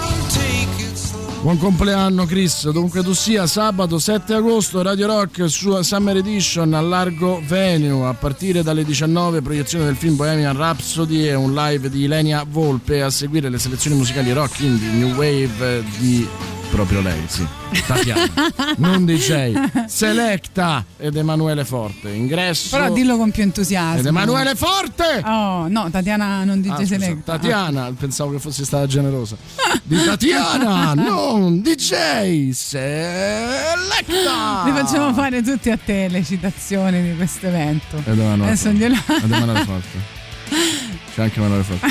Buon 1.41 1.57
compleanno 1.57 2.26
Chris, 2.26 2.69
dovunque 2.69 3.02
tu 3.02 3.14
sia, 3.14 3.48
sabato 3.48 3.98
7 3.98 4.34
agosto 4.34 4.81
Radio 4.81 5.07
Rock 5.07 5.49
su 5.49 5.81
Summer 5.81 6.18
Edition 6.18 6.73
a 6.73 6.81
Largo 6.81 7.41
Venue. 7.45 8.07
A 8.07 8.14
partire 8.14 8.61
dalle 8.61 8.84
19 8.84 9.41
proiezione 9.41 9.86
del 9.86 9.95
film 9.95 10.15
Bohemian 10.15 10.56
Rhapsody 10.56 11.27
e 11.27 11.34
un 11.34 11.53
live 11.53 11.90
di 11.90 12.03
Ilenia 12.03 12.45
Volpe. 12.48 13.02
A 13.02 13.10
seguire 13.10 13.49
le 13.49 13.57
selezioni 13.57 13.95
musicali 13.95 14.34
rock 14.34 14.60
indie 14.60 14.91
New 14.91 15.15
Wave 15.15 15.84
di 15.98 16.27
proprio 16.70 17.02
lei, 17.02 17.22
sì. 17.28 17.46
Tatiana, 17.86 18.30
non 18.78 19.06
DJ, 19.06 19.86
Selecta 19.88 20.84
ed 20.98 21.16
Emanuele 21.16 21.66
Forte. 21.66 22.10
Ingresso 22.10 22.76
Però 22.78 22.91
dillo 22.94 23.18
con 23.18 23.32
più 23.32 23.44
entusiasmo. 23.44 24.00
ed 24.00 24.06
Emanuele 24.06 24.56
Forte! 24.56 25.22
Oh, 25.26 25.68
no, 25.68 25.90
Tatiana 25.90 26.44
non 26.44 26.62
dice 26.62 26.74
Ah, 26.82 26.86
Selecta. 26.86 27.34
Tatiana, 27.34 27.91
pensavo 27.98 28.32
che 28.32 28.40
fossi 28.40 28.64
stata 28.66 28.86
generosa. 28.88 29.36
Di 29.84 30.04
Tatiana, 30.04 30.94
non 30.94 31.62
DJ, 31.62 32.50
Selecta! 32.52 34.64
Li 34.66 34.72
facciamo 34.72 35.14
fare 35.14 35.41
tutti 35.41 35.70
a 35.70 35.78
te 35.78 36.08
le 36.08 36.24
citazioni 36.24 37.02
di 37.02 37.16
questo 37.16 37.48
evento. 37.48 37.98
Ed 37.98 38.08
Emanuele 38.20 38.44
Adesso 38.52 38.64
Forte. 38.70 38.78
glielo... 38.78 38.96
Ed 39.08 39.32
Emanuele 39.32 39.64
Forte. 39.66 40.18
C'è 41.20 41.26
anche 41.26 41.40
Emanuele 41.40 41.64
Forte. 41.64 41.88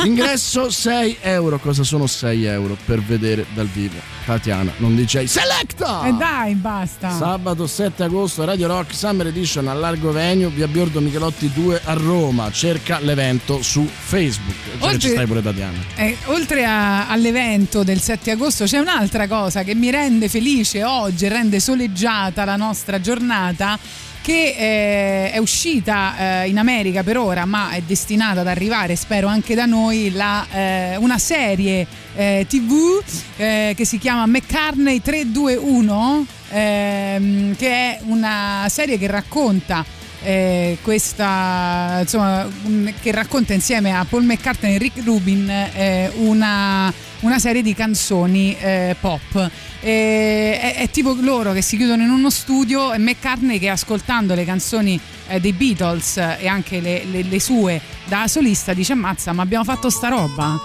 Ingresso 0.06 0.70
6 0.70 1.18
euro. 1.20 1.58
Cosa 1.58 1.82
sono 1.84 2.06
6 2.06 2.44
euro 2.46 2.74
per 2.86 3.02
vedere 3.02 3.44
dal 3.52 3.66
vivo? 3.66 3.98
Tatiana, 4.24 4.72
non 4.78 4.96
DJ. 4.96 5.24
Selecta! 5.24 6.04
E 6.04 6.08
Eh, 6.08 6.12
dai, 6.12 6.54
basta. 6.54 7.10
Sabato 7.10 7.66
7 7.66 8.04
agosto 8.04 8.42
Radio 8.46 8.66
Rock 8.68 8.94
Summer 8.94 9.26
Edition 9.26 9.68
a 9.68 9.74
Largo 9.74 10.10
Venue, 10.10 10.48
via 10.48 10.66
Biordo 10.68 11.00
Michelotti 11.02 11.50
2 11.52 11.82
a 11.84 11.92
Roma. 11.92 12.50
Cerca 12.50 12.98
l'evento 13.00 13.60
su 13.60 13.86
Facebook. 13.86 14.56
Che 14.78 14.84
Oltre- 14.86 14.98
ci 15.00 15.08
stai 15.10 15.26
pure 15.26 15.42
Tatiana. 15.42 15.76
Eh, 15.96 16.16
oltre 16.26 16.64
a- 16.64 17.08
all'evento 17.08 17.82
del 17.84 18.00
7 18.00 18.30
agosto 18.30 18.64
c'è 18.64 18.78
un'altra 18.78 19.28
cosa 19.28 19.64
che 19.64 19.74
mi 19.74 19.90
rende 19.90 20.30
felice 20.30 20.82
oggi, 20.82 21.28
rende 21.28 21.60
soleggiata 21.60 22.46
la 22.46 22.56
nostra 22.56 23.00
giornata 23.02 23.78
che 24.22 24.54
eh, 24.56 25.30
è 25.32 25.38
uscita 25.38 26.42
eh, 26.42 26.48
in 26.48 26.58
America 26.58 27.02
per 27.02 27.16
ora 27.16 27.44
ma 27.44 27.70
è 27.70 27.82
destinata 27.82 28.40
ad 28.40 28.46
arrivare 28.46 28.96
spero 28.96 29.26
anche 29.26 29.54
da 29.54 29.66
noi 29.66 30.10
la, 30.12 30.46
eh, 30.50 30.96
una 30.96 31.18
serie 31.18 31.86
eh, 32.14 32.46
tv 32.48 33.02
eh, 33.36 33.72
che 33.76 33.84
si 33.84 33.98
chiama 33.98 34.26
McCartney 34.26 35.00
321 35.00 36.26
ehm, 36.50 37.56
che 37.56 37.68
è 37.68 38.00
una 38.04 38.66
serie 38.68 38.98
che 38.98 39.06
racconta 39.06 39.84
eh, 40.22 40.78
questa 40.82 41.98
insomma 42.00 42.46
un- 42.64 42.92
che 43.00 43.10
racconta 43.12 43.52
insieme 43.54 43.94
a 43.96 44.04
Paul 44.04 44.24
McCartney 44.24 44.74
e 44.74 44.78
Rick 44.78 45.04
Rubin 45.04 45.48
eh, 45.50 46.10
una, 46.16 46.92
una 47.20 47.38
serie 47.38 47.62
di 47.62 47.74
canzoni 47.74 48.56
eh, 48.58 48.96
pop. 49.00 49.50
Eh, 49.82 50.58
è, 50.60 50.74
è 50.76 50.90
tipo 50.90 51.16
loro 51.20 51.52
che 51.52 51.62
si 51.62 51.76
chiudono 51.76 52.02
in 52.02 52.10
uno 52.10 52.28
studio 52.30 52.92
e 52.92 52.98
McCartney 52.98 53.58
che 53.58 53.70
ascoltando 53.70 54.34
le 54.34 54.44
canzoni 54.44 55.00
eh, 55.28 55.40
dei 55.40 55.52
Beatles 55.52 56.18
eh, 56.18 56.36
e 56.40 56.46
anche 56.48 56.80
le, 56.80 57.04
le- 57.10 57.22
le 57.22 57.40
sue 57.40 57.80
da 58.06 58.28
solista 58.28 58.72
dice 58.74 58.92
ammazza 58.92 59.32
ma 59.32 59.42
abbiamo 59.42 59.64
fatto 59.64 59.88
sta 59.90 60.08
roba. 60.08 60.58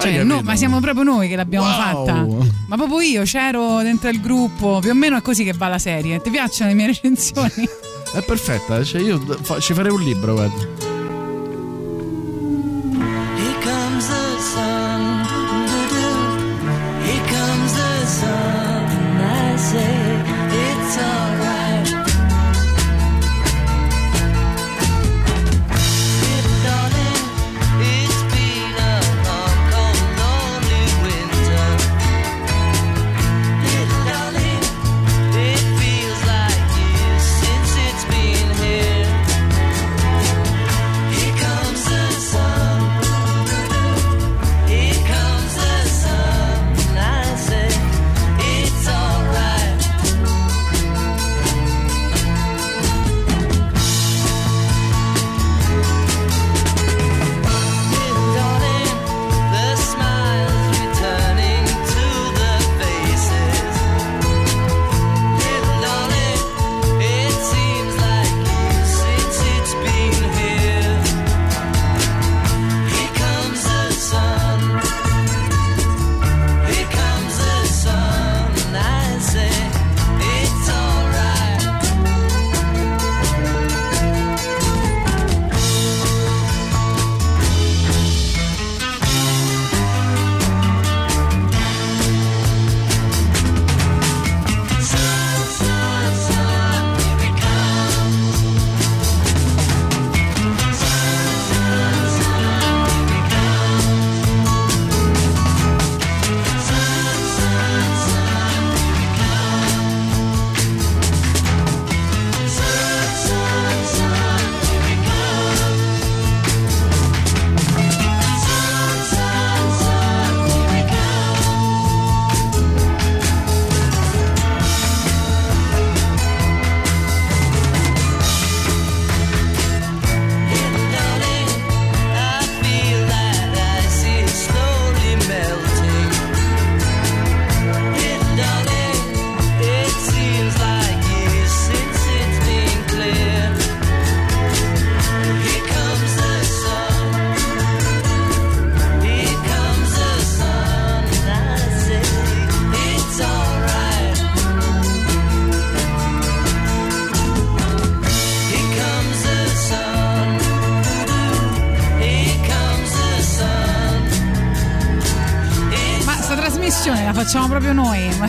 Cioè, 0.00 0.22
no, 0.22 0.42
ma 0.42 0.54
siamo 0.54 0.78
proprio 0.78 1.02
noi 1.02 1.28
che 1.28 1.34
l'abbiamo 1.34 1.66
Wow. 1.66 1.74
fatta. 2.06 2.26
Ma 2.68 2.76
proprio 2.76 3.00
io 3.00 3.22
c'ero 3.24 3.82
dentro 3.82 4.08
il 4.08 4.20
gruppo 4.20 4.78
più 4.80 4.90
o 4.90 4.94
meno 4.94 5.16
è 5.16 5.22
così 5.22 5.42
che 5.42 5.52
va 5.54 5.66
la 5.66 5.78
serie. 5.80 6.20
Ti 6.20 6.30
piacciono 6.30 6.68
le 6.70 6.76
mie 6.76 6.86
recensioni? 6.86 7.50
È 8.12 8.22
perfetta, 8.22 8.82
cioè 8.82 9.02
io 9.02 9.20
ci 9.60 9.74
farei 9.74 9.92
un 9.92 10.00
libro, 10.00 10.32
guarda. 10.34 10.97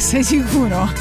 Sei 0.10 0.24
sicuro? 0.24 0.92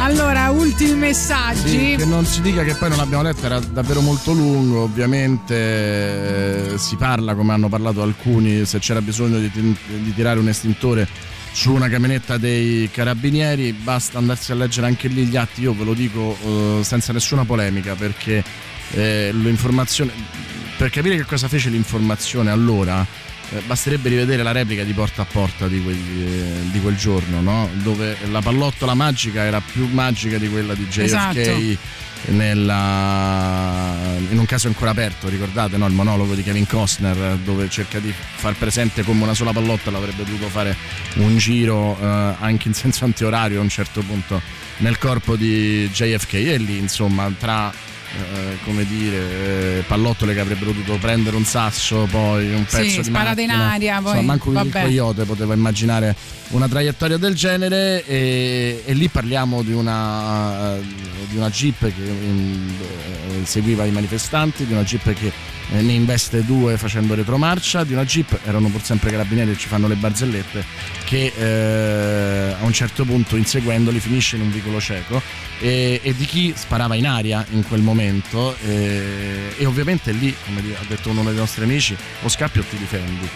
allora, 0.00 0.50
ultimi 0.50 0.94
messaggi. 0.94 1.68
Sì, 1.68 1.94
che 1.96 2.04
non 2.04 2.26
si 2.26 2.40
dica 2.40 2.64
che 2.64 2.74
poi 2.74 2.88
non 2.88 2.98
l'abbiamo 2.98 3.22
letto, 3.22 3.46
era 3.46 3.60
davvero 3.60 4.00
molto 4.00 4.32
lungo, 4.32 4.80
ovviamente 4.80 6.72
eh, 6.72 6.78
si 6.78 6.96
parla, 6.96 7.36
come 7.36 7.52
hanno 7.52 7.68
parlato 7.68 8.02
alcuni, 8.02 8.64
se 8.64 8.80
c'era 8.80 9.00
bisogno 9.00 9.38
di, 9.38 9.48
di 9.48 10.12
tirare 10.12 10.40
un 10.40 10.48
estintore 10.48 11.06
su 11.52 11.72
una 11.72 11.88
camionetta 11.88 12.36
dei 12.36 12.90
carabinieri, 12.90 13.72
basta 13.74 14.18
andarsi 14.18 14.50
a 14.50 14.56
leggere 14.56 14.88
anche 14.88 15.06
lì 15.06 15.24
gli 15.24 15.36
atti, 15.36 15.60
io 15.60 15.72
ve 15.72 15.84
lo 15.84 15.94
dico 15.94 16.36
eh, 16.42 16.80
senza 16.82 17.12
nessuna 17.12 17.44
polemica 17.44 17.94
perché 17.94 18.42
eh, 18.90 19.30
l'informazione 19.32 20.10
per 20.76 20.90
capire 20.90 21.14
che 21.16 21.24
cosa 21.24 21.46
fece 21.46 21.70
l'informazione 21.70 22.50
allora 22.50 23.06
basterebbe 23.66 24.08
rivedere 24.08 24.42
la 24.42 24.52
replica 24.52 24.82
di 24.84 24.92
porta 24.92 25.22
a 25.22 25.24
porta 25.24 25.68
di 25.68 25.82
quel, 25.82 25.96
eh, 25.96 26.70
di 26.70 26.80
quel 26.80 26.96
giorno 26.96 27.40
no? 27.40 27.68
dove 27.82 28.16
la 28.30 28.40
pallottola 28.40 28.94
magica 28.94 29.42
era 29.42 29.60
più 29.60 29.86
magica 29.88 30.38
di 30.38 30.48
quella 30.48 30.74
di 30.74 30.86
JFK 30.86 31.02
Esatto. 31.02 31.78
nella- 32.32 34.16
in 34.30 34.38
un 34.38 34.46
caso 34.46 34.68
ancora 34.68 34.90
aperto 34.90 35.28
ricordate 35.28 35.76
no? 35.76 35.86
il 35.86 35.92
monologo 35.92 36.34
di 36.34 36.42
Kevin 36.42 36.66
Costner 36.66 37.36
dove 37.44 37.68
cerca 37.68 37.98
di 37.98 38.12
far 38.36 38.54
presente 38.54 39.02
come 39.02 39.22
una 39.22 39.34
sola 39.34 39.52
pallottola 39.52 39.98
avrebbe 39.98 40.24
dovuto 40.24 40.48
fare 40.48 40.76
un 41.16 41.36
giro 41.36 41.96
eh, 42.00 42.34
anche 42.38 42.68
in 42.68 42.74
senso 42.74 43.04
antiorario 43.04 43.58
a 43.58 43.62
un 43.62 43.68
certo 43.68 44.00
punto 44.02 44.40
nel 44.78 44.98
corpo 44.98 45.36
di 45.36 45.88
JFK 45.90 46.34
e 46.34 46.56
lì 46.58 46.78
insomma 46.78 47.30
tra 47.38 47.72
eh, 48.16 48.58
come 48.64 48.84
dire 48.86 49.78
eh, 49.78 49.84
pallottole 49.86 50.34
che 50.34 50.40
avrebbero 50.40 50.72
dovuto 50.72 50.96
prendere 50.98 51.36
un 51.36 51.44
sasso 51.44 52.06
poi 52.10 52.52
un 52.52 52.64
Sì, 52.68 52.76
pezzo 52.76 52.96
di 53.00 53.04
sparate 53.04 53.42
in 53.42 53.48
macchina. 53.48 53.70
aria, 53.72 54.00
poi, 54.00 54.10
Insomma, 54.12 54.22
manco 54.26 54.48
il 54.48 54.54
vabbè. 54.54 54.82
coyote 54.82 55.24
poteva 55.24 55.54
immaginare 55.54 56.14
una 56.48 56.68
traiettoria 56.68 57.16
del 57.16 57.34
genere 57.34 58.04
e, 58.06 58.82
e 58.84 58.92
lì 58.94 59.08
parliamo 59.08 59.62
di 59.62 59.72
una, 59.72 60.76
di 61.28 61.36
una 61.36 61.50
jeep 61.50 61.78
che 61.80 61.92
mm, 62.02 62.68
eh, 62.80 63.44
seguiva 63.44 63.84
i 63.84 63.90
manifestanti 63.90 64.64
di 64.66 64.72
una 64.72 64.82
jeep 64.84 65.12
che 65.12 65.32
eh, 65.72 65.82
ne 65.82 65.92
investe 65.92 66.44
due 66.44 66.76
facendo 66.76 67.14
retromarcia 67.14 67.84
di 67.84 67.92
una 67.92 68.04
jeep. 68.04 68.38
Erano 68.44 68.68
pur 68.68 68.82
sempre 68.82 69.10
carabinieri 69.10 69.52
che 69.52 69.58
ci 69.58 69.68
fanno 69.68 69.88
le 69.88 69.96
barzellette 69.96 70.64
che 71.04 71.32
eh, 71.36 72.54
a 72.58 72.64
un 72.64 72.72
certo 72.72 73.04
punto 73.04 73.36
inseguendoli 73.36 74.00
finisce 74.00 74.36
in 74.36 74.42
un 74.42 74.50
vicolo 74.50 74.80
cieco. 74.80 75.20
E, 75.60 76.00
e 76.02 76.14
di 76.16 76.24
chi 76.24 76.52
sparava 76.56 76.96
in 76.96 77.06
aria 77.06 77.46
in 77.50 77.62
quel 77.62 77.80
momento 77.80 78.56
eh, 78.66 79.54
e 79.56 79.64
ovviamente 79.66 80.10
lì 80.10 80.34
come 80.44 80.60
ha 80.74 80.84
detto 80.88 81.10
uno 81.10 81.22
dei 81.22 81.36
nostri 81.36 81.62
amici 81.62 81.96
o 82.22 82.28
scappi 82.28 82.58
o 82.58 82.64
ti 82.68 82.76
difendi 82.76 83.28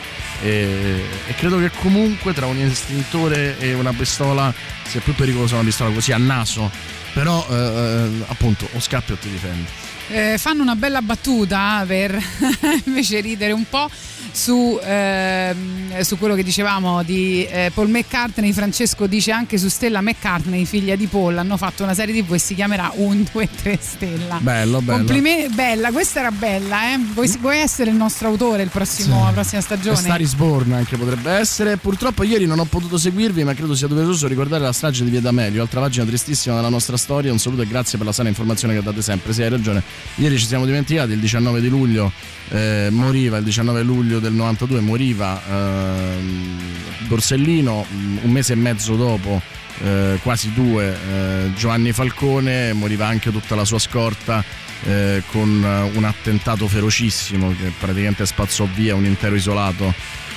e, 0.42 1.00
e 1.26 1.34
credo 1.34 1.58
che 1.58 1.70
comunque 1.70 2.32
tra 2.32 2.46
un 2.46 2.58
estintore 2.58 3.58
e 3.58 3.74
una 3.74 3.92
pistola 3.92 4.52
sia 4.84 5.00
più 5.00 5.14
pericolosa 5.14 5.54
una 5.54 5.64
pistola 5.64 5.90
così 5.90 6.12
a 6.12 6.18
naso. 6.18 6.70
Però 7.12 7.44
eh, 7.50 7.54
eh, 7.54 8.10
appunto 8.26 8.68
o 8.72 8.80
scappi 8.80 9.12
o 9.12 9.16
ti 9.16 9.30
difendi 9.30 9.87
Eh, 10.10 10.38
fanno 10.38 10.62
una 10.62 10.74
bella 10.74 11.02
battuta 11.02 11.84
per 11.86 12.18
invece 12.84 13.20
ridere 13.20 13.52
un 13.52 13.64
po' 13.68 13.90
su, 14.32 14.78
ehm, 14.82 16.00
su 16.00 16.16
quello 16.18 16.34
che 16.34 16.42
dicevamo 16.42 17.02
di 17.02 17.44
eh, 17.44 17.70
Paul 17.74 17.88
McCartney. 17.88 18.52
Francesco 18.52 19.06
dice 19.06 19.32
anche 19.32 19.58
su 19.58 19.68
Stella 19.68 20.00
McCartney, 20.00 20.64
figlia 20.64 20.96
di 20.96 21.06
Paul, 21.06 21.36
hanno 21.36 21.56
fatto 21.56 21.82
una 21.82 21.94
serie 21.94 22.22
TV 22.22 22.34
e 22.34 22.38
si 22.38 22.54
chiamerà 22.54 22.92
1, 22.94 23.24
2, 23.32 23.48
3 23.62 23.78
Stella. 23.80 24.38
bello 24.40 24.80
bello 24.80 24.98
Complimenti, 24.98 25.54
bella, 25.54 25.90
questa 25.90 26.20
era 26.20 26.30
bella, 26.30 26.92
eh? 26.92 26.98
Vuoi, 26.98 27.28
vuoi 27.40 27.58
essere 27.58 27.90
il 27.90 27.96
nostro 27.96 28.28
autore 28.28 28.62
il 28.62 28.70
prossimo, 28.70 29.24
la 29.24 29.32
prossima 29.32 29.60
stagione? 29.60 29.96
Star 29.96 30.20
is 30.20 30.34
Born 30.34 30.72
anche 30.72 30.96
potrebbe 30.96 31.32
essere. 31.32 31.76
Purtroppo 31.76 32.22
ieri 32.22 32.46
non 32.46 32.58
ho 32.58 32.64
potuto 32.64 32.96
seguirvi, 32.98 33.44
ma 33.44 33.54
credo 33.54 33.74
sia 33.74 33.88
doveroso 33.88 34.26
ricordare 34.26 34.62
la 34.62 34.72
strage 34.72 35.04
di 35.04 35.10
Via 35.10 35.20
D'Amelio, 35.20 35.62
altra 35.62 35.80
pagina 35.80 36.04
tristissima 36.04 36.54
della 36.56 36.68
nostra 36.68 36.96
storia. 36.96 37.32
Un 37.32 37.38
saluto 37.38 37.62
e 37.62 37.66
grazie 37.66 37.98
per 37.98 38.06
la 38.06 38.12
sana 38.12 38.28
informazione 38.28 38.74
che 38.74 38.82
date 38.82 39.02
sempre. 39.02 39.32
Sì, 39.32 39.42
hai 39.42 39.50
ragione. 39.50 39.82
Ieri 40.16 40.38
ci 40.38 40.46
siamo 40.46 40.64
dimenticati, 40.66 41.12
il 41.12 41.20
19 41.20 41.60
di 41.60 41.68
luglio 41.68 42.12
eh, 42.50 42.88
moriva, 42.90 43.38
il 43.38 43.44
19 43.44 43.82
luglio 43.82 44.18
del 44.18 44.32
92 44.32 44.80
moriva 44.80 45.40
ehm, 45.48 46.58
Borsellino, 47.06 47.86
mm, 47.92 48.18
un 48.22 48.30
mese 48.30 48.52
e 48.54 48.56
mezzo 48.56 48.96
dopo. 48.96 49.40
eh, 49.82 50.18
quasi 50.22 50.52
due 50.52 50.92
eh, 50.92 51.52
Giovanni 51.54 51.92
Falcone 51.92 52.72
moriva 52.72 53.06
anche 53.06 53.30
tutta 53.30 53.54
la 53.54 53.64
sua 53.64 53.78
scorta 53.78 54.44
eh, 54.84 55.22
con 55.30 55.62
eh, 55.64 55.96
un 55.96 56.04
attentato 56.04 56.66
ferocissimo 56.66 57.54
che 57.56 57.72
praticamente 57.78 58.26
spazzò 58.26 58.66
via 58.74 58.94
un 58.94 59.04
intero 59.04 59.34
isolato 59.34 59.94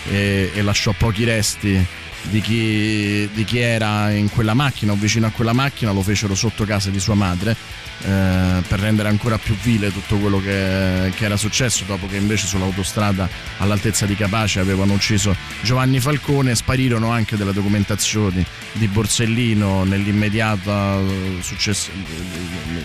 e, 0.09 0.51
e 0.53 0.61
lasciò 0.61 0.93
pochi 0.97 1.23
resti 1.23 1.83
di 2.23 2.41
chi, 2.41 3.29
di 3.33 3.43
chi 3.43 3.59
era 3.59 4.11
in 4.11 4.29
quella 4.29 4.53
macchina 4.53 4.91
o 4.91 4.95
vicino 4.95 5.27
a 5.27 5.31
quella 5.31 5.53
macchina, 5.53 5.91
lo 5.91 6.01
fecero 6.01 6.35
sotto 6.35 6.65
casa 6.65 6.89
di 6.89 6.99
sua 6.99 7.15
madre 7.15 7.55
eh, 8.03 8.63
per 8.67 8.79
rendere 8.79 9.09
ancora 9.09 9.37
più 9.37 9.55
vile 9.61 9.91
tutto 9.91 10.17
quello 10.17 10.39
che, 10.41 11.11
che 11.15 11.25
era 11.25 11.37
successo 11.37 11.83
dopo 11.85 12.07
che 12.07 12.17
invece 12.17 12.47
sull'autostrada 12.47 13.29
all'altezza 13.59 14.07
di 14.07 14.15
Capace 14.15 14.59
avevano 14.59 14.93
ucciso 14.93 15.35
Giovanni 15.61 15.99
Falcone 15.99 16.55
sparirono 16.55 17.11
anche 17.11 17.37
delle 17.37 17.53
documentazioni 17.53 18.43
di 18.73 18.87
Borsellino 18.87 19.83
nell'immediata 19.83 20.97
eh, 20.97 21.37
success- 21.41 21.89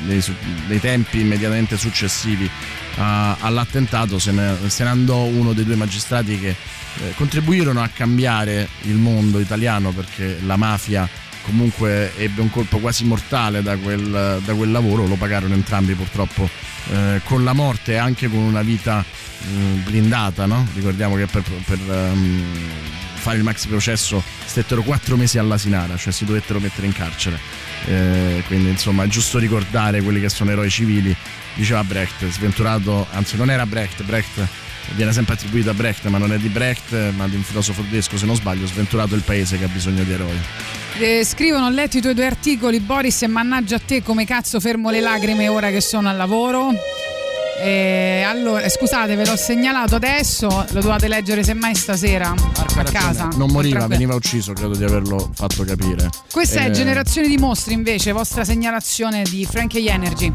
nei, 0.07 0.81
tempi 0.81 1.21
immediatamente 1.21 1.77
successivi 1.77 2.49
a- 2.97 3.37
all'attentato. 3.41 4.19
Se 4.19 4.33
ne, 4.33 4.57
se 4.67 4.85
ne 4.85 4.91
andò 4.91 5.23
uno 5.23 5.53
dei 5.53 5.65
due 5.65 5.77
magistrati 5.77 6.39
che 6.39 6.55
eh, 7.01 7.15
contribuirono 7.15 7.83
a 7.83 7.89
cambiare 7.89 8.69
il 8.83 8.95
mondo 8.95 9.39
italiano 9.41 9.91
perché 9.91 10.39
la 10.45 10.57
mafia 10.57 11.09
comunque 11.43 12.13
ebbe 12.17 12.41
un 12.41 12.51
colpo 12.51 12.79
quasi 12.79 13.05
mortale 13.05 13.63
da 13.63 13.77
quel, 13.77 14.41
da 14.45 14.55
quel 14.55 14.71
lavoro, 14.71 15.07
lo 15.07 15.15
pagarono 15.15 15.55
entrambi 15.55 15.95
purtroppo 15.95 16.49
eh, 16.91 17.21
con 17.25 17.45
la 17.45 17.53
morte 17.53 17.93
e 17.93 17.97
anche 17.97 18.29
con 18.29 18.41
una 18.41 18.63
vita 18.63 19.03
eh, 19.03 19.45
blindata, 19.85 20.47
no? 20.47 20.67
ricordiamo 20.75 21.15
che 21.15 21.27
per, 21.27 21.43
per, 21.65 21.79
ehm, 21.89 22.45
fare 23.15 23.39
il 23.39 23.45
maxi 23.45 23.69
processo 23.69 24.23
stettero 24.45 24.83
quattro 24.83 25.17
mesi 25.17 25.39
all'asinara, 25.39 25.97
cioè 25.97 26.13
si 26.13 26.25
dovettero 26.25 26.59
mettere 26.59 26.87
in 26.87 26.93
carcere. 26.93 27.39
Eh, 27.87 28.43
quindi 28.47 28.71
insomma 28.71 29.05
è 29.05 29.07
giusto 29.07 29.39
ricordare 29.39 30.03
quelli 30.03 30.21
che 30.21 30.29
sono 30.29 30.51
eroi 30.51 30.71
civili, 30.71 31.15
diceva 31.55 31.85
Brecht, 31.85 32.29
sventurato, 32.29 33.07
anzi 33.13 33.37
non 33.37 33.51
era 33.51 33.67
Brecht, 33.67 34.03
Brecht 34.03 34.49
viene 34.95 35.13
sempre 35.13 35.35
attribuito 35.35 35.71
a 35.71 35.75
Brecht, 35.75 36.07
ma 36.07 36.19
non 36.19 36.33
è 36.33 36.39
di 36.39 36.49
Brecht, 36.49 37.13
ma 37.17 37.27
di 37.29 37.37
un 37.37 37.43
filosofo 37.43 37.83
tedesco 37.83 38.17
se 38.17 38.27
non 38.27 38.37
sbaglio, 38.37 38.67
sventurato 38.67 39.15
il 39.15 39.23
paese 39.23 39.59
che 39.59 39.65
ha 39.65 39.69
bisogno 39.69 40.05
di 40.05 40.13
eroi. 40.13 40.39
Eh, 40.99 41.25
scrivono, 41.25 41.67
ho 41.67 41.71
letto 41.71 41.99
i 41.99 42.01
tuoi 42.01 42.15
due 42.15 42.27
articoli, 42.27 42.81
Boris, 42.81 43.23
e 43.23 43.27
mannaggia 43.27 43.77
a 43.77 43.81
te 43.85 44.03
come 44.03 44.25
cazzo 44.25 44.61
fermo 44.61 44.91
le 44.91 45.01
lacrime 45.01 45.49
ora 45.49 45.71
che 45.71 45.81
sono 45.81 46.09
al 46.09 46.17
lavoro. 46.17 46.73
Eh, 47.59 48.23
allora, 48.27 48.63
eh, 48.63 48.69
scusate, 48.69 49.15
ve 49.15 49.25
l'ho 49.25 49.37
segnalato 49.37 49.95
adesso, 49.95 50.67
lo 50.71 50.81
dovete 50.81 51.09
leggere 51.09 51.43
semmai 51.43 51.75
stasera 51.75 52.31
a 52.31 52.83
casa. 52.85 53.31
Non 53.37 53.51
moriva, 53.51 53.87
veniva 53.87 54.15
ucciso, 54.15 54.53
credo 54.53 54.77
di 54.77 54.85
averlo 54.85 55.31
fatto 55.35 55.65
capire. 55.65 56.11
Questa 56.31 56.61
è 56.61 56.67
Eh, 56.67 56.71
Generazione 56.71 57.29
di 57.29 57.39
Mostri 57.39 57.73
invece, 57.73 58.13
vostra 58.13 58.45
segnalazione 58.45 59.23
di 59.23 59.47
Frankie 59.51 59.91
Energy. 59.91 60.33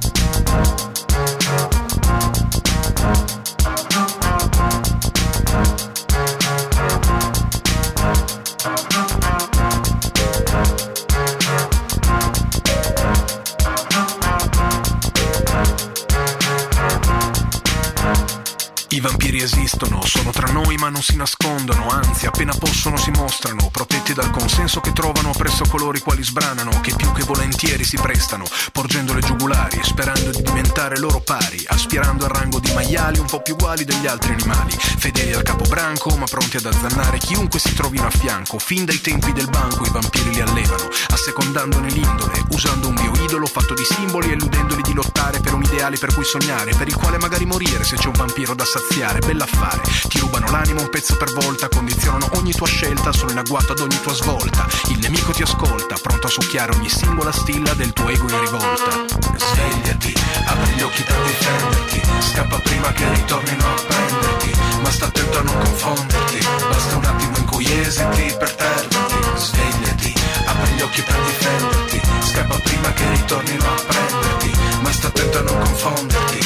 I 19.03 19.20
vampiri 19.31 19.41
esistono, 19.41 20.01
sono 20.03 20.31
tra 20.31 20.51
noi 20.51 20.75
ma 20.75 20.89
non 20.89 21.01
si 21.01 21.15
nascondono, 21.15 21.87
anzi 21.87 22.25
appena 22.25 22.53
possono 22.53 22.97
si 22.97 23.11
mostrano, 23.11 23.69
protetti 23.71 24.13
dal 24.13 24.29
consenso 24.29 24.81
che 24.81 24.91
trovano 24.91 25.31
presso 25.31 25.63
coloro 25.69 25.97
i 25.97 26.01
quali 26.01 26.23
sbranano, 26.23 26.81
che 26.81 26.93
più 26.95 27.11
che 27.13 27.23
volentieri 27.23 27.85
si 27.85 27.95
prestano, 27.95 28.43
porgendo 28.73 29.13
le 29.13 29.21
giugulari, 29.21 29.79
sperando 29.83 30.31
di 30.31 30.41
diventare 30.41 30.99
loro 30.99 31.21
pari, 31.21 31.63
aspirando 31.67 32.25
al 32.25 32.31
rango 32.31 32.59
di 32.59 32.73
maiali 32.73 33.19
un 33.19 33.25
po' 33.25 33.41
più 33.41 33.53
uguali 33.53 33.85
degli 33.85 34.07
altri 34.07 34.33
animali, 34.33 34.75
fedeli 34.77 35.33
al 35.33 35.43
capobranco 35.43 36.15
ma 36.17 36.25
pronti 36.25 36.57
ad 36.57 36.65
azzannare 36.65 37.17
chiunque 37.17 37.59
si 37.59 37.73
trovino 37.73 38.07
a 38.07 38.11
fianco, 38.11 38.59
fin 38.59 38.83
dai 38.83 38.99
tempi 38.99 39.31
del 39.31 39.49
banco 39.49 39.85
i 39.85 39.89
vampiri 39.89 40.33
li 40.33 40.41
allevano, 40.41 40.89
assecondandone 41.09 41.89
l'indole, 41.89 42.43
usando 42.51 42.89
un 42.89 42.95
bioidolo 42.95 43.45
fatto 43.45 43.73
di 43.73 43.85
simboli, 43.85 44.31
eludendoli 44.31 44.81
di 44.81 44.93
lottare 44.93 45.39
per 45.39 45.53
un 45.53 45.63
ideale 45.63 45.97
per 45.97 46.13
cui 46.13 46.25
sognare, 46.25 46.75
per 46.75 46.87
il 46.87 46.95
quale 46.95 47.17
magari 47.17 47.45
morire 47.45 47.83
se 47.85 47.95
c'è 47.95 48.07
un 48.07 48.13
vampiro 48.13 48.53
da 48.55 48.65
saziare, 48.65 49.19
bell'affare, 49.25 49.81
ti 50.07 50.19
rubano 50.19 50.49
l'anima 50.51 50.81
un 50.81 50.89
pezzo 50.89 51.15
per 51.17 51.31
volta, 51.33 51.67
condizionano 51.69 52.29
ogni 52.33 52.53
tua 52.53 52.67
scelta, 52.67 53.11
sono 53.11 53.31
in 53.31 53.37
agguato 53.37 53.71
ad 53.71 53.79
ogni 53.79 53.99
tua 54.01 54.13
svolta, 54.13 54.67
il 54.89 54.99
nemico 54.99 55.31
ti 55.31 55.41
ascolta, 55.41 55.95
pronto 56.01 56.27
a 56.27 56.29
succhiare 56.29 56.75
ogni 56.75 56.89
singola 56.89 57.31
stilla 57.31 57.73
del 57.73 57.93
tuo 57.93 58.09
ego 58.09 58.29
in 58.29 58.39
rivolta. 58.39 59.05
Svegliati, 59.37 60.13
apri 60.45 60.73
gli 60.73 60.81
occhi 60.81 61.03
per 61.03 61.21
difenderti, 61.21 62.01
scappa 62.19 62.57
prima 62.59 62.91
che 62.91 63.13
ritornino 63.13 63.65
a 63.65 63.81
prenderti, 63.87 64.51
ma 64.83 64.91
sta 64.91 65.05
attento 65.05 65.37
a 65.39 65.41
non 65.41 65.57
confonderti, 65.57 66.47
basta 66.69 66.95
un 66.95 67.05
attimo 67.05 67.37
in 67.37 67.45
cui 67.45 67.79
esiti 67.79 68.35
per 68.37 68.55
perderti. 68.55 69.19
Svegliati, 69.35 70.13
apri 70.45 70.73
gli 70.73 70.81
occhi 70.81 71.01
per 71.01 71.19
difenderti, 71.21 72.01
scappa 72.23 72.55
prima 72.63 72.93
che 72.93 73.09
ritornino 73.09 73.65
a 73.65 73.81
prenderti, 73.87 74.51
ma 74.81 74.91
sta 74.91 75.07
attento 75.07 75.37
a 75.37 75.41
non 75.41 75.59
confonderti, 75.63 76.40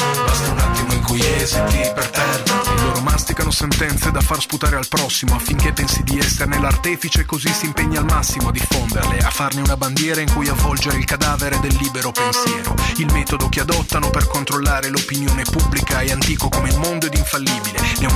esiti 1.46 1.78
per 1.94 2.10
perderti. 2.10 2.82
Loro 2.82 3.00
masticano 3.02 3.50
sentenze 3.52 4.10
da 4.10 4.20
far 4.20 4.40
sputare 4.40 4.76
al 4.76 4.88
prossimo 4.88 5.36
affinché 5.36 5.72
pensi 5.72 6.02
di 6.02 6.18
esserne 6.18 6.58
l'artefice 6.58 7.20
e 7.20 7.24
così 7.24 7.48
si 7.48 7.66
impegna 7.66 8.00
al 8.00 8.04
massimo 8.04 8.48
a 8.48 8.52
diffonderle, 8.52 9.18
a 9.18 9.30
farne 9.30 9.60
una 9.60 9.76
bandiera 9.76 10.20
in 10.20 10.32
cui 10.32 10.48
avvolgere 10.48 10.98
il 10.98 11.04
cadavere 11.04 11.60
del 11.60 11.76
libero 11.80 12.10
pensiero. 12.10 12.74
Il 12.96 13.12
metodo 13.12 13.48
che 13.48 13.60
adottano 13.60 14.10
per 14.10 14.26
controllare 14.26 14.88
l'opinione 14.88 15.44
pubblica 15.44 16.00
è 16.00 16.10
antico 16.10 16.48
come 16.48 16.68
il 16.68 16.78
mondo 16.78 17.06
ed 17.06 17.14
infallibile. 17.14 17.78
Ne 18.00 18.06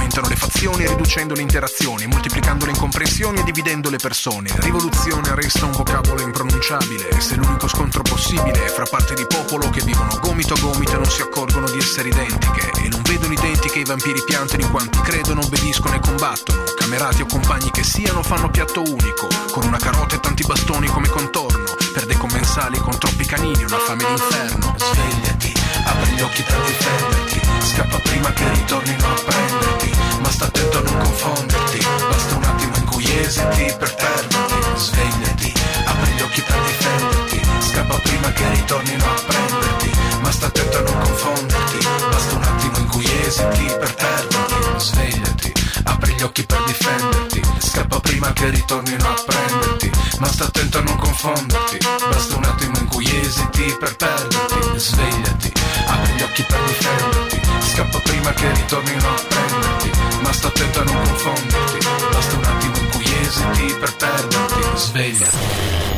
fazioni 0.61 0.87
riducendo 0.87 1.33
le 1.33 1.41
interazioni, 1.41 2.07
moltiplicando 2.07 2.67
le 2.67 2.73
incomprensioni 2.73 3.41
e 3.41 3.45
dividendo 3.45 3.89
le 3.89 3.97
persone. 3.97 4.51
Rivoluzione 4.57 5.35
resta 5.35 5.65
un 5.65 5.73
vocabolo 5.73 6.21
impronunciabile, 6.21 7.19
se 7.19 7.37
l'unico 7.37 7.67
scontro 7.67 8.03
possibile 8.03 8.67
è 8.67 8.69
fra 8.69 8.85
parti 8.85 9.15
di 9.15 9.25
popolo 9.27 9.71
che 9.71 9.81
vivono 9.81 10.19
gomito 10.21 10.53
a 10.53 10.61
gomito 10.61 10.93
e 10.93 10.97
non 10.97 11.07
si 11.07 11.23
accorgono 11.23 11.67
di 11.71 11.79
essere 11.79 12.09
identiche 12.09 12.73
e 12.77 12.89
non 12.89 13.01
vedono 13.05 13.33
identiche 13.33 13.79
i 13.79 13.85
vampiri 13.85 14.23
piantano 14.23 14.63
in 14.63 14.71
quanti 14.71 15.01
credono, 15.01 15.41
obbediscono 15.41 15.95
e 15.95 16.01
combattono. 16.01 16.65
Camerati 16.77 17.23
o 17.23 17.27
compagni 17.27 17.71
che 17.71 17.83
siano 17.83 18.23
fanno 18.23 18.51
piatto 18.51 18.83
unico, 18.83 19.29
con 19.53 19.65
una 19.65 19.79
carota 19.79 20.17
e 20.17 20.21
tanti 20.21 20.45
bastoni 20.45 20.89
come 20.89 21.09
contorno, 21.09 21.75
per 21.95 22.05
dei 22.05 22.19
commensali 22.19 22.79
con 22.81 22.99
troppi 22.99 23.25
canini, 23.25 23.65
una 23.65 23.79
fame 23.79 24.05
d'inferno. 24.05 24.75
Svegliati, 24.77 25.55
apri 25.87 26.11
gli 26.11 26.21
occhi 26.21 26.43
per 26.43 26.61
difenderti, 26.67 27.41
scappa 27.63 27.99
prima 28.01 28.31
che 28.35 28.47
ritornino 28.51 29.07
a 29.09 29.23
prenderti, 29.25 30.00
ma 30.21 30.31
sta 30.31 30.45
attento 30.47 30.79
a 30.79 30.83
non 30.83 30.99
confonderti, 30.99 31.79
basta 32.09 32.37
un 32.37 32.45
attimo 32.45 32.77
in 32.77 32.85
cui 32.87 33.19
esiti 33.21 33.75
per 33.79 33.95
perderti. 33.95 34.81
Svegliati, 34.81 35.53
apri 35.85 36.13
gli 36.13 36.21
occhi 36.23 36.43
per 36.43 36.61
difenderti, 36.61 37.41
scappa 37.61 37.95
prima 37.99 38.33
che 38.33 38.51
ritornino 38.51 39.05
a 39.05 39.23
prenderti, 39.27 39.91
ma 40.21 40.31
sta 40.31 40.47
attento 40.47 40.79
a 40.79 40.83
non 40.83 41.01
confonderti, 41.03 41.79
basta 42.11 42.37
un 42.37 42.43
attimo 42.43 42.79
in 42.79 42.87
cui 42.89 43.21
esiti 43.27 43.65
per 43.79 43.95
perderti. 43.95 44.85
Svegliati, 44.85 45.53
apri 45.85 46.13
gli 46.15 46.23
occhi 46.23 46.47
per 46.47 46.63
difenderti, 46.65 47.43
scappa 47.59 48.01
prima 48.01 48.33
che 48.33 48.49
ritornino 48.51 49.09
a 49.09 49.23
prenderti, 49.27 49.91
ma 50.19 50.27
sta 50.29 50.45
attento 50.45 50.79
a 50.79 50.83
non 50.83 50.97
confonderti, 50.97 51.79
basta 52.09 52.37
un 52.37 52.45
attimo 52.45 52.79
in 52.79 52.87
cui 52.87 53.21
esiti 53.21 53.77
per 53.79 53.97
perderti. 53.97 54.79
Svegliati, 54.79 55.53
apri 55.87 56.13
gli 56.15 56.23
occhi 56.23 56.43
per 56.43 56.61
difenderti, 56.67 57.41
scappa 57.61 57.99
prima 58.01 58.33
che 58.33 58.53
ritornino 58.53 59.09
a 59.09 59.23
prenderti, 59.29 59.91
ma 60.23 60.33
sta 60.33 60.49
attento 60.49 60.81
a 60.81 60.85
non 60.85 61.03
confonderti, 61.03 61.87
basta 62.11 62.37
un 62.37 62.45
attimo 62.45 62.77
in 62.77 62.89
cui 62.91 63.05
esiti 63.21 63.75
per 63.79 63.97
perderti. 63.97 64.79
Svegliati. 64.79 65.89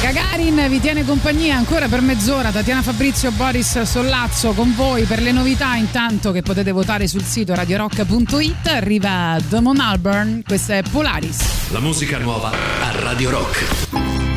Gagarin 0.00 0.66
vi 0.68 0.80
tiene 0.80 1.04
compagnia 1.04 1.56
ancora 1.56 1.88
per 1.88 2.00
mezz'ora. 2.00 2.50
Tatiana 2.50 2.82
Fabrizio, 2.82 3.32
Boris 3.32 3.82
Sollazzo 3.82 4.52
con 4.52 4.72
voi 4.74 5.02
per 5.02 5.20
le 5.20 5.32
novità. 5.32 5.74
Intanto 5.74 6.30
che 6.30 6.40
potete 6.42 6.70
votare 6.70 7.08
sul 7.08 7.24
sito 7.24 7.52
radiorock.it. 7.54 8.66
Arriva 8.68 9.36
Damon 9.48 9.80
Alburn, 9.80 10.42
questa 10.46 10.76
è 10.76 10.82
Polaris. 10.82 11.70
La 11.70 11.80
musica 11.80 12.18
nuova 12.18 12.50
a 12.50 13.00
Radio 13.00 13.30
Rock. 13.30 14.27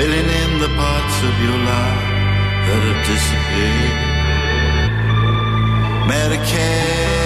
Filling 0.00 0.30
in 0.42 0.50
the 0.60 0.68
parts 0.80 1.16
of 1.28 1.34
your 1.44 1.58
life 1.72 2.08
that 2.66 2.82
have 2.88 3.02
disappeared, 3.12 3.98
medicating, 6.08 7.19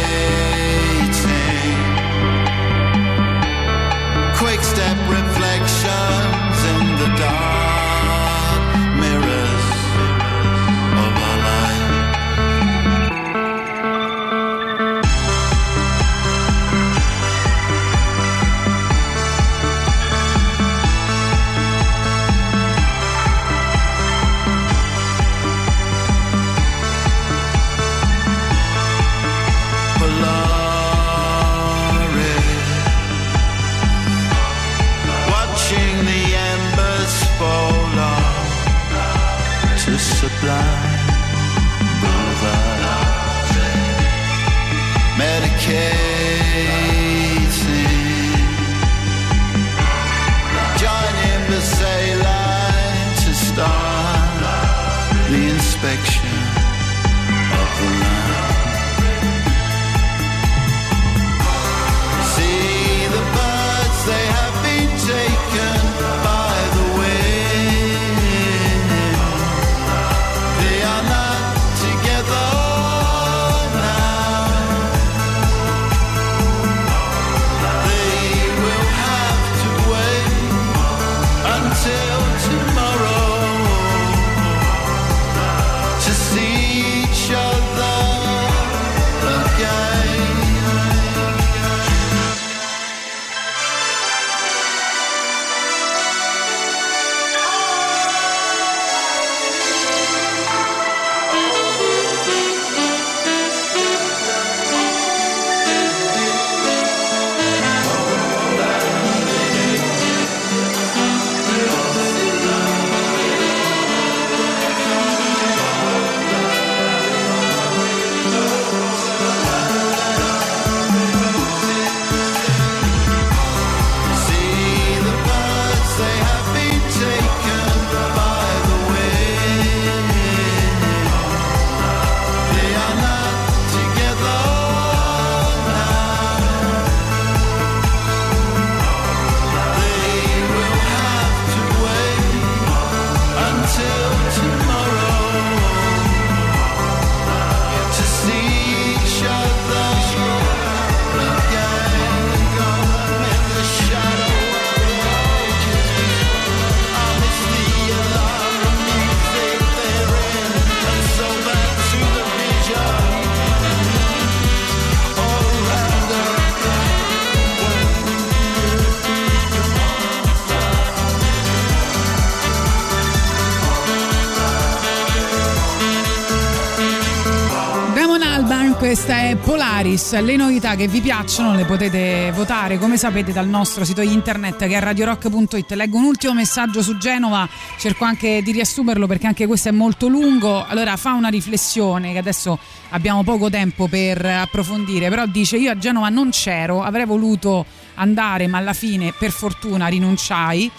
questa 178.95 179.23
è 179.23 179.35
Polaris. 179.35 180.21
Le 180.21 180.37
novità 180.37 180.77
che 180.77 180.87
vi 180.87 181.01
piacciono 181.01 181.53
le 181.57 181.65
potete 181.65 182.31
votare 182.33 182.79
come 182.79 182.97
sapete 182.97 183.33
dal 183.33 183.49
nostro 183.49 183.85
sito 183.85 184.03
internet 184.03 184.69
che 184.69 184.77
è 184.77 184.79
radiorock.it. 184.79 185.73
Leggo 185.73 185.97
un 185.97 186.05
ultimo 186.05 186.33
messaggio 186.33 186.81
su 186.81 186.97
Genova, 186.97 187.49
cerco 187.77 188.05
anche 188.05 188.41
di 188.41 188.53
riassumerlo 188.53 189.09
perché 189.09 189.27
anche 189.27 189.49
questo 189.49 189.71
è 189.71 189.73
molto 189.73 190.07
lungo. 190.07 190.65
Allora 190.65 190.97
fa 190.97 191.15
una 191.15 191.27
riflessione 191.27 192.13
che 192.13 192.19
adesso 192.19 192.57
abbiamo 192.91 193.25
poco 193.25 193.51
tempo 193.51 193.89
per 193.89 194.25
approfondire, 194.25 195.09
però 195.09 195.27
dice 195.27 195.57
io 195.57 195.73
a 195.73 195.77
Genova 195.77 196.09
non 196.09 196.31
c'ero, 196.31 196.85
avrei 196.85 197.05
voluto 197.05 197.67
andare 197.97 198.47
ma 198.47 198.59
alla 198.59 198.75
fine 198.75 199.13
per 199.19 199.33
fortuna 199.33 199.89
rinunciai. 199.89 200.71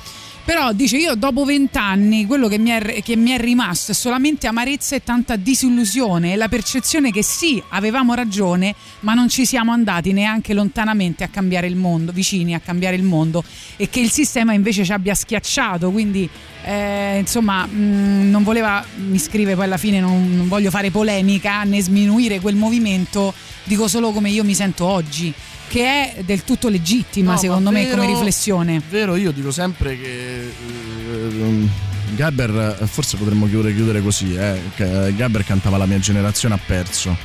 Però 0.45 0.73
dice 0.73 0.97
io 0.97 1.15
dopo 1.15 1.43
vent'anni 1.43 2.27
quello 2.27 2.47
che 2.47 2.59
mi, 2.59 2.69
è, 2.69 3.01
che 3.01 3.15
mi 3.15 3.31
è 3.31 3.39
rimasto 3.39 3.93
è 3.93 3.95
solamente 3.95 4.45
amarezza 4.45 4.95
e 4.95 5.03
tanta 5.03 5.37
disillusione 5.37 6.33
e 6.33 6.35
la 6.35 6.47
percezione 6.47 7.09
che 7.11 7.23
sì, 7.23 7.61
avevamo 7.69 8.13
ragione, 8.13 8.75
ma 8.99 9.15
non 9.15 9.27
ci 9.27 9.43
siamo 9.43 9.71
andati 9.71 10.13
neanche 10.13 10.53
lontanamente 10.53 11.23
a 11.23 11.29
cambiare 11.29 11.65
il 11.65 11.75
mondo, 11.75 12.11
vicini 12.11 12.53
a 12.53 12.59
cambiare 12.59 12.95
il 12.95 13.01
mondo 13.01 13.43
e 13.75 13.89
che 13.89 13.99
il 13.99 14.11
sistema 14.11 14.53
invece 14.53 14.85
ci 14.85 14.91
abbia 14.91 15.15
schiacciato, 15.15 15.89
quindi 15.89 16.29
eh, 16.63 17.17
insomma 17.17 17.65
mh, 17.65 18.29
non 18.29 18.43
voleva, 18.43 18.85
mi 18.97 19.17
scrive 19.17 19.55
poi 19.55 19.63
alla 19.63 19.77
fine 19.77 19.99
non, 19.99 20.35
non 20.35 20.47
voglio 20.47 20.69
fare 20.69 20.91
polemica 20.91 21.63
né 21.63 21.81
sminuire 21.81 22.39
quel 22.39 22.55
movimento, 22.55 23.33
dico 23.63 23.87
solo 23.87 24.11
come 24.11 24.29
io 24.29 24.43
mi 24.43 24.53
sento 24.53 24.85
oggi 24.85 25.33
che 25.75 26.13
è 26.15 26.23
del 26.23 26.45
tutto 26.45 26.69
legittima 26.69 27.33
No, 27.33 27.37
secondo 27.37 27.69
me 27.69 27.89
come 27.89 28.05
riflessione. 28.05 28.81
Vero, 28.89 29.17
io 29.17 29.31
dico 29.31 29.51
sempre 29.51 29.99
che 29.99 30.47
eh, 30.47 31.67
Gabber, 32.15 32.87
forse 32.89 33.17
potremmo 33.17 33.45
chiudere, 33.45 33.75
chiudere 33.75 34.01
così, 34.01 34.35
eh, 34.35 34.57
Gabber 34.77 35.43
cantava 35.43 35.75
La 35.75 35.85
mia 35.85 35.99
generazione 35.99 36.55
ha 36.55 36.59
perso. 36.65 37.17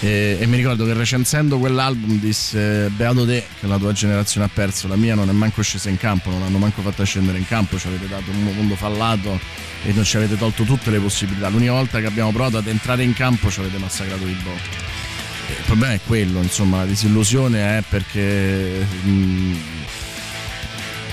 E, 0.00 0.38
e 0.40 0.46
mi 0.46 0.56
ricordo 0.56 0.86
che 0.86 0.94
recensendo 0.94 1.58
quell'album 1.58 2.18
disse 2.18 2.88
Beato 2.88 3.26
te 3.26 3.44
che 3.60 3.66
la 3.66 3.76
tua 3.76 3.92
generazione 3.92 4.46
ha 4.46 4.50
perso, 4.52 4.88
la 4.88 4.96
mia 4.96 5.14
non 5.14 5.28
è 5.28 5.32
manco 5.32 5.60
scesa 5.60 5.90
in 5.90 5.98
campo, 5.98 6.30
non 6.30 6.40
l'hanno 6.40 6.58
manco 6.58 6.80
fatta 6.80 7.04
scendere 7.04 7.36
in 7.36 7.46
campo, 7.46 7.78
ci 7.78 7.86
avete 7.86 8.08
dato 8.08 8.30
un 8.30 8.44
mondo 8.44 8.76
fallato 8.76 9.38
e 9.84 9.92
non 9.92 10.04
ci 10.04 10.16
avete 10.16 10.38
tolto 10.38 10.64
tutte 10.64 10.90
le 10.90 11.00
possibilità. 11.00 11.50
L'unica 11.50 11.72
volta 11.72 12.00
che 12.00 12.06
abbiamo 12.06 12.32
provato 12.32 12.56
ad 12.56 12.66
entrare 12.66 13.02
in 13.02 13.12
campo 13.12 13.50
ci 13.50 13.60
avete 13.60 13.76
massacrato 13.76 14.24
di 14.24 14.36
botto. 14.42 15.13
Il 15.48 15.64
problema 15.66 15.92
è 15.92 16.00
quello, 16.06 16.40
insomma, 16.40 16.78
la 16.78 16.86
disillusione 16.86 17.78
è 17.78 17.82
perché 17.88 18.86
mh, 19.02 19.56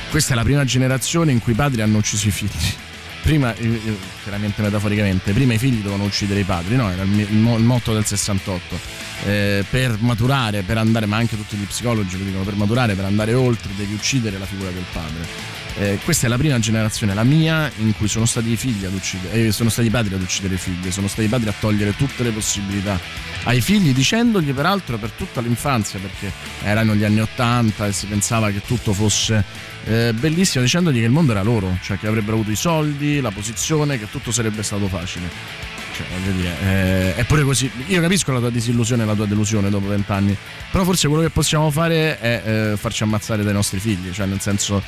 questa 0.10 0.34
è 0.34 0.36
la 0.36 0.44
prima 0.44 0.66
generazione 0.66 1.32
in 1.32 1.40
cui 1.40 1.54
i 1.54 1.56
padri 1.56 1.82
hanno 1.82 1.98
ucciso 1.98 2.28
i 2.28 2.32
figli. 2.32 2.50
Prima, 3.22 3.56
eh, 3.56 3.68
eh, 3.68 3.98
chiaramente 4.24 4.64
metaforicamente, 4.64 5.32
prima 5.32 5.54
i 5.54 5.60
figli 5.60 5.78
dovevano 5.78 6.06
uccidere 6.06 6.40
i 6.40 6.44
padri, 6.44 6.76
no? 6.76 6.90
Era 6.90 7.04
il 7.04 7.32
motto 7.32 7.94
del 7.94 8.04
68. 8.04 8.80
Eh, 9.26 9.64
per 9.70 9.98
maturare, 10.00 10.64
per 10.64 10.80
andare, 10.80 11.06
ma 11.06 11.18
anche 11.18 11.38
tutti 11.38 11.56
gli 11.56 11.66
psicologi 11.66 12.18
lo 12.18 12.24
dicono, 12.24 12.44
per 12.44 12.56
maturare, 12.56 12.96
per 12.96 13.06
andare 13.06 13.36
oltre, 13.36 13.72
devi 13.78 13.94
uccidere 13.94 14.40
la 14.40 14.46
figura 14.46 14.72
del 14.72 14.86
padre. 14.92 15.60
Eh, 15.78 16.00
questa 16.04 16.28
è 16.28 16.30
la 16.30 16.38
prima 16.38 16.60
generazione, 16.60 17.14
la 17.14 17.24
mia, 17.24 17.72
in 17.78 17.96
cui 17.96 18.08
sono 18.08 18.26
stati 18.26 18.52
i 18.52 18.58
figli 18.58 18.86
ad 18.86 18.94
uccidere, 18.94 19.48
eh, 19.48 19.52
sono 19.52 19.70
stati 19.70 19.90
padri 19.90 20.14
ad 20.14 20.22
uccidere 20.22 20.56
i 20.56 20.58
figli, 20.58 20.92
sono 20.92 21.08
stati 21.08 21.28
i 21.28 21.30
padri 21.30 21.50
a 21.50 21.54
togliere 21.58 21.96
tutte 21.96 22.24
le 22.24 22.32
possibilità 22.32 23.00
ai 23.44 23.62
figli, 23.62 23.94
dicendogli 23.94 24.54
peraltro 24.54 24.98
per 24.98 25.12
tutta 25.12 25.42
l'infanzia, 25.42 26.00
perché 26.00 26.32
erano 26.64 26.94
gli 26.94 27.04
anni 27.04 27.22
Ottanta 27.22 27.88
e 27.88 27.94
si 27.94 28.06
pensava 28.06 28.52
che 28.52 28.62
tutto 28.62 28.94
fosse 28.94 29.44
eh, 29.86 30.14
bellissimo, 30.14 30.64
dicendogli 30.64 31.00
che 31.00 31.06
il 31.06 31.12
mondo 31.12 31.32
era 31.32 31.42
loro, 31.42 31.78
cioè 31.82 31.98
che 31.98 32.08
avrebbero 32.08 32.34
avuto 32.34 32.52
i 32.52 32.56
soldi, 32.56 33.22
la 33.22 33.32
posizione, 33.32 33.98
che 33.98 34.10
tutto 34.10 34.32
sarebbe 34.32 34.64
stato 34.64 34.88
facile. 34.88 35.71
Cioè, 36.02 36.20
voglio 36.20 36.32
dire, 36.32 36.56
eh, 36.64 37.16
è 37.16 37.24
pure 37.26 37.44
così. 37.44 37.70
Io 37.88 38.02
capisco 38.02 38.32
la 38.32 38.40
tua 38.40 38.50
disillusione 38.50 39.04
e 39.04 39.06
la 39.06 39.16
tua 39.16 39.26
delusione 39.26 39.70
dopo 39.70 39.88
vent'anni, 39.88 40.36
però 40.72 40.84
forse 40.84 41.08
quello 41.08 41.24
che 41.24 41.30
possiamo 41.30 41.70
fare 41.70 42.20
è 42.20 42.42
eh, 42.46 42.78
farci 42.78 43.04
ammazzare 43.04 43.44
dai 43.44 43.54
nostri 43.54 43.80
figli, 43.80 44.12
cioè 44.12 44.26
nel 44.26 44.40
senso 44.40 44.82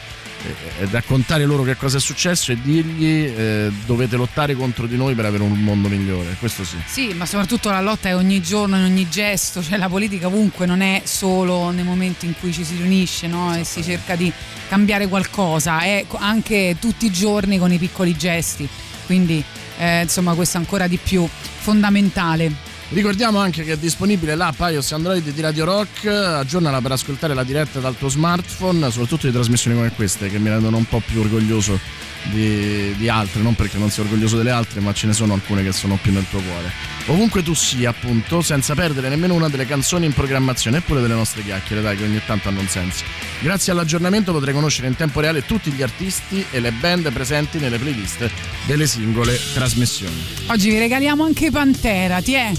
eh, 0.44 0.84
eh, 0.84 0.88
raccontare 0.92 1.46
loro 1.46 1.64
che 1.64 1.76
cosa 1.76 1.98
è 1.98 2.00
successo 2.00 2.52
e 2.52 2.58
dirgli 2.62 3.26
eh, 3.26 3.72
dovete 3.86 4.16
lottare 4.16 4.56
contro 4.56 4.88
di 4.88 4.98
noi 4.98 5.14
per 5.14 5.26
avere 5.26 5.44
un 5.44 5.54
mondo 5.60 5.88
migliore. 5.88 6.36
Questo 6.40 6.64
sì. 6.64 6.78
Sì, 6.86 7.14
ma 7.14 7.26
soprattutto 7.26 7.70
la 7.70 7.82
lotta 7.82 8.10
è 8.10 8.16
ogni 8.16 8.42
giorno, 8.42 8.76
in 8.78 8.84
ogni 8.84 9.08
gesto, 9.10 9.62
cioè 9.62 9.78
la 9.78 9.90
politica 9.90 10.30
comunque 10.30 10.66
non 10.66 10.82
è 10.82 11.02
solo 11.06 11.70
nei 11.70 11.84
momenti 11.84 12.26
in 12.26 12.34
cui 12.40 12.52
ci 12.52 12.64
si 12.64 12.76
riunisce 12.76 13.28
no? 13.28 13.56
e 13.56 13.64
si 13.64 13.84
cerca 13.84 14.16
di 14.16 14.32
cambiare 14.68 15.08
qualcosa, 15.08 15.80
è 15.82 16.06
anche 16.18 16.78
tutti 16.80 17.06
i 17.06 17.12
giorni 17.12 17.60
con 17.60 17.72
i 17.72 17.78
piccoli 17.78 18.18
gesti, 18.18 18.68
quindi 19.06 19.44
eh, 19.78 20.02
insomma 20.02 20.34
questo 20.34 20.58
ancora 20.58 20.88
di 20.88 20.98
più 20.98 21.28
fondamentale. 21.28 22.72
Ricordiamo 22.90 23.40
anche 23.40 23.64
che 23.64 23.74
è 23.74 23.78
disponibile 23.78 24.36
l'app 24.36 24.60
iOS 24.60 24.92
Android 24.92 25.28
di 25.28 25.42
Radio 25.42 25.66
Rock, 25.66 26.06
aggiornala 26.06 26.80
per 26.80 26.92
ascoltare 26.92 27.34
la 27.34 27.44
diretta 27.44 27.80
dal 27.80 27.98
tuo 27.98 28.08
smartphone, 28.08 28.92
soprattutto 28.92 29.26
di 29.26 29.34
trasmissioni 29.34 29.76
come 29.76 29.92
queste 29.92 30.30
che 30.30 30.38
mi 30.38 30.50
rendono 30.50 30.78
un 30.78 30.86
po' 30.86 31.02
più 31.04 31.22
orgoglioso 31.22 31.80
di, 32.24 32.96
di 32.96 33.10
altre, 33.10 33.42
non 33.42 33.56
perché 33.56 33.78
non 33.78 33.90
sia 33.90 34.04
orgoglioso 34.04 34.38
delle 34.38 34.52
altre, 34.52 34.80
ma 34.80 34.94
ce 34.94 35.08
ne 35.08 35.14
sono 35.14 35.34
alcune 35.34 35.64
che 35.64 35.72
sono 35.72 35.98
più 36.02 36.12
nel 36.12 36.26
tuo 36.30 36.40
cuore. 36.40 36.72
Ovunque 37.08 37.44
tu 37.44 37.54
sia, 37.54 37.90
appunto, 37.90 38.42
senza 38.42 38.76
perdere 38.76 39.10
nemmeno 39.10 39.34
una 39.34 39.50
delle 39.50 39.66
canzoni 39.66 40.06
in 40.06 40.14
programmazione, 40.14 40.78
eppure 40.78 41.02
delle 41.02 41.16
nostre 41.16 41.44
chiacchiere, 41.44 41.82
dai, 41.82 41.98
che 41.98 42.04
ogni 42.04 42.22
tanto 42.26 42.48
hanno 42.48 42.62
un 42.62 42.68
senso. 42.68 43.04
Grazie 43.40 43.74
all'aggiornamento 43.74 44.32
potrai 44.32 44.54
conoscere 44.54 44.88
in 44.88 44.96
tempo 44.96 45.20
reale 45.20 45.46
tutti 45.46 45.72
gli 45.72 45.82
artisti 45.82 46.46
e 46.50 46.60
le 46.60 46.72
band 46.72 47.12
presenti 47.12 47.60
nelle 47.60 47.78
playlist 47.78 48.30
delle 48.66 48.88
singole 48.88 49.38
trasmissioni. 49.54 50.24
Oggi 50.48 50.70
vi 50.70 50.78
regaliamo 50.78 51.24
anche 51.24 51.52
Pantera, 51.52 52.22
ti 52.22 52.34
è? 52.34 52.52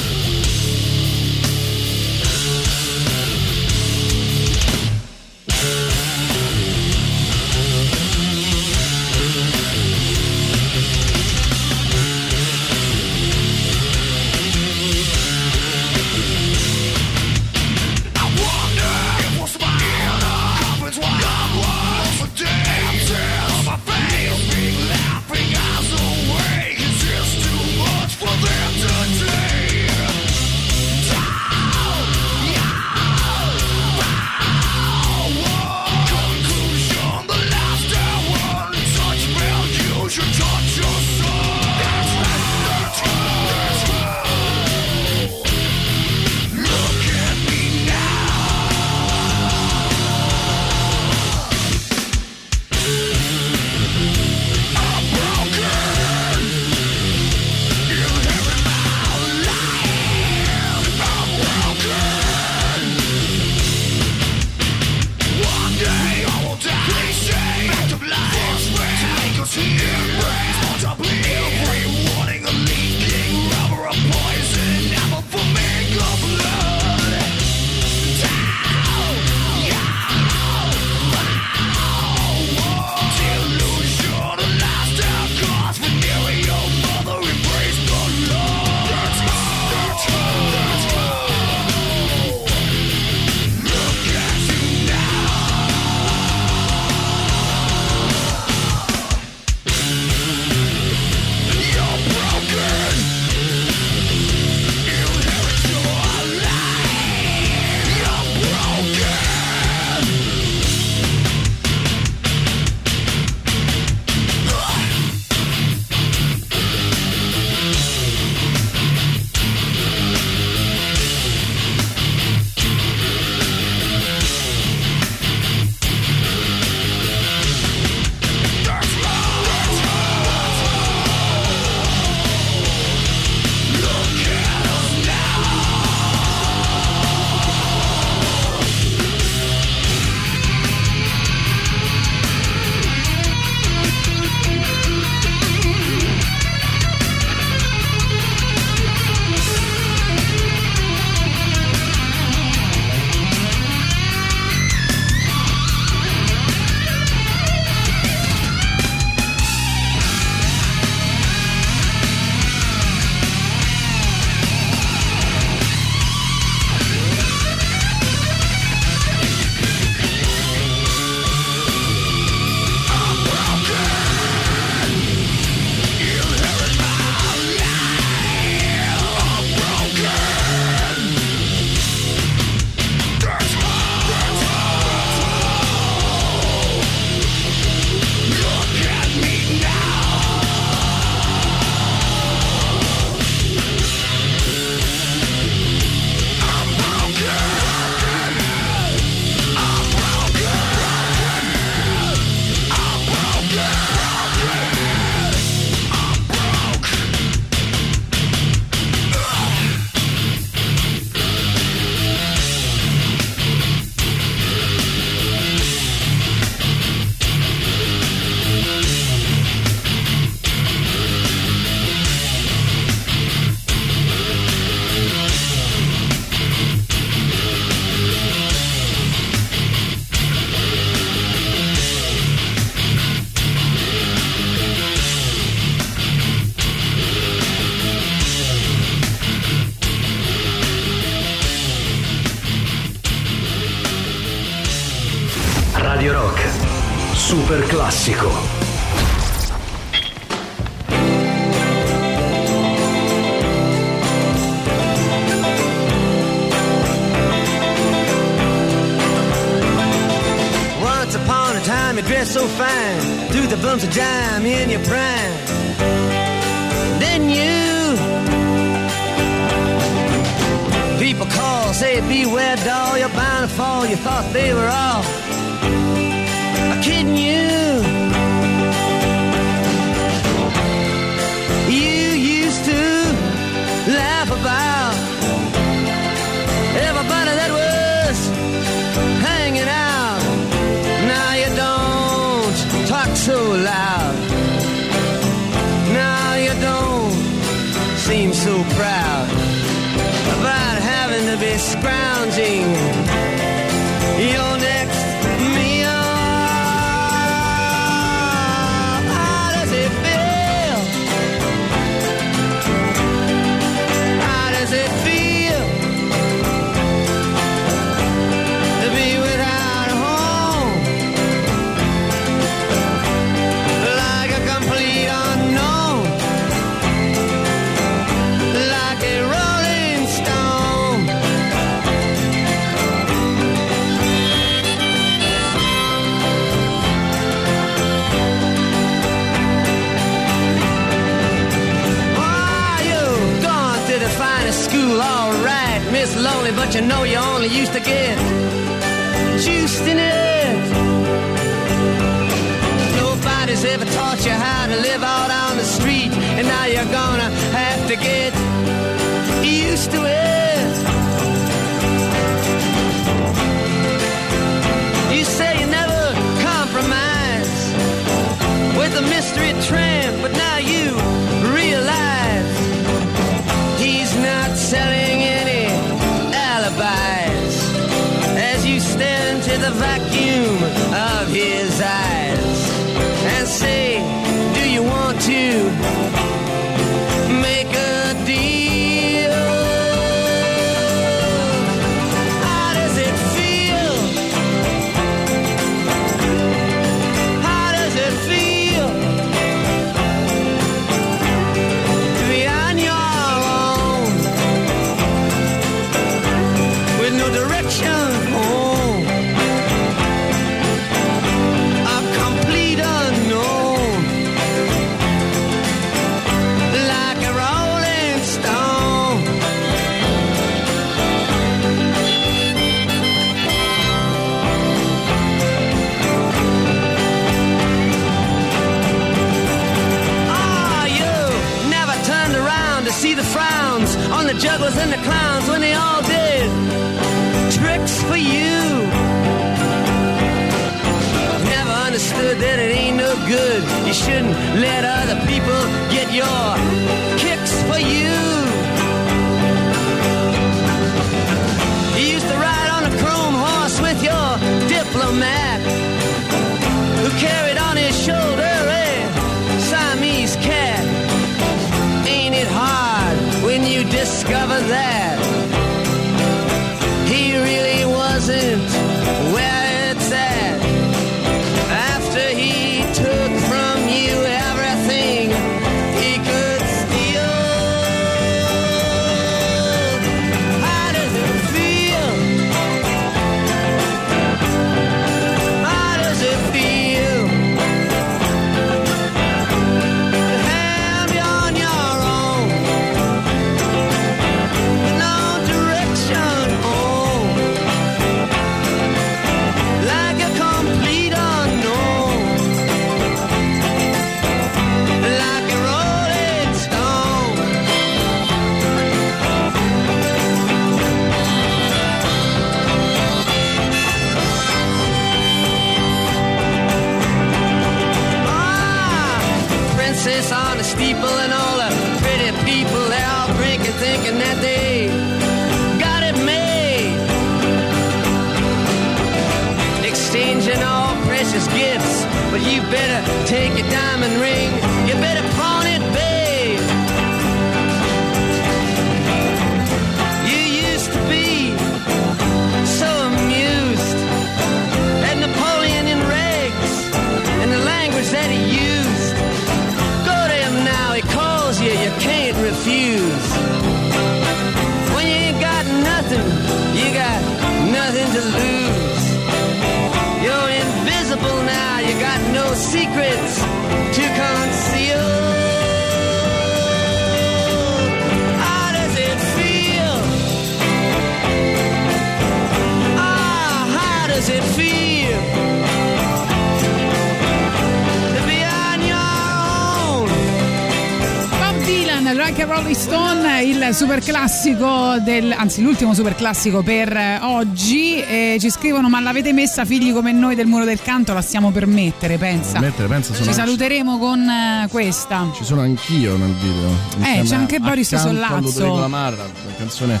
Super 583.92 584.10
classico 584.10 584.98
del, 585.00 585.32
anzi 585.32 585.60
l'ultimo 585.60 585.92
super 585.92 586.14
classico 586.14 586.62
per 586.62 586.96
eh, 586.96 587.18
oggi. 587.20 588.00
Eh, 588.00 588.38
ci 588.40 588.48
scrivono: 588.48 588.88
Ma 588.88 589.00
l'avete 589.00 589.34
messa 589.34 589.66
figli 589.66 589.92
come 589.92 590.12
noi 590.12 590.34
del 590.34 590.46
muro 590.46 590.64
del 590.64 590.80
canto? 590.80 591.12
La 591.12 591.20
stiamo 591.20 591.50
per 591.50 591.66
mettere, 591.66 592.16
pensa. 592.16 592.58
Mettere, 592.58 592.88
pensa, 592.88 593.12
Ci 593.12 593.34
saluteremo 593.34 593.98
con 593.98 594.20
eh, 594.26 594.66
questa. 594.70 595.30
Ci 595.34 595.44
sono 595.44 595.60
anch'io 595.60 596.16
nel 596.16 596.32
video. 596.32 596.70
Eh, 597.02 597.22
c'è 597.22 597.34
anche 597.34 597.58
Boris 597.58 597.94
Sollazzo. 597.94 598.78
Lamarra, 598.78 599.24
una 599.24 599.54
canzone 599.58 600.00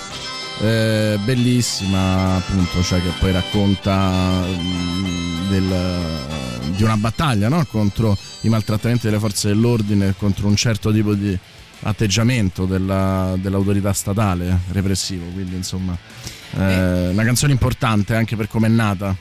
eh, 0.62 1.18
bellissima, 1.22 2.36
appunto, 2.36 2.82
cioè 2.82 3.02
che 3.02 3.10
poi 3.18 3.32
racconta 3.32 4.10
mm, 4.46 5.48
del- 5.50 6.40
di 6.76 6.82
una 6.82 6.96
battaglia 6.96 7.50
no? 7.50 7.66
contro 7.70 8.16
i 8.42 8.48
maltrattamenti 8.48 9.06
delle 9.06 9.18
forze 9.18 9.48
dell'ordine, 9.48 10.14
contro 10.16 10.46
un 10.46 10.56
certo 10.56 10.90
tipo 10.90 11.12
di 11.12 11.38
atteggiamento 11.82 12.64
della- 12.64 13.34
dell'autorità 13.38 13.92
statale 13.92 14.48
eh, 14.48 14.72
repressivo. 14.72 15.24
Quindi, 15.26 15.56
insomma, 15.56 15.96
eh, 16.56 17.08
una 17.08 17.24
canzone 17.24 17.52
importante 17.52 18.14
anche 18.14 18.36
per 18.36 18.48
come 18.48 18.66
è 18.66 18.70
nata. 18.70 19.14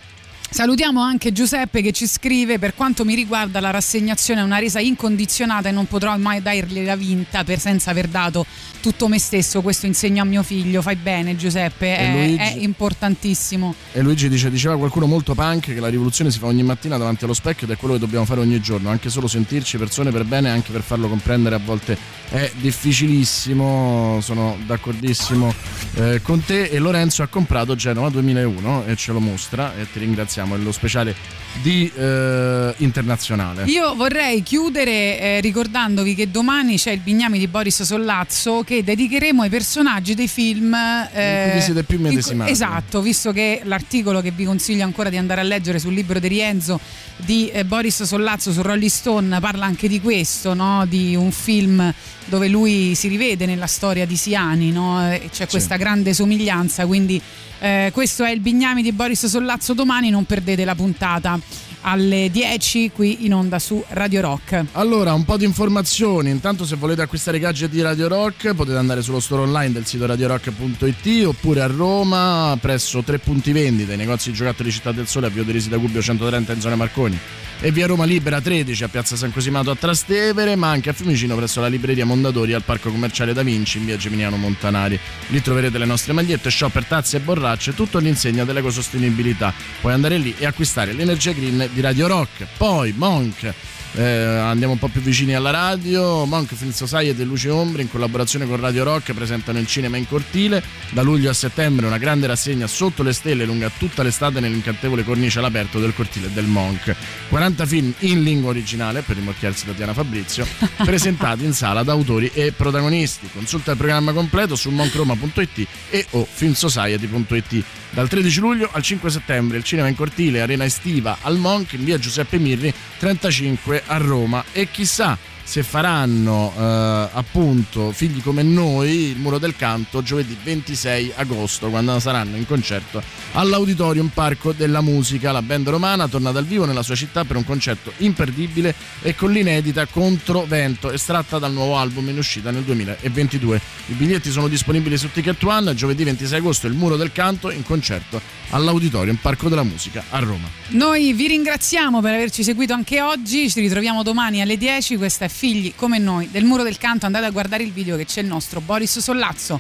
Salutiamo 0.54 1.02
anche 1.02 1.32
Giuseppe 1.32 1.82
che 1.82 1.94
ci 1.94 2.08
scrive: 2.08 2.60
Per 2.60 2.76
quanto 2.76 3.06
mi 3.06 3.16
riguarda, 3.16 3.62
la 3.62 3.70
rassegnazione 3.70 4.42
è 4.42 4.44
una 4.44 4.60
resa 4.60 4.80
incondizionata 4.82 5.70
e 5.70 5.72
non 5.72 5.86
potrò 5.86 6.18
mai 6.18 6.42
dargliela 6.42 6.98
vinta 6.98 7.46
per 7.46 7.58
senza 7.58 7.92
aver 7.92 8.08
dato 8.08 8.46
tutto 8.82 9.08
me 9.08 9.20
stesso. 9.20 9.62
Questo 9.62 9.86
insegno 9.86 10.22
a 10.22 10.26
mio 10.26 10.44
figlio. 10.44 10.82
Fai 10.82 10.98
bene, 10.98 11.38
Giuseppe, 11.38 11.96
è, 11.96 12.12
Luigi? 12.12 12.38
è 12.38 12.56
importantissimo. 12.58 13.74
E 13.94 14.02
Luigi 14.02 14.28
dice: 14.28 14.50
Diceva 14.50 14.76
qualcuno 14.78 15.06
molto 15.06 15.34
punk 15.34 15.74
che 15.74 15.80
la 15.80 15.88
rivoluzione 15.88 16.32
si 16.32 16.40
fa 16.40 16.48
ogni 16.48 16.64
mattina 16.64 16.98
davanti 16.98 17.24
allo 17.24 17.34
specchio 17.34 17.66
ed 17.66 17.74
è 17.74 17.78
quello 17.78 17.94
che 17.94 18.02
dobbiamo 18.02 18.26
fare 18.26 18.42
ogni 18.42 18.60
giorno. 18.60 18.90
Anche 18.90 19.10
solo 19.10 19.28
sentirci 19.28 19.78
persone 19.78 20.12
per 20.12 20.26
bene, 20.26 20.50
anche 20.50 20.74
per 20.74 20.82
farlo 20.82 21.08
comprendere 21.08 21.56
a 21.56 21.60
volte 21.64 21.98
è 22.30 22.52
difficilissimo. 22.60 24.20
Sono 24.22 24.58
d'accordissimo 24.66 25.54
eh, 25.96 26.22
con 26.22 26.44
te. 26.44 26.64
E 26.64 26.80
Lorenzo 26.80 27.24
ha 27.24 27.28
comprato 27.28 27.76
Genova 27.76 28.10
2001 28.10 28.86
e 28.88 28.96
ce 28.98 29.14
lo 29.14 29.20
mostra. 29.20 29.76
E 29.78 29.90
ti 29.90 30.00
ringraziamo. 30.00 30.56
È 30.56 30.58
lo 30.58 30.72
speciale 30.72 31.16
di 31.62 31.92
eh, 31.96 32.74
internazionale. 32.78 33.66
Io 33.66 33.96
vorrei 33.96 34.42
chiudere 34.44 35.20
eh, 35.20 35.40
ricordandovi 35.42 36.16
che 36.16 36.32
domani 36.32 36.78
c'è 36.78 36.92
il 36.92 37.00
Bignami 37.00 37.38
di 37.38 37.48
Boris 37.48 37.84
Sollazzo 37.84 38.64
che 38.64 38.84
dedicheremo 38.84 39.44
ai 39.44 39.50
personaggi 39.50 40.16
dei 40.16 40.28
film. 40.28 40.74
eh, 40.74 41.44
cui 41.50 41.60
vi 41.60 41.64
siete 41.64 41.84
più 41.84 42.06
in 42.06 42.22
cui- 42.22 42.50
esatto, 42.50 43.02
visto 43.02 43.32
che 43.32 43.62
l'articolo 43.64 44.22
che 44.22 44.32
vi 44.32 44.46
consiglio 44.46 44.84
ancora 44.84 45.10
di 45.10 45.18
andare 45.18 45.42
a 45.42 45.44
leggere 45.44 45.80
sul 45.80 45.94
libro 45.94 46.20
di 46.20 46.28
Rienzo 46.28 46.80
di 47.18 47.50
eh, 47.50 47.66
Boris 47.66 48.04
Sollazzo 48.04 48.52
su 48.52 48.62
Rolling 48.62 48.90
Stone 48.90 49.40
parla 49.40 49.66
anche 49.66 49.88
di 49.88 50.02
questo, 50.02 50.54
no? 50.54 50.86
di 50.88 51.16
un 51.16 51.32
film 51.32 51.94
dove 52.26 52.48
lui 52.48 52.96
si 52.96 53.08
rivede 53.08 53.46
nella 53.46 53.68
storia 53.68 54.06
di 54.06 54.16
Siani, 54.16 54.72
no? 54.72 55.12
E 55.12 55.30
c'è 55.32 55.48
questa 55.48 55.76
grande 55.76 56.14
somiglianza, 56.14 56.86
quindi 56.86 57.22
eh, 57.62 57.92
questo 57.94 58.24
è 58.24 58.32
il 58.32 58.40
Bignami 58.40 58.82
di 58.82 58.92
Boris 58.92 59.28
Sollazzo 59.28 59.74
domani, 59.74 60.10
non 60.10 60.26
perdete 60.26 60.66
la 60.66 60.74
puntata 60.74 61.40
alle 61.82 62.30
10 62.32 62.92
qui 62.92 63.26
in 63.26 63.34
onda 63.34 63.60
su 63.60 63.84
Radio 63.90 64.22
Rock. 64.22 64.66
Allora, 64.74 65.14
un 65.14 65.26
po' 65.26 65.38
di 65.38 65.46
informazioni. 65.46 66.30
Intanto, 66.30 66.66
se 66.66 66.76
volete 66.76 67.02
acquistare 67.04 67.38
i 67.38 67.40
gadget 67.40 67.70
di 67.70 67.82
Radio 67.82 68.08
Rock, 68.08 68.54
potete 68.54 68.78
andare 68.78 69.02
sullo 69.02 69.20
store 69.20 69.44
online 69.44 69.74
del 69.74 69.86
sito 69.86 70.06
radiorock.it 70.06 71.26
oppure 71.26 71.62
a 71.62 71.68
Roma, 71.68 72.58
presso 72.60 73.02
tre 73.04 73.20
punti 73.20 73.52
vendita, 73.52 73.94
i 73.94 73.98
negozi 73.98 74.34
giocattoli 74.34 74.72
Città 74.72 74.92
del 74.92 75.08
Sole 75.08 75.28
a 75.28 75.30
Via 75.30 75.44
Derisi 75.44 75.70
da 75.70 75.78
Gubbio 75.78 76.02
130 76.02 76.54
in 76.54 76.62
zona 76.62 76.76
Marconi 76.76 77.20
e 77.64 77.72
via 77.72 77.86
Roma 77.86 78.06
Libera 78.06 78.42
13 78.42 78.84
a 78.84 78.88
Piazza 78.88 79.16
San 79.16 79.32
Cosimato 79.32 79.70
a 79.70 79.76
Trastevere, 79.76 80.56
ma 80.56 80.70
anche 80.70 80.90
a 80.90 80.94
Fiumicino 80.94 81.36
presso 81.36 81.62
la 81.62 81.68
libreria 81.68 82.06
Mondadori 82.06 82.54
al 82.54 82.64
Parco 82.64 82.90
Commerciale 82.90 83.34
Da 83.34 83.44
Vinci 83.44 83.78
in 83.78 83.86
via 83.86 83.98
Geminiano 83.98 84.36
Montanari. 84.36 85.00
Lì 85.28 85.42
troverete 85.42 85.78
le 85.78 85.86
nostre 85.86 86.14
magliette, 86.14 86.50
shopper, 86.50 86.86
tazze 86.86 87.18
e 87.18 87.20
borracce, 87.20 87.76
tutto 87.76 88.00
all'insegna 88.00 88.44
dell'ecosostenibilità. 88.44 89.54
Puoi 89.80 89.94
andare 89.94 90.18
lì 90.18 90.34
e 90.38 90.48
acquistare 90.48 90.92
l'energia 90.94 91.34
green 91.34 91.70
di 91.72 91.82
Radio 91.82 92.08
Rock. 92.08 92.48
Poi 92.58 92.94
Monk. 92.98 93.54
Eh, 93.94 94.04
andiamo 94.04 94.74
un 94.74 94.80
po' 94.80 94.88
più 94.88 95.02
vicini 95.02 95.34
alla 95.36 95.52
radio. 95.52 96.26
Monk 96.26 96.54
Film 96.54 96.72
Society 96.72 97.22
e 97.22 97.26
Luce 97.26 97.50
Ombre 97.50 97.82
in 97.82 97.90
collaborazione 97.90 98.48
con 98.48 98.60
Radio 98.60 98.84
Rock 98.84 99.14
presentano 99.14 99.60
il 99.60 99.68
cinema 99.68 99.98
in 99.98 100.08
cortile. 100.08 100.64
Da 100.92 101.02
luglio 101.02 101.30
a 101.30 101.34
settembre 101.34 101.86
una 101.88 101.98
grande 101.98 102.28
rassegna 102.28 102.68
sotto 102.68 103.04
le 103.04 103.14
stelle 103.14 103.46
lunga 103.46 103.70
tutta 103.78 104.04
l'estate 104.04 104.40
nell'incantevole 104.40 105.04
cornice 105.04 105.40
all'aperto 105.40 105.80
del 105.80 105.94
cortile 105.94 106.32
del 106.32 106.46
Monk. 106.46 106.96
40 107.30 107.66
film 107.66 107.94
in 108.00 108.24
lingua 108.24 108.52
originale 108.52 109.02
per 109.02 109.18
rimorchiarsi 109.18 109.66
Tatiana 109.66 109.94
Fabrizio, 109.94 110.48
presentati 110.84 111.44
in 111.44 111.54
sala 111.54 111.84
da 111.84 111.92
autori 111.92 112.32
e 112.34 112.54
protagonisti. 112.54 113.30
Consulta 113.34 113.72
il 113.72 113.78
programma 113.78 114.14
completo 114.14 114.56
su 114.56 114.70
moncroma.it 114.70 115.68
e 115.90 116.06
o 116.12 116.26
filmsociety.it. 116.30 117.64
Dal 117.92 118.08
13 118.08 118.40
luglio 118.40 118.70
al 118.72 118.82
5 118.82 119.10
settembre 119.10 119.58
il 119.58 119.66
cinema 119.66 119.90
in 119.90 119.96
cortile 119.96 120.40
arena 120.40 120.64
estiva 120.64 121.18
al 121.22 121.38
Monk 121.38 121.74
in 121.74 121.84
via 121.84 122.00
Giuseppe 122.00 122.38
Mirri 122.38 122.74
35 122.98 123.81
a 123.88 123.98
Roma 123.98 124.44
e 124.52 124.70
chissà 124.70 125.18
se 125.52 125.64
faranno 125.64 126.54
eh, 126.58 127.10
appunto 127.12 127.92
figli 127.92 128.22
come 128.24 128.42
noi 128.42 129.10
il 129.10 129.18
muro 129.18 129.38
del 129.38 129.54
canto 129.58 130.02
giovedì 130.02 130.38
26 130.42 131.12
agosto 131.16 131.70
quando 131.70 132.00
saranno 132.00 132.38
in 132.38 132.48
concerto 132.48 133.04
all'Auditorium 133.34 134.12
Parco 134.14 134.54
della 134.54 134.80
Musica. 134.80 135.34
La 135.34 135.42
band 135.42 135.68
romana 135.68 136.08
torna 136.08 136.32
dal 136.32 136.46
vivo 136.46 136.64
nella 136.64 136.84
sua 136.84 136.96
città 136.96 137.26
per 137.26 137.36
un 137.36 137.44
concerto 137.44 137.92
imperdibile 137.98 138.74
e 139.02 139.14
con 139.14 139.34
l'inedita 139.34 139.86
Contro 139.88 140.46
Vento 140.48 140.90
estratta 140.90 141.38
dal 141.38 141.52
nuovo 141.52 141.76
album 141.76 142.08
in 142.08 142.18
uscita 142.18 142.50
nel 142.50 142.64
2022 142.64 143.62
i 143.88 143.94
biglietti 143.94 144.32
sono 144.32 144.48
disponibili 144.48 144.96
su 144.96 145.12
Ticket 145.12 145.44
One 145.44 145.76
giovedì 145.76 146.06
26 146.06 146.38
agosto 146.38 146.68
il 146.68 146.76
muro 146.76 146.96
del 146.96 147.12
canto 147.12 147.52
in 147.52 147.64
concerto 147.64 148.22
all'Auditorium 148.52 149.18
Parco 149.18 149.50
della 149.50 149.64
Musica 149.64 150.04
a 150.10 150.20
Roma. 150.20 150.48
Noi 150.70 151.12
vi 151.12 151.28
ringraziamo 151.28 152.00
per 152.00 152.14
averci 152.14 152.44
seguito 152.44 152.74
anche 152.74 153.02
oggi, 153.02 153.50
ci 153.50 153.60
ritroviamo 153.60 154.04
domani 154.04 154.42
alle 154.42 154.58
10, 154.58 154.96
questa 154.96 155.26
è 155.26 155.30
Figli 155.42 155.74
come 155.76 155.98
noi 155.98 156.30
del 156.30 156.44
Muro 156.44 156.62
del 156.62 156.78
Canto, 156.78 157.08
andate 157.08 157.26
a 157.26 157.32
guardare 157.32 157.64
il 157.64 157.72
video 157.72 157.98
che 157.98 158.06
c'è 158.06 158.22
il 158.22 158.28
nostro 158.28 158.62
Boris 158.62 159.00
Sollazzo. 159.00 159.60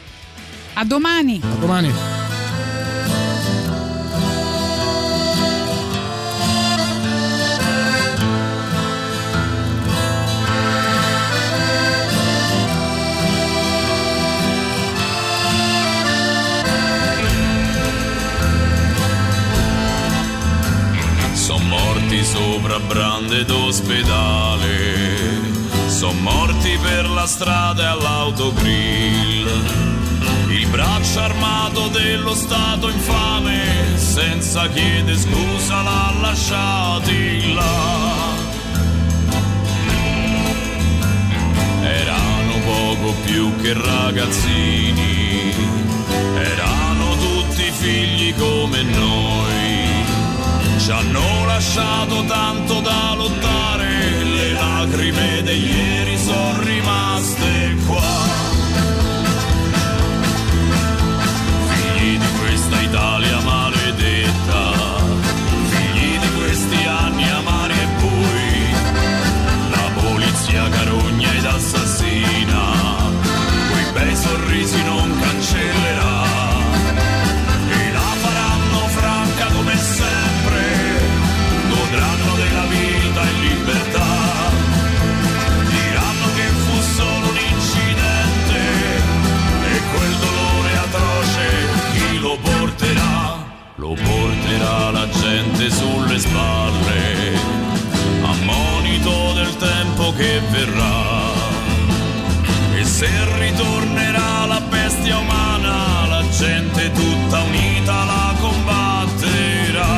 A 0.74 0.86
domani! 0.86 1.42
A 1.44 1.56
domani! 1.56 1.92
Sono 21.34 21.64
morti 21.66 22.24
sopra 22.24 22.80
brande 22.80 23.44
d'ospedale, 23.46 25.01
sono 26.02 26.20
morti 26.20 26.76
per 26.82 27.08
la 27.12 27.28
strada 27.28 27.84
e 27.84 27.86
all'autogrill. 27.86 29.48
Il 30.48 30.66
braccio 30.70 31.20
armato 31.20 31.90
dello 31.90 32.34
Stato 32.34 32.90
infame, 32.90 33.98
senza 33.98 34.68
chiedere 34.70 35.16
scusa, 35.16 35.84
l'ha 35.84 36.12
lasciati 36.20 37.54
là. 37.54 38.10
Erano 41.84 42.54
poco 42.66 43.14
più 43.24 43.56
che 43.62 43.74
ragazzini, 43.74 45.54
erano 46.36 47.16
tutti 47.18 47.72
figli 47.78 48.34
come 48.38 48.82
noi. 48.82 50.80
Ci 50.80 50.90
hanno 50.90 51.46
lasciato 51.46 52.24
tanto 52.26 52.80
da 52.80 53.14
lottare, 53.16 53.91
lacrime 54.86 55.44
di 55.44 55.70
ieri 55.70 56.18
sono 56.18 56.60
rimaste 56.64 57.76
qua. 57.86 58.14
Figli 61.70 62.18
di 62.18 62.28
questa 62.40 62.82
Italia 62.82 63.40
maledetta, 63.42 64.62
figli 65.70 66.20
di 66.20 66.30
questi 66.36 66.86
anni 66.86 67.30
amari 67.30 67.74
e 67.74 67.88
bui, 68.00 68.72
la 69.70 70.02
polizia 70.02 70.68
carogna 70.70 71.32
ed 71.32 71.46
assassina, 71.46 72.64
quei 73.72 73.92
bei 73.94 74.16
sorrisi 74.16 74.84
non 74.84 75.20
cancellerà. 75.20 76.11
pesi 95.62 95.70
sulle 95.70 96.18
spalle, 96.18 97.38
ammonito 98.24 99.34
del 99.34 99.56
tempo 99.58 100.14
che 100.14 100.42
verrà. 100.50 101.30
E 102.76 102.84
se 102.84 103.10
ritornerà 103.38 104.46
la 104.46 104.62
bestia 104.62 105.18
umana, 105.18 106.08
la 106.08 106.24
gente 106.30 106.92
tutta 106.92 107.42
unita 107.42 108.04
la 108.06 108.34
combatterà. 108.40 109.96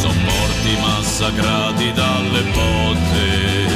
Sono 0.00 0.20
morti 0.24 0.76
massacrati 0.80 1.92
dalle 1.92 2.42
botte, 2.52 3.66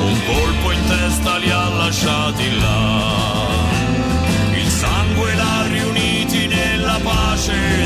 un 0.00 0.18
colpo 0.26 0.70
in 0.70 0.84
testa 0.86 1.36
li 1.36 1.50
ha 1.50 1.68
lasciati 1.68 2.58
là 2.60 3.23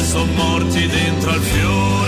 sono 0.08 0.24
morti 0.32 0.86
dentro 0.86 1.30
al 1.32 1.40
fiore. 1.40 2.07